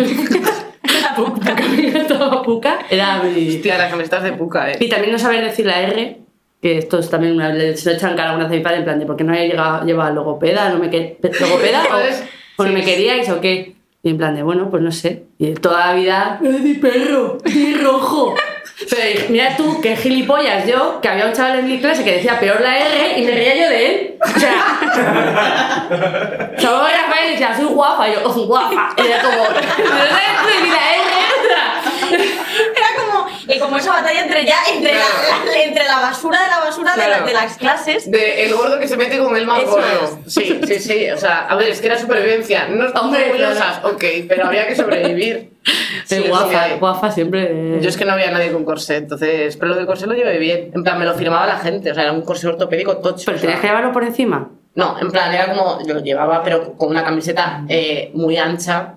Puca, 1.16 1.54
camiseta 1.54 2.42
puca, 2.42 2.78
era 2.90 3.22
mi... 3.22 3.48
Hostia, 3.48 3.78
las 3.78 3.90
camisetas 3.90 4.22
de 4.22 4.32
puca, 4.32 4.70
eh. 4.70 4.76
Y 4.80 4.88
también 4.88 5.12
no 5.12 5.18
saber 5.18 5.44
decir 5.44 5.66
la 5.66 5.80
R, 5.82 6.20
que 6.60 6.78
esto 6.78 6.98
es 6.98 7.10
también 7.10 7.34
una, 7.34 7.52
se 7.76 7.90
lo 7.90 7.96
echan 7.96 8.16
cara 8.16 8.34
una 8.34 8.44
vez 8.44 8.52
a 8.52 8.56
mi 8.56 8.60
padre 8.60 8.78
en 8.78 8.84
plan 8.84 8.98
de 8.98 9.06
¿por 9.06 9.16
qué 9.16 9.24
no 9.24 9.32
había 9.32 9.46
llegado, 9.46 9.84
llevado 9.84 10.14
logopeda? 10.14 10.70
¿No 10.70 10.78
me 10.78 10.90
que, 10.90 11.18
¿Logopeda? 11.40 11.82
¿O, 11.90 12.62
o 12.62 12.64
no 12.64 12.70
sí. 12.70 12.74
me 12.74 12.84
queríais 12.84 13.28
o 13.30 13.40
qué? 13.40 13.74
Y 14.02 14.10
en 14.10 14.18
plan 14.18 14.34
de, 14.34 14.42
bueno, 14.42 14.68
pues 14.70 14.82
no 14.82 14.90
sé. 14.90 15.24
Y 15.38 15.52
toda 15.54 15.86
la 15.86 15.94
vida, 15.94 16.40
¡eh, 16.42 16.58
mi 16.62 16.74
perro! 16.74 17.38
¡Mi 17.44 17.74
rojo! 17.74 18.34
Pero 18.90 19.26
mira 19.28 19.56
tú, 19.56 19.80
qué 19.80 19.96
gilipollas 19.96 20.66
yo, 20.66 21.00
que 21.00 21.08
había 21.08 21.26
un 21.26 21.32
chaval 21.32 21.60
en 21.60 21.66
mi 21.66 21.78
clase 21.80 22.02
que 22.04 22.14
decía 22.16 22.40
peor 22.40 22.60
la 22.60 22.78
R 22.78 23.18
y 23.18 23.22
me 23.24 23.30
reía 23.32 23.54
yo 23.54 23.68
de 23.68 23.86
él. 23.86 24.14
O 24.20 24.38
sea, 24.40 24.78
Salvador 26.58 26.90
Rafael 26.90 27.30
decía, 27.32 27.54
soy 27.56 27.66
guapa, 27.66 28.08
y 28.08 28.12
yo, 28.14 28.20
"Oh, 28.24 28.32
guapa. 28.46 28.94
Y 28.96 29.00
era 29.06 29.22
como, 29.22 29.44
¿pero 29.76 29.88
no 29.88 30.62
ni 30.62 30.70
la 30.70 30.94
R? 30.94 31.02
O 31.38 31.42
sea, 31.48 31.82
Era 32.76 32.88
como, 32.98 33.28
y 33.48 33.58
como 33.58 33.76
esa 33.76 33.90
batalla 33.92 34.22
entre 34.22 34.44
ya, 34.46 34.56
entre, 34.74 34.92
la, 34.94 35.00
la- 35.00 35.62
entre 35.62 35.84
la 35.84 36.00
basura 36.00 36.40
de 36.42 36.48
la 36.48 36.58
basura 36.60 36.94
de, 36.94 37.08
la- 37.08 37.20
de 37.22 37.32
las 37.32 37.56
clases. 37.56 38.10
De 38.10 38.44
el 38.44 38.54
gordo 38.54 38.78
que 38.78 38.88
se 38.88 38.96
mete 38.96 39.18
con 39.18 39.36
el 39.36 39.46
más 39.46 39.62
Eso 39.62 39.70
gordo. 39.72 40.18
Sí, 40.26 40.60
sí, 40.66 40.78
sí. 40.78 41.10
O 41.10 41.16
sea, 41.16 41.46
a 41.48 41.56
ver, 41.56 41.68
es 41.68 41.80
que 41.80 41.86
era 41.86 41.98
supervivencia. 41.98 42.68
No 42.68 42.86
estamos 42.86 43.08
Hombre, 43.14 43.30
orgullosas, 43.30 43.84
ok, 43.84 44.04
pero 44.28 44.46
había 44.46 44.66
que 44.66 44.76
sobrevivir. 44.76 45.50
Sí, 46.04 46.16
Sí, 46.16 46.28
guafa, 46.28 46.64
sí. 46.66 46.70
guafa 46.80 47.10
siempre. 47.12 47.78
Yo 47.80 47.88
es 47.88 47.96
que 47.96 48.04
no 48.04 48.12
había 48.14 48.32
nadie 48.32 48.50
con 48.50 48.64
corsé, 48.64 48.96
entonces. 48.96 49.56
Pero 49.56 49.68
lo 49.70 49.76
del 49.76 49.86
corsé 49.86 50.08
lo 50.08 50.14
llevé 50.14 50.36
bien. 50.38 50.72
En 50.74 50.82
plan, 50.82 50.98
me 50.98 51.04
lo 51.04 51.14
firmaba 51.14 51.46
la 51.46 51.58
gente. 51.58 51.92
O 51.92 51.94
sea, 51.94 52.02
era 52.02 52.12
un 52.12 52.22
corsé 52.22 52.48
ortopédico 52.48 52.96
tocho. 52.98 53.22
Pero 53.26 53.36
o 53.36 53.40
sea. 53.40 53.42
tenías 53.42 53.60
que 53.60 53.68
llevarlo 53.68 53.92
por 53.92 54.02
encima. 54.02 54.50
No, 54.74 54.96
en 55.00 55.10
plan, 55.10 55.32
era 55.34 55.48
como. 55.52 55.84
Yo 55.86 55.94
lo 55.94 56.00
llevaba, 56.00 56.42
pero 56.42 56.72
con 56.78 56.88
una 56.90 57.04
camiseta 57.04 57.64
eh, 57.68 58.10
muy 58.14 58.36
ancha. 58.38 58.94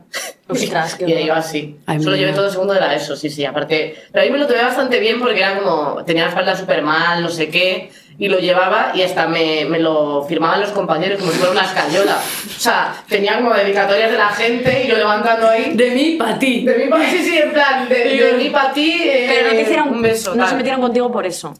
Ostras, 0.48 0.98
y 1.06 1.12
iba 1.12 1.36
así. 1.38 1.78
Ay, 1.86 2.00
Solo 2.00 2.12
mira. 2.16 2.28
llevé 2.28 2.34
todo 2.36 2.46
el 2.46 2.52
segundo 2.52 2.74
de 2.74 2.80
la 2.80 2.94
ESO, 2.96 3.16
sí, 3.16 3.30
sí. 3.30 3.44
Aparte. 3.46 3.96
Pero 4.12 4.24
ahí 4.24 4.32
me 4.32 4.38
lo 4.38 4.48
tomé 4.48 4.62
bastante 4.62 5.00
bien 5.00 5.20
porque 5.20 5.40
era 5.40 5.60
como. 5.60 6.04
Tenía 6.06 6.24
la 6.24 6.30
espalda 6.30 6.56
súper 6.56 6.82
mal, 6.82 7.22
no 7.22 7.30
sé 7.30 7.50
qué. 7.50 7.90
y 8.18 8.30
lo 8.30 8.40
llevaba 8.40 8.94
y 8.96 9.02
hasta 9.02 9.28
me, 9.28 9.66
me 9.66 9.78
lo 9.80 10.24
firmaban 10.24 10.62
los 10.62 10.70
compañeros 10.72 11.20
como 11.20 11.34
si 11.34 11.38
fuera 11.40 11.52
una 11.52 11.66
escayola. 11.66 12.16
O 12.16 12.60
sea, 12.62 13.04
tenía 13.10 13.36
como 13.36 13.54
dedicatorias 13.54 14.10
de 14.12 14.18
la 14.18 14.30
gente 14.30 14.84
y 14.86 14.88
yo 14.88 14.96
levantando 14.96 15.50
ahí. 15.50 15.74
De 15.76 15.92
mí 15.92 16.16
para 16.18 16.40
ti. 16.40 16.64
De 16.64 16.76
mí 16.78 16.86
para 16.90 17.10
sí, 17.10 17.18
sí, 17.18 17.38
en 17.38 17.52
plan, 17.52 17.90
de, 17.90 17.96
de 18.32 18.34
mí 18.38 18.50
para 18.52 18.72
ti. 18.72 18.94
eh, 19.04 19.26
Pero 19.28 19.48
no 19.50 19.54
te 19.56 19.62
hicieron. 19.64 19.90
un 19.90 20.02
beso. 20.02 20.32
no 20.34 20.38
tal. 20.44 20.50
se 20.52 20.56
metieron 20.56 20.80
contigo 20.80 21.12
por 21.12 21.26
eso. 21.26 21.54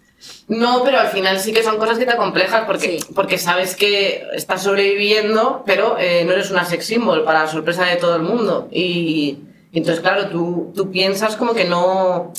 No, 0.48 0.84
pero 0.84 1.00
al 1.00 1.08
final 1.08 1.40
sí 1.40 1.52
que 1.54 1.64
son 1.64 1.78
cosas 1.78 1.98
que 1.98 2.06
te 2.06 2.12
acomplejas 2.12 2.66
porque, 2.66 3.00
Sí. 3.00 3.06
porque 3.16 3.38
sabes 3.40 3.76
que 3.76 4.24
estás 4.34 4.62
sobreviviendo, 4.62 5.64
pero 5.66 5.98
eh, 6.00 6.24
no 6.26 6.34
eres 6.34 6.52
una 6.52 6.66
sex 6.66 6.86
symbol 6.86 7.24
para 7.24 7.42
la 7.44 7.48
sorpresa 7.48 7.84
de 7.86 7.96
todo 7.96 8.16
el 8.16 8.22
mundo. 8.22 8.68
Y, 8.72 9.40
y 9.72 9.78
entonces, 9.80 10.02
claro, 10.02 10.28
tú, 10.30 10.72
tú 10.76 10.92
piensas 10.92 11.36
como 11.36 11.54
que 11.54 11.66
no 11.66 12.32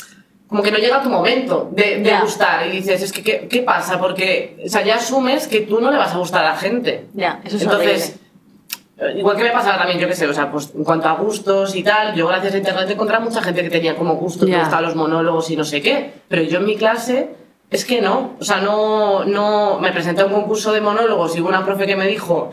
como 0.48 0.62
que 0.62 0.70
no 0.70 0.78
llega 0.78 1.02
tu 1.02 1.08
momento 1.08 1.68
de, 1.72 2.16
gustar 2.22 2.68
y 2.68 2.70
dices, 2.76 3.02
es 3.02 3.10
que 3.12 3.24
¿qué, 3.24 3.48
qué 3.50 3.62
pasa? 3.62 3.98
Porque 3.98 4.56
o 4.64 4.68
sea, 4.68 4.84
ya 4.84 4.94
asumes 4.94 5.48
que 5.48 5.62
tú 5.62 5.80
no 5.80 5.90
le 5.90 5.98
vas 5.98 6.14
a 6.14 6.18
gustar 6.18 6.44
a 6.44 6.50
la 6.50 6.56
gente. 6.56 7.06
Ya, 7.14 7.40
eso 7.44 7.56
es 7.56 7.62
Entonces, 7.64 8.16
eh, 8.98 9.14
igual 9.16 9.36
que 9.36 9.42
me 9.42 9.50
pasaba 9.50 9.76
también, 9.78 9.98
yo 9.98 10.06
qué 10.06 10.14
sé, 10.14 10.24
o 10.28 10.32
sea, 10.32 10.52
pues 10.52 10.72
en 10.72 10.84
cuanto 10.84 11.08
a 11.08 11.14
gustos 11.14 11.74
y 11.74 11.82
tal, 11.82 12.14
yo 12.14 12.28
gracias 12.28 12.54
a 12.54 12.58
internet 12.58 12.86
he 12.88 12.92
encontrado 12.92 13.24
mucha 13.24 13.42
gente 13.42 13.60
que 13.64 13.70
tenía 13.70 13.96
como 13.96 14.14
gusto, 14.14 14.46
que 14.46 14.52
Ya. 14.52 14.58
le 14.58 14.62
gustaban 14.62 14.84
los 14.84 14.94
monólogos 14.94 15.50
y 15.50 15.56
no 15.56 15.64
sé 15.64 15.82
qué, 15.82 16.12
pero 16.28 16.42
yo 16.42 16.58
en 16.58 16.64
mi 16.64 16.76
clase 16.76 17.30
es 17.70 17.84
que 17.84 18.00
no, 18.00 18.36
o 18.38 18.44
sea, 18.44 18.60
no, 18.60 19.24
no, 19.24 19.80
me 19.80 19.92
presenté 19.92 20.22
a 20.22 20.26
un 20.26 20.32
concurso 20.32 20.72
de 20.72 20.80
monólogos 20.80 21.36
y 21.36 21.40
hubo 21.40 21.48
una 21.48 21.64
profe 21.64 21.86
que 21.86 21.96
me 21.96 22.06
dijo, 22.06 22.52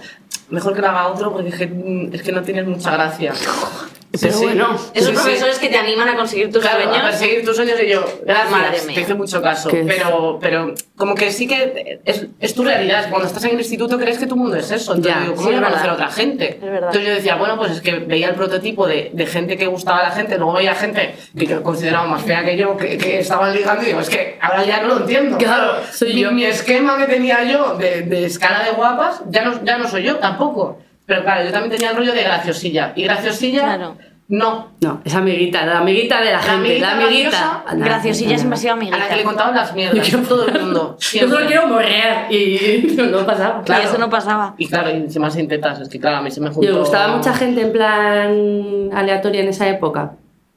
mejor 0.49 0.73
que 0.73 0.81
lo 0.81 0.87
haga 0.87 1.07
otro 1.07 1.31
porque 1.31 1.49
es 1.49 1.55
que, 1.55 1.67
mm, 1.67 2.13
es 2.13 2.23
que 2.23 2.31
no 2.31 2.41
tienes 2.41 2.65
mucha 2.65 2.91
gracia. 2.91 3.33
Sí, 4.13 4.19
Pero 4.27 4.33
sí. 4.37 4.43
bueno, 4.43 4.75
Esos 4.75 4.91
Sí, 4.93 5.05
sí. 5.05 5.11
profesores 5.11 5.57
que 5.57 5.69
te 5.69 5.77
animan 5.77 6.07
a 6.07 6.15
conseguir 6.15 6.51
tus 6.51 6.61
Claro, 6.61 6.81
a 6.81 6.83
sueños. 6.83 7.01
perseguir 7.09 7.43
tus 7.45 7.55
sueños 7.55 7.79
y 7.83 7.87
yo, 7.89 8.01
Madre 8.01 8.19
gracias, 8.25 8.85
mía. 8.85 8.95
te 8.95 9.01
hice 9.01 9.13
mucho 9.15 9.41
caso. 9.41 9.69
Qué- 9.69 9.83
Pero, 9.87 10.37
pero 10.39 10.75
como 10.95 11.15
que 11.15 11.31
sí 11.31 11.47
que 11.47 11.99
es, 12.05 12.27
es 12.39 12.53
tu 12.53 12.63
realidad. 12.63 13.07
Cuando 13.09 13.27
estás 13.27 13.43
en 13.45 13.51
el 13.51 13.57
instituto 13.59 13.97
crees 13.97 14.19
que 14.19 14.27
tu 14.27 14.35
mundo 14.35 14.55
es 14.55 14.69
eso. 14.69 14.93
Entonces 14.93 15.15
Ya, 15.15 15.21
digo, 15.21 15.33
¿cómo 15.35 15.47
sí, 15.49 15.55
voy 15.55 15.63
a 15.63 15.67
conocer 15.67 15.89
a 15.89 15.93
otra 15.93 16.09
gente? 16.11 16.59
Entonces 16.61 17.05
yo 17.05 17.09
decía, 17.11 17.35
bueno, 17.37 17.57
pues 17.57 17.71
es 17.71 17.81
que 17.81 17.91
veía 17.99 18.29
el 18.29 18.35
prototipo 18.35 18.85
de, 18.85 19.09
de 19.13 19.25
gente 19.25 19.57
que 19.57 19.65
gustaba 19.65 20.01
a 20.01 20.03
la 20.03 20.11
gente, 20.11 20.37
luego 20.37 20.53
veía 20.53 20.75
gente 20.75 21.15
que 21.35 21.45
yo 21.47 21.63
consideraba 21.63 22.05
más 22.05 22.21
fea 22.21 22.45
que 22.45 22.55
yo, 22.55 22.77
que, 22.77 22.99
que 22.99 23.17
estaban 23.19 23.51
ligando 23.55 23.81
y 23.81 23.87
digo, 23.87 23.99
es 23.99 24.09
que 24.09 24.37
ahora 24.39 24.63
ya 24.63 24.79
no 24.83 24.89
lo 24.89 24.97
entiendo. 24.97 25.37
Claro, 25.39 25.73
soy 25.91 26.13
mi, 26.13 26.21
yo. 26.21 26.31
mi 26.31 26.45
esquema 26.45 26.97
que 26.99 27.05
tenía 27.07 27.43
yo 27.45 27.77
de, 27.77 28.01
de 28.03 28.25
escala 28.25 28.63
de 28.63 28.71
guapas 28.73 29.21
ya 29.29 29.43
no, 29.43 29.63
ya 29.63 29.79
no 29.79 29.87
soy 29.89 30.03
yo 30.03 30.17
tampoco. 30.17 30.77
Pero 31.05 31.23
claro, 31.23 31.43
yo 31.45 31.51
también 31.51 31.71
tenía 31.71 31.91
el 31.91 31.97
rollo 31.97 32.13
de 32.13 32.23
graciosilla. 32.23 32.93
Y 32.95 33.03
graciosilla, 33.03 33.63
Claro. 33.63 33.97
no. 34.29 34.71
No, 34.81 35.01
es 35.03 35.13
amiguita, 35.13 35.65
la 35.65 35.79
amiguita 35.79 36.21
de 36.21 36.31
la, 36.31 36.39
gente, 36.39 36.53
amiguita 36.55 36.87
la 36.87 37.03
amiguita. 37.05 37.29
graciosa, 37.29 37.63
Graciosilla 37.85 38.37
siempre 38.37 38.55
ha 38.55 38.57
sido 38.61 38.73
A 38.73 38.77
la 38.77 38.81
que 38.83 38.89
le 38.91 38.95
amiguita. 39.03 39.23
contaban 39.25 39.55
las 39.55 39.75
mierdas. 39.75 40.27
todo 40.27 40.47
el 40.47 40.59
mundo. 40.61 40.97
Yo 41.13 41.29
solo 41.29 41.45
quiero 41.45 41.67
morrear 41.67 42.33
y 42.33 42.95
no 43.11 43.25
pasaba. 43.25 43.63
Y 43.67 43.85
eso 43.85 43.97
no 43.97 44.09
pasaba. 44.09 44.55
Y 44.57 44.67
claro, 44.67 44.89
y 44.89 44.93
encima 44.93 45.29
sin 45.29 45.47
tetas, 45.47 45.81
es 45.81 45.89
que 45.89 45.99
claro, 45.99 46.17
a 46.17 46.21
mí 46.21 46.31
se 46.31 46.39
me 46.41 46.49
juntó... 46.49 46.63
¿Y 46.67 46.71
os 46.71 46.79
gustaba 46.79 47.15
mucha 47.15 47.33
gente 47.33 47.61
en 47.61 47.71
plan 47.73 48.89
aleatoria 48.97 49.41
en 49.41 49.49
esa 49.49 49.67
época? 49.67 50.13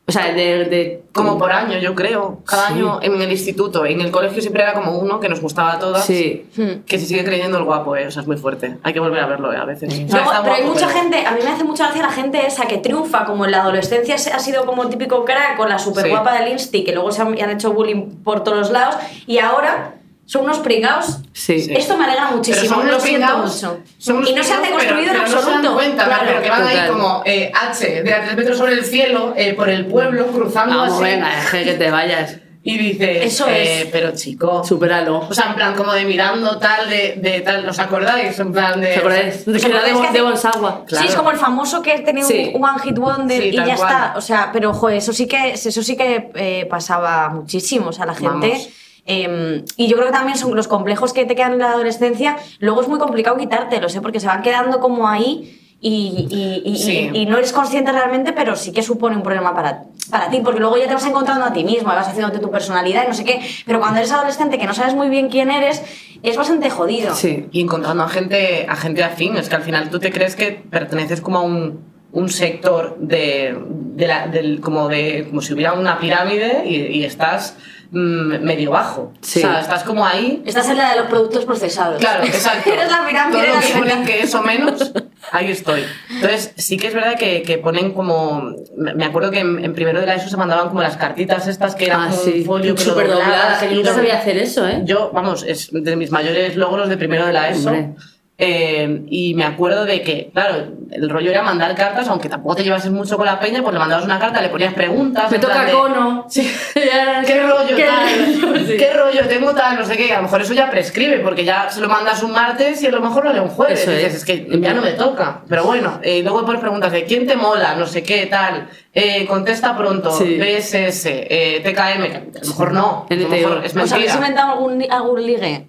O 0.08 0.12
sea, 0.12 0.32
de... 0.32 0.64
de 0.66 1.02
Como 1.12 1.36
por 1.36 1.50
año, 1.50 1.78
yo 1.78 1.94
creo. 1.96 2.40
Cada 2.46 2.68
Sí. 2.68 2.74
año 2.74 3.00
en 3.02 3.20
el 3.20 3.32
instituto. 3.32 3.84
En 3.84 4.00
el 4.00 4.12
colegio 4.12 4.40
siempre 4.40 4.62
era 4.62 4.72
como 4.72 4.98
uno 4.98 5.18
que 5.18 5.28
nos 5.28 5.40
gustaba 5.40 5.72
a 5.72 5.78
todas. 5.80 6.04
Sí. 6.04 6.46
Que 6.86 6.98
se 7.00 7.06
sigue 7.06 7.24
creyendo 7.24 7.58
el 7.58 7.64
guapo, 7.64 7.96
¿eh? 7.96 8.06
O 8.06 8.10
sea, 8.12 8.22
es 8.22 8.28
muy 8.28 8.36
fuerte. 8.36 8.76
Hay 8.84 8.92
que 8.92 9.00
volver 9.00 9.18
a 9.20 9.26
verlo, 9.26 9.52
¿eh? 9.52 9.56
A 9.56 9.64
veces. 9.64 9.92
Pero 10.08 10.52
hay 10.54 10.62
mucha 10.62 10.86
pero- 10.86 10.98
gente, 11.00 11.26
a 11.26 11.32
mí 11.32 11.40
me 11.42 11.50
hace 11.50 11.64
mucha 11.64 11.86
gracia 11.86 12.02
la 12.02 12.12
gente 12.12 12.46
esa 12.46 12.66
que 12.66 12.78
triunfa, 12.78 13.24
como 13.24 13.46
en 13.46 13.50
la 13.50 13.62
adolescencia 13.62 14.14
ha 14.14 14.38
sido 14.38 14.64
como 14.64 14.84
el 14.84 14.90
típico 14.90 15.24
crack 15.24 15.56
con 15.56 15.68
la 15.68 15.78
super 15.80 16.04
Sí. 16.04 16.10
guapa 16.10 16.38
del 16.38 16.52
Insti, 16.52 16.84
que 16.84 16.92
luego 16.92 17.10
se 17.10 17.22
han, 17.22 17.28
han 17.42 17.50
hecho 17.50 17.72
bullying 17.72 18.22
por 18.22 18.44
todos 18.44 18.58
los 18.58 18.70
lados, 18.70 18.94
y 19.26 19.38
ahora 19.38 19.95
son 20.26 20.44
unos 20.44 20.58
pringados. 20.58 21.18
Sí. 21.32 21.66
Esto 21.70 21.96
me 21.96 22.04
alegra 22.04 22.24
Pero 22.26 22.36
muchísimo, 22.36 22.66
son 22.74 22.86
lo 22.88 23.00
siento 23.00 23.02
pringados, 23.04 23.54
mucho. 23.62 23.78
son 23.98 24.16
unos 24.16 24.30
Y 24.30 24.34
no 24.34 24.42
se 24.44 24.52
han 24.52 24.62
deconstruido 24.62 25.12
pero, 25.12 25.24
en 25.24 25.24
pero 25.24 25.38
absoluto. 25.38 25.50
No 25.50 25.62
se 25.62 25.66
dan 25.68 25.74
cuenta, 25.74 26.04
Claro. 26.04 26.22
pero 26.26 26.42
que 26.42 26.50
van 26.50 26.62
ahí 26.66 26.74
total. 26.76 26.88
como 26.92 27.22
eh, 27.24 27.52
H, 27.54 28.02
de 28.02 28.12
a 28.14 28.24
tres 28.24 28.36
metros 28.36 28.58
sobre 28.58 28.72
el 28.74 28.84
cielo, 28.84 29.34
eh, 29.36 29.54
por 29.54 29.68
el 29.70 29.86
pueblo, 29.86 30.26
cruzando 30.26 30.76
Vamos, 30.76 30.94
así. 30.94 31.02
venga, 31.04 31.28
deje 31.30 31.64
que 31.64 31.74
te 31.74 31.90
vayas. 31.90 32.36
Y 32.68 32.76
dices, 32.78 33.18
Eso 33.26 33.46
eh, 33.48 33.82
es. 33.82 33.84
pero 33.92 34.10
chico, 34.10 34.64
Supéralo. 34.64 35.20
O 35.20 35.32
sea, 35.32 35.50
en 35.50 35.54
plan, 35.54 35.74
como 35.76 35.92
de 35.92 36.04
mirando 36.04 36.58
tal, 36.58 36.90
de, 36.90 37.14
de 37.22 37.40
tal, 37.42 37.68
¿os 37.68 37.78
acordáis? 37.78 38.36
En 38.40 38.52
plan 38.52 38.80
de... 38.80 38.88
¿Te 38.88 38.96
acordáis? 38.98 39.46
¿os 39.46 39.62
Que 39.62 39.68
era 39.68 39.84
de, 39.84 39.90
acordáis 39.92 39.96
que 39.98 40.00
de 40.00 40.18
hace- 40.18 40.22
Bonsagua. 40.22 40.84
Sí, 40.88 41.06
es 41.06 41.14
como 41.14 41.30
el 41.30 41.36
famoso 41.36 41.80
que 41.80 42.00
tenía 42.00 42.24
Sí. 42.24 42.50
un 42.52 42.64
one 42.64 42.80
hit 42.82 42.98
wonder 42.98 43.40
Sí, 43.40 43.48
y 43.50 43.56
tal 43.56 43.66
ya 43.68 43.76
cual. 43.76 43.88
está. 43.92 44.14
O 44.16 44.20
sea, 44.20 44.50
pero 44.52 44.74
joder, 44.74 44.96
eso 44.96 45.12
sí 45.12 45.28
que, 45.28 45.52
eso 45.52 45.70
sí 45.84 45.96
que 45.96 46.32
eh, 46.34 46.66
pasaba 46.68 47.28
muchísimo. 47.28 47.90
O 47.90 47.92
sea, 47.92 48.04
la 48.04 48.14
gente. 48.16 48.48
Vamos. 48.48 48.68
Eh, 49.06 49.64
y 49.76 49.86
yo 49.88 49.96
creo 49.96 50.06
que 50.08 50.12
también 50.12 50.36
son 50.38 50.54
los 50.56 50.68
complejos 50.68 51.12
que 51.12 51.24
te 51.24 51.34
quedan 51.34 51.52
en 51.52 51.58
la 51.60 51.70
adolescencia. 51.72 52.36
Luego 52.58 52.82
es 52.82 52.88
muy 52.88 52.98
complicado 52.98 53.36
quitártelos, 53.36 53.94
¿eh? 53.94 54.00
porque 54.00 54.20
se 54.20 54.26
van 54.26 54.42
quedando 54.42 54.80
como 54.80 55.08
ahí 55.08 55.60
y, 55.80 56.26
y- 56.64 56.70
y- 56.70 56.78
Sí. 56.78 57.10
y- 57.12 57.18
y 57.18 57.26
no 57.26 57.36
eres 57.36 57.52
consciente 57.52 57.92
realmente, 57.92 58.32
pero 58.32 58.56
sí 58.56 58.72
que 58.72 58.82
supone 58.82 59.14
un 59.16 59.22
problema 59.22 59.54
para, 59.54 59.82
para 60.10 60.30
ti, 60.30 60.40
porque 60.42 60.58
luego 60.58 60.76
ya 60.78 60.86
te 60.88 60.94
vas 60.94 61.06
encontrando 61.06 61.44
a 61.44 61.52
ti 61.52 61.64
mismo, 61.64 61.88
vas 61.88 62.08
haciéndote 62.08 62.38
tu 62.38 62.50
personalidad 62.50 63.04
y 63.04 63.08
no 63.08 63.14
sé 63.14 63.24
qué. 63.24 63.40
Pero 63.66 63.78
cuando 63.78 63.98
eres 63.98 64.10
adolescente 64.10 64.58
que 64.58 64.66
no 64.66 64.72
sabes 64.74 64.94
muy 64.94 65.08
bien 65.10 65.28
quién 65.28 65.50
eres, 65.50 65.82
es 66.22 66.36
bastante 66.36 66.70
jodido. 66.70 67.14
Sí. 67.14 67.46
Y 67.52 67.60
encontrando 67.60 68.02
a 68.02 68.08
gente, 68.08 68.66
a 68.68 68.74
gente 68.74 69.04
afín, 69.04 69.36
es 69.36 69.48
que 69.50 69.56
al 69.56 69.62
final 69.62 69.90
tú 69.90 69.98
te 70.00 70.10
crees 70.10 70.34
que 70.34 70.50
perteneces 70.52 71.20
como 71.20 71.38
a 71.38 71.42
un, 71.42 71.84
un 72.10 72.28
sector 72.30 72.96
de, 72.98 73.54
de 73.68 74.06
la- 74.08 74.26
del, 74.28 74.60
como 74.62 74.88
de 74.88 75.26
como 75.28 75.42
si 75.42 75.52
hubiera 75.52 75.74
una 75.74 75.98
pirámide 75.98 76.64
y, 76.66 76.76
y 77.00 77.04
estás 77.04 77.58
medio 77.90 78.70
bajo. 78.72 79.12
Sí. 79.20 79.38
O 79.40 79.42
sea, 79.42 79.60
estás 79.60 79.84
como 79.84 80.04
ahí. 80.04 80.42
Estás 80.46 80.68
en 80.68 80.76
la 80.78 80.90
de 80.90 80.96
los 81.00 81.06
productos 81.06 81.44
procesados. 81.44 81.98
Claro, 82.00 82.24
exacto. 82.24 82.70
Eres 82.72 82.90
la 82.90 83.06
pirámide 83.06 83.38
Todo 83.46 83.54
lo 83.54 83.60
que 83.60 83.72
ponen 83.78 84.04
que 84.04 84.22
eso 84.22 84.42
menos, 84.42 84.92
ahí 85.32 85.50
estoy. 85.50 85.84
Entonces, 86.10 86.52
sí 86.56 86.76
que 86.76 86.88
es 86.88 86.94
verdad 86.94 87.16
que, 87.18 87.42
que 87.42 87.58
ponen 87.58 87.92
como. 87.92 88.54
Me 88.76 89.04
acuerdo 89.04 89.30
que 89.30 89.40
en, 89.40 89.64
en 89.64 89.72
primero 89.74 90.00
de 90.00 90.06
la 90.06 90.14
ESO 90.14 90.28
se 90.28 90.36
mandaban 90.36 90.68
como 90.68 90.82
las 90.82 90.96
cartitas 90.96 91.46
estas 91.46 91.74
que 91.74 91.86
eran 91.86 92.02
Ah, 92.08 92.12
sí. 92.12 92.40
un 92.40 92.44
folio 92.44 92.74
que 92.74 92.84
lo 92.84 92.94
doblada, 92.94 93.14
doblabas 93.24 93.58
que 93.62 93.68
yo 93.70 93.74
nunca 93.76 93.90
lo- 93.90 93.96
sabía 93.96 94.18
hacer 94.18 94.38
eso, 94.38 94.66
¿eh? 94.68 94.82
Yo, 94.84 95.10
vamos, 95.12 95.44
es 95.46 95.68
de 95.72 95.96
mis 95.96 96.10
mayores 96.10 96.56
logros 96.56 96.88
de 96.88 96.96
primero 96.96 97.26
de 97.26 97.32
la 97.32 97.48
ESO. 97.50 97.68
Hombre. 97.70 97.94
Eh, 98.38 99.02
y 99.08 99.32
me 99.34 99.44
acuerdo 99.44 99.86
de 99.86 100.02
que, 100.02 100.30
claro, 100.30 100.66
el 100.90 101.08
rollo 101.08 101.30
era 101.30 101.42
mandar 101.42 101.74
cartas, 101.74 102.06
aunque 102.08 102.28
tampoco 102.28 102.56
te 102.56 102.64
llevases 102.64 102.90
mucho 102.90 103.16
con 103.16 103.24
la 103.24 103.40
peña, 103.40 103.62
pues 103.62 103.72
le 103.72 103.78
mandabas 103.78 104.04
una 104.04 104.18
carta, 104.18 104.42
le 104.42 104.50
ponías 104.50 104.74
preguntas. 104.74 105.30
Me 105.30 105.38
toca 105.38 105.64
de, 105.64 105.72
cono. 105.72 106.26
Sí. 106.28 106.46
¿Qué 106.74 106.82
¿Qué 107.26 107.42
rollo 107.42 107.74
¿Qué 107.76 107.84
tal? 107.84 108.66
Sí. 108.66 108.76
¿Qué 108.76 108.92
rollo? 108.92 109.26
Tengo 109.26 109.54
tal, 109.54 109.76
no 109.78 109.84
sé 109.86 109.96
qué. 109.96 110.12
A 110.12 110.16
lo 110.18 110.24
mejor 110.24 110.42
eso 110.42 110.52
ya 110.52 110.70
prescribe, 110.70 111.20
porque 111.20 111.44
ya 111.46 111.70
se 111.70 111.80
lo 111.80 111.88
mandas 111.88 112.22
un 112.22 112.32
martes 112.32 112.82
y 112.82 112.86
a 112.86 112.90
lo 112.90 113.00
mejor 113.00 113.24
lo 113.24 113.32
lee 113.32 113.38
un 113.40 113.48
jueves. 113.48 113.80
Eso 113.80 113.92
Y 113.92 113.96
dices, 113.96 114.16
es. 114.16 114.24
que 114.26 114.46
ya 114.60 114.74
no 114.74 114.82
me 114.82 114.92
toca. 114.92 115.42
Pero 115.48 115.64
bueno, 115.64 115.98
eh, 116.02 116.22
luego 116.22 116.44
pones 116.44 116.60
preguntas 116.60 116.92
de 116.92 117.04
quién 117.04 117.26
te 117.26 117.36
mola, 117.36 117.74
no 117.74 117.86
sé 117.86 118.02
qué, 118.02 118.26
tal. 118.26 118.68
Eh, 118.92 119.24
contesta 119.26 119.74
pronto, 119.76 120.10
Sí. 120.10 120.38
BSS, 120.38 121.06
eh, 121.06 121.60
TKM, 121.64 122.02
que 122.10 122.16
a 122.38 122.42
lo 122.42 122.48
mejor 122.48 122.72
no. 122.72 123.06
A 123.08 123.14
lo 123.14 123.28
mejor 123.28 123.62
es 123.64 123.74
¿Os 123.74 123.92
habéis 123.92 123.92
mentira. 123.92 124.14
inventado 124.14 124.52
algún, 124.52 124.84
algún 124.90 125.26
ligue? 125.26 125.68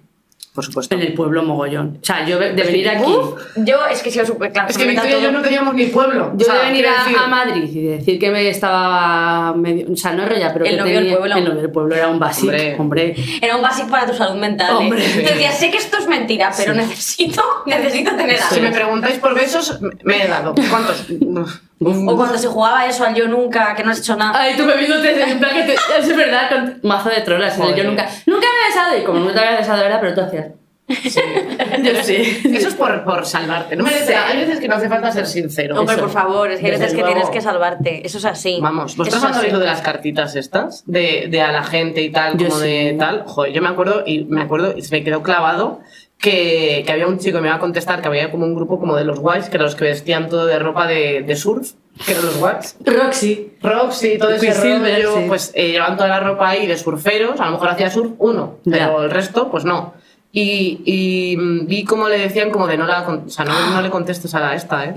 Por 0.58 0.64
supuesto. 0.64 0.92
En 0.96 1.02
el 1.02 1.14
pueblo 1.14 1.44
mogollón. 1.44 1.98
O 2.02 2.04
sea, 2.04 2.26
yo 2.26 2.36
de 2.40 2.50
venir 2.50 2.88
aquí... 2.88 3.04
Uf, 3.12 3.40
yo 3.58 3.76
es 3.86 4.02
que 4.02 4.08
he 4.08 4.12
sido 4.12 4.26
súper 4.26 4.50
claro. 4.50 4.68
Es 4.68 4.76
que 4.76 4.86
Victoria 4.86 5.20
y 5.20 5.22
yo 5.22 5.30
no 5.30 5.40
teníamos 5.40 5.72
ni 5.74 5.86
pueblo. 5.86 6.32
Yo 6.36 6.46
O 6.48 6.50
sea, 6.50 6.58
de 6.64 6.70
venir 6.70 6.84
a, 6.88 7.04
decir, 7.04 7.16
a 7.16 7.26
Madrid 7.28 7.62
y 7.72 7.82
decir 7.86 8.18
que 8.18 8.28
me 8.32 8.48
estaba 8.48 9.54
medio... 9.54 9.86
O 9.92 9.96
sea, 9.96 10.14
no 10.14 10.24
enrolla, 10.24 10.52
pero 10.52 10.64
El 10.64 10.72
que 10.72 10.76
novio 10.78 10.94
del 10.94 11.04
tenía... 11.04 11.18
pueblo. 11.18 11.36
El 11.36 11.44
novio 11.44 11.60
del 11.62 11.70
pueblo 11.70 11.94
era 11.94 12.08
un 12.08 12.18
básico, 12.18 12.48
Hombre. 12.50 12.74
hombre. 12.76 13.14
Era 13.40 13.54
un 13.54 13.62
básico 13.62 13.88
para 13.88 14.06
tu 14.06 14.14
salud 14.14 14.40
mental. 14.40 14.70
¿eh? 14.72 14.76
Hombre. 14.78 15.02
Te 15.02 15.22
decía, 15.22 15.52
sé 15.52 15.70
que 15.70 15.76
esto 15.76 15.98
es 15.98 16.08
mentira, 16.08 16.50
pero 16.56 16.74
necesito, 16.74 17.40
necesito 17.66 18.16
tener 18.16 18.38
Si 18.38 18.58
me 18.60 18.66
algo. 18.66 18.76
preguntáis 18.78 19.18
por 19.18 19.36
besos, 19.36 19.78
me 20.02 20.24
he 20.24 20.26
dado. 20.26 20.56
¿Cuántos? 20.68 21.06
O 21.80 22.16
cuando 22.16 22.36
se 22.36 22.48
jugaba 22.48 22.86
eso 22.86 23.04
al 23.04 23.14
yo 23.14 23.28
nunca, 23.28 23.74
que 23.76 23.84
no 23.84 23.90
has 23.90 24.00
hecho 24.00 24.16
nada. 24.16 24.40
Ay, 24.40 24.56
tú 24.56 24.64
plan 24.64 24.78
que 24.78 25.62
te... 25.62 25.76
Es 25.98 26.16
verdad, 26.16 26.50
con 26.50 26.80
mazo 26.82 27.08
de 27.08 27.20
trolas. 27.20 27.54
en 27.56 27.62
el 27.62 27.68
Joder. 27.68 27.84
Yo 27.84 27.90
nunca... 27.90 28.08
Nunca 28.26 28.46
me 28.48 28.64
he 28.64 28.68
besado 28.68 28.98
y 28.98 29.04
como 29.04 29.20
no 29.20 29.30
te 29.32 29.38
había 29.38 29.58
besado, 29.58 29.82
era, 29.84 30.00
pero 30.00 30.14
tú 30.14 30.20
hacías... 30.22 30.46
Yo 30.88 32.02
sí. 32.02 32.40
Eso 32.44 32.68
es 32.68 32.74
por, 32.74 33.04
por 33.04 33.26
salvarte. 33.26 33.76
No 33.76 33.84
merece, 33.84 34.16
hay 34.16 34.38
veces 34.38 34.58
que 34.58 34.68
no 34.68 34.76
hace 34.76 34.88
falta 34.88 35.12
ser 35.12 35.26
sincero. 35.26 35.78
Hombre, 35.78 35.96
Eso. 35.96 36.04
por 36.04 36.12
favor, 36.12 36.50
es 36.50 36.60
que 36.60 36.66
hay 36.66 36.72
veces 36.72 36.94
que 36.94 37.02
tienes 37.02 37.28
que 37.28 37.42
salvarte. 37.42 38.06
Eso 38.06 38.16
es 38.16 38.24
así. 38.24 38.58
Vamos, 38.62 38.96
¿vosotros 38.96 39.22
así. 39.22 39.46
oído 39.46 39.58
de 39.58 39.66
las 39.66 39.82
cartitas 39.82 40.34
estas? 40.34 40.84
De, 40.86 41.26
de 41.30 41.42
a 41.42 41.52
la 41.52 41.62
gente 41.62 42.00
y 42.00 42.10
tal, 42.10 42.38
Yo 42.38 42.48
como 42.48 42.60
de 42.60 42.92
sí. 42.92 42.98
tal. 42.98 43.24
Joder, 43.26 43.52
yo 43.52 43.60
me 43.60 43.68
acuerdo, 43.68 44.02
y 44.06 44.24
me 44.24 44.40
acuerdo, 44.40 44.74
y 44.74 44.80
se 44.80 44.96
me 44.96 45.04
quedó 45.04 45.22
clavado, 45.22 45.80
que, 46.18 46.82
que 46.84 46.92
había 46.92 47.06
un 47.06 47.18
chico 47.18 47.38
que 47.38 47.42
me 47.42 47.48
iba 47.48 47.56
a 47.56 47.60
contestar 47.60 48.00
que 48.02 48.08
había 48.08 48.30
como 48.30 48.44
un 48.44 48.54
grupo 48.54 48.78
como 48.80 48.96
de 48.96 49.04
los 49.04 49.20
guays, 49.20 49.48
que 49.48 49.56
eran 49.56 49.66
los 49.66 49.76
que 49.76 49.84
vestían 49.84 50.28
todo 50.28 50.46
de 50.46 50.58
ropa 50.58 50.86
de, 50.86 51.22
de 51.22 51.36
surf, 51.36 51.72
que 52.04 52.12
eran 52.12 52.26
los 52.26 52.36
guays. 52.38 52.76
Roxy. 52.84 53.52
Roxy, 53.62 54.18
todo 54.18 54.30
ese 54.30 54.46
Quicksilver, 54.46 55.02
rollo, 55.04 55.16
sí. 55.16 55.24
pues 55.28 55.52
eh, 55.54 55.70
llevaban 55.70 55.96
toda 55.96 56.08
la 56.08 56.20
ropa 56.20 56.48
ahí 56.48 56.66
de 56.66 56.76
surferos, 56.76 57.40
a 57.40 57.46
lo 57.46 57.52
mejor 57.52 57.68
hacía 57.68 57.88
surf 57.90 58.12
uno, 58.18 58.56
pero 58.64 58.98
Ya. 58.98 59.04
el 59.04 59.10
resto, 59.10 59.48
pues 59.50 59.64
no. 59.64 59.94
Y, 60.30 60.82
y, 60.84 61.36
mm, 61.38 61.66
vi 61.66 61.84
como 61.84 62.08
le 62.08 62.18
decían 62.18 62.50
como 62.50 62.66
de 62.66 62.76
no 62.76 62.86
la, 62.86 63.00
o 63.08 63.28
sea, 63.30 63.44
no, 63.46 63.70
no 63.70 63.80
le 63.80 63.88
contestes 63.88 64.34
a 64.34 64.40
la 64.40 64.54
esta, 64.54 64.84
¿eh? 64.84 64.94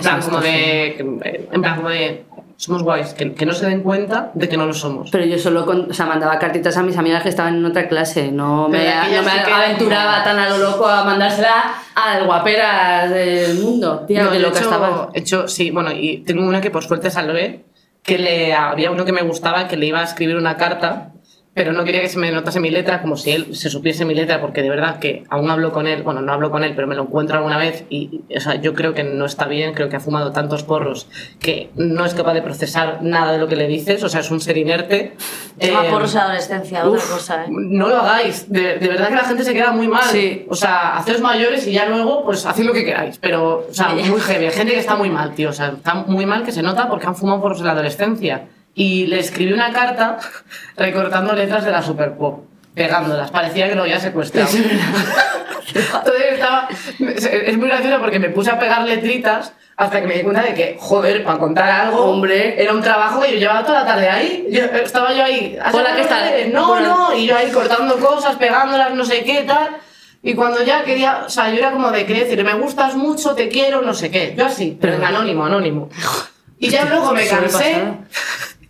Plan 0.00 0.22
como 0.22 0.40
de, 0.40 0.96
en 0.96 1.60
plan 1.60 1.76
como 1.76 1.88
de, 1.90 2.24
somos 2.64 2.84
guays, 2.84 3.12
que, 3.14 3.34
que 3.34 3.44
no 3.44 3.52
se 3.54 3.66
den 3.66 3.82
cuenta 3.82 4.30
de 4.34 4.48
que 4.48 4.56
no 4.56 4.66
lo 4.66 4.72
somos. 4.72 5.10
Pero 5.10 5.24
yo 5.24 5.36
solo 5.36 5.66
con- 5.66 5.90
o 5.90 5.92
sea, 5.94 6.06
mandaba 6.06 6.38
cartitas 6.38 6.76
a 6.76 6.82
mis 6.84 6.96
amigas 6.96 7.24
que 7.24 7.28
estaban 7.28 7.56
en 7.56 7.64
otra 7.64 7.88
clase. 7.88 8.30
No 8.30 8.68
me, 8.68 8.78
Pero 8.78 9.00
aquellas 9.00 9.24
no 9.24 9.32
me 9.32 9.38
sí 9.38 9.44
que- 9.44 9.52
aventuraba 9.52 10.22
tan 10.22 10.38
a 10.38 10.48
lo 10.48 10.58
loco 10.58 10.86
a 10.86 11.02
mandársela 11.02 11.74
a 11.96 12.14
las 12.14 12.24
guaperas 12.24 13.10
del 13.10 13.58
mundo. 13.58 14.04
Tía, 14.06 14.22
No, 14.22 14.30
que 14.30 14.38
yo 14.40 14.46
he 14.46 14.48
loca 14.48 15.10
hecho, 15.14 15.48
sí, 15.48 15.72
bueno, 15.72 15.90
y 15.90 16.18
tengo 16.18 16.46
una 16.46 16.60
que 16.60 16.70
por 16.70 16.84
suerte 16.84 17.10
salvé, 17.10 17.64
que 18.04 18.18
le 18.18 18.54
había 18.54 18.92
uno 18.92 19.04
que 19.04 19.12
me 19.12 19.22
gustaba 19.22 19.66
que 19.66 19.76
le 19.76 19.86
iba 19.86 19.98
a 19.98 20.04
escribir 20.04 20.36
una 20.36 20.56
carta, 20.56 21.08
pero 21.54 21.72
no 21.72 21.84
quería 21.84 22.00
que 22.00 22.08
se 22.08 22.18
me 22.18 22.30
notase 22.30 22.60
mi 22.60 22.70
letra, 22.70 23.02
como 23.02 23.16
si 23.16 23.30
él 23.30 23.54
se 23.54 23.68
supiese 23.68 24.04
mi 24.06 24.14
letra, 24.14 24.40
porque 24.40 24.62
de 24.62 24.70
verdad 24.70 24.98
que 24.98 25.24
aún 25.28 25.50
hablo 25.50 25.70
con 25.70 25.86
él, 25.86 26.02
bueno, 26.02 26.22
no 26.22 26.32
hablo 26.32 26.50
con 26.50 26.64
él, 26.64 26.72
pero 26.74 26.86
me 26.86 26.94
lo 26.94 27.02
encuentro 27.02 27.36
alguna 27.36 27.58
vez 27.58 27.84
y, 27.90 28.22
o 28.34 28.40
sea, 28.40 28.54
yo 28.54 28.72
creo 28.72 28.94
que 28.94 29.04
no 29.04 29.26
está 29.26 29.46
bien, 29.46 29.74
creo 29.74 29.90
que 29.90 29.96
ha 29.96 30.00
fumado 30.00 30.32
tantos 30.32 30.62
porros 30.62 31.08
que 31.40 31.70
no 31.76 32.06
es 32.06 32.14
capaz 32.14 32.32
de 32.32 32.40
procesar 32.42 33.02
nada 33.02 33.32
de 33.32 33.38
lo 33.38 33.48
que 33.48 33.56
le 33.56 33.66
dices, 33.66 34.02
o 34.02 34.08
sea, 34.08 34.20
es 34.20 34.30
un 34.30 34.40
ser 34.40 34.56
inerte. 34.56 35.14
Toma 35.60 35.86
Eh, 35.86 35.90
porros 35.90 36.16
adolescencia, 36.16 36.86
otra 36.86 36.98
Uf, 36.98 37.10
cosa, 37.10 37.44
¿eh? 37.44 37.48
No 37.50 37.88
lo 37.88 37.96
hagáis, 37.98 38.50
de, 38.50 38.78
de 38.78 38.88
verdad 38.88 39.08
que 39.08 39.14
la 39.16 39.24
gente 39.24 39.44
se 39.44 39.52
queda 39.52 39.72
muy 39.72 39.88
mal. 39.88 40.04
Sí. 40.04 40.46
O 40.48 40.54
sea, 40.54 40.96
haceos 40.96 41.20
mayores 41.20 41.66
y 41.66 41.72
ya 41.72 41.86
luego, 41.86 42.24
pues 42.24 42.46
haced 42.46 42.64
lo 42.64 42.72
que 42.72 42.84
queráis. 42.84 43.18
Pero, 43.18 43.66
o 43.68 43.74
sea, 43.74 43.88
muy 43.90 44.20
heavy. 44.20 44.50
Gente 44.50 44.72
que 44.72 44.80
está 44.80 44.96
muy 44.96 45.10
mal, 45.10 45.34
tío. 45.34 45.50
O 45.50 45.52
sea, 45.52 45.68
está 45.76 45.94
muy 45.94 46.24
mal 46.24 46.44
que 46.44 46.52
se 46.52 46.62
nota 46.62 46.88
porque 46.88 47.06
han 47.06 47.14
fumado 47.14 47.42
por 47.42 47.60
la 47.60 47.72
adolescencia. 47.72 48.48
Y 48.74 49.06
le 49.06 49.18
escribí 49.18 49.52
una 49.52 49.72
carta 49.72 50.18
recortando 50.76 51.32
letras 51.34 51.64
de 51.64 51.70
la 51.70 51.82
Super 51.82 52.16
Pop, 52.16 52.44
pegándolas. 52.74 53.30
Parecía 53.30 53.68
que 53.68 53.74
lo 53.74 53.82
había 53.82 54.00
secuestrado. 54.00 54.48
Entonces 55.74 56.24
estaba. 56.32 56.68
Es 56.98 57.56
muy 57.56 57.68
gracioso 57.68 58.00
porque 58.00 58.18
me 58.18 58.30
puse 58.30 58.50
a 58.50 58.58
pegar 58.58 58.82
letritas 58.82 59.52
hasta 59.76 60.00
que 60.00 60.06
me 60.06 60.14
di 60.14 60.22
cuenta 60.22 60.42
de 60.42 60.54
que, 60.54 60.76
joder, 60.78 61.24
para 61.24 61.38
contar 61.38 61.70
algo. 61.70 62.04
Hombre. 62.04 62.62
Era 62.62 62.72
un 62.72 62.82
trabajo 62.82 63.20
que 63.20 63.32
yo 63.32 63.38
llevaba 63.38 63.64
toda 63.64 63.80
la 63.80 63.86
tarde 63.86 64.08
ahí. 64.08 64.46
Yo, 64.50 64.64
estaba 64.64 65.12
yo 65.12 65.24
ahí. 65.24 65.58
¿has 65.62 65.74
Hola, 65.74 65.96
¿qué 65.96 66.04
tal? 66.04 66.52
No, 66.52 66.80
no. 66.80 67.14
Y 67.14 67.26
yo 67.26 67.36
ahí 67.36 67.50
cortando 67.50 67.96
cosas, 67.98 68.36
pegándolas, 68.36 68.94
no 68.94 69.04
sé 69.04 69.24
qué, 69.24 69.42
tal. 69.42 69.76
Y 70.22 70.34
cuando 70.34 70.62
ya 70.62 70.84
quería, 70.84 71.24
o 71.26 71.30
sea, 71.30 71.50
yo 71.50 71.58
era 71.58 71.72
como 71.72 71.90
de 71.90 72.06
quería 72.06 72.24
decir, 72.24 72.44
me 72.44 72.54
gustas 72.54 72.94
mucho, 72.94 73.34
te 73.34 73.48
quiero, 73.48 73.82
no 73.82 73.92
sé 73.92 74.10
qué. 74.10 74.34
Yo 74.36 74.46
así, 74.46 74.78
pero 74.80 74.94
en 74.94 75.04
anónimo, 75.04 75.44
anónimo. 75.44 75.88
Y 76.58 76.68
ya 76.68 76.84
luego 76.84 77.10
me 77.10 77.26
cansé. 77.26 77.82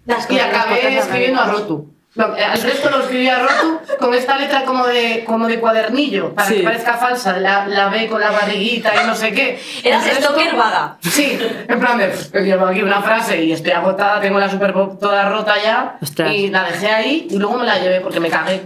Las 0.06 0.30
y 0.30 0.38
acabé 0.38 0.98
escribiendo 0.98 1.40
a. 1.40 1.46
Rotu. 1.46 1.88
No, 2.14 2.24
al 2.26 2.60
resto 2.62 2.90
lo 2.90 3.00
escribí 3.00 3.26
a 3.26 3.38
Rotu 3.38 3.78
con 3.98 4.12
esta 4.12 4.36
letra 4.36 4.64
como 4.66 4.86
de, 4.86 5.24
como 5.26 5.46
de 5.48 5.58
cuadernillo, 5.58 6.34
para 6.34 6.46
Sí. 6.46 6.56
que 6.56 6.62
parezca 6.62 6.98
falsa, 6.98 7.38
la, 7.38 7.66
la 7.66 7.88
B 7.88 8.06
con 8.06 8.20
la 8.20 8.30
barriguita 8.30 8.92
y 9.02 9.06
no 9.06 9.14
sé 9.16 9.32
qué. 9.32 9.58
Eras 9.82 10.04
stalker 10.04 10.54
vaga. 10.54 10.98
Sí, 11.00 11.38
en 11.68 11.80
plan 11.80 11.96
de, 11.96 12.08
"Pff, 12.08 12.34
llevo 12.34 12.66
aquí 12.66 12.82
una 12.82 13.00
frase 13.00 13.42
y 13.42 13.52
estoy 13.52 13.72
agotada, 13.72 14.20
tengo 14.20 14.38
la 14.38 14.50
Super 14.50 14.74
toda 14.74 15.30
rota 15.30 15.54
ya. 15.64 15.96
Ostras. 16.02 16.34
Y 16.34 16.48
la 16.50 16.64
dejé 16.64 16.88
ahí 16.88 17.28
y 17.30 17.38
luego 17.38 17.56
me 17.58 17.64
la 17.64 17.78
llevé 17.78 18.00
porque 18.02 18.20
me 18.20 18.28
cagué. 18.28 18.60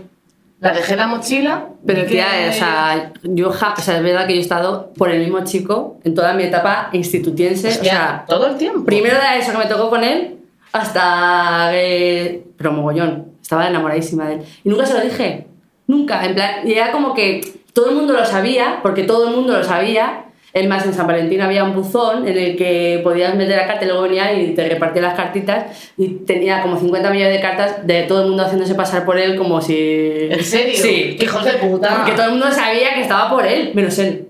La 0.59 0.73
dejé 0.73 0.95
en 0.95 0.99
la 0.99 1.07
mochila. 1.07 1.67
Pero 1.87 2.05
tía, 2.07 2.27
o 2.49 2.53
sea, 2.53 3.13
yo 3.23 3.51
o 3.51 3.53
sea, 3.53 3.97
es 3.99 4.03
verdad 4.03 4.27
que 4.27 4.33
yo 4.33 4.39
he 4.41 4.43
estado 4.43 4.93
por 4.97 5.11
el 5.11 5.21
mismo 5.21 5.45
chico 5.45 6.01
en 6.03 6.15
toda 6.17 6.33
mi 6.33 6.43
etapa 6.45 6.89
institutiense. 6.93 7.69
Hostia, 7.69 7.93
o 7.93 7.95
sea, 7.97 8.25
todo 8.27 8.47
el 8.49 8.57
tiempo. 8.57 8.85
primero 8.85 9.17
de 9.21 9.39
eso 9.39 9.53
que 9.53 9.59
me 9.59 9.67
tocó 9.67 9.89
con 9.91 10.03
él 10.03 10.36
hasta 10.77 11.69
que... 11.73 12.45
Pero 12.57 12.73
mogollón, 12.73 13.33
estaba 13.43 13.69
enamoradísima 13.69 14.29
de 14.29 14.35
él. 14.35 14.41
Y 14.65 14.69
nunca 14.69 14.87
se 14.87 14.95
lo 14.95 15.01
dije, 15.01 15.47
nunca. 15.87 16.25
En 16.25 16.35
plan, 16.35 16.67
y 16.67 16.73
era 16.73 16.91
como 16.93 17.15
que 17.15 17.41
todo 17.73 17.91
el 17.91 17.97
mundo 17.97 18.13
lo 18.15 18.25
sabía, 18.25 18.81
porque 18.83 19.05
todo 19.05 19.29
el 19.29 19.37
mundo 19.37 19.53
lo 19.53 19.65
sabía. 19.65 20.25
Es 20.53 20.67
más, 20.67 20.87
en 20.87 20.95
San 20.95 21.07
Valentín 21.07 21.43
había 21.43 21.65
un 21.65 21.75
buzón 21.75 22.27
en 22.27 22.39
el 22.39 22.57
que 22.57 23.01
podías 23.05 23.35
meter 23.35 23.59
la 23.59 23.67
carta 23.67 23.85
y 23.85 23.89
luego 23.89 24.05
venía 24.05 24.33
y 24.33 24.55
te 24.55 24.67
repartía 24.67 25.03
las 25.03 25.15
cartitas 25.15 25.93
y 25.99 26.09
tenía 26.25 26.63
como 26.63 26.79
50 26.79 27.11
millones 27.11 27.35
de 27.35 27.41
cartas 27.43 27.87
de 27.87 28.05
todo 28.05 28.23
el 28.23 28.29
mundo 28.29 28.45
haciéndose 28.45 28.75
pasar 28.75 29.05
por 29.05 29.19
él 29.19 29.37
como 29.37 29.61
si... 29.61 30.29
¿En 30.31 30.43
serio? 30.43 30.75
Sí. 30.75 31.17
¡Qué 31.19 31.27
hijos 31.27 31.45
de 31.45 31.53
puta! 31.53 31.97
Porque 31.97 32.13
todo 32.13 32.25
el 32.25 32.31
mundo 32.31 32.51
sabía 32.51 32.95
que 32.95 33.03
estaba 33.03 33.29
por 33.29 33.47
él, 33.47 33.73
menos 33.75 33.99
él. 33.99 34.29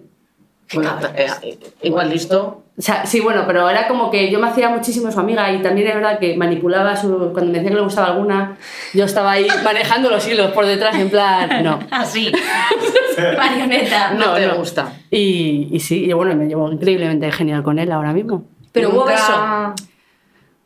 Bueno, 0.75 0.99
eh, 1.15 1.29
eh, 1.43 1.59
igual 1.83 2.11
listo. 2.11 2.65
O 2.79 2.83
sea, 2.83 3.07
sí, 3.07 3.21
bueno, 3.21 3.45
pero 3.47 3.71
era 3.71 3.89
como 3.89 4.11
que 4.11 4.31
yo 4.31 4.39
me 4.39 4.49
hacía 4.49 4.69
muchísimo 4.69 5.11
su 5.11 5.19
amiga 5.19 5.51
y 5.51 5.63
también 5.63 5.89
es 5.89 5.95
verdad 5.95 6.19
que 6.19 6.37
manipulaba 6.37 6.95
su... 6.95 7.09
Cuando 7.33 7.47
me 7.47 7.53
decía 7.53 7.71
que 7.71 7.77
le 7.77 7.81
gustaba 7.81 8.09
alguna, 8.09 8.59
yo 8.93 9.05
estaba 9.07 9.33
ahí 9.33 9.47
manejando 9.65 10.11
los 10.11 10.29
hilos 10.29 10.53
por 10.53 10.67
detrás, 10.67 10.95
en 10.97 11.09
plan, 11.09 11.65
no. 11.65 11.79
Así. 11.91 12.31
Marioneta. 13.37 14.13
No, 14.13 14.35
te 14.35 14.49
gusta. 14.49 14.93
Y, 15.11 15.69
y 15.73 15.81
sí, 15.81 16.05
y 16.05 16.13
bueno, 16.13 16.37
me 16.37 16.47
llevo 16.47 16.71
increíblemente 16.71 17.33
genial 17.33 17.63
con 17.63 17.79
él 17.79 17.91
ahora 17.91 18.13
mismo. 18.13 18.45
Pero 18.73 18.91
hubo 18.91 19.07
beso. 19.07 19.75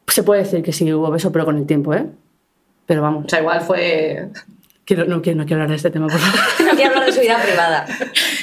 Se 0.09 0.25
puede 0.25 0.43
decir 0.43 0.65
que 0.65 0.73
sí 0.73 0.93
hubo 0.93 1.13
beso, 1.13 1.31
pero 1.31 1.45
con 1.45 1.59
el 1.59 1.67
tiempo, 1.67 1.95
¿eh? 1.95 2.07
Pero 2.87 3.03
vamos, 3.03 3.27
O 3.27 3.29
sea, 3.29 3.39
igual 3.39 3.61
fue. 3.61 4.31
Quiero, 4.95 5.05
no, 5.05 5.23
quiero, 5.23 5.39
no 5.39 5.45
quiero 5.47 5.63
hablar 5.63 5.71
de 5.71 5.77
este 5.77 5.91
tema, 5.91 6.09
por 6.09 6.19
favor. 6.19 6.41
No 6.67 6.71
quiero 6.77 6.91
hablar 6.91 7.07
de 7.07 7.13
su 7.13 7.21
vida 7.21 7.41
privada. 7.43 7.87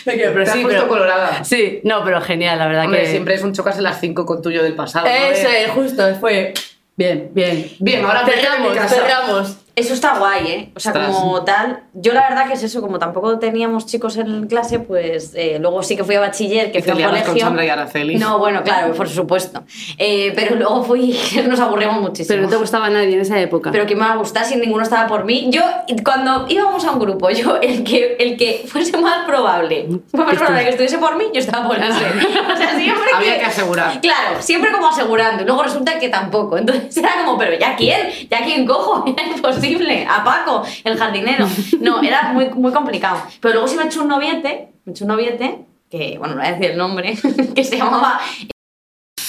No 0.05 0.13
quiero, 0.13 0.31
pero 0.33 0.43
Te 0.45 0.49
has 0.51 0.55
sí, 0.55 0.63
puesto 0.63 0.81
pero- 0.81 0.87
colorada. 0.87 1.43
Sí, 1.43 1.81
no, 1.83 2.03
pero 2.05 2.21
genial, 2.21 2.57
la 2.59 2.67
verdad 2.67 2.85
Hombre, 2.85 3.01
que... 3.01 3.07
siempre 3.11 3.35
es 3.35 3.43
un 3.43 3.53
chocarse 3.53 3.81
las 3.81 3.99
5 3.99 4.25
con 4.25 4.41
tuyo 4.41 4.63
del 4.63 4.73
pasado. 4.73 5.05
Eso 5.07 5.47
Eh, 5.49 5.65
es, 5.65 5.71
justo, 5.71 6.03
fue... 6.19 6.53
Bien, 6.95 7.29
bien. 7.33 7.69
Bien, 7.79 8.03
ahora 8.05 8.21
en 8.21 8.27
cerramos, 8.27 8.73
cerramos. 8.89 9.57
Eso 9.75 9.93
está 9.93 10.17
guay, 10.17 10.47
¿eh? 10.47 10.71
O 10.75 10.79
sea, 10.79 10.93
como 10.93 11.43
tal. 11.43 11.81
Yo 11.99 12.13
la 12.13 12.29
verdad 12.29 12.47
que 12.47 12.53
es 12.53 12.61
eso, 12.61 12.79
como 12.79 12.99
tampoco 12.99 13.39
teníamos 13.39 13.87
chicos 13.87 14.17
en 14.17 14.45
clase, 14.47 14.77
pues 14.79 15.31
eh, 15.33 15.57
luego 15.59 15.81
sí 15.81 15.97
que 15.97 16.03
fui 16.03 16.13
a 16.13 16.19
bachiller, 16.19 16.71
que 16.71 16.77
Y 16.77 16.81
fui 16.83 16.93
te 16.93 17.03
a 17.03 17.07
un 17.07 17.11
colegio. 17.11 17.31
con 17.33 17.39
Sandra 17.39 17.65
y 17.65 17.69
Araceli. 17.69 18.15
No, 18.17 18.37
bueno, 18.37 18.61
claro, 18.63 18.93
por 18.93 19.09
supuesto. 19.09 19.63
Eh, 19.97 20.31
pero 20.35 20.55
luego 20.55 20.83
fui, 20.83 21.17
nos 21.47 21.59
aburrimos 21.59 21.99
muchísimo. 21.99 22.27
Pero 22.27 22.43
no 22.43 22.49
te 22.49 22.55
gustaba 22.57 22.89
nadie 22.89 23.15
en 23.15 23.21
esa 23.21 23.39
época. 23.39 23.71
Pero 23.71 23.87
que 23.87 23.95
me 23.95 24.01
va 24.01 24.13
a 24.13 24.17
gustar 24.17 24.45
si 24.45 24.55
ninguno 24.57 24.83
estaba 24.83 25.07
por 25.07 25.25
mí. 25.25 25.47
Yo, 25.49 25.61
cuando 26.03 26.45
íbamos 26.49 26.85
a 26.85 26.91
un 26.91 26.99
grupo, 26.99 27.29
yo, 27.31 27.57
el 27.57 27.83
que, 27.83 28.15
el 28.19 28.37
que 28.37 28.65
fuese 28.67 28.95
más 28.97 29.25
probable, 29.25 29.87
fue 30.11 30.23
más 30.23 30.35
probable 30.35 30.63
que 30.65 30.69
estuviese 30.69 30.99
por 30.99 31.17
mí, 31.17 31.25
yo 31.33 31.39
estaba 31.39 31.67
por 31.67 31.77
ese. 31.77 31.87
O 31.89 32.57
sea, 32.57 32.75
siempre 32.77 33.09
Había 33.15 33.39
que 33.39 33.45
asegurar. 33.45 33.99
Claro, 34.01 34.39
siempre 34.39 34.71
como 34.71 34.87
asegurando. 34.87 35.41
Y 35.41 35.45
luego 35.47 35.63
resulta 35.63 35.97
que 35.97 36.09
tampoco. 36.09 36.57
Entonces 36.59 36.95
era 36.97 37.25
como, 37.25 37.39
pero 37.39 37.57
¿ya 37.57 37.75
quién? 37.75 38.01
¿Ya 38.29 38.43
quién 38.43 38.67
cojo? 38.67 39.03
Era 39.07 39.27
imposible. 39.27 40.05
A 40.07 40.23
Paco, 40.23 40.63
el 40.83 40.97
jardinero. 40.97 41.47
No, 41.91 42.01
era 42.03 42.33
muy, 42.33 42.49
muy 42.49 42.71
complicado. 42.71 43.21
Pero 43.41 43.53
luego 43.55 43.67
sí 43.67 43.75
me 43.77 43.83
he 43.83 43.85
hecho 43.87 44.01
un 44.01 44.07
noviete, 44.09 44.69
me 44.85 44.91
he 44.91 44.95
hecho 44.95 45.05
un 45.05 45.09
noviete, 45.09 45.59
que, 45.89 46.17
bueno, 46.19 46.35
no 46.35 46.41
voy 46.41 46.49
a 46.49 46.53
decir 46.53 46.71
el 46.71 46.77
nombre, 46.77 47.17
que 47.55 47.63
se 47.63 47.77
llamaba... 47.77 48.19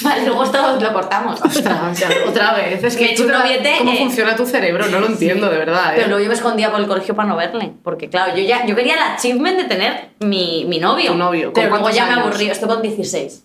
Vale, 0.00 0.26
luego 0.26 0.44
esto 0.44 0.78
lo 0.80 0.92
cortamos. 0.92 1.42
Ostras, 1.44 1.98
ya, 1.98 2.08
otra 2.28 2.54
vez. 2.54 2.84
Es 2.84 2.94
Me 2.94 3.00
he 3.02 3.06
que 3.08 3.12
hecho 3.14 3.24
un 3.24 3.30
te- 3.32 3.34
noviete, 3.38 3.74
¿Cómo 3.78 3.92
eh, 3.92 3.96
funciona 3.98 4.36
tu 4.36 4.46
cerebro? 4.46 4.86
No 4.86 5.00
lo 5.00 5.06
entiendo, 5.06 5.50
de 5.50 5.58
verdad. 5.58 5.90
¿eh? 5.90 5.94
Pero 5.96 6.06
luego 6.08 6.22
yo 6.22 6.28
me 6.28 6.34
escondía 6.34 6.70
por 6.70 6.78
el 6.78 6.86
colegio 6.86 7.16
para 7.16 7.28
no 7.28 7.34
verle. 7.36 7.72
Porque, 7.82 8.08
claro, 8.08 8.36
yo 8.36 8.44
ya 8.44 8.64
yo 8.64 8.76
quería 8.76 8.94
el 8.94 9.00
achievement 9.14 9.58
de 9.58 9.64
tener 9.64 10.10
mi, 10.20 10.64
mi 10.68 10.78
novio. 10.78 11.10
Tu 11.10 11.18
novio, 11.18 11.46
¿con 11.52 11.54
Pero 11.54 11.70
luego 11.70 11.90
ya 11.90 12.06
me 12.06 12.12
años? 12.12 12.26
aburría. 12.26 12.52
Estoy 12.52 12.68
con 12.68 12.80
16. 12.82 13.44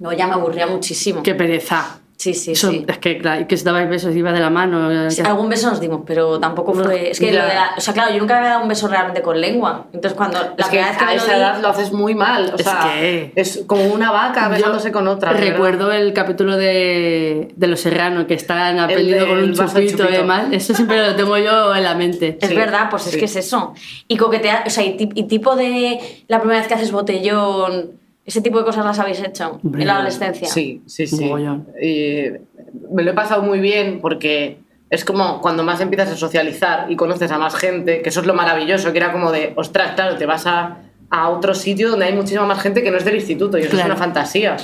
Luego 0.00 0.18
ya 0.18 0.26
me 0.26 0.32
aburría 0.34 0.66
muchísimo. 0.66 1.22
Qué 1.22 1.36
pereza. 1.36 2.00
Sí, 2.22 2.34
sí, 2.34 2.52
Eso- 2.52 2.70
sí. 2.70 2.84
Es 2.86 2.98
que, 2.98 3.18
claro, 3.18 3.48
que 3.48 3.56
se 3.56 3.64
dabais 3.64 3.88
besos, 3.88 4.14
iba 4.14 4.30
de 4.32 4.38
la 4.38 4.48
mano. 4.48 5.10
Sí, 5.10 5.22
Algún 5.22 5.48
beso 5.48 5.70
nos 5.70 5.80
dimos, 5.80 6.02
pero 6.06 6.38
tampoco 6.38 6.72
fue. 6.72 7.10
Es 7.10 7.18
que 7.18 7.32
lo 7.32 7.42
de 7.42 7.48
la- 7.54 7.72
O 7.76 7.80
sea, 7.80 7.92
claro, 7.92 8.12
yo 8.12 8.20
nunca 8.20 8.38
había 8.38 8.50
dado 8.50 8.62
un 8.62 8.68
beso 8.68 8.86
realmente 8.86 9.22
con 9.22 9.40
lengua. 9.40 9.86
Entonces, 9.92 10.16
cuando 10.16 10.38
la 10.38 10.54
Es 10.56 10.68
que 10.68 10.76
vez 10.76 10.96
que 10.96 11.02
a 11.02 11.06
me 11.08 11.16
lo 11.16 11.20
esa 11.20 11.32
di- 11.32 11.38
edad 11.40 11.60
lo 11.60 11.68
haces 11.68 11.90
muy 11.92 12.14
mal. 12.14 12.52
O 12.52 12.56
Es 12.56 12.62
sea, 12.62 12.90
que- 12.94 13.32
es 13.34 13.64
como 13.66 13.84
una 13.86 14.12
vaca 14.12 14.46
besándose 14.48 14.92
con 14.92 15.08
otra. 15.08 15.32
¿verdad? 15.32 15.48
Recuerdo 15.48 15.90
el 15.90 16.12
capítulo 16.12 16.56
de, 16.56 17.48
de 17.56 17.66
Los 17.66 17.80
Serrano 17.80 18.24
que 18.28 18.34
están 18.34 18.78
aprendiendo 18.78 19.26
con 19.26 19.38
un 19.38 19.52
de 19.52 19.56
chupito 19.58 19.80
y 19.80 19.88
chupito. 19.90 20.08
demás. 20.12 20.44
Eso 20.52 20.74
siempre 20.74 21.04
lo 21.04 21.16
tengo 21.16 21.36
yo 21.38 21.74
en 21.74 21.82
la 21.82 21.96
mente. 21.96 22.38
Es 22.40 22.50
Sí, 22.50 22.54
verdad, 22.54 22.86
pues 22.88 23.08
es 23.08 23.16
que 23.16 23.24
es 23.24 23.34
eso. 23.34 23.74
Y 24.06 24.16
coquetear, 24.16 24.62
o 24.64 24.70
sea, 24.70 24.84
y, 24.84 24.96
y 25.14 25.24
tipo 25.24 25.56
de 25.56 25.98
la 26.28 26.38
primera 26.38 26.60
vez 26.60 26.68
que 26.68 26.74
haces 26.74 26.92
botellón, 26.92 28.00
ese 28.24 28.40
tipo 28.40 28.58
de 28.58 28.64
cosas 28.64 28.84
las 28.84 28.98
habéis 28.98 29.20
hecho 29.20 29.60
en 29.64 29.86
la 29.86 29.94
adolescencia. 29.96 30.46
Sí, 30.48 30.82
sí, 30.86 31.06
sí. 31.06 31.24
Y 31.82 32.24
me 32.94 33.02
lo 33.02 33.10
he 33.10 33.14
pasado 33.14 33.42
muy 33.42 33.58
bien 33.60 34.00
porque 34.00 34.58
es 34.90 35.04
como 35.04 35.40
cuando 35.40 35.62
más 35.64 35.80
empiezas 35.80 36.10
a 36.10 36.16
socializar 36.16 36.90
y 36.90 36.96
conoces 36.96 37.30
a 37.32 37.38
más 37.38 37.54
gente, 37.56 38.02
que 38.02 38.08
eso 38.10 38.20
es 38.20 38.26
lo 38.26 38.34
maravilloso, 38.34 38.92
que 38.92 38.98
era 38.98 39.10
como 39.12 39.32
de, 39.32 39.52
ostras, 39.56 39.92
claro, 39.94 40.16
te 40.16 40.26
vas 40.26 40.46
a, 40.46 40.78
a 41.10 41.28
otro 41.30 41.54
sitio 41.54 41.90
donde 41.90 42.04
hay 42.06 42.12
muchísima 42.12 42.44
más 42.46 42.60
gente 42.62 42.82
que 42.82 42.90
no 42.90 42.98
es 42.98 43.04
del 43.04 43.16
instituto 43.16 43.56
y 43.58 43.62
eso 43.62 43.70
Claro. 43.70 43.84
es 43.84 43.90
una 43.92 43.96
fantasía. 43.96 44.56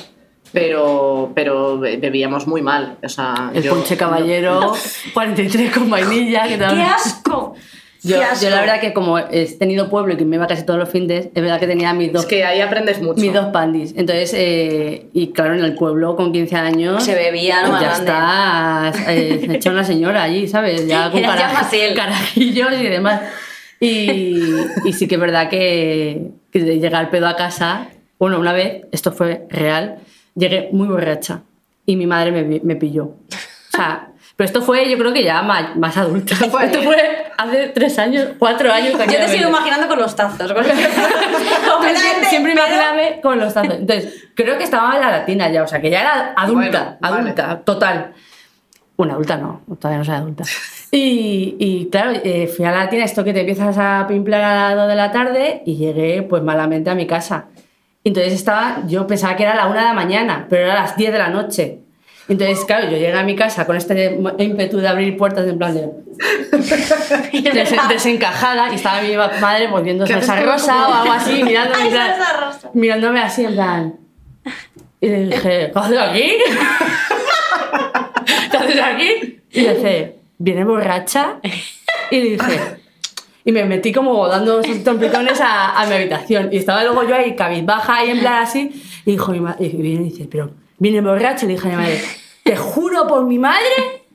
Pero, 0.52 1.32
pero 1.34 1.78
be- 1.78 1.98
bebíamos 1.98 2.46
muy 2.46 2.62
mal. 2.62 2.96
O 3.02 3.08
sea, 3.08 3.50
El 3.52 3.62
yo- 3.62 3.74
ponche 3.74 3.96
caballero, 3.96 4.72
43 5.14 5.72
con 5.74 5.90
vainilla. 5.90 6.48
Que 6.48 6.56
¡Qué 6.56 6.64
asco! 6.64 7.54
Yo, 8.02 8.16
yo 8.40 8.50
la 8.50 8.60
verdad 8.60 8.80
que 8.80 8.92
como 8.92 9.18
he 9.18 9.46
tenido 9.58 9.90
pueblo 9.90 10.14
y 10.14 10.16
que 10.16 10.24
me 10.24 10.36
iba 10.36 10.46
casi 10.46 10.64
todos 10.64 10.78
los 10.78 10.88
fines, 10.88 11.26
es 11.34 11.42
verdad 11.42 11.58
que 11.58 11.66
tenía 11.66 11.92
mis 11.92 12.12
dos, 12.12 12.22
Es 12.22 12.28
que 12.28 12.44
ahí 12.44 12.60
aprendes 12.60 13.00
mucho. 13.02 13.20
mis 13.20 13.32
dos 13.32 13.46
pandis. 13.46 13.92
Entonces, 13.96 14.32
eh, 14.36 15.06
y 15.12 15.32
claro, 15.32 15.54
en 15.54 15.64
el 15.64 15.74
pueblo 15.74 16.14
con 16.14 16.32
15 16.32 16.54
años... 16.56 17.02
Se 17.02 17.14
bebía 17.14 17.66
más 17.66 17.80
Ya 17.82 17.92
está, 17.92 18.92
eh, 19.12 19.48
hecha 19.52 19.70
una 19.70 19.82
señora 19.84 20.22
allí, 20.22 20.46
¿sabes? 20.46 20.86
Ya 20.86 21.10
con 21.12 21.20
cara- 21.22 21.50
carajillos 21.96 22.72
y 22.80 22.84
demás. 22.86 23.20
Y, 23.80 24.54
y 24.84 24.92
sí 24.92 25.06
que 25.08 25.16
es 25.16 25.20
verdad 25.20 25.48
que, 25.48 26.30
que 26.52 26.60
de 26.60 26.78
llegar 26.78 27.10
pedo 27.10 27.26
a 27.26 27.36
casa, 27.36 27.88
bueno, 28.18 28.38
una 28.38 28.52
vez, 28.52 28.82
esto 28.92 29.12
fue 29.12 29.46
real, 29.50 29.98
llegué 30.34 30.68
muy 30.72 30.88
borracha 30.88 31.42
y 31.86 31.96
mi 31.96 32.06
madre 32.06 32.30
me, 32.32 32.60
me 32.62 32.76
pilló. 32.76 33.14
sea, 33.70 34.08
pero 34.38 34.46
esto 34.46 34.62
fue, 34.62 34.88
yo 34.88 34.96
creo 34.96 35.12
que 35.12 35.24
ya 35.24 35.42
más, 35.42 35.74
más 35.74 35.96
adulta. 35.96 36.36
Fue 36.36 36.66
esto 36.66 36.80
fue 36.82 36.96
hace 37.36 37.70
tres 37.70 37.98
años, 37.98 38.28
cuatro 38.38 38.72
años. 38.72 38.92
Yo 38.92 39.04
te 39.04 39.26
sigo 39.26 39.48
imaginando 39.48 39.88
con 39.88 39.98
los 39.98 40.14
tazos. 40.14 40.52
con- 40.52 40.64
siempre 42.30 42.54
pedo. 42.54 42.64
imagíname 42.64 43.20
con 43.20 43.36
los 43.40 43.52
tazos. 43.52 43.74
Entonces, 43.74 44.28
creo 44.34 44.56
que 44.56 44.62
estaba 44.62 44.94
en 44.94 45.00
la 45.00 45.10
latina 45.10 45.50
ya, 45.50 45.64
o 45.64 45.66
sea, 45.66 45.80
que 45.80 45.90
ya 45.90 46.02
era 46.02 46.34
adulta, 46.36 46.98
Bueno, 47.00 47.16
adulta, 47.16 47.62
total. 47.64 48.12
Una 48.94 49.14
adulta 49.14 49.38
no, 49.38 49.62
todavía 49.76 49.98
no 49.98 50.04
soy 50.04 50.14
adulta. 50.14 50.44
Y, 50.92 51.56
y, 51.58 51.88
claro, 51.90 52.12
eh, 52.22 52.46
fui 52.46 52.64
a 52.64 52.70
la 52.70 52.84
latina, 52.84 53.04
esto 53.04 53.24
que 53.24 53.32
te 53.32 53.40
empiezas 53.40 53.76
a 53.76 54.06
pimplar 54.06 54.40
a 54.44 54.68
las 54.68 54.76
2 54.76 54.88
de 54.88 54.94
la 54.94 55.10
tarde 55.10 55.62
y 55.66 55.74
llegué 55.78 56.22
pues 56.22 56.44
malamente 56.44 56.90
a 56.90 56.94
mi 56.94 57.08
casa. 57.08 57.46
Entonces 58.04 58.34
estaba, 58.34 58.82
yo 58.86 59.04
pensaba 59.08 59.34
que 59.34 59.42
era 59.42 59.56
la 59.56 59.66
1 59.66 59.74
de 59.80 59.84
la 59.84 59.92
mañana, 59.94 60.46
pero 60.48 60.66
era 60.66 60.74
las 60.74 60.96
10 60.96 61.12
de 61.12 61.18
la 61.18 61.28
noche. 61.28 61.80
Entonces, 62.28 62.64
claro, 62.66 62.84
yo 62.90 62.98
llegué 62.98 63.12
a 63.14 63.22
mi 63.22 63.34
casa 63.34 63.64
con 63.66 63.76
este 63.76 64.18
ímpetu 64.38 64.78
de 64.78 64.88
abrir 64.88 65.16
puertas 65.16 65.46
en 65.48 65.56
plan 65.56 65.74
de 65.74 65.88
des- 67.54 67.74
desencajada 67.88 68.70
y 68.70 68.74
estaba 68.76 69.00
mi 69.00 69.16
madre 69.16 69.68
viendo 69.82 70.04
¿Qué 70.04 70.14
haces 70.14 70.26
salsa 70.26 70.44
rosa 70.44 70.88
o 70.88 70.92
algo 70.94 71.12
así, 71.12 71.42
mirándome, 71.42 71.84
Ay, 71.84 71.90
plan- 71.90 72.12
mirándome 72.74 73.20
así 73.20 73.44
en 73.44 73.54
plan. 73.54 73.94
Y 75.00 75.08
le 75.08 75.26
dije, 75.26 75.70
¿qué 75.72 75.74
haces 75.74 75.98
aquí? 75.98 76.32
¿Qué 78.50 78.56
haces 78.56 78.80
aquí? 78.80 79.40
Y 79.52 79.60
le 79.62 79.74
dije, 79.74 80.16
¿viene 80.38 80.64
borracha? 80.64 81.36
Y 82.10 82.16
le 82.16 82.30
dije, 82.30 82.60
y 83.44 83.52
me 83.52 83.64
metí 83.64 83.92
como 83.92 84.26
dando 84.28 84.62
sus 84.62 84.82
trompetones 84.84 85.40
a, 85.40 85.80
a 85.80 85.86
mi 85.86 85.94
habitación. 85.94 86.48
Y 86.52 86.58
estaba 86.58 86.82
luego 86.84 87.06
yo 87.08 87.14
ahí 87.14 87.34
cabizbaja, 87.34 87.96
ahí 87.98 88.10
en 88.10 88.20
plan 88.20 88.42
así. 88.42 88.70
Y 89.06 89.12
dijo 89.12 89.32
mi 89.32 89.40
madre, 89.40 89.66
y 89.66 89.76
viene 89.80 90.06
y 90.06 90.10
dice, 90.10 90.28
pero 90.30 90.50
viene 90.78 91.00
borracha. 91.00 91.44
Y 91.44 91.48
le 91.48 91.54
dije 91.54 91.68
a 91.68 91.70
mi 91.70 91.76
madre, 91.76 92.00
te 92.48 92.56
juro 92.56 93.06
por 93.06 93.24
mi 93.24 93.38
madre 93.38 94.06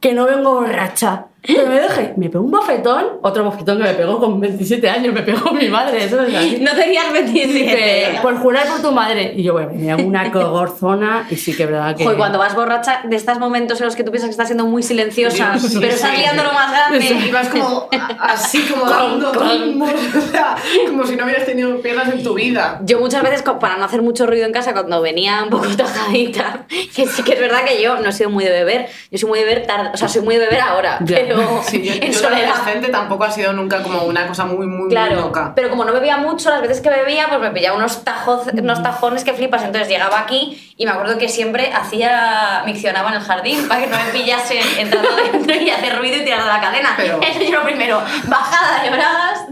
que 0.00 0.14
no 0.14 0.24
vengo 0.24 0.54
borracha. 0.54 1.26
Pero 1.44 1.66
me 1.66 1.80
dejé, 1.80 2.14
me 2.16 2.30
pegó 2.30 2.44
un 2.44 2.52
bofetón, 2.52 3.04
otro 3.22 3.44
bofetón 3.44 3.78
que 3.78 3.84
me 3.84 3.94
pegó 3.94 4.18
con 4.20 4.40
27 4.40 4.88
años, 4.88 5.12
me 5.12 5.22
pegó 5.22 5.52
mi 5.52 5.68
madre, 5.68 6.04
eso 6.04 6.22
es 6.22 6.32
así. 6.34 6.58
No 6.60 6.72
tenías 6.72 7.12
27. 7.12 7.52
Dice, 7.52 8.18
por 8.22 8.36
jurar 8.36 8.68
por 8.68 8.80
tu 8.80 8.92
madre. 8.92 9.32
Y 9.34 9.42
yo, 9.42 9.54
bueno, 9.54 9.72
me 9.74 9.90
hago 9.90 10.04
una 10.04 10.30
cogorzona 10.30 11.26
y 11.30 11.36
sí 11.36 11.54
que 11.56 11.64
es 11.64 11.70
verdad 11.70 11.96
que... 11.96 12.04
Joder, 12.04 12.16
cuando 12.16 12.38
vas 12.38 12.54
borracha, 12.54 13.00
de 13.04 13.16
estos 13.16 13.40
momentos 13.40 13.80
en 13.80 13.86
los 13.86 13.96
que 13.96 14.04
tú 14.04 14.12
piensas 14.12 14.28
que 14.28 14.32
estás 14.32 14.46
siendo 14.46 14.66
muy 14.66 14.84
silenciosa, 14.84 15.52
Dios, 15.52 15.72
pero 15.80 15.88
sí. 15.88 15.96
estás 15.96 16.16
liando 16.16 16.44
lo 16.44 16.52
más 16.52 16.70
grande. 16.70 17.26
Y 17.26 17.30
vas 17.32 17.48
como 17.48 17.88
así, 18.20 18.62
como 18.70 18.88
dando 18.88 19.32
tumbos, 19.32 19.90
o 20.16 20.20
sea, 20.30 20.54
como 20.86 21.04
si 21.04 21.16
no 21.16 21.24
hubieras 21.24 21.44
tenido 21.44 21.80
piernas 21.80 22.08
en 22.12 22.22
tu 22.22 22.34
vida. 22.34 22.80
Yo 22.84 23.00
muchas 23.00 23.22
veces, 23.22 23.42
para 23.42 23.76
no 23.78 23.84
hacer 23.84 24.02
mucho 24.02 24.26
ruido 24.26 24.46
en 24.46 24.52
casa, 24.52 24.72
cuando 24.72 25.00
venía 25.02 25.42
un 25.42 25.50
poco 25.50 25.66
tojadita, 25.76 26.66
que 26.94 27.06
sí 27.06 27.24
que 27.24 27.32
es 27.32 27.40
verdad 27.40 27.64
que 27.64 27.82
yo 27.82 27.98
no 27.98 28.10
he 28.10 28.12
sido 28.12 28.30
muy 28.30 28.44
de 28.44 28.50
beber, 28.50 28.88
yo 29.10 29.18
soy 29.18 29.28
muy 29.28 29.40
de 29.40 29.44
beber 29.44 29.66
tarde, 29.66 29.90
o 29.92 29.96
sea, 29.96 30.08
soy 30.08 30.22
muy 30.22 30.36
de 30.36 30.42
beber 30.46 30.60
ahora, 30.60 30.98
pero 31.04 31.31
Sí, 31.62 31.82
yo, 31.82 31.92
en 31.94 32.12
yo 32.12 32.18
soledad. 32.18 32.50
adolescente 32.52 32.88
tampoco 32.88 33.24
ha 33.24 33.30
sido 33.30 33.52
nunca 33.52 33.82
como 33.82 34.02
una 34.04 34.26
cosa 34.26 34.44
muy, 34.44 34.66
muy, 34.66 34.88
muy 34.94 35.10
loca. 35.14 35.52
pero 35.54 35.70
como 35.70 35.84
no 35.84 35.92
bebía 35.92 36.16
mucho, 36.16 36.50
las 36.50 36.62
veces 36.62 36.80
que 36.80 36.90
bebía, 36.90 37.28
pues 37.28 37.40
me 37.40 37.50
pillaba 37.50 37.76
unos, 37.76 38.04
tajos, 38.04 38.46
unos 38.52 38.82
tajones 38.82 39.24
que 39.24 39.32
flipas. 39.32 39.62
Entonces 39.62 39.88
llegaba 39.88 40.20
aquí 40.20 40.71
y 40.82 40.84
me 40.84 40.90
acuerdo 40.90 41.16
que 41.16 41.28
siempre 41.28 41.70
hacía, 41.72 42.62
miccionaba 42.66 43.10
en 43.10 43.14
el 43.14 43.20
jardín 43.22 43.68
para 43.68 43.82
que 43.82 43.86
no 43.86 43.96
me 43.96 44.10
pillase 44.10 44.58
entrando 44.80 45.08
dentro 45.32 45.54
y 45.54 45.70
hacer 45.70 45.96
ruido 45.96 46.16
y 46.16 46.24
tirar 46.24 46.40
de 46.42 46.48
la 46.48 46.60
cadena. 46.60 46.94
Pero- 46.96 47.20
Eso 47.22 47.40
yo 47.40 47.58
lo 47.60 47.62
primero, 47.62 48.02
bajada 48.26 48.82
de 48.82 48.90
bragas. 48.90 49.44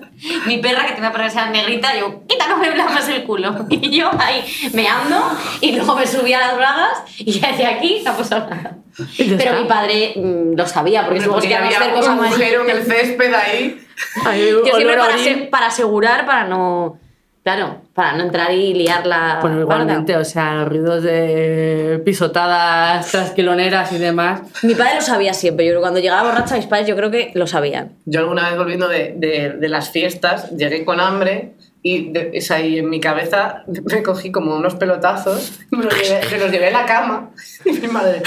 Mi 0.47 0.59
perra, 0.59 0.81
que 0.83 0.93
tiene 0.95 1.07
una 1.07 1.13
perra 1.13 1.29
que 1.29 1.51
negrita, 1.53 1.97
yo, 1.97 2.27
quita, 2.27 2.49
no 2.49 2.57
me 2.57 2.69
blamas 2.71 3.09
el 3.09 3.23
culo. 3.23 3.65
Y 3.71 3.91
yo 3.97 4.11
ahí 4.19 4.45
meando 4.75 5.23
y 5.61 5.71
luego 5.77 5.95
me 5.95 6.05
subía 6.07 6.39
a 6.39 6.49
las 6.49 6.57
bragas 6.57 6.99
y 7.19 7.31
ya 7.39 7.53
decía 7.53 7.71
aquí 7.77 8.03
no 8.05 8.13
pasó 8.17 8.39
nada. 8.41 8.77
Y 9.17 9.29
ya 9.31 9.37
Pero 9.39 9.51
está. 9.51 9.63
mi 9.63 9.69
padre 9.69 10.13
mm, 10.17 10.57
lo 10.57 10.67
sabía, 10.67 11.05
porque 11.05 11.21
si 11.21 11.29
queríamos 11.31 11.75
había 11.77 11.95
un 11.95 12.25
agujero 12.25 12.65
en 12.65 12.71
el 12.71 12.83
césped 12.85 13.33
ahí. 13.35 13.87
Ahí, 14.27 14.51
Yo 14.51 14.65
siempre 14.75 14.97
para, 14.99 15.17
se- 15.17 15.37
para 15.49 15.67
asegurar, 15.67 16.27
para 16.27 16.45
no. 16.45 16.99
Claro, 17.43 17.79
para 17.95 18.13
no 18.19 18.25
entrar 18.25 18.53
y 18.53 18.75
liarla. 18.75 19.39
Bueno, 19.41 19.61
igualmente, 19.63 20.15
o 20.17 20.25
sea, 20.25 20.55
los 20.57 20.69
ruidos 20.69 21.03
de 21.03 22.01
pisotadas, 22.05 23.11
trasquiloneras 23.11 23.93
y 23.93 23.99
demás. 23.99 24.43
Mi 24.63 24.75
padre 24.75 24.97
lo 24.97 25.01
sabía 25.01 25.33
siempre. 25.33 25.65
Yo 25.65 25.71
creo 25.73 25.81
que 25.81 25.85
cuando 25.85 26.01
llegaba 26.01 26.29
borracha, 26.31 26.57
mis 26.57 26.67
padres 26.67 26.87
yo 26.87 26.97
creo 26.97 27.11
que 27.11 27.31
lo 27.35 27.47
sabían. 27.47 27.93
Yo 28.05 28.21
alguna 28.21 28.49
vez 28.51 28.59
volviendo 28.59 28.89
de, 28.89 29.15
de- 29.17 29.55
de 29.59 29.69
las 29.71 29.91
fiestas, 29.91 30.51
llegué 30.51 30.85
con 30.85 31.01
hambre 31.01 31.53
y 31.83 32.13
de, 32.13 32.31
es 32.35 32.51
ahí 32.51 32.79
en 32.79 32.91
mi 32.91 33.01
cabeza 33.01 33.65
me 33.91 34.03
cogí 34.03 34.31
como 34.31 34.55
unos 34.55 34.75
pelotazos, 34.75 35.61
me 35.71 35.83
los 35.85 35.95
llevé, 35.95 36.21
me 36.31 36.39
los 36.39 36.51
llevé 36.53 36.69
a 36.69 36.73
la 36.73 36.85
cama 36.85 37.31
y 37.65 37.73
mi 37.73 37.89
madre, 37.89 38.21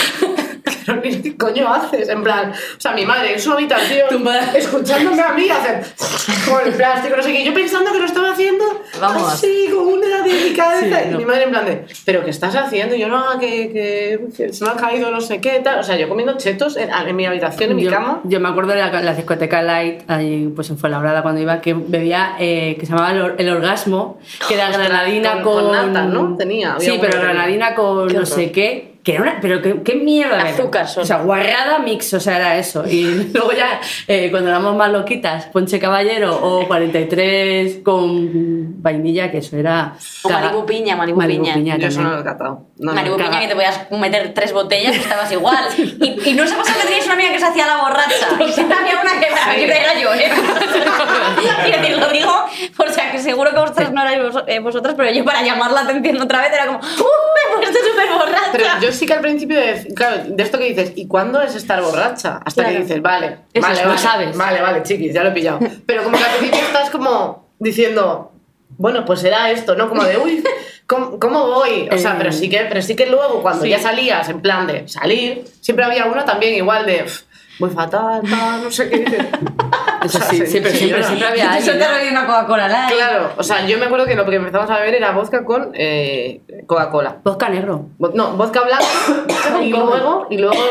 "Carolina, 0.86 1.20
¿qué 1.24 1.38
coño 1.38 1.74
haces? 1.74 2.10
En 2.10 2.24
plan, 2.24 2.52
o 2.52 2.80
sea, 2.82 2.92
mi 2.94 3.06
madre 3.06 3.34
en 3.34 3.40
su 3.40 3.52
habitación, 3.52 4.08
Tu 4.10 4.20
madre- 4.20 4.58
escuchándome 4.60 5.22
a 5.22 5.34
mí 5.34 5.50
hacer 5.50 5.84
con 6.50 6.68
el 6.68 6.74
plástico, 6.74 7.16
no 7.18 7.24
sé 7.24 7.32
qué, 7.34 7.44
yo 7.44 7.54
pensando 7.54 7.92
que 7.92 8.00
lo 8.00 8.06
estaba 8.06 8.32
haciendo 8.32 8.64
Vamos. 9.00 9.34
así, 9.34 9.68
con 9.74 9.88
una 9.88 10.22
delicadeza, 10.24 11.00
Sí, 11.04 11.10
y 11.14 11.18
mi 11.18 11.26
madre 11.26 11.44
en 11.44 11.50
plan 11.52 11.66
de, 11.66 11.86
¿pero 12.06 12.24
qué 12.24 12.30
estás 12.32 12.56
haciendo? 12.56 12.96
Y 12.96 13.00
yo, 13.00 13.08
no, 13.08 13.40
que, 13.40 13.72
que- 13.72 14.20
que 14.36 14.54
se 14.54 14.66
me 14.66 14.72
ha 14.72 14.76
caído 14.76 15.12
no 15.12 15.22
sé 15.22 15.40
qué, 15.42 15.60
tal, 15.64 15.80
o 15.80 15.84
sea, 15.84 15.96
yo 15.98 16.08
comiendo 16.10 16.38
chetos 16.38 16.78
en, 16.78 16.90
en 16.92 17.16
mi 17.16 17.26
habitación, 17.26 17.72
en 17.72 17.76
mi 17.78 17.84
yo, 17.84 17.92
cama. 17.92 18.22
yo 18.24 18.40
me 18.40 18.50
acuerdo 18.50 18.74
de 18.74 18.80
la, 18.80 19.02
la 19.02 19.14
discoteca 19.14 19.62
Light, 19.62 20.02
ahí 20.10 20.52
pues 20.56 20.70
en 20.70 20.78
Fuenlabrada 20.78 21.22
cuando 21.22 21.42
iba, 21.42 21.62
que 21.62 21.74
bebía, 21.74 22.36
eh, 22.40 22.76
que 22.80 22.86
se 22.86 22.92
llamaba 22.94 23.12
el, 23.12 23.22
or- 23.22 23.36
el 23.38 23.50
orgasmo, 23.50 24.20
que 24.48 24.56
era 24.56 24.70
granadina 24.70 25.42
con- 25.42 25.44
con... 25.44 25.64
con 25.66 25.94
nata, 25.94 26.06
¿no? 26.06 26.36
Tenía, 26.38 26.74
había 26.76 26.92
Sí, 26.92 26.98
pero 27.00 27.20
granadina 27.20 27.76
con 27.76 28.08
no 28.14 28.26
sé 28.26 28.52
qué, 28.52 28.93
que 29.04 29.14
era 29.14 29.22
una... 29.22 29.40
Pero 29.42 29.62
qué, 29.62 29.84
qué 29.84 29.96
mierda. 29.96 30.42
Azúcar 30.42 30.88
solo. 30.88 31.04
O 31.04 31.06
sea, 31.06 31.22
guarrada 31.22 31.80
mix, 31.80 32.14
o 32.14 32.20
sea, 32.20 32.38
era 32.38 32.58
eso. 32.58 32.88
Y 32.88 33.04
luego 33.34 33.52
ya, 33.52 33.82
eh, 34.08 34.32
cuando 34.32 34.50
éramos 34.50 34.76
más 34.76 34.92
loquitas, 34.92 35.46
Ponche 35.48 35.78
Caballero 35.80 36.40
o 36.42 36.68
43 36.68 37.80
con 37.84 38.82
vainilla, 38.82 39.30
que 39.30 39.40
eso 39.40 39.58
era... 39.58 39.96
O 40.24 40.30
Malibu 40.30 40.66
Piña, 40.66 40.96
Malibu 40.96 41.20
Piña. 41.20 41.78
Yo 41.78 41.88
eso 41.88 42.02
no 42.02 42.12
lo 42.12 42.22
he 42.22 42.24
catado. 42.24 42.68
No. 42.76 42.92
Piña, 42.94 43.40
que 43.40 43.48
te 43.48 43.54
podías 43.54 43.92
meter 43.92 44.34
tres 44.34 44.52
botellas 44.52 44.96
y 44.96 45.00
estabas 45.00 45.32
igual. 45.32 45.64
Y, 45.78 46.30
y 46.30 46.34
no 46.34 46.48
se 46.48 46.56
pasa 46.56 46.74
que 46.74 46.82
teníais 46.82 47.06
una 47.06 47.14
amiga 47.14 47.32
que 47.32 47.40
se 47.40 47.46
hacía 47.46 47.68
la 47.68 47.78
borracha. 47.78 48.28
Y 48.48 48.52
siempre 48.52 48.78
había 48.78 49.00
una 49.00 49.20
que 49.20 49.64
era 49.66 50.00
yo, 50.00 50.14
¿eh? 50.14 50.32
y 51.68 51.72
decir, 51.72 51.98
lo 51.98 52.10
digo, 52.10 52.32
o 52.78 52.92
sea, 52.92 53.12
que 53.12 53.20
seguro 53.20 53.52
que 53.52 53.60
vosotras 53.60 53.92
no 53.92 54.02
erais 54.02 54.34
vos- 54.34 54.44
eh, 54.48 54.60
vosotras, 54.60 54.96
pero 54.98 55.12
yo 55.12 55.24
para 55.24 55.42
llamar 55.44 55.72
la 55.72 55.82
atención 55.82 56.20
otra 56.22 56.42
vez 56.42 56.52
era 56.54 56.66
como, 56.66 56.80
¡uh! 56.80 56.82
Me 56.84 57.68
he 57.68 57.72
puesto 57.72 57.80
súper 57.90 58.10
borracha. 58.12 58.50
Pero 58.52 58.66
yo 58.82 58.92
sí 58.92 59.06
que 59.06 59.14
al 59.14 59.22
principio, 59.22 59.60
de, 59.60 59.94
claro, 59.96 60.24
de 60.28 60.44
esto 60.44 60.58
que 60.58 60.66
dices, 60.66 60.94
¿y 60.96 61.08
cuándo 61.08 61.42
es 61.42 61.56
estar 61.56 61.82
borracha? 61.82 62.40
Hasta 62.44 62.64
Claro. 62.64 62.70
que 62.78 62.84
dices, 62.84 63.02
vale, 63.02 63.38
Eso 63.54 63.68
vale, 63.68 63.86
vale, 63.86 63.98
sabes. 64.00 64.38
Vale, 64.38 64.62
vale, 64.62 64.84
chiquis, 64.84 65.14
ya 65.14 65.24
lo 65.24 65.30
he 65.30 65.34
pillado. 65.34 65.60
Pero 65.86 66.04
como 66.04 66.18
que 66.18 66.24
al 66.24 66.32
principio 66.38 66.66
estás 66.66 66.90
como 66.90 67.48
diciendo, 67.60 68.32
bueno, 68.78 69.06
pues 69.06 69.20
será 69.22 69.52
esto, 69.52 69.76
¿no? 69.76 69.88
Como 69.90 70.04
de, 70.04 70.18
uy, 70.18 70.44
¿cómo, 70.88 71.20
cómo 71.20 71.48
voy? 71.48 71.90
O 71.92 71.98
sea, 71.98 72.12
Eh, 72.12 72.16
pero 72.18 72.32
sí 72.32 72.50
que, 72.50 72.60
pero 72.70 72.82
sí 72.82 72.96
que 72.96 73.06
luego 73.08 73.42
cuando 73.42 73.64
sí. 73.64 73.70
ya 73.70 73.80
salías, 73.80 74.28
en 74.30 74.42
plan 74.42 74.68
de 74.68 74.88
salir, 74.88 75.44
siempre 75.62 75.86
había 75.86 76.06
uno 76.06 76.24
también 76.26 76.54
igual 76.56 76.86
de, 76.86 77.04
"Uf, 77.06 77.22
voy 77.60 77.70
fatal, 77.70 78.22
tal, 78.30 78.64
no 78.64 78.72
sé 78.72 78.90
qué 78.90 78.98
dices. 79.00 79.26
O 80.06 80.10
sea, 80.10 80.20
sí, 80.24 80.36
se- 80.40 80.48
sí, 80.48 80.60
pero 80.60 80.76
siempre, 80.76 81.02
señora. 81.02 81.04
siempre 81.08 81.28
había 81.30 81.44
Yo 81.46 81.72
alguien. 81.72 81.80
te 81.80 82.06
he 82.08 82.12
una 82.12 82.26
Coca-Cola 82.26 82.68
Light. 82.68 82.94
Claro, 82.94 83.32
o 83.38 83.44
sea, 83.44 83.66
yo 83.66 83.78
me 83.78 83.86
acuerdo 83.86 84.06
que 84.06 84.16
lo 84.16 84.26
que 84.26 84.36
empezamos 84.36 84.70
a 84.70 84.76
beber 84.80 84.96
era 84.96 85.12
vodka 85.14 85.46
con 85.46 85.72
eh, 85.76 86.42
Coca-Cola. 86.68 87.20
Vodka 87.24 87.48
negro. 87.48 87.86
No, 88.14 88.34
vodka 88.34 88.64
blanco 88.64 89.62
y 89.64 89.70
luego, 89.70 90.28
y 90.30 90.38
luego 90.40 90.62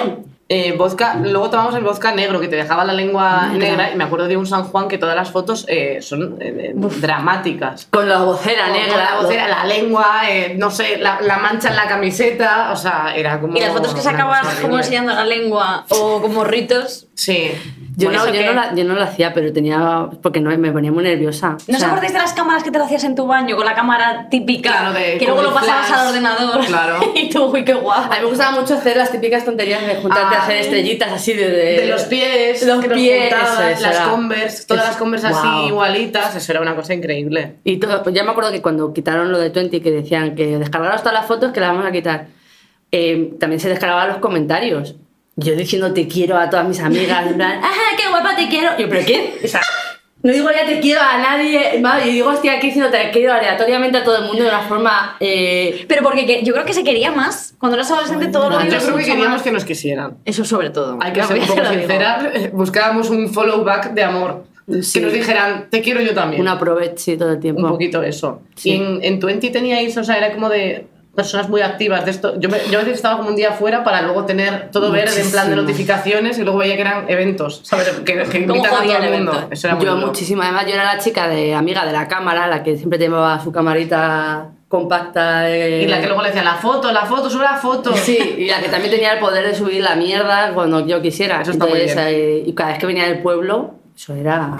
eh, 0.52 0.74
vodka, 0.76 1.14
luego 1.14 1.48
tomamos 1.48 1.74
el 1.76 1.82
vodka 1.82 2.12
negro 2.12 2.38
que 2.38 2.46
te 2.46 2.56
dejaba 2.56 2.84
la 2.84 2.92
lengua 2.92 3.48
Negra. 3.52 3.68
negra 3.68 3.92
y 3.92 3.96
me 3.96 4.04
acuerdo 4.04 4.28
de 4.28 4.36
un 4.36 4.46
San 4.46 4.64
Juan 4.64 4.86
que 4.86 4.98
todas 4.98 5.16
las 5.16 5.30
fotos 5.30 5.64
eh, 5.66 6.02
son 6.02 6.36
eh, 6.40 6.74
dramáticas. 6.74 7.88
Con 7.90 8.06
la 8.06 8.18
vocera 8.18 8.64
Con 8.64 8.72
negra. 8.74 8.96
La, 8.96 9.22
vocera, 9.22 9.48
la 9.48 9.64
lengua, 9.64 10.22
eh, 10.28 10.54
no 10.58 10.70
sé, 10.70 10.98
la, 10.98 11.22
la 11.22 11.38
mancha 11.38 11.70
en 11.70 11.76
la 11.76 11.88
camiseta, 11.88 12.70
o 12.70 12.76
sea, 12.76 13.14
era 13.16 13.40
como... 13.40 13.56
Y 13.56 13.60
las 13.60 13.72
fotos 13.72 13.94
que 13.94 14.02
cosa 14.02 14.14
como 14.60 14.76
enseñando 14.76 15.14
la 15.14 15.24
lengua 15.24 15.86
o 15.88 16.20
como 16.20 16.44
ritos. 16.44 17.06
Sí. 17.14 17.52
Yo, 17.94 18.08
Por 18.08 18.16
no, 18.16 18.26
yo, 18.26 18.32
que- 18.32 18.46
no 18.46 18.52
la, 18.54 18.74
yo 18.74 18.84
no 18.84 18.94
lo 18.94 19.02
hacía, 19.02 19.34
pero 19.34 19.52
tenía. 19.52 20.08
Porque 20.22 20.40
no, 20.40 20.56
me 20.56 20.72
ponía 20.72 20.90
muy 20.90 21.04
nerviosa. 21.04 21.56
¿No 21.68 21.76
O 21.76 21.78
sea, 21.78 21.88
acordáis 21.88 22.12
de 22.12 22.18
las 22.18 22.32
cámaras 22.32 22.62
que 22.64 22.70
te 22.70 22.78
lo 22.78 22.84
hacías 22.84 23.04
en 23.04 23.14
tu 23.14 23.26
baño 23.26 23.54
con 23.54 23.66
la 23.66 23.74
cámara 23.74 24.28
típica? 24.30 24.70
Claro, 24.70 24.92
de- 24.94 25.18
que 25.18 25.26
luego 25.26 25.42
lo 25.42 25.52
pasabas 25.52 25.88
flash. 25.88 25.98
al 26.00 26.06
ordenador. 26.08 26.64
Claro. 26.64 27.00
y 27.14 27.28
tú, 27.28 27.44
uy, 27.44 27.64
qué 27.64 27.74
guapo. 27.74 28.10
A 28.12 28.16
mí 28.16 28.22
me 28.22 28.28
gustaba 28.28 28.58
mucho 28.58 28.74
hacer 28.74 28.96
las 28.96 29.12
típicas 29.12 29.44
tonterías 29.44 29.86
de 29.86 29.96
juntarte 29.96 30.36
a 30.36 30.42
hacer 30.42 30.56
estrellitas 30.56 31.12
así 31.12 31.34
de. 31.34 31.48
De 31.50 31.86
los 31.86 32.04
pies, 32.04 32.66
los 32.66 32.80
que 32.80 32.88
nos 32.88 32.96
pies, 32.96 33.30
juntabas, 33.34 33.52
eso, 33.60 33.68
eso 33.68 33.82
las 33.82 33.96
era- 33.96 34.10
Converse, 34.10 34.66
todas 34.66 34.82
es- 34.84 34.88
las 34.88 34.96
Converse 34.96 35.28
Guau. 35.28 35.42
así 35.58 35.66
igualitas, 35.68 36.34
eso 36.36 36.52
era 36.52 36.60
una 36.62 36.74
cosa 36.74 36.94
increíble. 36.94 37.56
Y 37.64 37.76
todo, 37.76 38.02
pues 38.02 38.14
ya 38.14 38.24
me 38.24 38.30
acuerdo 38.30 38.52
que 38.52 38.62
cuando 38.62 38.92
quitaron 38.94 39.30
lo 39.30 39.38
de 39.38 39.50
20, 39.50 39.82
que 39.82 39.90
decían 39.90 40.34
que 40.34 40.58
descargaros 40.58 41.02
todas 41.02 41.14
las 41.14 41.26
fotos 41.26 41.52
que 41.52 41.60
las 41.60 41.70
vamos 41.70 41.84
a 41.84 41.92
quitar, 41.92 42.28
eh, 42.90 43.34
también 43.38 43.60
se 43.60 43.68
descargaban 43.68 44.08
los 44.08 44.18
comentarios. 44.18 44.96
Yo 45.36 45.54
diciendo 45.56 45.92
te 45.94 46.06
quiero 46.08 46.36
a 46.36 46.50
todas 46.50 46.66
mis 46.68 46.80
amigas, 46.80 47.26
en 47.26 47.36
plan, 47.36 47.60
¡ah, 47.62 47.70
qué 47.96 48.08
guapa 48.08 48.36
te 48.36 48.48
quiero! 48.48 48.76
Yo, 48.78 48.88
¿pero 48.88 49.04
qué? 49.06 49.40
O 49.42 49.48
sea, 49.48 49.60
No 50.22 50.30
digo 50.32 50.50
ya 50.52 50.66
te 50.66 50.78
quiero 50.78 51.00
a 51.00 51.18
nadie, 51.18 51.78
madre, 51.80 52.06
yo 52.06 52.12
digo 52.12 52.32
estoy 52.32 52.50
aquí 52.50 52.66
diciendo 52.68 52.90
te 52.90 53.10
quiero 53.10 53.32
aleatoriamente 53.32 53.98
a 53.98 54.04
todo 54.04 54.18
el 54.18 54.24
mundo 54.26 54.42
de 54.42 54.48
una 54.50 54.60
forma... 54.60 55.16
eh, 55.20 55.84
Pero 55.88 56.02
porque 56.02 56.26
que- 56.26 56.42
yo 56.44 56.52
creo 56.52 56.64
que 56.66 56.74
se 56.74 56.84
quería 56.84 57.10
más. 57.10 57.54
Cuando 57.58 57.76
eras 57.76 57.90
adolescente 57.90 58.28
todo 58.28 58.50
lo 58.50 58.60
Yo 58.62 58.78
creo 58.78 58.96
que 58.96 59.04
queríamos 59.04 59.28
más. 59.30 59.42
que 59.42 59.50
nos 59.52 59.64
quisieran. 59.64 60.18
Eso 60.24 60.44
sobre 60.44 60.70
todo. 60.70 60.98
Hay 61.00 61.12
que 61.12 61.22
ser 61.24 61.38
un 61.40 61.46
poco 61.46 61.64
sincera. 61.72 62.32
Buscábamos 62.52 63.08
un 63.10 63.32
follow 63.32 63.64
back 63.64 63.94
de 63.94 64.02
amor. 64.04 64.44
Sí. 64.82 65.00
Que 65.00 65.06
nos 65.06 65.12
dijeran, 65.14 65.66
te 65.70 65.80
quiero 65.80 66.00
yo 66.02 66.14
también. 66.14 66.40
un 66.42 66.46
aproveche 66.48 67.16
todo 67.16 67.32
el 67.32 67.40
tiempo. 67.40 67.62
Un 67.62 67.70
poquito 67.70 68.02
eso. 68.02 68.42
Sí. 68.54 68.70
Y 68.70 68.76
en, 68.76 69.00
en 69.02 69.18
Twenty 69.18 69.50
teníais, 69.50 69.96
o 69.96 70.04
sea, 70.04 70.18
era 70.18 70.32
como 70.32 70.48
de 70.48 70.86
personas 71.14 71.48
muy 71.48 71.60
activas 71.60 72.04
de 72.06 72.10
esto. 72.10 72.40
Yo, 72.40 72.48
me- 72.48 72.58
yo 72.70 72.78
a 72.78 72.82
veces 72.82 72.94
estaba 72.96 73.18
como 73.18 73.28
un 73.28 73.36
día 73.36 73.52
fuera 73.52 73.84
para 73.84 74.00
luego 74.02 74.24
tener 74.24 74.70
todo 74.70 74.90
verde 74.90 75.20
en 75.20 75.30
plan 75.30 75.50
de 75.50 75.56
notificaciones 75.56 76.38
y 76.38 76.42
luego 76.42 76.58
veía 76.58 76.74
que 76.76 76.80
eran 76.80 77.04
eventos, 77.08 77.60
¿sabes? 77.64 77.88
Que, 78.04 78.14
que 78.24 78.46
¿Cómo 78.46 78.56
invitan 78.56 78.74
a 78.74 78.82
todo 78.82 78.96
el 78.96 79.12
mundo. 79.12 79.32
evento? 79.32 79.48
Eso 79.50 79.66
era 79.66 79.76
muy 79.76 79.84
Yo 79.84 79.94
duro. 79.94 80.06
muchísimo, 80.06 80.42
además 80.42 80.64
yo 80.66 80.72
era 80.74 80.84
la 80.84 80.98
chica 80.98 81.28
de 81.28 81.54
amiga 81.54 81.84
de 81.84 81.92
la 81.92 82.08
cámara, 82.08 82.46
la 82.46 82.62
que 82.62 82.76
siempre 82.76 82.98
llevaba 82.98 83.38
su 83.42 83.52
camarita 83.52 84.48
compacta 84.68 85.40
de... 85.42 85.82
Y 85.82 85.86
la 85.86 86.00
que 86.00 86.06
luego 86.06 86.22
le 86.22 86.28
decían, 86.28 86.46
la 86.46 86.54
foto, 86.54 86.90
la 86.92 87.04
foto, 87.04 87.28
sube 87.28 87.44
la 87.44 87.56
foto. 87.58 87.94
Sí, 87.94 88.36
y 88.38 88.46
la 88.48 88.58
que 88.60 88.70
también 88.70 88.90
tenía 88.90 89.12
el 89.12 89.18
poder 89.18 89.46
de 89.46 89.54
subir 89.54 89.82
la 89.82 89.94
mierda 89.96 90.52
cuando 90.54 90.86
yo 90.86 91.02
quisiera. 91.02 91.42
Eso 91.42 91.50
está 91.50 91.66
muy 91.66 91.78
Entonces, 91.80 92.06
bien. 92.06 92.08
eh, 92.18 92.42
y 92.46 92.54
cada 92.54 92.70
vez 92.70 92.78
que 92.78 92.86
venía 92.86 93.04
del 93.04 93.18
pueblo, 93.20 93.74
eso 93.94 94.14
era... 94.14 94.56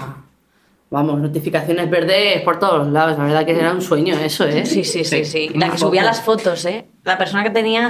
Vamos, 0.93 1.19
notificaciones 1.19 1.89
verdes 1.89 2.41
por 2.43 2.59
todos 2.59 2.87
lados. 2.87 3.17
La 3.17 3.23
verdad 3.23 3.45
que 3.45 3.57
era 3.59 3.71
un 3.71 3.81
sueño 3.81 4.15
eso, 4.15 4.45
¿eh? 4.45 4.63
Sí, 4.63 4.83
sí, 4.83 5.03
sí, 5.03 5.25
Sí, 5.25 5.49
La 5.55 5.71
que 5.71 5.77
subía 5.79 6.03
las 6.03 6.21
fotos, 6.21 6.63
¿eh? 6.65 6.85
La 7.03 7.17
persona 7.17 7.41
que 7.43 7.49
tenía... 7.49 7.89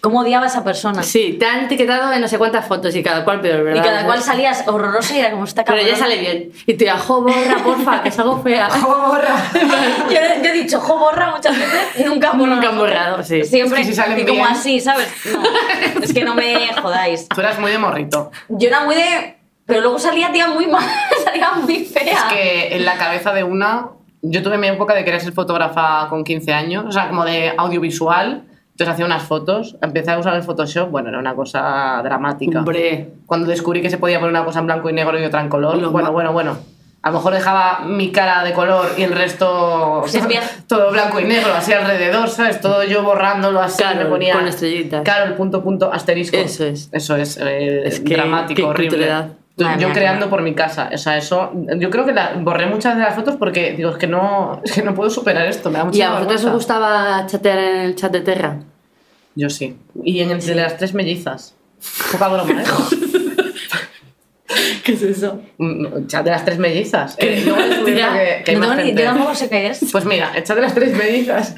¿Cómo 0.00 0.20
odiaba 0.20 0.44
a 0.44 0.48
esa 0.48 0.62
persona? 0.62 1.02
Sí, 1.02 1.36
te 1.38 1.46
han 1.46 1.64
etiquetado 1.64 2.12
en 2.12 2.20
no 2.20 2.28
sé 2.28 2.38
cuántas 2.38 2.64
fotos 2.66 2.94
y 2.94 3.02
cada 3.02 3.24
cual 3.24 3.40
peor, 3.40 3.58
Y 3.60 3.62
¿verdad? 3.64 3.84
cada 3.84 4.04
cual 4.04 4.20
salías 4.22 4.62
horrorosa 4.68 5.16
y 5.16 5.18
era 5.18 5.32
como 5.32 5.42
esta 5.44 5.64
Pero 5.64 5.78
cabrona. 5.78 5.88
ella 5.96 5.98
sale 5.98 6.18
bien. 6.20 6.52
Y 6.64 6.74
te 6.74 6.84
digo, 6.84 6.96
jo, 6.96 7.22
borra, 7.22 7.56
porfa, 7.64 8.02
que 8.04 8.10
salgo 8.12 8.40
fea. 8.40 8.68
Yo, 10.10 10.16
yo 10.42 10.48
he 10.48 10.52
dicho, 10.52 10.78
jo, 10.80 10.96
borra 10.98 11.30
muchas 11.32 11.56
veces, 11.58 12.06
nunca 12.06 12.30
borro. 12.32 12.54
Nunca 12.54 12.68
han 12.68 12.78
borrado, 12.78 13.22
sí. 13.24 13.42
Siempre, 13.44 13.80
Es 13.80 13.86
que 13.86 13.92
si 13.92 13.96
salen 13.96 14.18
y 14.18 14.22
como 14.22 14.34
bien. 14.34 14.46
así, 14.46 14.78
¿sabes? 14.80 15.08
No, 15.32 15.42
es 16.04 16.12
que 16.12 16.22
no 16.24 16.34
me 16.36 16.68
jodáis. 16.82 17.28
Tú 17.28 17.40
eras 17.40 17.58
muy 17.58 17.72
de 17.72 17.78
morrito. 17.78 18.30
Yo 18.48 18.68
era 18.68 18.84
muy 18.84 18.94
de... 18.94 19.39
Pero 19.70 19.80
luego 19.82 19.98
salía 19.98 20.30
tía 20.32 20.48
muy 20.48 20.66
mal, 20.66 20.84
salía 21.24 21.52
muy 21.52 21.84
fea. 21.84 22.12
Es 22.12 22.22
que 22.34 22.76
en 22.76 22.84
la 22.84 22.96
cabeza 22.98 23.32
de 23.32 23.42
una, 23.44 23.88
yo 24.22 24.42
tuve 24.42 24.58
mi 24.58 24.66
época 24.68 24.94
de 24.94 25.04
querer 25.04 25.20
ser 25.20 25.32
fotógrafa 25.32 26.06
con 26.10 26.22
15 26.24 26.52
años, 26.52 26.84
o 26.86 26.92
sea, 26.92 27.08
como 27.08 27.24
de 27.24 27.52
audiovisual. 27.56 28.44
Entonces 28.72 28.94
hacía 28.94 29.04
unas 29.04 29.22
fotos, 29.24 29.76
empecé 29.82 30.10
a 30.10 30.18
usar 30.18 30.34
el 30.36 30.42
Photoshop, 30.42 30.88
bueno, 30.90 31.10
era 31.10 31.18
una 31.18 31.34
cosa 31.34 32.00
dramática. 32.02 32.60
Hombre, 32.60 33.10
Cuando 33.26 33.46
descubrí 33.48 33.82
que 33.82 33.90
se 33.90 33.98
podía 33.98 34.18
poner 34.18 34.30
una 34.30 34.44
cosa 34.44 34.60
en 34.60 34.66
blanco 34.66 34.88
y 34.88 34.94
negro 34.94 35.20
y 35.20 35.24
otra 35.24 35.42
en 35.42 35.50
color, 35.50 35.76
Lo 35.76 35.90
bueno, 35.90 36.12
bueno, 36.12 36.32
bueno. 36.32 36.56
A 37.02 37.10
lo 37.10 37.16
mejor 37.16 37.32
dejaba 37.34 37.80
mi 37.86 38.10
cara 38.12 38.42
de 38.44 38.52
color 38.54 38.86
y 38.96 39.02
el 39.02 39.12
resto 39.12 40.02
Sí, 40.06 40.18
es 40.18 40.26
bien. 40.26 40.42
todo 40.66 40.90
blanco 40.92 41.20
y 41.20 41.24
negro, 41.24 41.52
así 41.54 41.72
alrededor, 41.74 42.28
¿sabes? 42.30 42.60
Todo 42.62 42.82
yo 42.84 43.02
borrándolo 43.02 43.60
así, 43.60 43.78
Claro, 43.82 43.98
me 44.00 44.06
ponía... 44.06 44.34
con 44.34 44.46
estrellitas. 44.46 45.02
Claro, 45.02 45.24
el 45.26 45.34
punto, 45.34 45.62
punto, 45.62 45.92
asterisco. 45.92 46.36
Eso 46.38 46.64
es. 46.66 46.88
Eso 46.92 47.16
es, 47.16 47.38
eh, 47.38 47.82
Es 47.86 48.00
que- 48.00 48.14
dramático, 48.14 48.56
qué 48.62 48.66
horrible. 48.66 49.12
Culturedad. 49.64 49.78
Yo 49.80 49.86
Madre 49.86 49.86
mía, 49.86 49.92
creando 49.94 50.26
qué 50.26 50.30
por 50.30 50.42
mi 50.42 50.54
casa, 50.54 50.90
o 50.92 50.98
sea, 50.98 51.16
eso, 51.16 51.52
yo 51.78 51.90
creo 51.90 52.04
que 52.06 52.12
la- 52.12 52.34
borré 52.38 52.66
muchas 52.66 52.96
de 52.96 53.02
las 53.02 53.14
fotos 53.14 53.36
porque 53.36 53.72
digo, 53.72 53.90
es 53.90 53.96
que 53.98 54.06
no, 54.06 54.60
es 54.64 54.72
que 54.72 54.82
no 54.82 54.94
puedo 54.94 55.10
superar 55.10 55.46
esto, 55.46 55.70
me 55.70 55.78
da 55.78 55.84
mucha 55.84 55.98
¿y 55.98 56.02
a 56.02 56.10
vosotros 56.12 56.44
os 56.44 56.52
gustaba 56.52 57.26
chatear 57.26 57.58
en 57.58 57.76
el 57.76 57.94
chat 57.96 58.12
de 58.12 58.20
Terra? 58.20 58.56
Yo 59.34 59.48
sí. 59.50 59.76
Y 60.04 60.20
en 60.20 60.30
el 60.30 60.44
de 60.44 60.54
las 60.54 60.76
tres 60.76 60.92
mellizas. 60.94 61.54
Poca 62.12 62.28
broma, 62.28 62.62
¿eh? 62.62 62.64
¿Qué 64.84 64.92
es 64.94 65.02
eso? 65.02 65.40
Mm, 65.58 65.86
El 65.98 66.06
chat 66.08 66.24
de 66.24 66.30
las 66.32 66.44
tres 66.44 66.58
mellizas. 66.58 67.14
Eh, 67.18 67.44
que, 67.84 68.42
que 68.44 68.56
no 68.56 68.74
ni- 68.74 68.92
yo 68.94 69.04
tampoco 69.04 69.34
sé 69.34 69.48
qué 69.48 69.68
es. 69.68 69.80
Pues 69.92 70.04
mira, 70.04 70.32
el 70.34 70.42
chat 70.42 70.56
de 70.56 70.62
las 70.62 70.74
tres 70.74 70.92
mellizas. 70.96 71.54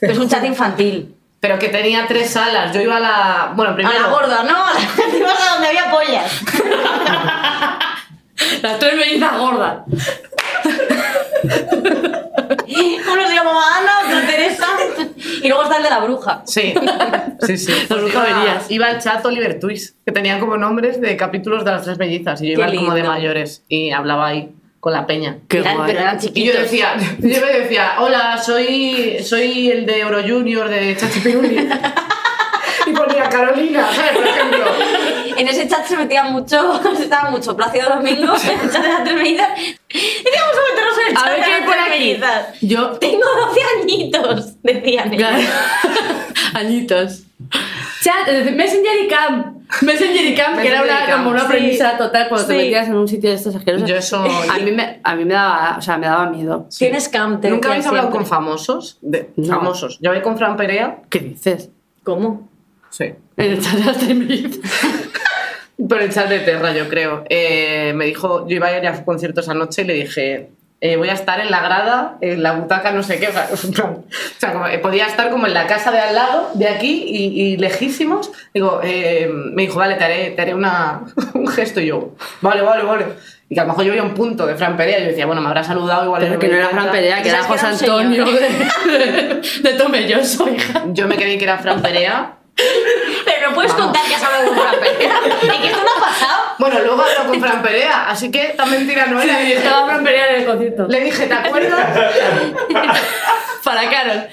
Es 0.00 0.18
un 0.18 0.28
chat 0.28 0.44
infantil. 0.44 1.14
Pero 1.38 1.58
que 1.58 1.68
tenía 1.68 2.06
tres 2.08 2.30
salas. 2.30 2.72
Yo 2.74 2.80
iba 2.80 2.96
a 2.96 3.00
la. 3.00 3.52
Bueno, 3.56 3.74
primero. 3.74 3.96
A 3.96 4.00
la 4.02 4.08
gorda, 4.08 4.42
¿no? 4.44 4.56
Ibas 5.16 5.40
a 5.50 5.52
donde 5.54 5.68
había 5.68 5.90
pollas. 5.90 6.40
Las 8.60 8.78
tres 8.78 8.94
mellizas 8.96 9.38
gordas. 9.38 9.78
Uno 11.44 13.28
se 13.28 13.34
llamaba 13.34 13.62
Ana, 13.78 13.92
otro 14.06 14.20
Teresa. 14.30 14.66
Y 15.42 15.48
luego 15.48 15.62
está 15.64 15.76
el 15.78 15.82
de 15.82 15.90
la 15.90 16.00
bruja. 16.00 16.42
Sí, 16.46 16.74
sí, 17.46 17.56
sí. 17.58 17.72
Las 17.72 17.90
iba, 17.90 17.96
brujerías. 18.00 18.70
iba 18.70 18.86
al 18.86 19.00
chat 19.00 19.24
Oliver 19.26 19.58
Twist, 19.60 19.96
que 20.04 20.12
tenían 20.12 20.40
como 20.40 20.56
nombres 20.56 21.00
de 21.00 21.16
capítulos 21.16 21.64
de 21.64 21.70
las 21.72 21.84
tres 21.84 21.98
mellizas. 21.98 22.40
Y 22.42 22.48
yo 22.48 22.52
iba 22.54 22.66
como 22.72 22.94
de 22.94 23.02
mayores 23.02 23.64
y 23.68 23.90
hablaba 23.90 24.28
ahí 24.28 24.50
con 24.80 24.92
la 24.92 25.06
peña. 25.06 25.38
Qué 25.48 25.58
Eran- 25.58 25.76
guay. 25.76 25.88
pero 25.92 26.00
eran 26.00 26.16
Y 26.16 26.20
yo 26.20 26.28
chiquitos. 26.28 26.60
decía, 26.62 26.94
yo 27.18 27.40
me 27.40 27.58
decía, 27.58 27.92
hola, 27.98 28.38
soy, 28.38 29.18
soy 29.22 29.70
el 29.70 29.86
de 29.86 30.00
Euro 30.00 30.22
Junior 30.22 30.68
de 30.68 30.96
Chachi. 30.96 31.20
y 32.92 32.96
ponía 32.96 33.28
Carolina, 33.28 33.86
¿sabes? 33.92 34.12
Por 34.12 34.26
ejemplo. 34.26 34.64
En 35.36 35.48
ese 35.48 35.66
chat 35.68 35.84
se 35.86 35.96
metía 35.96 36.24
mucho, 36.24 36.80
se 36.96 37.04
estaba 37.04 37.30
mucho 37.30 37.56
Plácido 37.56 37.88
Domingo, 37.88 38.32
en 38.34 38.60
el 38.60 38.70
chat 38.70 38.82
de 38.82 38.88
las 38.88 39.04
tres. 39.04 39.22
Y 39.22 39.34
íbamos 39.34 40.56
a 40.56 40.70
meternos 40.70 40.98
en 41.00 41.10
el 41.10 41.16
A 41.16 41.20
chat 41.20 41.28
ver 41.28 41.36
de 41.38 41.44
qué 41.44 41.52
hay 41.52 41.60
las 41.60 41.64
por 41.66 41.74
tres 41.74 41.86
aquí. 41.88 41.98
mellizas. 41.98 42.60
Yo. 42.60 42.90
Tengo 42.98 43.24
12 43.48 43.60
añitos, 43.82 44.62
decían 44.62 45.12
ellos. 45.12 45.28
Añitos. 46.54 47.22
Chat, 48.02 48.28
Messenger 48.52 49.04
y 49.04 49.08
Cam. 49.08 49.58
Messenger 49.80 50.24
y 50.26 50.34
Cam, 50.34 50.58
que 50.60 50.68
era 50.68 50.82
una, 50.82 51.10
como 51.16 51.30
una 51.30 51.40
Sí. 51.42 51.46
premisa 51.48 51.96
total 51.96 52.28
cuando 52.28 52.46
te 52.46 52.52
Sí. 52.52 52.58
metías 52.58 52.88
en 52.88 52.94
un 52.96 53.08
sitio 53.08 53.30
de 53.30 53.36
estos 53.36 53.54
asquerosos. 53.54 53.88
Yo 53.88 53.96
eso- 53.96 54.22
A 54.50 54.58
mí 54.58 54.70
me, 54.72 55.00
a 55.02 55.14
mí 55.14 55.24
me 55.24 55.34
daba, 55.34 55.76
o 55.78 55.82
sea, 55.82 55.96
me 55.96 56.06
daba 56.06 56.26
miedo. 56.28 56.66
Tienes 56.76 57.08
cam, 57.08 57.40
te 57.40 57.48
¿Nunca 57.48 57.70
habéis 57.70 57.86
hablado 57.86 58.10
con 58.10 58.26
famosos? 58.26 58.98
De, 59.00 59.30
No. 59.36 59.46
Famosos. 59.56 59.98
Yo 60.00 60.10
hablé 60.10 60.22
con 60.22 60.36
Fran 60.36 60.56
Perea. 60.56 60.98
¿Qué 61.08 61.20
dices? 61.20 61.70
¿Cómo? 62.04 62.48
Sí. 62.92 63.14
En 63.36 63.52
el 63.52 63.60
chat 63.60 63.96
de 63.96 64.14
mellizas. 64.14 64.60
Por 65.88 66.00
el 66.00 66.12
chat 66.12 66.28
de 66.28 66.40
Terra, 66.40 66.72
yo 66.72 66.88
creo. 66.88 67.24
Eh, 67.28 67.92
me 67.96 68.04
dijo, 68.04 68.46
yo 68.46 68.56
iba 68.56 68.68
a 68.68 68.78
ir 68.78 68.86
a 68.86 69.04
conciertos 69.04 69.48
anoche 69.48 69.82
y 69.82 69.84
le 69.86 69.94
dije, 69.94 70.50
eh, 70.84 70.96
voy 70.96 71.08
a 71.08 71.12
estar 71.12 71.38
en 71.38 71.48
la 71.52 71.62
grada, 71.62 72.18
en 72.20 72.42
la 72.42 72.54
butaca, 72.54 72.90
no 72.90 73.04
sé 73.04 73.20
qué. 73.20 73.28
O 73.28 73.32
sea, 73.32 73.48
o 74.50 74.52
como, 74.52 74.66
eh, 74.66 74.78
podía 74.78 75.06
estar 75.06 75.30
como 75.30 75.46
en 75.46 75.54
la 75.54 75.68
casa 75.68 75.92
de 75.92 76.00
al 76.00 76.14
lado, 76.16 76.50
de 76.54 76.66
aquí 76.68 77.04
y, 77.06 77.40
y 77.40 77.56
lejísimos. 77.56 78.32
Digo, 78.52 78.80
eh, 78.82 79.30
me 79.32 79.62
dijo, 79.62 79.78
vale, 79.78 79.94
te 79.94 80.02
haré, 80.02 80.30
te 80.30 80.42
haré 80.42 80.54
una, 80.54 81.02
un 81.34 81.46
gesto. 81.46 81.80
Y 81.80 81.86
yo, 81.86 82.16
vale, 82.40 82.62
vale, 82.62 82.82
vale. 82.82 83.06
Y 83.48 83.54
que 83.54 83.60
a 83.60 83.64
lo 83.64 83.68
mejor 83.68 83.84
yo 83.84 83.90
veía 83.92 84.02
un 84.02 84.14
punto 84.14 84.44
de 84.44 84.56
Fran 84.56 84.76
Perea 84.76 84.98
y 84.98 85.02
yo 85.02 85.08
decía, 85.10 85.26
bueno, 85.26 85.40
me 85.40 85.46
habrá 85.46 85.62
saludado 85.62 86.04
igual. 86.04 86.20
Pero 86.20 86.38
que 86.40 86.48
no 86.48 86.56
era. 86.56 86.68
Fran 86.70 86.90
Perea, 86.90 87.22
que 87.22 87.28
era 87.28 87.44
¿Sabes 87.44 87.62
que 87.62 87.68
José 87.68 87.84
Antonio 87.84 88.26
señor? 88.26 88.40
de, 88.40 89.70
de 89.70 89.74
Tomelloso, 89.78 90.48
hija. 90.48 90.84
Yo 90.92 91.06
me 91.06 91.14
creí 91.14 91.38
que 91.38 91.44
era 91.44 91.58
Fran 91.58 91.80
Perea. 91.80 92.38
Pero 92.56 93.48
no 93.48 93.54
puedes 93.54 93.72
contar 93.72 94.04
que 94.04 94.14
has 94.14 94.22
hablado 94.22 94.48
con 94.48 94.58
Fran 94.58 94.80
Perea. 94.80 95.20
Y 95.42 95.60
que 95.60 95.66
esto 95.68 95.82
no 95.82 95.90
ha 95.90 96.00
pasado. 96.08 96.31
Bueno, 96.58 96.78
luego 96.80 97.02
habló 97.02 97.30
con 97.32 97.40
Fran 97.40 97.62
Perea, 97.62 98.08
así 98.08 98.30
que 98.30 98.54
tan 98.56 98.70
mentira 98.70 99.06
no 99.06 99.20
era. 99.20 99.38
Sí, 99.40 99.52
estaba 99.52 99.86
Fran 99.86 100.04
Perea 100.04 100.30
en 100.30 100.40
el 100.42 100.46
concierto. 100.46 100.86
Le 100.88 101.00
dije, 101.00 101.26
¿te 101.26 101.34
acuerdas? 101.34 101.86
Para 103.64 103.88
Carol. 103.88 104.26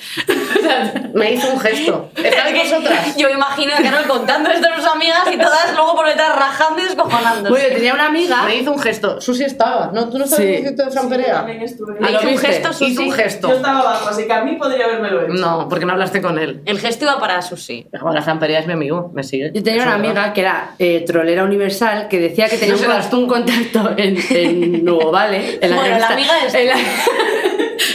Me 1.13 1.33
hizo 1.33 1.51
un 1.53 1.59
gesto. 1.59 2.09
¿Estáis 2.15 2.57
vosotras? 2.71 3.15
Yo 3.15 3.27
me 3.27 3.35
imagino 3.35 3.73
a 3.73 3.77
Carol 3.77 4.05
contando 4.07 4.49
esto 4.49 4.67
a 4.67 4.75
sus 4.75 4.85
amigas 4.87 5.19
y 5.31 5.37
todas 5.37 5.71
luego 5.75 5.95
por 5.95 6.07
detrás 6.07 6.35
rajando 6.35 6.81
y 6.81 6.85
descojonándose. 6.85 7.49
Bueno, 7.49 7.67
tenía 7.75 7.93
una 7.93 8.07
amiga. 8.07 8.43
Me 8.45 8.55
hizo 8.55 8.71
un 8.71 8.79
gesto. 8.79 9.21
Susi 9.21 9.43
estaba. 9.43 9.91
¿No? 9.93 10.09
¿Tú 10.09 10.17
no 10.17 10.23
estabas 10.25 10.43
Sí. 10.43 10.49
en 10.49 10.55
el 10.55 10.75
concierto 10.75 10.85
de 10.85 10.91
Fran 10.91 11.09
Perea? 11.09 11.33
También 11.35 11.61
estuve. 11.61 11.99
¿lo 11.99 12.09
hizo 12.09 12.27
un 12.29 12.37
gesto, 12.39 12.73
Susi. 12.73 12.85
Hizo 12.91 13.01
un 13.03 13.07
Yo 13.09 13.13
gesto. 13.15 13.53
estaba 13.53 13.79
abajo, 13.81 14.09
así 14.09 14.25
que 14.25 14.33
a 14.33 14.43
mí 14.43 14.55
podría 14.55 14.85
haberme 14.85 15.09
hecho. 15.09 15.27
No, 15.29 15.69
porque 15.69 15.85
no 15.85 15.93
hablaste 15.93 16.21
con 16.23 16.39
él. 16.39 16.61
El 16.65 16.79
gesto 16.79 17.05
iba 17.05 17.19
para 17.19 17.41
Susi. 17.43 17.87
Ahora 18.01 18.23
Fran 18.23 18.39
Perea 18.39 18.59
es 18.61 18.67
mi 18.67 18.73
amigo, 18.73 19.11
me 19.13 19.23
sigue. 19.23 19.51
Yo 19.53 19.61
tenía 19.61 19.83
una 19.83 19.93
amiga 19.93 20.33
que 20.33 20.41
era 20.41 20.71
eh, 20.79 21.03
trolera 21.05 21.43
universal 21.43 21.98
que 22.07 22.19
decía 22.19 22.47
que 22.47 22.57
tenía 22.57 22.75
No 23.11 23.19
un, 23.19 23.27
contacto 23.27 23.91
en, 23.97 24.17
en 24.29 24.85
Nuevo 24.85 25.11
Vale. 25.11 25.59
En 25.61 25.69
la 25.71 25.75
Bueno, 25.75 25.97
la 25.97 26.07
revista- 26.07 26.13
amiga 26.13 26.45
es- 26.45 26.65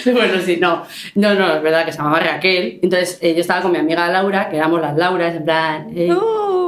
la- 0.06 0.12
bueno, 0.12 0.34
sí, 0.44 0.58
no. 0.60 0.82
No, 1.14 1.34
no, 1.34 1.54
es 1.56 1.62
verdad 1.62 1.84
que 1.86 1.92
se 1.92 1.98
llamaba 1.98 2.20
Raquel. 2.20 2.78
Entonces 2.82 3.18
eh, 3.22 3.34
yo 3.34 3.40
estaba 3.40 3.62
con 3.62 3.72
mi 3.72 3.78
amiga 3.78 4.08
Laura, 4.08 4.48
que 4.48 4.56
éramos 4.56 4.80
las 4.80 4.96
Lauras, 4.96 5.34
en 5.34 5.44
plan. 5.44 5.86
eh, 5.94 6.12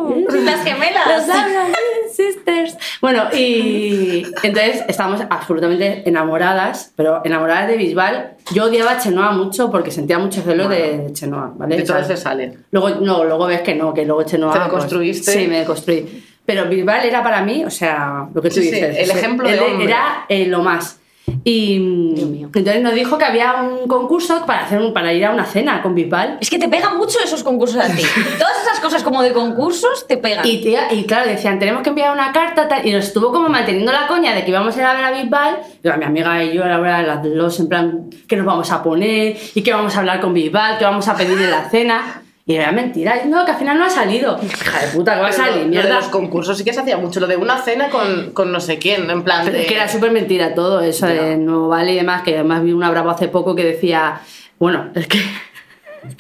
Uh, 0.09 0.25
las 0.45 0.63
gemelas. 0.63 1.05
Las 1.09 1.27
Lauras, 1.27 1.69
eh, 1.71 2.09
sisters. 2.15 2.77
Bueno, 3.01 3.25
y 3.35 4.23
entonces 4.45 4.85
estábamos 4.87 5.21
absolutamente 5.29 6.03
enamoradas, 6.09 6.93
pero 6.95 7.23
enamoradas 7.25 7.67
de 7.67 7.77
Bisbal. 7.77 8.35
Yo 8.55 8.67
odiaba 8.67 8.93
a 8.93 8.99
Chenoa 9.01 9.33
mucho 9.33 9.69
porque 9.69 9.91
sentía 9.91 10.21
mucho 10.21 10.43
celo 10.43 10.69
de, 10.69 10.99
de 10.99 11.13
Chenoa, 11.13 11.53
¿vale? 11.57 11.83
O 11.83 11.85
todo 11.85 12.05
se 12.05 12.17
sale. 12.17 12.53
Luego, 12.71 12.91
no, 13.01 13.25
luego 13.25 13.47
ves 13.47 13.63
que 13.63 13.75
no, 13.75 13.93
que 13.93 14.05
luego 14.05 14.23
Chenoa... 14.23 14.53
¿Te 14.53 14.59
pues, 14.61 14.71
deconstruiste? 14.71 15.33
sí, 15.33 15.49
me 15.49 15.59
deconstruí. 15.59 16.25
Pero 16.47 16.66
Bisbal 16.68 17.05
era 17.05 17.23
para 17.23 17.43
mí, 17.43 17.64
o 17.64 17.70
sea, 17.70 18.28
lo 18.32 18.40
que 18.40 18.48
tú 18.48 18.55
Sí, 18.56 18.62
sí, 18.62 18.70
dices. 18.70 18.97
el 18.98 19.02
o 19.05 19.06
sea, 19.12 19.16
ejemplo 19.16 19.48
de 19.48 19.60
hombre. 19.60 19.85
Era 19.86 20.24
eh, 20.28 20.47
lo 20.47 20.62
más. 20.62 21.01
Y 21.43 21.78
Dios 22.14 22.28
mío. 22.28 22.48
entonces 22.55 22.81
nos 22.82 22.94
dijo 22.94 23.18
que 23.18 23.24
había 23.24 23.55
un 23.55 23.89
concurso 23.89 24.47
para, 24.47 24.60
hacer 24.64 24.81
un- 24.81 24.93
para 24.94 25.12
ir 25.12 25.24
a 25.27 25.32
una 25.32 25.44
cena 25.44 25.82
con 25.82 25.93
Bisbal. 25.94 26.39
Es 26.40 26.48
que 26.48 26.59
te 26.59 26.68
pegan 26.68 26.97
mucho 26.97 27.18
esos 27.24 27.43
concursos 27.43 27.82
a 27.85 27.89
ti. 27.89 28.02
Todas 28.39 28.62
esas 28.62 28.78
cosas 28.78 29.02
como 29.02 29.23
de 29.23 29.32
concursos 29.32 30.06
te 30.06 30.16
pegan. 30.18 30.47
Y, 30.47 30.62
tía, 30.62 30.93
y 30.93 31.05
claro, 31.05 31.28
decían, 31.28 31.59
tenemos 31.59 31.82
que 31.82 31.89
enviar 31.90 32.12
una 32.12 32.31
carta 32.31 32.68
tal, 32.68 32.86
y 32.86 32.93
nos 32.93 33.06
estuvo 33.06 33.32
como 33.32 33.48
manteniendo 33.48 33.90
la 33.90 34.06
coña 34.06 34.35
de 34.36 34.44
que 34.44 34.51
íbamos 34.51 34.77
a 34.77 34.78
ir 34.81 34.85
a 34.86 34.94
ver 34.94 35.05
a 35.05 35.10
Bisbal. 35.10 35.56
Y 35.82 35.89
mi 35.98 36.05
amiga 36.05 36.44
y 36.44 36.55
yo, 36.55 36.64
la 36.64 36.78
verdad, 36.78 37.05
las 37.06 37.23
dos, 37.24 37.59
en 37.59 37.68
plan, 37.68 38.10
¿qué 38.28 38.36
nos 38.36 38.47
vamos 38.47 38.70
a 38.70 38.82
poner? 38.85 39.36
¿Y 39.56 39.62
qué 39.62 39.73
vamos 39.73 39.97
a 39.97 39.98
hablar 39.98 40.20
con 40.20 40.32
Bisbal? 40.32 40.78
¿Qué 40.78 40.85
vamos 40.85 41.09
a 41.09 41.16
pedir 41.16 41.39
en 41.43 41.51
la 41.51 41.68
cena? 41.68 42.23
Y 42.48 42.55
era 42.55 42.70
mentira. 42.70 43.23
No, 43.27 43.44
que 43.44 43.51
al 43.51 43.59
final 43.59 43.77
no 43.77 43.85
ha 43.86 43.90
salido. 43.90 44.39
Hija 44.40 44.86
de 44.86 44.86
puta, 44.93 45.16
que 45.16 45.20
va 45.20 45.28
a 45.28 45.32
salir, 45.32 45.66
lo- 45.66 45.82
lo 45.82 45.89
de 45.89 45.94
los 45.94 46.05
concursos 46.09 46.56
sí 46.56 46.62
que 46.64 46.73
se 46.73 46.78
hacía 46.81 46.97
mucho, 46.97 47.18
lo 47.18 47.27
de 47.27 47.36
una 47.36 47.59
cena 47.60 47.90
con, 47.90 48.31
con 48.31 48.52
no 48.52 48.60
sé 48.60 48.78
quién, 48.78 49.10
en 49.10 49.24
plan 49.24 49.40
Pero 49.44 49.56
de... 49.56 49.62
es 49.62 49.68
que 49.68 49.74
era 49.74 49.89
súper 49.89 50.12
mentira 50.12 50.55
todo 50.55 50.81
eso 50.81 51.06
de 51.06 51.36
Nuevo 51.36 51.66
Vale 51.68 51.93
y 51.93 51.97
demás, 51.97 52.23
que 52.23 52.35
además 52.35 52.62
vi 52.62 52.70
una 52.73 52.89
bravo 52.90 53.10
hace 53.10 53.27
poco 53.27 53.56
que 53.56 53.64
decía, 53.64 54.20
bueno, 54.60 54.90
es 54.94 55.09
que 55.09 55.18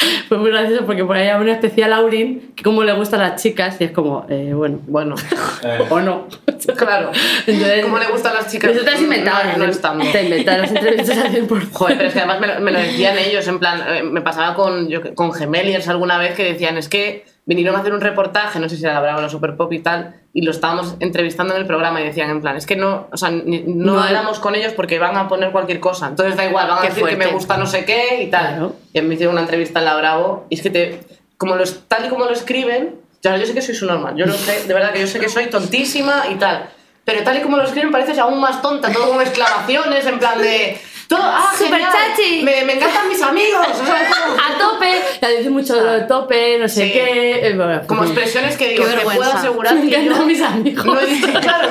fue 0.28 0.38
muy 0.38 0.50
gracioso 0.50 0.84
porque 0.84 1.04
por 1.04 1.16
ahí 1.16 1.28
había 1.28 1.42
una 1.42 1.52
especial 1.52 1.92
Aurin 1.92 2.52
que 2.54 2.62
como 2.62 2.84
le 2.84 2.92
gustan 2.92 3.20
las 3.20 3.42
chicas 3.42 3.76
y 3.80 3.84
es 3.84 3.90
como, 3.92 4.26
eh, 4.28 4.52
bueno, 4.54 4.80
Bueno, 4.86 5.14
Eh, 5.62 5.86
o 5.88 6.00
no. 6.00 6.28
claro. 6.76 7.10
Entonces, 7.46 7.84
¿Cómo 7.84 7.98
le 7.98 8.06
gustan 8.06 8.34
las 8.34 8.50
chicas? 8.50 8.70
Eso 8.72 8.84
te 8.84 8.90
has 8.90 9.00
inventado. 9.00 9.52
No, 9.52 9.64
no 9.64 9.70
estando. 9.70 10.04
Te 10.10 10.22
inventas 10.24 10.58
las 10.58 10.70
entrevistas 10.72 11.18
al 11.18 11.32
100%. 11.32 11.72
Joder, 11.72 11.96
pero 11.96 12.08
es 12.08 12.14
que 12.14 12.20
además 12.20 12.40
me 12.40 12.46
lo, 12.46 12.60
me 12.60 12.72
lo 12.72 12.78
decían 12.78 13.18
ellos, 13.18 13.46
en 13.48 13.58
plan, 13.58 13.82
eh, 13.88 14.02
me 14.02 14.20
pasaba 14.20 14.54
con, 14.54 14.88
yo, 14.88 15.14
con 15.14 15.32
Gemeliers 15.32 15.88
alguna 15.88 16.18
vez 16.18 16.34
que 16.34 16.44
decían, 16.44 16.76
es 16.78 16.88
que 16.88 17.24
vinieron 17.46 17.76
a 17.76 17.78
hacer 17.78 17.94
un 17.94 18.00
reportaje, 18.00 18.58
no 18.58 18.68
sé 18.68 18.76
si 18.76 18.84
era 18.84 18.94
la 18.94 19.00
Bravo 19.00 19.20
la 19.22 19.28
Super 19.28 19.56
Pop 19.56 19.72
y 19.72 19.78
tal, 19.78 20.16
y 20.32 20.42
lo 20.42 20.50
estábamos 20.50 20.96
entrevistando 21.00 21.54
en 21.54 21.60
el 21.60 21.66
programa 21.66 22.00
y 22.00 22.04
decían, 22.04 22.28
en 22.28 22.40
plan, 22.42 22.56
es 22.56 22.66
que 22.66 22.74
no, 22.76 23.06
o 23.10 23.16
sea, 23.16 23.30
ni- 23.30 23.62
no, 23.62 23.94
No, 23.94 24.02
hablamos 24.02 24.38
con 24.40 24.54
ellos 24.56 24.72
porque 24.74 24.98
van 24.98 25.16
a 25.16 25.28
poner 25.28 25.52
cualquier 25.52 25.78
cosa, 25.80 26.08
entonces 26.08 26.36
da 26.36 26.44
igual, 26.44 26.68
van 26.68 26.78
a 26.80 26.82
decir 26.82 27.04
que 27.04 27.16
me 27.16 27.28
gusta 27.28 27.56
no 27.56 27.66
sé 27.66 27.84
qué 27.84 28.22
y 28.24 28.26
tal. 28.30 28.46
Claro. 28.48 28.76
Y 28.92 29.00
me 29.00 29.14
hicieron 29.14 29.34
una 29.34 29.42
entrevista 29.42 29.78
en 29.78 29.84
la 29.86 29.96
Bravo, 29.96 30.46
y 30.50 30.56
es 30.56 30.62
que 30.62 30.70
te, 30.70 31.00
como 31.38 31.54
los, 31.54 31.86
tal 31.88 32.04
y 32.04 32.08
como 32.08 32.24
lo 32.24 32.32
escriben, 32.32 32.96
ya, 33.22 33.36
yo 33.36 33.46
sé 33.46 33.54
que 33.54 33.62
soy 33.62 33.74
su 33.74 33.86
normal, 33.86 34.14
yo 34.16 34.26
lo 34.26 34.34
sé, 34.34 34.64
de 34.66 34.74
verdad 34.74 34.92
que 34.92 35.00
yo 35.00 35.06
sé 35.06 35.18
que 35.20 35.28
soy 35.28 35.46
tontísima 35.46 36.24
y 36.30 36.34
tal. 36.34 36.68
Pero 37.04 37.22
tal 37.22 37.36
y 37.38 37.40
como 37.42 37.56
lo 37.56 37.62
escriben 37.62 37.92
pareces 37.92 38.18
aún 38.18 38.40
más 38.40 38.60
tonta, 38.60 38.90
todo 38.92 39.08
con 39.10 39.20
exclamaciones, 39.20 40.04
en 40.06 40.18
plan 40.18 40.38
de... 40.42 40.76
Todo, 41.08 41.20
¡Ah, 41.22 41.52
Super 41.56 41.74
genial! 41.80 41.92
chachi. 41.92 42.42
Me, 42.42 42.64
me 42.64 42.72
encantan 42.74 43.08
mis 43.08 43.22
amigos. 43.22 43.64
o 43.70 43.86
sea, 43.86 44.08
como- 44.08 44.36
A 44.44 44.58
tope, 44.58 45.02
ya 45.22 45.28
dice 45.28 45.50
mucho 45.50 45.74
tope, 46.08 46.58
no 46.58 46.68
sé 46.68 46.86
Sí. 46.86 46.92
qué. 46.92 47.46
eh, 47.48 47.52
bueno, 47.54 47.82
Como 47.86 48.00
pues, 48.00 48.10
expresiones 48.10 48.56
que 48.56 48.70
digo, 48.70 48.84
te 48.86 48.98
puedo 48.98 49.22
asegurar 49.22 49.74
Me 49.76 49.88
que 49.88 50.04
yo... 50.04 50.16
mis 50.26 50.42
amigos. 50.42 50.84
No 50.84 51.40
claro, 51.40 51.68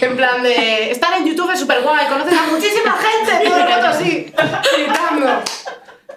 en 0.00 0.16
plan 0.16 0.42
de... 0.42 0.90
Estar 0.92 1.12
en 1.14 1.26
YouTube 1.26 1.50
es 1.50 1.58
súper 1.60 1.80
guay, 1.82 2.06
conoces 2.06 2.38
a 2.38 2.42
muchísima 2.46 2.96
gente, 2.96 3.48
todo 3.48 3.56
el 3.58 3.62
rato 3.68 3.86
así, 3.88 4.32
gritando. 4.76 5.42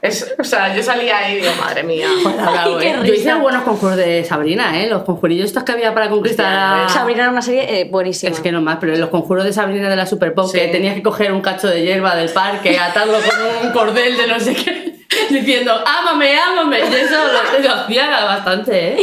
Es, 0.02 0.34
o 0.40 0.44
sea, 0.44 0.74
yo 0.76 0.82
salía 0.82 1.18
ahí 1.18 1.34
y 1.34 1.42
digo, 1.42 1.52
madre 1.60 1.84
mía. 1.84 2.08
Ay, 2.48 2.72
qué. 2.80 2.96
Yo 3.06 3.14
hice 3.14 3.34
buenos 3.36 3.64
concursos 3.64 3.98
de 3.98 4.24
Sabrina, 4.24 4.82
¿eh? 4.82 4.88
Los 4.88 5.04
conjurillos 5.04 5.46
estos 5.48 5.64
que 5.64 5.74
había 5.74 5.94
para 5.94 6.10
conquistar 6.10 6.46
a... 6.86 6.90
Sabrina 6.90 7.24
era 7.24 7.32
una 7.32 7.42
serie 7.42 7.82
eh, 7.82 7.88
buenísima. 7.90 8.32
Es 8.32 8.40
que 8.40 8.52
no 8.52 8.62
más, 8.62 8.78
pero 8.80 8.96
los 8.96 9.10
conjuros 9.10 9.44
de 9.44 9.52
Sabrina 9.54 9.90
de 9.90 9.96
la 9.96 10.06
Super 10.06 10.34
Pop, 10.34 10.50
Sí. 10.50 10.58
que 10.60 10.68
tenías 10.70 10.96
que 10.96 11.04
coger 11.04 11.32
un 11.34 11.42
cacho 11.42 11.68
de 11.68 11.82
hierba 11.82 12.16
del 12.16 12.30
parque, 12.30 12.80
atarlo 12.80 13.14
con 13.20 13.68
un 13.68 13.74
cordel 13.74 14.16
de 14.18 14.28
no 14.28 14.40
sé 14.40 14.56
qué, 14.56 14.99
diciendo, 15.30 15.84
ámame, 15.86 16.38
ámame. 16.38 16.80
Y 16.80 16.96
eso 16.96 17.16
lo, 17.16 17.60
lo 17.60 17.74
hacía 17.74 18.10
bastante, 18.26 18.94
¿eh? 18.94 18.98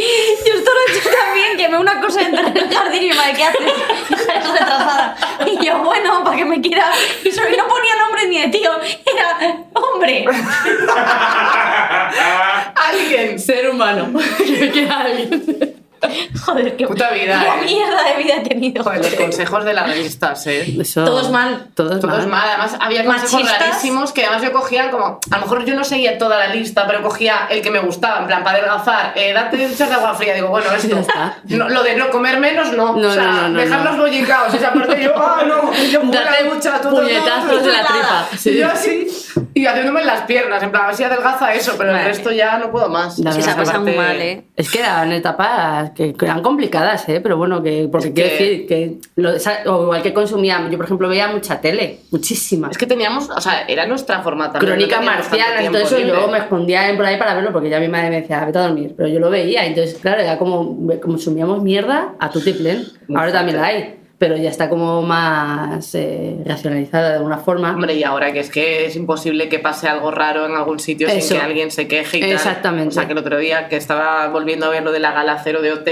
Yo 0.46 0.54
esto 0.54 0.70
lo 0.70 0.80
he 0.80 0.98
hecho 0.98 1.10
también, 1.10 1.56
que 1.56 1.68
veo 1.68 1.80
una 1.80 2.00
cosa 2.00 2.20
entrar 2.22 2.46
en 2.46 2.56
el 2.56 2.72
jardín 2.74 3.02
y 3.02 3.08
me 3.08 3.14
madre, 3.14 3.34
¿qué 3.34 3.44
haces? 3.44 3.60
Hija, 3.66 4.32
eres 4.34 4.48
retrasada. 4.52 5.16
Y 5.46 5.64
yo, 5.64 5.78
bueno, 5.78 6.22
para 6.22 6.36
que 6.36 6.44
me 6.44 6.60
quiera. 6.60 6.92
Y 7.24 7.30
sobre 7.30 7.56
no 7.56 7.66
ponía 7.66 7.96
nombre 7.96 8.28
ni 8.28 8.40
de 8.40 8.48
tío, 8.48 8.70
era 9.04 9.56
hombre. 9.74 10.26
Alguien. 12.74 13.38
Ser 13.38 13.70
humano. 13.70 14.12
que 14.38 14.70
que 14.70 14.88
alguien. 14.88 15.85
Joder, 16.44 16.76
qué 16.76 16.86
Puta 16.86 17.10
vida, 17.10 17.40
qué 17.60 17.62
eh. 17.62 17.64
mierda 17.74 18.02
de 18.04 18.22
vida 18.22 18.34
he 18.36 18.40
tenido. 18.48 18.82
Joder, 18.84 18.98
los 19.00 19.14
consejos 19.20 19.64
de 19.64 19.72
las 19.74 19.88
revistas, 19.88 20.46
¿eh? 20.46 20.76
Eso- 20.80 21.04
Todos 21.04 21.30
mal. 21.30 21.68
Todos 21.74 22.00
Todos 22.00 22.26
mal. 22.26 22.28
mal, 22.28 22.48
además 22.48 22.76
había 22.80 23.04
consejos 23.04 23.42
Machistas. 23.44 23.60
rarísimos 23.68 24.12
que 24.12 24.24
además 24.24 24.42
yo 24.42 24.52
cogía 24.52 24.90
como, 24.90 25.20
a 25.30 25.36
lo 25.36 25.42
mejor 25.42 25.64
yo 25.64 25.74
no 25.74 25.84
seguía 25.84 26.18
toda 26.18 26.38
la 26.38 26.48
lista, 26.54 26.86
pero 26.86 27.02
cogía 27.02 27.46
el 27.50 27.62
que 27.62 27.70
me 27.70 27.78
gustaba, 27.80 28.20
en 28.20 28.26
plan, 28.26 28.44
para 28.44 28.58
adelgazar, 28.58 29.12
eh, 29.16 29.32
date 29.32 29.68
duchas 29.68 29.88
de 29.88 29.94
agua 29.94 30.14
fría, 30.14 30.34
digo, 30.34 30.48
bueno, 30.48 30.70
esto, 30.76 30.88
Ya 30.94 31.00
está. 31.00 31.38
no, 31.44 31.68
lo 31.68 31.82
de 31.82 31.96
no 31.96 32.10
comer 32.10 32.38
menos, 32.38 32.72
no, 32.72 32.94
No, 32.96 33.08
o 33.08 33.12
sea, 33.12 33.24
no, 33.24 33.48
no, 33.50 33.58
dejar 33.60 33.80
no. 33.80 33.90
los 33.90 33.98
bollicaos, 33.98 34.54
esa 34.54 34.72
parte 34.72 35.02
yo, 35.02 35.12
ah, 35.16 35.42
no, 35.46 35.72
y 35.74 35.90
yo 35.90 36.00
Date 36.04 36.44
ducha, 36.44 36.80
tú, 36.80 36.90
puñetazos 36.90 37.62
de 37.64 37.72
la 37.72 37.84
tripa. 37.86 38.28
y 38.32 38.36
Sí. 38.36 38.56
yo 38.58 38.66
así, 38.68 39.06
y 39.54 39.66
haciéndome 39.66 40.00
en 40.00 40.06
las 40.06 40.22
piernas, 40.22 40.62
en 40.62 40.70
plan, 40.70 40.84
a 40.84 40.86
ver 40.88 40.96
si 40.96 41.04
adelgaza 41.04 41.52
eso, 41.54 41.74
pero 41.76 41.90
el 41.90 42.04
resto 42.04 42.30
ya 42.30 42.58
no 42.58 42.70
puedo 42.70 42.88
más. 42.88 43.18
La 43.18 43.34
que 43.34 43.42
se 43.42 43.50
ha 43.50 43.56
pasado 43.56 43.80
muy 43.82 43.94
mal, 43.96 44.20
¿eh? 44.20 44.46
Es 44.56 44.70
que 44.70 44.80
eran 44.80 45.12
etapas 45.12 45.90
que, 45.96 46.12
que 46.14 46.24
eran 46.26 46.42
complicadas, 46.42 47.08
¿eh? 47.08 47.20
Pero 47.22 47.36
bueno, 47.36 47.62
que, 47.62 47.88
porque 47.90 48.08
Es 48.08 48.14
quiero 48.14 48.28
que- 48.30 48.44
decir 48.44 48.66
que, 48.66 48.98
lo, 49.16 49.30
o 49.74 49.82
igual 49.84 50.02
que 50.02 50.12
consumía, 50.12 50.68
yo 50.70 50.76
por 50.76 50.84
ejemplo 50.84 51.08
veía 51.08 51.28
mucha 51.28 51.60
tele, 51.60 52.00
muchísima. 52.10 52.68
Es 52.70 52.78
que 52.78 52.86
teníamos, 52.86 53.28
o 53.30 53.40
sea, 53.40 53.62
era 53.66 53.86
nuestra 53.86 54.22
forma 54.22 54.52
también. 54.52 54.78
no 54.78 54.86
tanto 54.88 55.06
marcianas 55.06 55.64
y 55.64 55.66
todo 55.68 55.78
eso, 55.78 55.96
libre. 55.98 56.12
yo 56.20 56.28
me 56.28 56.38
escondía 56.38 56.88
en 56.90 56.96
por 56.96 57.06
ahí 57.06 57.16
para 57.18 57.34
verlo 57.34 57.52
porque 57.52 57.70
ya 57.70 57.80
mi 57.80 57.88
madre 57.88 58.10
me 58.10 58.20
decía, 58.20 58.44
vete 58.44 58.58
a 58.58 58.62
dormir. 58.68 58.94
Pero 58.96 59.08
yo 59.08 59.18
lo 59.18 59.30
veía, 59.30 59.64
entonces, 59.64 59.98
claro, 60.00 60.20
era 60.20 60.38
como 60.38 60.76
consumíamos 61.02 61.62
mierda 61.62 62.14
a 62.18 62.30
tu 62.30 62.40
tiplén. 62.40 62.84
Ahora 63.14 63.32
también 63.32 63.56
la 63.56 63.66
hay, 63.66 63.94
pero 64.18 64.36
ya 64.36 64.48
está 64.48 64.68
como 64.68 65.02
más 65.02 65.94
eh, 65.94 66.38
racionalizada 66.44 67.10
de 67.10 67.16
alguna 67.16 67.38
forma. 67.38 67.72
Hombre, 67.72 67.94
y 67.94 68.02
ahora 68.02 68.32
que 68.32 68.40
es 68.40 68.50
que 68.50 68.86
es 68.86 68.96
imposible 68.96 69.48
que 69.48 69.58
pase 69.58 69.88
algo 69.88 70.10
raro 70.10 70.46
en 70.46 70.54
algún 70.54 70.78
sitio 70.78 71.06
Eso. 71.06 71.28
sin 71.28 71.36
que 71.36 71.42
alguien 71.42 71.70
se 71.70 71.86
queje 71.86 72.18
y 72.18 72.20
tal. 72.20 72.30
Exactamente. 72.30 72.88
O 72.88 72.92
sea, 72.92 73.06
que 73.06 73.12
el 73.12 73.18
otro 73.18 73.38
día 73.38 73.68
que 73.68 73.76
estaba 73.76 74.28
volviendo 74.28 74.66
a 74.66 74.70
ver 74.70 74.82
lo 74.82 74.92
de 74.92 75.00
la 75.00 75.12
gala 75.12 75.40
cero 75.42 75.60
de 75.60 75.72
OT 75.72 75.88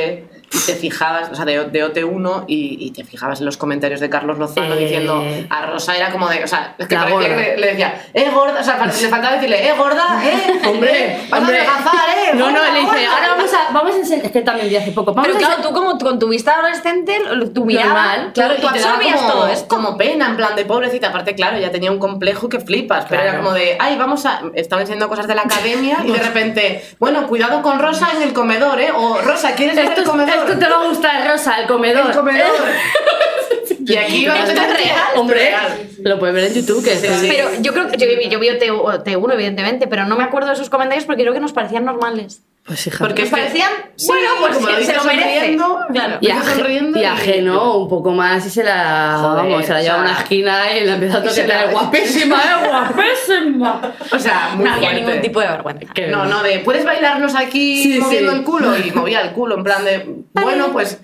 y 0.52 0.58
te 0.66 0.74
fijabas, 0.74 1.30
o 1.30 1.34
sea, 1.34 1.44
de, 1.44 1.64
de 1.66 1.84
OT1 1.84 2.44
y, 2.46 2.76
y 2.86 2.90
te 2.92 3.04
fijabas 3.04 3.40
en 3.40 3.46
los 3.46 3.56
comentarios 3.56 4.00
de 4.00 4.08
Carlos 4.10 4.38
Lozano 4.38 4.74
Eh. 4.74 4.78
diciendo 4.78 5.24
a 5.50 5.66
Rosa 5.66 5.96
era 5.96 6.10
como 6.10 6.28
de, 6.28 6.44
o 6.44 6.46
sea, 6.48 6.74
es 6.78 6.86
que 6.88 6.94
La 6.94 7.02
parecía 7.04 7.28
que 7.28 7.36
le, 7.36 7.56
le 7.58 7.66
decía, 7.68 8.02
eh, 8.14 8.30
gorda, 8.32 8.60
o 8.60 8.64
sea, 8.64 8.84
le 8.84 8.92
faltaba 9.08 9.34
decirle, 9.34 9.68
eh, 9.68 9.72
gorda, 9.76 10.20
eh, 10.24 10.60
Hombre, 10.68 11.20
vas 11.30 11.40
hombre. 11.40 11.58
a 11.58 11.62
adelgazar, 11.62 12.08
eh. 12.18 12.30
No, 12.34 12.50
no, 12.50 12.62
le 12.62 12.80
dice, 12.80 12.86
gorda". 12.86 13.12
ahora 13.14 13.28
vamos 13.36 13.50
a, 13.54 13.72
vamos 13.72 13.94
a 13.94 13.98
enseñar, 13.98 14.26
es 14.26 14.32
que 14.32 14.40
también 14.42 14.68
vi 14.68 14.76
hace 14.76 14.92
poco, 14.92 15.12
vamos 15.14 15.26
Pero 15.26 15.36
a 15.36 15.38
claro, 15.38 15.54
enseñar- 15.56 15.68
tú 15.68 15.74
como 15.74 15.98
con 15.98 16.18
tu 16.18 16.28
vista 16.28 16.54
adolescente, 16.54 17.18
lo- 17.30 17.50
tu 17.50 17.64
mirada, 17.64 17.84
Normal, 17.86 18.30
claro, 18.34 18.54
tú 18.60 18.68
absorbías 18.68 19.16
como, 19.20 19.32
todo 19.32 19.48
esto. 19.48 19.68
como 19.68 19.96
pena, 19.96 20.26
en 20.28 20.36
plan 20.36 20.56
de 20.56 20.64
pobrecita. 20.64 21.08
Aparte, 21.08 21.34
claro, 21.34 21.58
ya 21.58 21.70
tenía 21.70 21.90
un 21.90 21.98
complejo 21.98 22.48
que 22.48 22.60
flipas, 22.60 23.06
pero 23.08 23.22
era 23.22 23.36
como 23.36 23.52
de, 23.52 23.76
ay, 23.78 23.96
vamos 23.96 24.24
a. 24.26 24.40
Estaba 24.54 24.82
enseñando 24.82 25.08
cosas 25.08 25.26
de 25.26 25.34
la 25.34 25.42
academia 25.42 25.98
y 26.04 26.12
de 26.12 26.18
repente, 26.22 26.84
bueno, 26.98 27.26
cuidado 27.26 27.62
con 27.62 27.78
Rosa 27.78 28.08
en 28.16 28.22
el 28.22 28.32
comedor, 28.32 28.80
¿eh? 28.80 28.90
O 28.94 29.18
Rosa, 29.18 29.52
¿quieres 29.54 29.76
ver 29.76 29.92
el 29.96 30.04
comedor? 30.04 30.43
Esto 30.46 30.58
te 30.58 30.68
va 30.68 30.82
a 30.84 30.88
gustar, 30.88 31.28
Rosa, 31.30 31.60
el 31.60 31.66
comedor. 31.66 32.06
El 32.10 32.16
comedor. 32.16 32.50
y 33.86 33.96
aquí 33.96 34.26
va 34.26 34.34
a 34.34 34.38
Esto 34.40 34.50
es 34.52 34.60
tener- 34.60 34.76
real. 34.76 34.98
Hombre, 35.16 35.40
real. 35.40 35.88
lo 36.02 36.18
puedes 36.18 36.34
ver 36.34 36.44
en 36.44 36.54
YouTube, 36.54 36.84
que 36.84 36.96
Sí, 36.96 37.06
está- 37.06 37.18
sí. 37.18 37.28
Pero 37.30 37.48
yo 37.60 37.72
creo 37.72 37.88
que 37.88 37.96
yo, 37.96 38.06
vi- 38.06 38.28
yo 38.28 38.38
vi 38.38 38.48
T1, 38.48 39.32
evidentemente, 39.34 39.86
pero 39.86 40.04
no 40.06 40.16
me 40.16 40.24
acuerdo 40.24 40.50
de 40.50 40.56
sus 40.56 40.70
comentarios 40.70 41.04
porque 41.04 41.22
creo 41.22 41.34
que 41.34 41.40
nos 41.40 41.52
parecían 41.52 41.84
normales. 41.84 42.40
Pues 42.66 42.86
hija, 42.86 43.04
Porque 43.04 43.26
parecían, 43.26 43.68
Sí, 43.94 44.06
bueno, 44.06 44.28
pues 44.40 44.54
como 44.54 44.68
lo 44.68 44.72
se 44.74 44.80
dices 44.80 44.96
lo 44.96 45.04
merece. 45.04 45.34
sonriendo, 45.34 45.78
Claro. 45.92 46.18
y, 46.22 47.04
ajeno 47.04 47.74
un 47.76 47.88
poco 47.90 48.12
más 48.12 48.46
y 48.46 48.48
se 48.50 48.64
la, 48.64 49.18
Joder, 49.20 49.36
vamos, 49.44 49.66
se 49.66 49.72
la 49.74 49.82
lleva 49.82 49.94
a 49.96 49.98
o 49.98 50.02
sea, 50.02 50.10
una 50.12 50.18
esquina 50.22 50.76
y 50.78 50.84
la 50.86 50.94
empieza 50.94 51.18
a 51.18 51.28
se 51.28 51.42
tocar. 51.42 51.66
la- 51.66 51.72
Guapísima, 51.72 52.36
eh, 52.42 52.68
guapísima. 52.68 53.92
O 54.10 54.18
sea, 54.18 54.52
muy 54.56 54.64
No 54.64 54.72
había 54.72 54.88
fuerte. 54.90 55.04
ningún 55.06 55.20
tipo 55.22 55.40
de 55.40 55.46
vergüenza. 55.48 55.92
Qué 55.94 56.06
No, 56.06 56.24
no, 56.24 56.42
de 56.42 56.60
¿puedes 56.60 56.86
bailarnos 56.86 57.34
aquí 57.34 57.82
Sí, 57.82 57.98
moviendo 58.00 58.32
sí. 58.32 58.38
el 58.38 58.44
culo? 58.44 58.78
Y 58.78 58.90
movía 58.92 59.20
el 59.20 59.32
culo, 59.32 59.56
en 59.58 59.62
plan 59.64 59.84
de, 59.84 60.06
bueno, 60.32 60.68
pues 60.72 60.98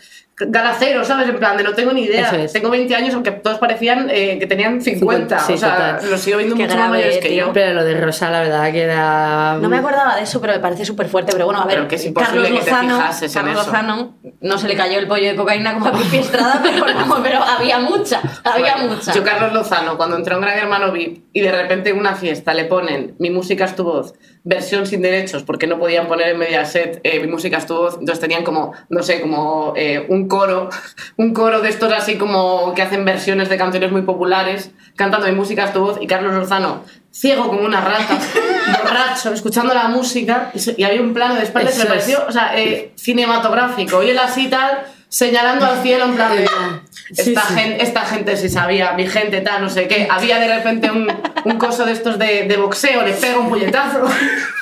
galacero, 0.48 1.04
¿sabes? 1.04 1.28
En 1.28 1.38
plan 1.38 1.56
de 1.56 1.62
no 1.64 1.72
tengo 1.74 1.92
ni 1.92 2.02
idea. 2.04 2.30
Es. 2.30 2.52
Tengo 2.52 2.70
20 2.70 2.94
años, 2.94 3.14
aunque 3.14 3.30
todos 3.32 3.58
parecían 3.58 4.08
eh, 4.10 4.38
que 4.38 4.46
tenían 4.46 4.80
50. 4.80 5.38
50, 5.38 5.38
sí, 5.40 5.52
o 5.52 5.56
sea, 5.58 5.96
total. 5.96 6.10
los 6.10 6.20
sigo 6.20 6.38
viendo 6.38 6.56
Qué 6.56 6.64
mucho 6.64 6.76
más 6.76 6.90
mayores 6.90 7.18
que 7.18 7.28
tío. 7.28 7.46
yo. 7.46 7.52
Pero 7.52 7.74
lo 7.74 7.84
de 7.84 8.00
Rosa, 8.00 8.30
la 8.30 8.40
verdad 8.40 8.72
que 8.72 8.82
era. 8.82 9.58
No 9.60 9.68
me 9.68 9.78
acordaba 9.78 10.16
de 10.16 10.22
eso, 10.22 10.40
pero 10.40 10.52
me 10.52 10.60
parece 10.60 10.84
súper 10.84 11.08
fuerte. 11.08 11.32
Pero 11.32 11.46
bueno, 11.46 11.60
a 11.60 11.66
ver, 11.66 11.76
Pero 11.76 11.88
que 11.88 11.96
es 11.96 12.04
imposible 12.06 12.42
Carlos 12.42 12.58
que 12.60 12.64
te 12.64 12.70
Lozano, 12.70 12.96
fijases 12.96 13.36
en 13.36 13.42
Carlos 13.42 13.60
eso. 13.62 13.70
Lozano 13.70 14.14
no 14.40 14.58
se 14.58 14.68
le 14.68 14.76
cayó 14.76 14.98
el 14.98 15.06
pollo 15.06 15.28
de 15.28 15.36
cocaína 15.36 15.74
como 15.74 15.86
a 15.86 15.92
Pipi 15.92 16.16
Estrada, 16.18 16.60
pero, 16.62 16.86
no, 17.06 17.22
pero 17.22 17.42
había 17.42 17.78
mucha, 17.78 18.20
había 18.44 18.76
Bueno, 18.76 18.94
mucha. 18.94 19.12
Yo, 19.12 19.22
Carlos 19.24 19.52
Lozano, 19.52 19.96
cuando 19.96 20.16
entró 20.16 20.36
en 20.36 20.42
Gran 20.42 20.58
Hermano 20.58 20.92
VIP 20.92 21.24
y 21.32 21.40
de 21.40 21.52
repente 21.52 21.90
en 21.90 21.98
una 21.98 22.14
fiesta 22.14 22.54
le 22.54 22.64
ponen 22.64 23.14
Mi 23.18 23.30
música 23.30 23.64
es 23.64 23.76
tu 23.76 23.84
voz, 23.84 24.14
versión 24.44 24.86
sin 24.86 25.02
derechos, 25.02 25.42
porque 25.42 25.66
no 25.66 25.78
podían 25.78 26.08
poner 26.08 26.28
en 26.28 26.38
Mediaset 26.38 27.00
eh, 27.04 27.20
Mi 27.20 27.26
música 27.26 27.58
es 27.58 27.66
tu 27.66 27.74
voz, 27.74 27.94
entonces 27.94 28.20
tenían 28.20 28.42
como, 28.42 28.72
no 28.88 29.02
sé, 29.02 29.20
como 29.20 29.74
eh, 29.76 30.06
un 30.08 30.28
coro, 30.28 30.70
un 31.16 31.32
coro 31.32 31.60
de 31.60 31.68
estos 31.68 31.92
así 31.92 32.16
como 32.16 32.72
que 32.74 32.82
hacen 32.82 33.04
versiones 33.04 33.48
de 33.48 33.56
canciones 33.56 33.92
muy 33.92 34.02
populares, 34.02 34.70
cantando 34.96 35.26
Mi 35.26 35.34
música 35.34 35.64
es 35.64 35.72
tu 35.72 35.80
voz, 35.80 35.98
y 36.00 36.06
Carlos 36.06 36.34
Lozano, 36.34 36.84
ciego 37.10 37.48
como 37.48 37.62
una 37.62 37.80
rata, 37.80 38.18
borracho, 38.82 39.32
escuchando 39.32 39.74
la 39.74 39.88
música, 39.88 40.50
y, 40.54 40.80
y 40.80 40.84
había 40.84 41.00
un 41.00 41.12
plano 41.12 41.34
de 41.34 41.42
espalda 41.42 41.70
que 41.70 41.78
me 41.78 41.86
pareció, 41.86 42.24
o 42.26 42.32
sea, 42.32 42.58
eh, 42.58 42.92
cinematográfico, 42.96 44.02
y 44.02 44.10
él 44.10 44.18
así 44.18 44.48
tal 44.48 44.84
señalando 45.10 45.66
al 45.66 45.82
cielo 45.82 46.06
en 46.06 46.14
plan 46.14 46.34
de... 46.34 46.48
Esta, 47.10 47.42
sí. 47.42 47.54
Gente, 47.54 47.82
esta 47.82 48.02
gente 48.02 48.36
sí 48.36 48.48
sabía, 48.48 48.92
mi 48.92 49.04
gente 49.04 49.40
tal, 49.40 49.62
no 49.62 49.68
sé 49.68 49.88
qué. 49.88 50.06
Había 50.08 50.38
de 50.38 50.46
repente 50.46 50.92
un, 50.92 51.12
un 51.44 51.58
coso 51.58 51.84
de 51.84 51.90
estos 51.90 52.20
de, 52.20 52.44
de 52.44 52.56
boxeo, 52.56 53.02
le 53.02 53.14
pega 53.14 53.38
un 53.38 53.48
puñetazo. 53.48 54.04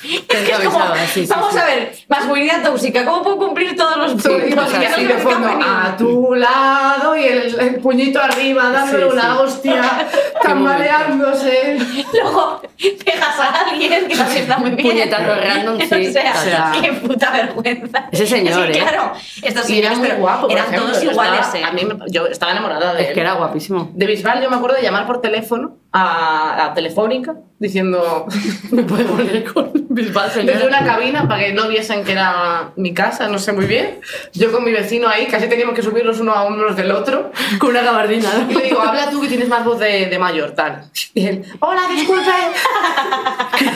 Es 0.00 0.24
que 0.24 0.52
es 0.52 0.58
como, 0.60 0.80
sí, 1.12 1.26
vamos 1.28 1.56
a 1.56 1.64
ver, 1.64 1.92
masculinidad 2.08 2.62
tóxica, 2.62 3.04
¿cómo 3.04 3.22
puedo 3.22 3.36
cumplir 3.36 3.76
todos 3.76 3.96
los 3.96 4.12
puntos? 4.12 4.70
se 4.70 5.04
de 5.04 5.14
fondo, 5.14 5.48
a 5.48 5.96
tu 5.98 6.34
lado 6.34 7.16
y 7.16 7.24
el, 7.24 7.60
el 7.60 7.74
puñito 7.80 8.20
arriba 8.22 8.70
dándole 8.70 9.06
una 9.06 9.40
hostia, 9.40 10.06
tambaleándose. 10.42 11.78
Luego 12.12 12.62
alguien 13.94 14.10
que 14.10 14.16
también 14.16 14.42
está 14.42 14.58
muy 14.58 14.70
bien. 14.70 14.88
puñetazo 14.88 15.34
random, 15.34 15.78
sí. 15.88 16.06
O 16.08 16.12
sea, 16.12 16.34
O 16.36 16.42
sea, 16.44 16.72
qué 16.80 16.92
puta 16.92 17.30
vergüenza. 17.30 18.08
Ese 18.12 18.26
señor, 18.26 18.70
Es 18.70 18.76
que, 18.76 18.78
¿eh? 18.78 18.82
Claro, 18.88 19.12
estos 19.42 19.70
Y 19.70 19.78
era 19.78 19.88
señores 19.90 19.98
muy 19.98 20.08
pero 20.08 20.20
guapo, 20.20 20.50
eran 20.50 20.66
ejemplo, 20.66 20.88
todos 20.90 21.02
iguales, 21.04 21.40
estaba- 21.40 21.58
¿eh? 21.58 21.64
A 21.64 21.72
mí, 21.72 21.84
me- 21.84 22.10
yo 22.10 22.26
estaba 22.26 22.52
enamorada 22.52 22.94
de 22.94 23.02
Es 23.02 23.08
él. 23.08 23.14
que 23.14 23.20
era 23.20 23.32
guapísimo. 23.34 23.90
De 23.94 24.06
Bisbal 24.06 24.42
yo 24.42 24.50
me 24.50 24.56
acuerdo 24.56 24.76
de 24.76 24.82
llamar 24.82 25.06
por 25.06 25.20
teléfono 25.20 25.76
a, 25.92 26.66
a 26.66 26.74
Telefónica 26.74 27.34
diciendo 27.58 28.26
Me 28.70 28.82
puede 28.82 29.04
poner 29.04 29.44
con 29.52 29.70
Bisbal, 29.88 30.30
señora. 30.30 30.52
desde 30.52 30.68
una 30.68 30.84
cabina 30.84 31.26
para 31.26 31.40
que 31.46 31.52
no 31.54 31.66
viesen 31.68 32.04
que 32.04 32.12
era 32.12 32.70
mi 32.76 32.92
casa, 32.94 33.26
no 33.28 33.38
sé 33.38 33.52
muy 33.52 33.64
bien. 33.66 33.98
Yo 34.34 34.52
con 34.52 34.64
mi 34.64 34.70
vecino 34.72 35.08
ahí, 35.08 35.26
casi 35.26 35.48
teníamos 35.48 35.74
que 35.74 35.82
subirlos 35.82 36.20
uno 36.20 36.32
a 36.32 36.44
uno 36.44 36.72
del 36.74 36.92
otro. 36.92 37.32
Con 37.58 37.70
una 37.70 37.82
gabardina, 37.82 38.28
Y 38.48 38.52
¿no? 38.54 38.60
le 38.60 38.66
digo, 38.66 38.80
habla 38.80 39.10
tú 39.10 39.20
que 39.20 39.28
tienes 39.28 39.48
más 39.48 39.64
voz 39.64 39.78
de, 39.78 40.06
de 40.06 40.18
mayor, 40.18 40.52
tal. 40.52 40.84
Y 41.14 41.26
él, 41.26 41.44
hola, 41.60 41.80
disculpe. 41.90 42.30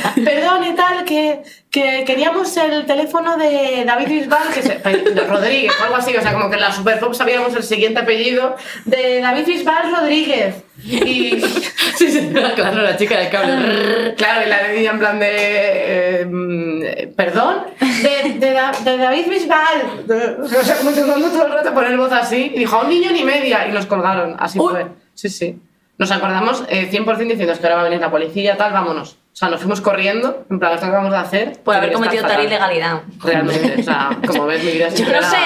Perdón 0.24 0.64
y 0.64 0.74
tal, 0.74 1.04
que, 1.04 1.42
que 1.70 2.04
queríamos 2.06 2.56
el 2.56 2.86
teléfono 2.86 3.36
de 3.36 3.84
David 3.86 4.08
Bisbal, 4.08 4.48
que 4.54 4.62
se, 4.62 4.78
de 4.78 5.20
Rodríguez 5.26 5.72
o 5.80 5.84
algo 5.84 5.96
así. 5.96 6.16
O 6.16 6.22
sea, 6.22 6.32
como 6.32 6.48
que 6.48 6.56
en 6.56 6.62
la 6.62 6.72
Super 6.72 6.98
Pop 7.00 7.14
sabíamos 7.14 7.54
el 7.54 7.62
siguiente 7.62 8.00
apellido 8.00 8.56
de 8.84 9.20
David 9.20 9.46
Bisbal 9.46 9.90
Rodríguez. 9.92 10.56
Y 10.84 11.40
Sí, 11.96 12.10
sí, 12.10 12.32
claro, 12.56 12.82
la 12.82 12.96
chica 12.96 13.18
del 13.18 13.30
cable. 13.30 14.14
claro, 14.16 14.46
y 14.46 14.48
la 14.48 14.68
niña 14.68 14.90
en 14.92 14.98
plan 14.98 15.18
de. 15.20 15.28
eh, 15.30 16.24
mm, 16.26 17.14
perdón, 17.14 17.66
de, 17.80 18.38
de, 18.38 18.48
de 18.84 18.96
David 18.96 19.26
Bisbal. 19.28 20.04
O 20.42 20.64
sea, 20.64 20.76
como 20.78 20.90
todo 20.92 21.46
el 21.46 21.52
rato 21.52 21.74
poner 21.74 21.96
voz 21.96 22.12
así. 22.12 22.50
Y 22.54 22.60
dijo, 22.60 22.76
a 22.76 22.82
un 22.82 22.88
niño 22.88 23.12
ni 23.12 23.22
media. 23.22 23.68
Y 23.68 23.72
nos 23.72 23.86
colgaron. 23.86 24.36
Así 24.38 24.58
Uy. 24.58 24.70
fue. 24.72 24.86
Sí, 25.14 25.28
sí. 25.28 25.60
Nos 25.98 26.10
acordamos 26.10 26.64
eh, 26.68 26.88
100% 26.90 27.16
diciendo 27.18 27.52
"Es 27.52 27.58
que 27.58 27.66
ahora 27.66 27.76
va 27.76 27.80
a 27.82 27.84
venir 27.84 28.00
la 28.00 28.10
policía, 28.10 28.56
tal, 28.56 28.72
vámonos. 28.72 29.12
O 29.32 29.36
sea, 29.36 29.48
nos 29.48 29.60
fuimos 29.60 29.80
corriendo, 29.80 30.44
en 30.50 30.58
plan, 30.58 30.72
esto 30.72 30.82
que 30.86 30.88
acabamos 30.90 31.12
de 31.12 31.18
hacer. 31.18 31.62
Por 31.62 31.74
haber 31.74 31.92
cometido 31.92 32.22
tal 32.22 32.30
fatal". 32.32 32.46
ilegalidad. 32.46 33.00
Realmente, 33.22 33.80
o 33.80 33.82
sea, 33.84 34.10
como 34.26 34.46
ves, 34.46 34.62
mi 34.64 34.72
vida 34.72 34.88
Yo 34.88 34.96
siempre 34.96 35.20
no 35.20 35.30
sé 35.30 35.36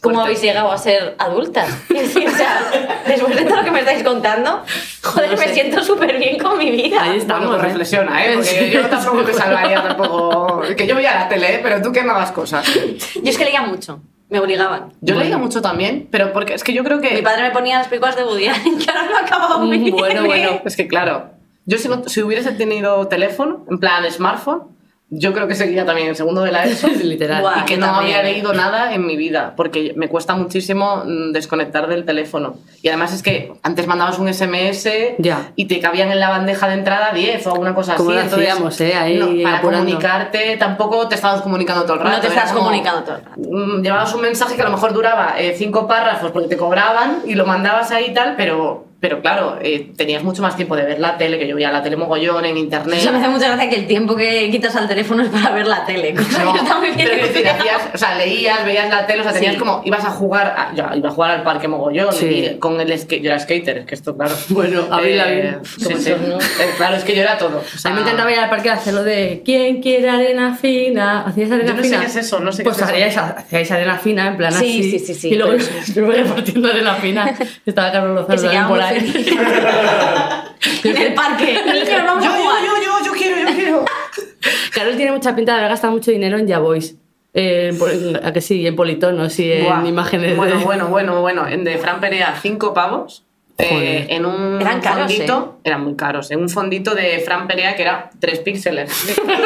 cómo 0.00 0.14
fuerte. 0.14 0.20
habéis 0.22 0.42
llegado 0.42 0.70
a 0.72 0.78
ser 0.78 1.14
adultas. 1.18 1.68
Es 1.90 2.14
decir, 2.14 2.28
o 2.28 2.30
sea, 2.32 2.60
después 3.06 3.34
de 3.34 3.44
todo 3.44 3.56
lo 3.56 3.64
que 3.64 3.70
me 3.70 3.80
estáis 3.80 4.02
contando, 4.04 4.62
joder, 5.02 5.30
No 5.32 5.36
me 5.36 5.48
sé. 5.48 5.54
siento 5.54 5.82
súper 5.82 6.16
bien 6.18 6.38
con 6.38 6.56
mi 6.58 6.70
vida. 6.70 7.02
Ahí 7.02 7.18
está. 7.18 7.38
Bueno, 7.38 7.58
pues 7.58 7.58
Estamos, 7.58 7.64
¿eh? 7.64 7.68
reflexiona, 7.68 8.24
¿eh? 8.24 8.34
Porque 8.36 8.70
yo 8.70 8.86
tampoco 8.86 9.22
te 9.24 9.34
salvaría 9.34 9.82
tampoco... 9.82 10.62
Que 10.76 10.86
yo 10.86 10.94
veía 10.94 11.14
la 11.14 11.28
tele, 11.28 11.56
¿eh? 11.56 11.60
Pero 11.62 11.82
tú 11.82 11.90
que 11.92 12.02
no 12.04 12.12
hagas 12.12 12.30
cosas. 12.32 12.64
Yo 12.66 13.30
es 13.30 13.36
que 13.36 13.44
leía 13.44 13.62
mucho, 13.62 14.00
me 14.30 14.38
obligaban. 14.40 14.92
Yo 15.00 15.14
leía 15.14 15.38
mucho 15.38 15.62
también, 15.62 16.08
pero 16.10 16.32
porque 16.32 16.54
es 16.54 16.62
que 16.64 16.72
yo 16.72 16.84
creo 16.84 17.00
que... 17.00 17.14
Mi 17.14 17.22
padre 17.22 17.42
me 17.44 17.50
ponía 17.50 17.78
las 17.78 17.88
películas 17.88 18.16
de 18.16 18.24
Woody 18.24 18.46
Allen, 18.48 18.78
que 18.84 18.90
ahora 18.90 19.08
no 19.10 19.16
acababa 19.18 19.58
muy 19.58 19.78
Mm, 19.78 19.82
bien. 19.84 19.96
bueno, 19.96 20.24
bueno. 20.26 20.60
Es 20.64 20.76
que 20.76 20.86
claro, 20.86 21.30
yo 21.66 21.78
si, 21.78 21.88
no- 21.88 22.02
si 22.08 22.22
hubiese 22.22 22.52
tenido 22.52 23.06
teléfono, 23.08 23.64
en 23.70 23.78
plan 23.78 24.04
smartphone, 24.10 24.62
yo 25.10 25.32
creo 25.32 25.48
que 25.48 25.54
seguía 25.54 25.86
también 25.86 26.08
en 26.08 26.14
segundo 26.16 26.42
de 26.42 26.52
la 26.52 26.64
ESO. 26.64 26.88
Literal. 27.02 27.42
Y 27.60 27.64
que 27.64 27.76
no 27.78 27.86
también. 27.86 28.16
había 28.16 28.22
leído 28.30 28.52
nada 28.52 28.92
en 28.94 29.06
mi 29.06 29.16
vida, 29.16 29.54
porque 29.56 29.94
me 29.96 30.08
cuesta 30.08 30.34
muchísimo 30.34 31.02
mm, 31.06 31.32
desconectar 31.32 31.86
del 31.88 32.04
teléfono. 32.04 32.56
Y 32.82 32.88
además 32.88 33.14
es 33.14 33.22
que 33.22 33.52
antes 33.62 33.86
mandabas 33.86 34.18
un 34.18 34.32
SMS 34.32 34.88
Ya. 35.18 35.52
y 35.56 35.64
te 35.66 35.80
cabían 35.80 36.10
en 36.12 36.20
la 36.20 36.28
bandeja 36.28 36.68
de 36.68 36.74
entrada 36.74 37.12
10 37.12 37.46
o 37.46 37.52
alguna 37.52 37.74
cosa 37.74 37.94
Como 37.96 38.10
así. 38.10 38.16
lo 38.18 38.22
entonces, 38.24 38.48
hacíamos, 38.50 38.80
¿eh? 38.82 38.94
Ahí 38.94 39.16
no, 39.18 39.26
para 39.42 39.58
apurando. 39.58 39.84
comunicarte 39.86 40.56
tampoco 40.58 41.08
te 41.08 41.14
estabas 41.14 41.40
comunicando 41.40 41.84
todo 41.84 41.94
el 41.94 42.00
rato. 42.00 42.16
No 42.28 42.34
te 42.34 42.40
como, 42.52 42.58
comunicando 42.60 43.02
todo 43.04 43.16
el 43.16 43.24
rato. 43.24 43.40
mm, 43.40 43.82
Llevabas 43.82 44.14
un 44.14 44.20
mensaje 44.20 44.56
que 44.56 44.62
a 44.62 44.66
lo 44.66 44.72
mejor 44.72 44.92
duraba 44.92 45.34
eh, 45.38 45.54
cinco 45.56 45.86
párrafos 45.88 46.30
porque 46.32 46.48
te 46.48 46.56
cobraban 46.58 47.22
y 47.24 47.34
lo 47.34 47.46
mandabas 47.46 47.90
ahí 47.92 48.06
y 48.10 48.14
tal, 48.14 48.34
pero, 48.36 48.84
pero 49.00 49.20
claro, 49.22 49.58
eh, 49.62 49.92
tenías 49.96 50.24
mucho 50.24 50.42
más 50.42 50.56
tiempo 50.56 50.74
de 50.74 50.82
ver 50.84 50.98
la 50.98 51.16
tele, 51.16 51.38
que 51.38 51.46
yo 51.46 51.54
veía 51.54 51.70
la 51.70 51.82
tele 51.82 51.96
mogollón 51.96 52.44
en 52.44 52.56
internet. 52.56 52.98
Eso 53.00 53.12
me 53.12 53.18
hace 53.18 53.28
mucha 53.28 53.46
gracia 53.48 53.70
que 53.70 53.76
el 53.76 53.86
tiempo 53.86 54.16
que 54.16 54.50
quitas 54.50 54.74
al 54.74 54.88
teléfono 54.88 55.22
es 55.22 55.28
para 55.28 55.50
ver 55.50 55.66
la 55.68 55.84
tele. 55.86 56.14
cosa 56.14 56.42
No, 56.44 56.52
que 56.54 56.58
está 56.58 56.78
muy 56.78 56.90
bien 56.90 57.08
decir, 57.08 57.46
hacías- 57.48 57.90
o 57.94 57.98
sea, 57.98 58.16
leías, 58.16 58.64
veías 58.64 58.88
la 58.90 59.06
tele, 59.06 59.20
o 59.20 59.22
sea, 59.24 59.32
tenías 59.32 59.52
Sí. 59.54 59.58
como, 59.58 59.82
ibas 59.84 60.04
a 60.04 60.10
jugar, 60.10 60.54
a, 60.56 60.74
yo 60.74 60.84
iba 60.96 61.08
a 61.08 61.12
jugar 61.12 61.30
al 61.30 61.42
parque 61.44 61.68
mogollón, 61.68 62.12
Sí. 62.12 62.26
y 62.26 62.58
con 62.58 62.80
el 62.80 62.98
skate, 62.98 63.22
yo 63.22 63.30
era 63.30 63.38
skater, 63.38 63.78
es 63.78 63.86
que 63.86 63.94
esto, 63.94 64.16
claro. 64.16 64.34
Bueno, 64.48 64.80
Eh, 65.00 65.58
sí, 65.64 65.84
sí. 65.96 66.10
todos, 66.10 66.20
¿no? 66.28 66.38
Eh, 66.38 66.70
claro, 66.76 66.96
es 66.96 67.04
que 67.04 67.14
yo 67.14 67.22
era 67.22 67.38
todo. 67.38 67.58
O 67.58 67.62
A 67.88 67.90
mí 67.90 67.94
me 67.94 68.00
encantaba 68.02 68.32
ir 68.32 68.38
al 68.38 68.50
parque 68.50 68.70
a 68.70 68.74
hacerlo 68.74 69.04
de 69.04 69.42
¿Quién 69.44 69.80
quiere 69.80 70.10
arena 70.10 70.56
fina? 70.56 71.22
¿Hacíais 71.22 71.50
arena 71.52 71.68
Yo 71.68 71.74
no 71.76 71.82
sé 71.82 71.88
fina? 71.88 72.00
qué 72.00 72.06
es 72.06 72.16
eso, 72.16 72.40
no 72.40 72.50
sé 72.52 72.58
qué 72.58 72.64
pues 72.64 72.76
es 72.78 72.82
eso. 72.82 72.90
haríais, 72.92 73.16
hacíais 73.16 73.70
arena 73.70 73.96
fina, 73.98 74.26
en 74.28 74.36
plan 74.36 74.52
Sí, 74.52 74.58
así. 74.80 74.90
sí, 74.90 74.98
sí, 74.98 75.14
sí, 75.14 75.28
Y 75.28 75.34
luego 75.36 75.52
pero- 75.56 75.64
yo 75.94 76.02
iba 76.02 76.14
repartiendo 76.14 76.68
arena 76.68 76.94
fina. 76.94 77.34
Estaba 77.64 77.92
Carlos 77.92 78.28
Lozano 78.28 78.68
por 78.68 78.80
ahí. 78.82 78.87
en 80.84 80.96
el 80.96 81.14
parque. 81.14 81.60
Niños, 81.64 81.88
vamos 82.06 82.24
Yo, 82.24 82.30
a 82.30 82.36
yo, 82.36 82.42
jugar. 82.42 82.62
yo, 82.64 82.72
yo, 82.84 83.04
yo 83.06 83.12
quiero, 83.12 83.36
yo 83.50 83.54
quiero. 83.56 83.84
Carol 84.74 84.96
tiene 84.96 85.12
mucha 85.12 85.34
pinta 85.34 85.52
de 85.52 85.58
haber 85.58 85.70
gastado 85.70 85.92
mucho 85.92 86.10
dinero 86.10 86.38
en 86.38 86.46
Ya 86.46 86.58
Voice. 86.58 86.96
Eh, 87.34 87.72
en 87.92 88.24
a 88.24 88.32
que 88.32 88.40
sí, 88.40 88.66
en 88.66 88.74
politonos 88.74 89.38
y 89.38 89.52
en 89.52 89.64
Buah. 89.64 89.84
imágenes 89.86 90.36
Bueno, 90.36 90.58
de... 90.58 90.64
bueno, 90.64 90.88
bueno, 90.88 91.20
bueno. 91.20 91.46
En 91.46 91.62
de 91.64 91.76
Fran 91.78 92.00
Perea, 92.00 92.34
cinco 92.40 92.72
pavos. 92.74 93.24
Eh, 93.60 94.06
en 94.10 94.24
un 94.24 94.60
Eran 94.60 94.80
caros, 94.80 95.06
fondito, 95.12 95.58
eran 95.64 95.82
muy 95.82 95.96
caros, 95.96 96.30
en 96.30 96.40
un 96.40 96.48
fondito 96.48 96.94
de 96.94 97.18
Fran 97.24 97.46
Perea 97.48 97.74
que 97.74 97.82
era 97.82 98.08
tres 98.20 98.38
píxeles, 98.38 98.90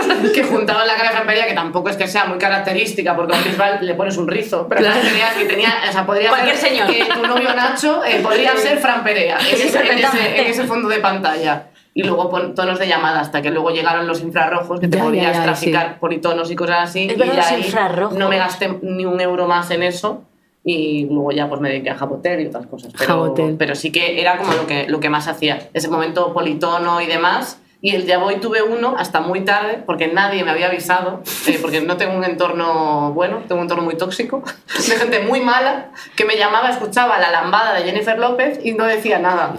que 0.35 0.43
juntaban 0.45 0.87
la 0.87 0.95
cara 0.97 1.09
de 1.09 1.15
Fran 1.15 1.27
Perea, 1.27 1.47
que 1.47 1.55
tampoco 1.55 1.89
es 1.89 1.97
que 1.97 2.07
sea 2.07 2.27
muy 2.27 2.37
característica, 2.39 3.17
porque 3.17 3.35
a 3.35 3.39
un 3.39 3.45
Bisbal 3.45 3.79
le 3.87 3.95
pones 3.95 4.17
un 4.19 4.29
rizo, 4.29 4.67
pero 4.69 4.83
Claro. 4.83 5.01
Fran 5.01 5.13
Perea 5.13 5.35
que 5.39 5.45
tenía, 5.47 5.75
o 5.89 5.93
sea, 5.93 6.05
podría 6.07 6.29
Cualquier 6.29 6.57
ser 6.57 6.69
señor. 6.71 6.87
que 6.89 7.05
tu 7.07 7.27
novio 7.27 7.55
Nacho 7.55 8.05
eh, 8.05 8.21
podría 8.23 8.55
ser 8.57 8.79
Fran 8.79 9.03
Perea, 9.03 9.39
en 9.39 9.47
ese, 9.47 9.63
en 9.63 9.69
ese- 9.69 9.79
perfectamente. 9.79 10.41
en 10.43 10.47
ese 10.51 10.65
fondo 10.65 10.89
de 10.89 10.99
pantalla. 10.99 11.69
Y 11.95 12.05
luego 12.05 12.31
pon 12.31 12.55
tonos 12.55 12.79
de 12.79 12.89
llamada, 12.89 13.21
hasta 13.21 13.43
que 13.43 13.51
luego 13.51 13.71
llegaron 13.71 14.07
los 14.07 14.23
infrarrojos, 14.23 14.81
que 14.81 14.89
te 14.89 14.97
Ya, 14.97 15.03
podías 15.05 15.37
ya, 15.37 15.43
traficar 15.43 15.99
y 16.51 16.57
cosas 16.57 16.89
así. 16.89 17.07
Es 17.11 17.19
y 17.19 17.55
ahí 17.55 17.61
infrarrojos. 17.67 18.17
no 18.19 18.29
me 18.31 18.39
gasté 18.39 18.79
ni 18.83 19.05
un 19.05 19.21
euro 19.21 19.47
más 19.47 19.71
en 19.71 19.83
eso 19.83 20.23
y 20.65 21.07
luego 21.07 21.33
ya 21.33 21.49
pues 21.49 21.61
me 21.61 21.69
dediqué 21.69 21.91
a 21.91 21.97
Jabotel 21.97 22.41
y 22.41 22.47
otras 22.47 22.67
cosas. 22.67 22.93
Pero, 22.97 23.07
Jabotel. 23.07 23.57
pero 23.59 23.75
sí 23.75 23.91
que 23.91 24.21
era 24.21 24.39
como 24.39 24.53
lo 24.53 24.67
que, 24.67 24.87
lo 24.89 25.01
que 25.01 25.11
más 25.11 25.29
hacía. 25.29 25.69
Ese 25.73 25.89
momento 25.89 26.33
politono 26.33 27.01
y 27.01 27.07
demás. 27.07 27.59
Y 27.85 27.97
el 27.97 28.09
Javoy 28.09 28.39
tuve 28.39 28.63
uno 28.63 28.95
hasta 28.97 29.21
muy 29.21 29.41
tarde 29.41 29.83
porque 29.85 30.07
nadie 30.07 30.45
me 30.45 30.53
había 30.53 30.69
avisado, 30.69 31.21
eh, 31.49 31.59
porque 31.61 31.81
no 31.81 31.97
tengo 31.97 32.17
un 32.17 32.23
entorno 32.23 33.11
bueno, 33.13 33.39
tengo 33.49 33.57
un 33.57 33.63
entorno 33.63 33.83
muy 33.83 33.97
tóxico, 33.97 34.45
de 34.89 34.97
gente 34.97 35.19
muy 35.25 35.41
mala 35.41 35.91
que 36.15 36.25
me 36.25 36.37
llamaba, 36.37 36.71
escuchaba 36.71 37.19
la 37.19 37.33
lambada 37.33 37.75
de 37.75 37.83
Jennifer 37.83 38.17
López 38.17 38.61
y 38.63 38.71
no 38.73 38.85
decía 38.85 39.19
nada. 39.19 39.57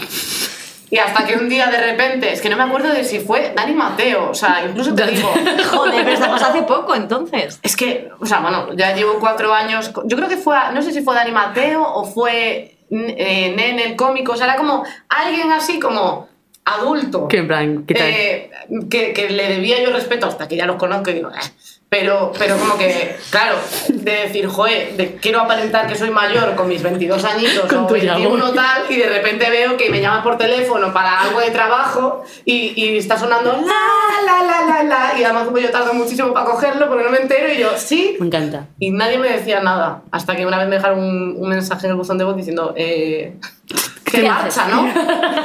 Y 0.94 0.99
hasta 0.99 1.26
que 1.26 1.36
un 1.36 1.49
día 1.49 1.72
de 1.72 1.80
repente, 1.80 2.32
es 2.32 2.40
que 2.40 2.49
no 2.49 2.56
me 2.56 2.61
acuerdo 2.61 2.94
de 2.94 3.03
si 3.03 3.18
fue 3.18 3.52
Dani 3.56 3.74
Mateo, 3.74 4.30
o 4.30 4.36
sea, 4.36 4.64
incluso 4.64 4.94
te 4.94 5.07
digo, 5.07 5.28
Joder, 5.72 6.03
pero 6.03 6.11
estamos 6.14 6.40
hace 6.40 6.61
poco 6.61 6.94
entonces. 7.03 7.60
es 7.64 7.76
que, 7.76 8.11
o 8.20 8.28
sea, 8.28 8.41
bueno, 8.41 8.72
ya 8.76 8.94
llevo 8.94 9.18
cuatro 9.20 9.52
años. 9.56 9.91
Yo 10.06 10.15
creo 10.15 10.30
que 10.30 10.38
fue, 10.38 10.56
no 10.72 10.84
sé 10.84 10.91
si 10.91 11.02
fue 11.02 11.15
Dani 11.15 11.32
Mateo 11.32 11.82
o 11.82 12.06
fue 12.06 12.76
eh, 12.91 13.53
Nen 13.57 13.80
el 13.80 13.95
cómico, 13.95 14.34
o 14.34 14.38
sea, 14.38 14.45
era 14.45 14.56
como 14.56 14.84
alguien 15.10 15.52
así 15.52 15.80
como 15.80 16.30
adulto. 16.64 17.28
Que 17.28 17.38
en 17.38 17.48
plan, 17.48 17.86
¿qué 17.88 17.94
tal? 17.95 18.07
eh, 18.07 18.52
que, 18.91 19.14
que 19.14 19.32
le 19.32 19.49
debía 19.49 19.82
yo 19.82 19.91
respeto 19.91 20.28
hasta 20.28 20.48
que 20.48 20.57
ya 20.57 20.68
los 20.68 20.76
conozco 20.76 21.10
y 21.10 21.14
digo, 21.14 21.32
"Eh". 21.32 21.49
Pero, 21.94 22.32
pero 22.40 22.57
como 22.57 22.76
que, 22.76 23.15
claro, 23.30 23.56
de 23.88 24.11
decir, 24.11 24.48
joder, 24.48 24.98
de, 24.98 25.14
quiero 25.18 25.41
aparentar 25.41 25.86
que 25.86 25.94
soy 25.94 26.10
mayor 26.10 26.56
con 26.56 26.68
mis 26.68 26.82
22 26.82 27.24
añitos 27.24 27.68
Con 27.70 27.84
o 27.84 27.88
tu 27.88 27.94
21 27.94 28.36
Yahoo. 28.40 28.53
tal, 28.56 28.82
y 28.90 28.98
de 28.98 29.10
repente 29.10 29.48
veo 29.52 29.78
que 29.78 29.91
me 29.91 30.02
llama 30.02 30.24
por 30.24 30.36
teléfono 30.40 30.91
para 30.91 31.22
algo 31.22 31.40
de 31.40 31.52
trabajo 31.52 32.24
y, 32.45 32.74
y 32.76 32.98
está 32.98 33.15
sonando 33.20 33.52
la, 33.52 34.26
la, 34.26 34.44
la, 34.44 34.65
la, 34.65 34.84
la, 34.84 35.20
y 35.20 35.24
además 35.24 35.45
como 35.45 35.60
yo 35.60 35.70
tardo 35.70 35.94
muchísimo 35.94 36.34
para 36.34 36.48
cogerlo 36.48 36.88
porque 36.90 37.03
no 37.03 37.11
me 37.11 37.18
entero 37.20 37.53
y 37.53 37.60
yo, 37.60 37.70
sí, 37.78 38.18
Me 38.20 38.26
encanta. 38.26 38.65
y 38.80 38.90
nadie 38.90 39.20
me 39.20 39.30
decía 39.30 39.60
nada, 39.60 40.02
hasta 40.10 40.36
que 40.36 40.48
una 40.48 40.57
vez 40.57 40.68
me 40.68 40.78
dejaron 40.78 40.98
un, 40.98 41.36
un 41.38 41.48
mensaje 41.49 41.86
en 41.86 41.91
el 41.91 41.98
buzón 41.98 42.18
de 42.18 42.24
voz 42.24 42.36
diciendo, 42.36 42.74
eh, 42.76 43.36
qué 44.04 44.24
marcha, 44.24 44.68
¿no? 44.68 44.88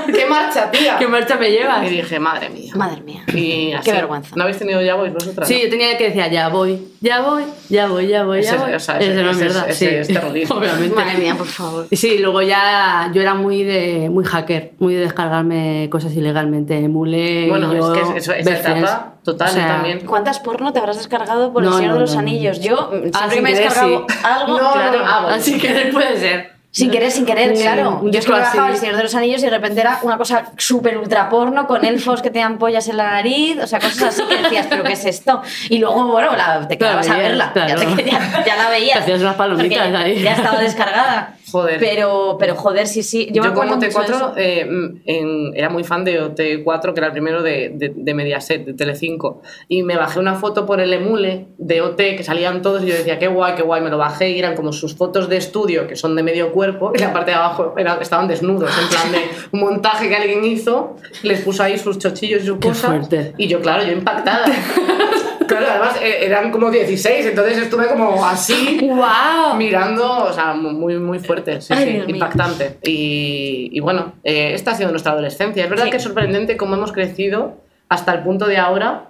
qué 0.13 0.27
marcha, 0.27 0.71
tía. 0.71 0.97
¿Qué 0.99 1.07
marcha 1.09 1.37
me 1.37 1.51
llevas? 1.51 1.87
Y 1.87 1.91
dije, 1.97 2.19
madre 2.19 2.51
mía. 2.51 2.73
Madre 2.77 3.01
mía. 3.03 3.23
Y 3.35 3.73
así. 3.73 3.85
Qué 3.85 3.93
vergüenza. 3.93 4.35
¿No 4.37 4.43
habéis 4.43 4.59
tenido 4.59 4.81
ya 4.83 4.95
voy 4.95 5.11
vosotras? 5.11 5.49
Sí, 5.49 5.55
no? 5.55 5.61
yo 5.65 5.71
tenía 5.71 5.97
que 5.97 6.11
decir, 6.11 6.31
ya 6.31 6.49
voy, 6.49 6.87
ya 7.01 7.21
voy, 7.23 7.45
ya 7.69 7.87
voy, 7.89 8.07
ya 8.09 8.25
voy, 8.25 8.43
ya 8.43 8.57
voy. 8.57 8.75
o 8.75 8.81
sea, 8.81 8.99
ese- 8.99 9.13
Ese 9.13 9.23
no 9.23 9.31
es 9.31 9.39
verdad, 9.39 9.71
ese 9.71 9.89
sí. 9.89 9.95
es 9.95 10.09
terrorismo. 10.09 10.57
Obviamente. 10.59 10.95
Madre 10.95 11.19
mía, 11.19 11.35
por 11.35 11.47
favor. 11.47 11.87
Sí, 11.93 12.19
luego 12.19 12.43
ya 12.43 13.11
yo 13.15 13.23
era 13.23 13.35
muy 13.35 13.63
de 13.65 14.09
muy 14.11 14.25
hacker, 14.25 14.73
muy 14.79 14.95
de 14.95 15.01
descargarme 15.01 15.89
cosas 15.91 16.13
ilegalmente, 16.15 16.77
emule. 16.79 17.49
Bueno, 17.49 17.73
yo, 17.75 17.95
es 17.95 18.09
que 18.11 18.19
eso, 18.19 18.33
esa 18.33 18.51
etapa 18.53 19.15
total 19.25 19.49
O 19.49 19.53
sea, 19.53 19.67
también. 19.69 20.01
¿Cuántas 20.07 20.41
porno 20.41 20.73
te 20.73 20.79
habrás 20.79 20.97
descargado 20.99 21.53
por 21.53 21.63
No, 21.63 21.71
el 21.71 21.75
Señor 21.77 21.89
no, 21.91 21.95
de 21.97 22.01
los 22.01 22.11
no, 22.11 22.17
no. 22.17 22.21
Anillos? 22.21 22.61
Yo 22.61 22.91
Ah, 23.15 23.29
siempre 23.31 23.41
me 23.41 23.51
he 23.53 23.55
descargado 23.63 24.07
sí. 24.09 24.15
algo, 24.25 24.59
No, 24.59 24.73
claro. 24.73 24.99
no, 24.99 25.05
ah. 25.07 25.35
Así 25.35 25.59
que 25.59 25.91
puede 25.93 26.19
ser. 26.19 26.58
Sin 26.79 26.91
querer, 26.91 27.11
sin 27.11 27.27
querer, 27.27 27.57
Sí, 27.57 27.63
claro. 27.63 28.01
Yo 28.05 28.19
es 28.19 28.25
que 28.27 28.33
bajaba 28.33 28.69
el 28.71 28.77
Señor 28.77 28.97
de 28.97 29.03
los 29.03 29.15
Anillos 29.15 29.41
y 29.43 29.45
de 29.45 29.51
repente 29.51 29.81
era 29.81 29.99
una 30.03 30.17
cosa 30.17 30.53
súper 30.57 30.97
ultra 30.99 31.29
porno 31.29 31.67
con 31.67 31.85
elfos 31.85 32.23
que 32.23 32.31
te 32.31 32.39
dan 32.39 32.59
pollas 32.59 32.89
en 32.89 32.97
la 32.97 33.11
nariz, 33.11 33.59
o 33.63 33.67
sea, 33.67 33.81
cosas 33.81 34.03
así 34.15 34.23
que 34.29 34.37
decías, 34.43 34.67
¿pero 34.69 34.85
qué 34.85 34.93
es 34.93 35.05
esto? 35.05 35.43
Y 35.69 35.79
luego, 35.79 36.07
bueno, 36.07 36.37
la- 36.37 36.67
te 36.69 36.79
Claro, 36.79 37.01
quedabas 37.01 37.09
a 37.09 37.13
veías, 37.15 37.29
verla, 37.29 37.53
claro. 37.53 37.83
ya, 37.83 37.97
te- 37.97 38.05
ya- 38.11 38.45
ya 38.47 38.57
la 38.57 38.69
veías. 38.71 38.95
Te 38.99 39.03
hacías 39.03 39.21
unas 39.23 39.35
palomitas 39.37 39.95
ahí. 39.95 40.23
Ya 40.23 40.33
estaba 40.35 40.61
descargada. 40.61 41.35
Joder. 41.51 41.79
Pero, 41.81 42.37
pero 42.39 42.55
joder, 42.55 42.87
sí, 42.87 43.03
sí. 43.03 43.27
Yo, 43.29 43.35
Yo, 43.37 43.43
me 43.43 43.49
acuerdo 43.49 43.75
como 43.75 43.87
mucho 43.87 44.01
de 44.01 44.05
eso. 44.05 44.33
T4 44.33 44.35
eh, 44.37 44.69
en- 45.07 45.53
era 45.57 45.69
muy 45.71 45.85
fan 45.85 46.05
de 46.05 46.21
OT4, 46.23 46.93
que 46.93 47.01
era 47.01 47.07
el 47.07 47.13
primero 47.13 47.43
de, 47.43 47.71
de, 47.75 47.93
de 47.95 48.15
Mediaset, 48.15 48.65
de 48.65 48.75
Telecinco. 48.75 49.43
Y 49.69 49.83
me 49.83 49.97
bajé 49.97 50.19
una 50.21 50.35
foto 50.35 50.67
por 50.67 50.81
el 50.81 50.93
emule 50.93 51.47
de 51.59 51.81
OT, 51.81 51.97
que 52.17 52.23
salían 52.23 52.63
todos, 52.63 52.83
y 52.83 52.87
yo 52.87 52.95
decía, 52.95 53.19
qué 53.19 53.29
guay, 53.29 53.55
qué 53.55 53.63
guay, 53.63 53.81
me 53.83 53.91
lo 53.91 53.99
bajé, 53.99 54.31
y 54.31 54.39
eran 54.39 54.55
como 54.55 54.73
sus 54.73 54.95
fotos 54.95 55.29
de 55.29 55.37
estudio, 55.37 55.87
que 55.87 55.97
son 55.97 56.15
de 56.17 56.23
medio 56.23 56.53
cuerpo, 56.53 56.93
y 56.95 56.99
la 56.99 57.13
parte 57.13 57.31
de 57.31 57.37
abajo 57.37 57.75
era- 57.77 57.99
estaban 58.01 58.29
desnudos, 58.29 58.71
en 58.81 58.89
plan 58.89 59.13
de 59.13 59.19
un 59.53 59.61
montaje 59.61 60.09
que 60.09 60.17
alguien 60.17 60.45
hizo, 60.45 60.97
les 61.23 61.41
puso 61.41 61.63
ahí 61.63 61.79
sus 61.79 61.99
chochillos 61.99 62.43
y 62.43 62.47
sus 62.47 62.59
Qué 62.59 62.69
cosas. 62.69 62.87
fuerte. 62.91 63.33
Y 63.39 63.47
yo, 63.49 63.61
claro, 63.61 63.85
yo 63.85 63.93
impactada. 63.93 64.45
Claro, 65.49 65.67
además 65.71 65.97
eh, 66.03 66.19
eran 66.27 66.51
como 66.53 66.71
16, 66.71 67.27
entonces 67.27 67.59
estuve 67.59 67.89
como 67.89 68.25
así 68.25 68.79
¡Wow! 68.83 69.57
mirando, 69.57 70.25
o 70.25 70.33
sea, 70.33 70.53
muy, 70.55 70.99
muy 70.99 71.19
fuerte, 71.19 71.61
sí, 71.61 71.73
Ay, 71.77 72.03
sí, 72.07 72.13
impactante. 72.13 72.79
Y, 72.85 73.71
y 73.73 73.81
bueno, 73.81 74.13
eh, 74.23 74.53
esta 74.55 74.71
ha 74.73 74.75
sido 74.75 74.91
nuestra 74.91 75.13
adolescencia. 75.13 75.65
Es 75.65 75.71
verdad 75.71 75.87
Sí. 75.87 75.91
que 75.91 75.97
es 75.97 76.03
sorprendente 76.03 76.57
cómo 76.57 76.77
hemos 76.77 76.93
crecido 76.93 77.57
hasta 77.89 78.13
el 78.13 78.21
punto 78.23 78.47
de 78.47 78.59
ahora 78.59 79.09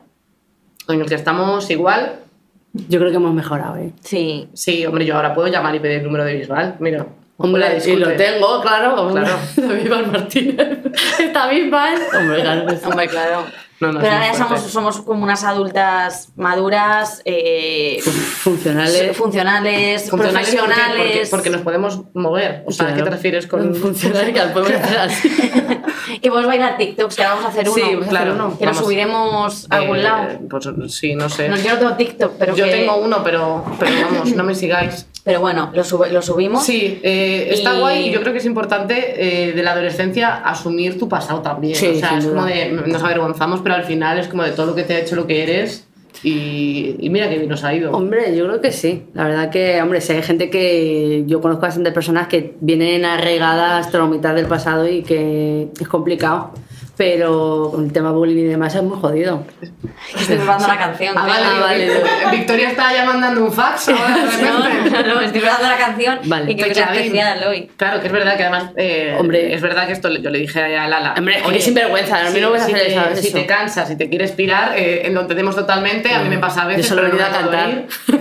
en 0.89 1.01
el 1.01 1.07
que 1.09 1.15
estamos 1.17 1.69
igual. 1.71 2.21
Yo 2.89 2.99
creo 2.99 3.11
que 3.11 3.17
hemos 3.17 3.35
mejorado, 3.35 3.77
¿eh? 3.77 3.91
Sí. 4.03 4.49
Sí, 4.55 4.87
hombre, 4.87 5.05
yo 5.05 5.17
ahora 5.17 5.35
puedo 5.35 5.49
llamar 5.49 5.75
y 5.75 5.81
pedir 5.81 5.99
el 5.99 6.05
número 6.05 6.25
de 6.25 6.35
Bisbal. 6.35 6.77
Mira. 6.79 7.07
Hombre, 7.41 7.79
y 7.87 7.97
lo 7.97 8.13
tengo, 8.17 8.61
claro. 8.63 9.11
Claro. 9.11 9.37
Bisbal 9.57 10.07
Martínez. 10.11 10.79
Está 11.21 11.49
Bisbal. 11.49 11.99
Hombre, 12.19 12.43
claro. 12.43 12.67
Hombre, 12.87 13.09
claro. 13.09 13.45
No, 13.81 13.93
no, 13.93 14.01
Pero 14.01 14.13
ahora 14.13 14.33
ya 14.33 14.39
somos, 14.39 14.61
somos 14.63 15.01
como 15.03 15.23
unas 15.23 15.45
adultas 15.45 16.31
maduras, 16.35 17.23
eh, 17.25 18.01
Funcionales. 18.03 19.17
funcionales, 19.17 20.11
profesionales. 20.11 20.49
Porque, 20.49 21.27
porque 21.31 21.51
nos 21.51 21.61
podemos 21.61 22.01
mover. 22.15 22.65
O 22.67 22.73
sea, 22.73 22.89
¿a 22.89 22.95
¿qué 22.95 23.03
te 23.03 23.11
refieres 23.11 23.47
con 23.47 23.75
Funcionales 23.77 24.35
que 24.35 24.41
podemos 24.53 24.83
hacer 24.83 24.99
así. 24.99 25.29
Que 26.23 26.31
podemos 26.31 26.49
bailar 26.49 26.79
TikToks, 26.79 27.15
que 27.17 27.23
ahora 27.23 27.35
vamos 27.35 27.47
a 27.47 27.49
hacer 27.53 27.69
uno. 27.69 27.75
Sí, 27.75 27.81
vamos 27.83 27.97
a 27.97 27.99
hacer 28.01 28.11
claro, 28.11 28.33
uno, 28.35 28.59
que 28.59 28.65
lo 28.67 28.75
subiremos 28.75 29.67
a 29.71 29.77
algún 29.77 29.99
Eh, 29.99 30.03
lado. 30.03 30.29
Pues 30.49 30.95
sí, 30.95 31.15
no 31.15 31.29
sé. 31.29 31.49
No, 31.51 31.57
yo 31.57 31.73
no 31.75 31.79
tengo 31.79 31.93
TikTok, 31.97 32.33
pero 32.39 32.57
yo 32.57 32.65
que- 32.65 32.71
tengo 32.71 32.97
uno, 32.97 33.23
pero, 33.23 33.65
pero 33.79 33.93
vamos, 34.11 34.33
no 34.35 34.43
me 34.43 34.55
sigáis. 34.55 35.07
Pero 35.29 35.41
bueno, 35.41 35.71
lo, 35.75 35.85
sub- 35.85 36.11
lo 36.11 36.21
subimos. 36.23 36.65
Sí, 36.65 36.99
eh, 37.03 37.49
está 37.53 37.75
Y- 37.77 37.79
guay 37.81 38.09
y 38.09 38.11
yo 38.13 38.21
creo 38.21 38.33
que 38.33 38.39
es 38.41 38.47
importante 38.47 39.15
eh, 39.49 39.53
de 39.53 39.63
la 39.63 39.73
adolescencia 39.73 40.37
asumir 40.37 40.99
tu 40.99 41.09
pasado 41.09 41.41
también. 41.43 41.77
Sí, 41.77 41.87
o 41.87 41.95
sea, 41.95 42.19
es 42.19 42.25
duda. 42.25 42.35
como 42.35 42.47
de, 42.47 42.71
nos 42.87 43.03
avergonzamos, 43.03 43.61
pero 43.61 43.75
al 43.77 43.85
final 43.85 44.19
es 44.19 44.27
como 44.29 44.43
de 44.43 44.51
todo 44.53 44.67
lo 44.67 44.75
que 44.75 44.83
te 44.85 44.95
ha 44.95 44.99
hecho 45.01 45.15
lo 45.17 45.27
que 45.27 45.43
eres 45.43 45.85
y, 46.25 46.97
y 46.99 47.11
mira 47.11 47.29
que 47.29 47.37
bien 47.37 47.49
nos 47.49 47.63
ha 47.63 47.75
ido. 47.75 47.93
Hombre, 47.93 48.35
yo 48.35 48.47
creo 48.47 48.61
que 48.61 48.73
sí. 48.73 49.05
La 49.15 49.25
verdad 49.29 49.51
que, 49.51 49.81
hombre, 49.83 50.01
si 50.01 50.15
hay 50.15 50.23
gente 50.23 50.51
que 50.51 51.23
yo 51.27 51.41
conozco 51.41 51.63
bastante 51.63 51.93
personas 51.93 52.27
que 52.27 52.55
vienen 52.61 53.05
arraigadas, 53.05 53.91
traumitas 53.91 54.35
del 54.35 54.47
pasado 54.47 54.89
y 54.89 55.03
que 55.03 55.69
es 55.79 55.89
complicado. 55.89 56.53
Pero 56.99 57.71
con 57.73 57.85
el 57.85 57.93
tema 57.93 58.11
bullying 58.11 58.37
y 58.37 58.47
demás 58.49 58.75
es 58.75 58.83
muy 58.83 58.99
jodido. 59.01 59.45
Que 60.13 60.21
estoy 60.21 60.37
probando 60.39 60.67
la 60.67 60.77
canción. 60.77 61.15
Ah, 61.17 61.27
vale, 61.27 61.45
Ah, 61.47 61.61
vale. 61.61 61.91
Victoria 62.37 62.71
está 62.71 62.93
ya 62.93 63.05
mandando 63.05 63.45
un 63.45 63.53
fax 63.53 63.89
ahora 63.91 64.17
de 64.17 64.23
repente. 64.27 64.91
No, 64.91 65.03
no, 65.03 65.15
no, 65.15 65.21
estoy 65.21 65.41
probando 65.41 65.69
la 65.69 65.77
canción 65.79 66.19
Vale. 66.25 66.51
y 66.51 66.57
creo 66.57 66.67
que 66.67 66.73
es 66.73 66.79
especial 66.79 67.45
hoy. 67.47 67.71
Claro, 67.77 68.01
que 68.01 68.09
es 68.09 68.13
verdad 68.13 68.37
que 68.37 68.43
además, 68.43 68.73
eh, 68.77 69.17
Hombre. 69.17 69.55
es 69.55 69.63
verdad 69.63 69.87
que 69.87 69.93
esto 69.93 70.09
yo 70.11 70.29
le 70.31 70.41
dije 70.41 70.77
a 70.77 70.89
Lala. 70.89 71.15
Hombre, 71.17 71.41
oye, 71.45 71.55
qué 71.59 71.61
sinvergüenza, 71.63 72.27
a 72.27 72.31
mí 72.31 72.41
no 72.41 72.51
me 72.51 72.59
si, 72.59 72.73
hacer 72.73 72.79
te, 72.89 72.93
eso- 72.97 73.23
si 73.23 73.33
te 73.33 73.47
cansas, 73.47 73.87
si 73.89 73.97
te 73.97 74.09
quieres 74.09 74.33
pirar, 74.33 74.73
eh, 74.77 75.09
lo 75.13 75.21
entendemos 75.21 75.55
totalmente. 75.55 76.13
A 76.13 76.19
mí 76.19 76.29
me 76.29 76.39
pasa 76.39 76.63
a 76.63 76.67
veces. 76.67 76.89
Yo 76.89 76.97
solo 76.97 77.07
he 77.07 77.11
pero 77.13 77.23
no 77.23 77.29
a 77.29 77.39
cantar. 77.41 77.85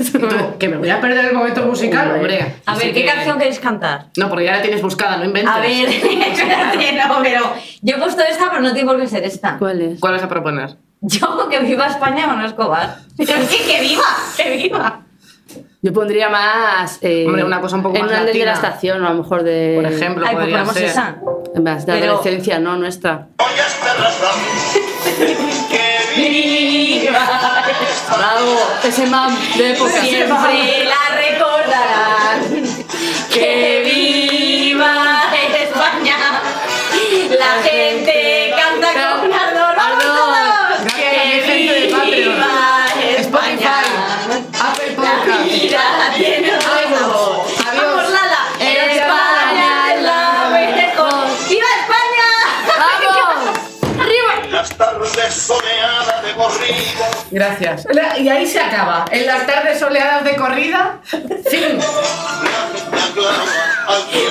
tú, 0.51 0.57
que 0.59 0.69
me 0.69 0.77
voy 0.77 0.89
a 0.91 1.01
perder 1.01 1.25
el 1.25 1.33
momento 1.33 1.63
musical, 1.63 2.11
Hombre. 2.11 2.19
hombre. 2.43 2.55
A 2.67 2.75
ver, 2.75 2.93
¿qué 2.93 3.01
que- 3.01 3.05
canción 3.05 3.39
queréis 3.39 3.57
cantar? 3.59 4.05
No, 4.17 4.29
porque 4.29 4.45
ya 4.45 4.51
la 4.51 4.61
tienes 4.61 4.83
buscada, 4.83 5.17
no 5.17 5.25
inventes. 5.25 5.51
A 5.51 5.59
ver, 5.59 5.89
espérate, 5.89 6.93
no, 6.93 7.23
pero 7.23 7.53
yo 7.81 7.95
he 7.95 7.99
puesto 7.99 8.21
esta, 8.21 8.49
pero 8.51 8.61
no 8.61 8.66
tiene 8.73 8.89
por 8.89 8.99
qué 8.99 9.07
ser 9.07 9.23
esta. 9.23 9.57
¿Cuál 9.57 9.81
es? 9.81 9.99
¿Cuál 9.99 10.13
vas 10.13 10.23
a 10.23 10.29
proponer? 10.29 10.77
Yo, 11.01 11.47
que 11.49 11.59
viva 11.59 11.87
España, 11.87 12.25
Manuel 12.27 12.47
Escobar. 12.47 12.97
Pero 13.17 13.33
es 13.33 13.49
que, 13.49 13.63
que 13.63 13.81
viva, 13.81 14.03
que 14.35 14.57
viva. 14.57 15.01
Yo 15.81 15.93
pondría 15.93 16.27
más. 16.29 16.97
eh, 17.01 17.25
Hombre, 17.27 17.43
una 17.43 17.61
cosa 17.61 17.75
un 17.77 17.83
poco 17.83 17.95
en 17.97 18.01
más 18.03 18.11
un 18.11 18.17
andén 18.17 18.37
de 18.37 18.45
la 18.45 18.53
estación, 18.53 19.03
o 19.03 19.07
a 19.07 19.11
lo 19.11 19.21
mejor 19.21 19.43
de. 19.43 19.79
Por 19.81 19.91
ejemplo, 19.91 20.25
Ay, 20.27 20.35
pues 20.35 20.45
podría 20.45 20.57
ponemos 20.63 20.73
ser. 20.75 20.85
esa. 20.85 21.15
Más 21.63 21.85
de 21.85 21.93
Pero- 21.93 22.13
adolescencia, 22.13 22.59
no 22.59 22.75
nuestra. 22.77 23.27
Viva 26.17 27.19
Bravo, 28.17 28.57
ese 28.83 29.05
mam 29.05 29.35
de 29.57 29.71
época. 29.73 30.01
Siempre 30.01 30.85
la 30.85 31.15
recordarán. 31.15 32.39
Que 33.31 33.81
viva 33.85 34.06
Vida 45.77 46.13
tiene 46.15 46.51
otro. 46.57 47.45
Adiós. 47.69 47.83
Vamos, 47.85 48.09
Lala. 48.11 48.39
Gracias, 48.59 48.97
España 48.97 49.93
es 49.93 50.01
la 50.01 50.49
mejor. 50.51 51.27
¡Viva 51.49 51.67
España! 51.81 52.29
¡Vamos! 52.67 53.57
Las 54.51 54.69
tardes 54.69 55.33
soleadas 55.35 56.23
de 56.23 56.33
corrida. 56.33 56.75
Gracias. 57.31 57.85
Y 58.17 58.29
ahí 58.29 58.47
se 58.47 58.59
acaba. 58.59 59.05
En 59.11 59.25
las 59.25 59.45
tardes 59.45 59.79
soleadas 59.79 60.23
de 60.23 60.35
corrida, 60.35 60.99
fin. 61.49 61.79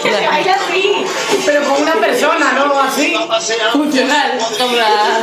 Se 0.02 0.10
baila 0.26 0.54
así. 0.54 1.04
Pero 1.44 1.62
con 1.64 1.82
una 1.82 1.94
persona, 1.94 2.52
no 2.52 2.80
así. 2.80 3.14
Funcional, 3.72 4.38
como 4.58 4.76
la- 4.76 5.20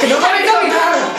Que 0.00 0.06
no 0.08 0.18
me 0.18 0.44
caminar. 0.44 1.16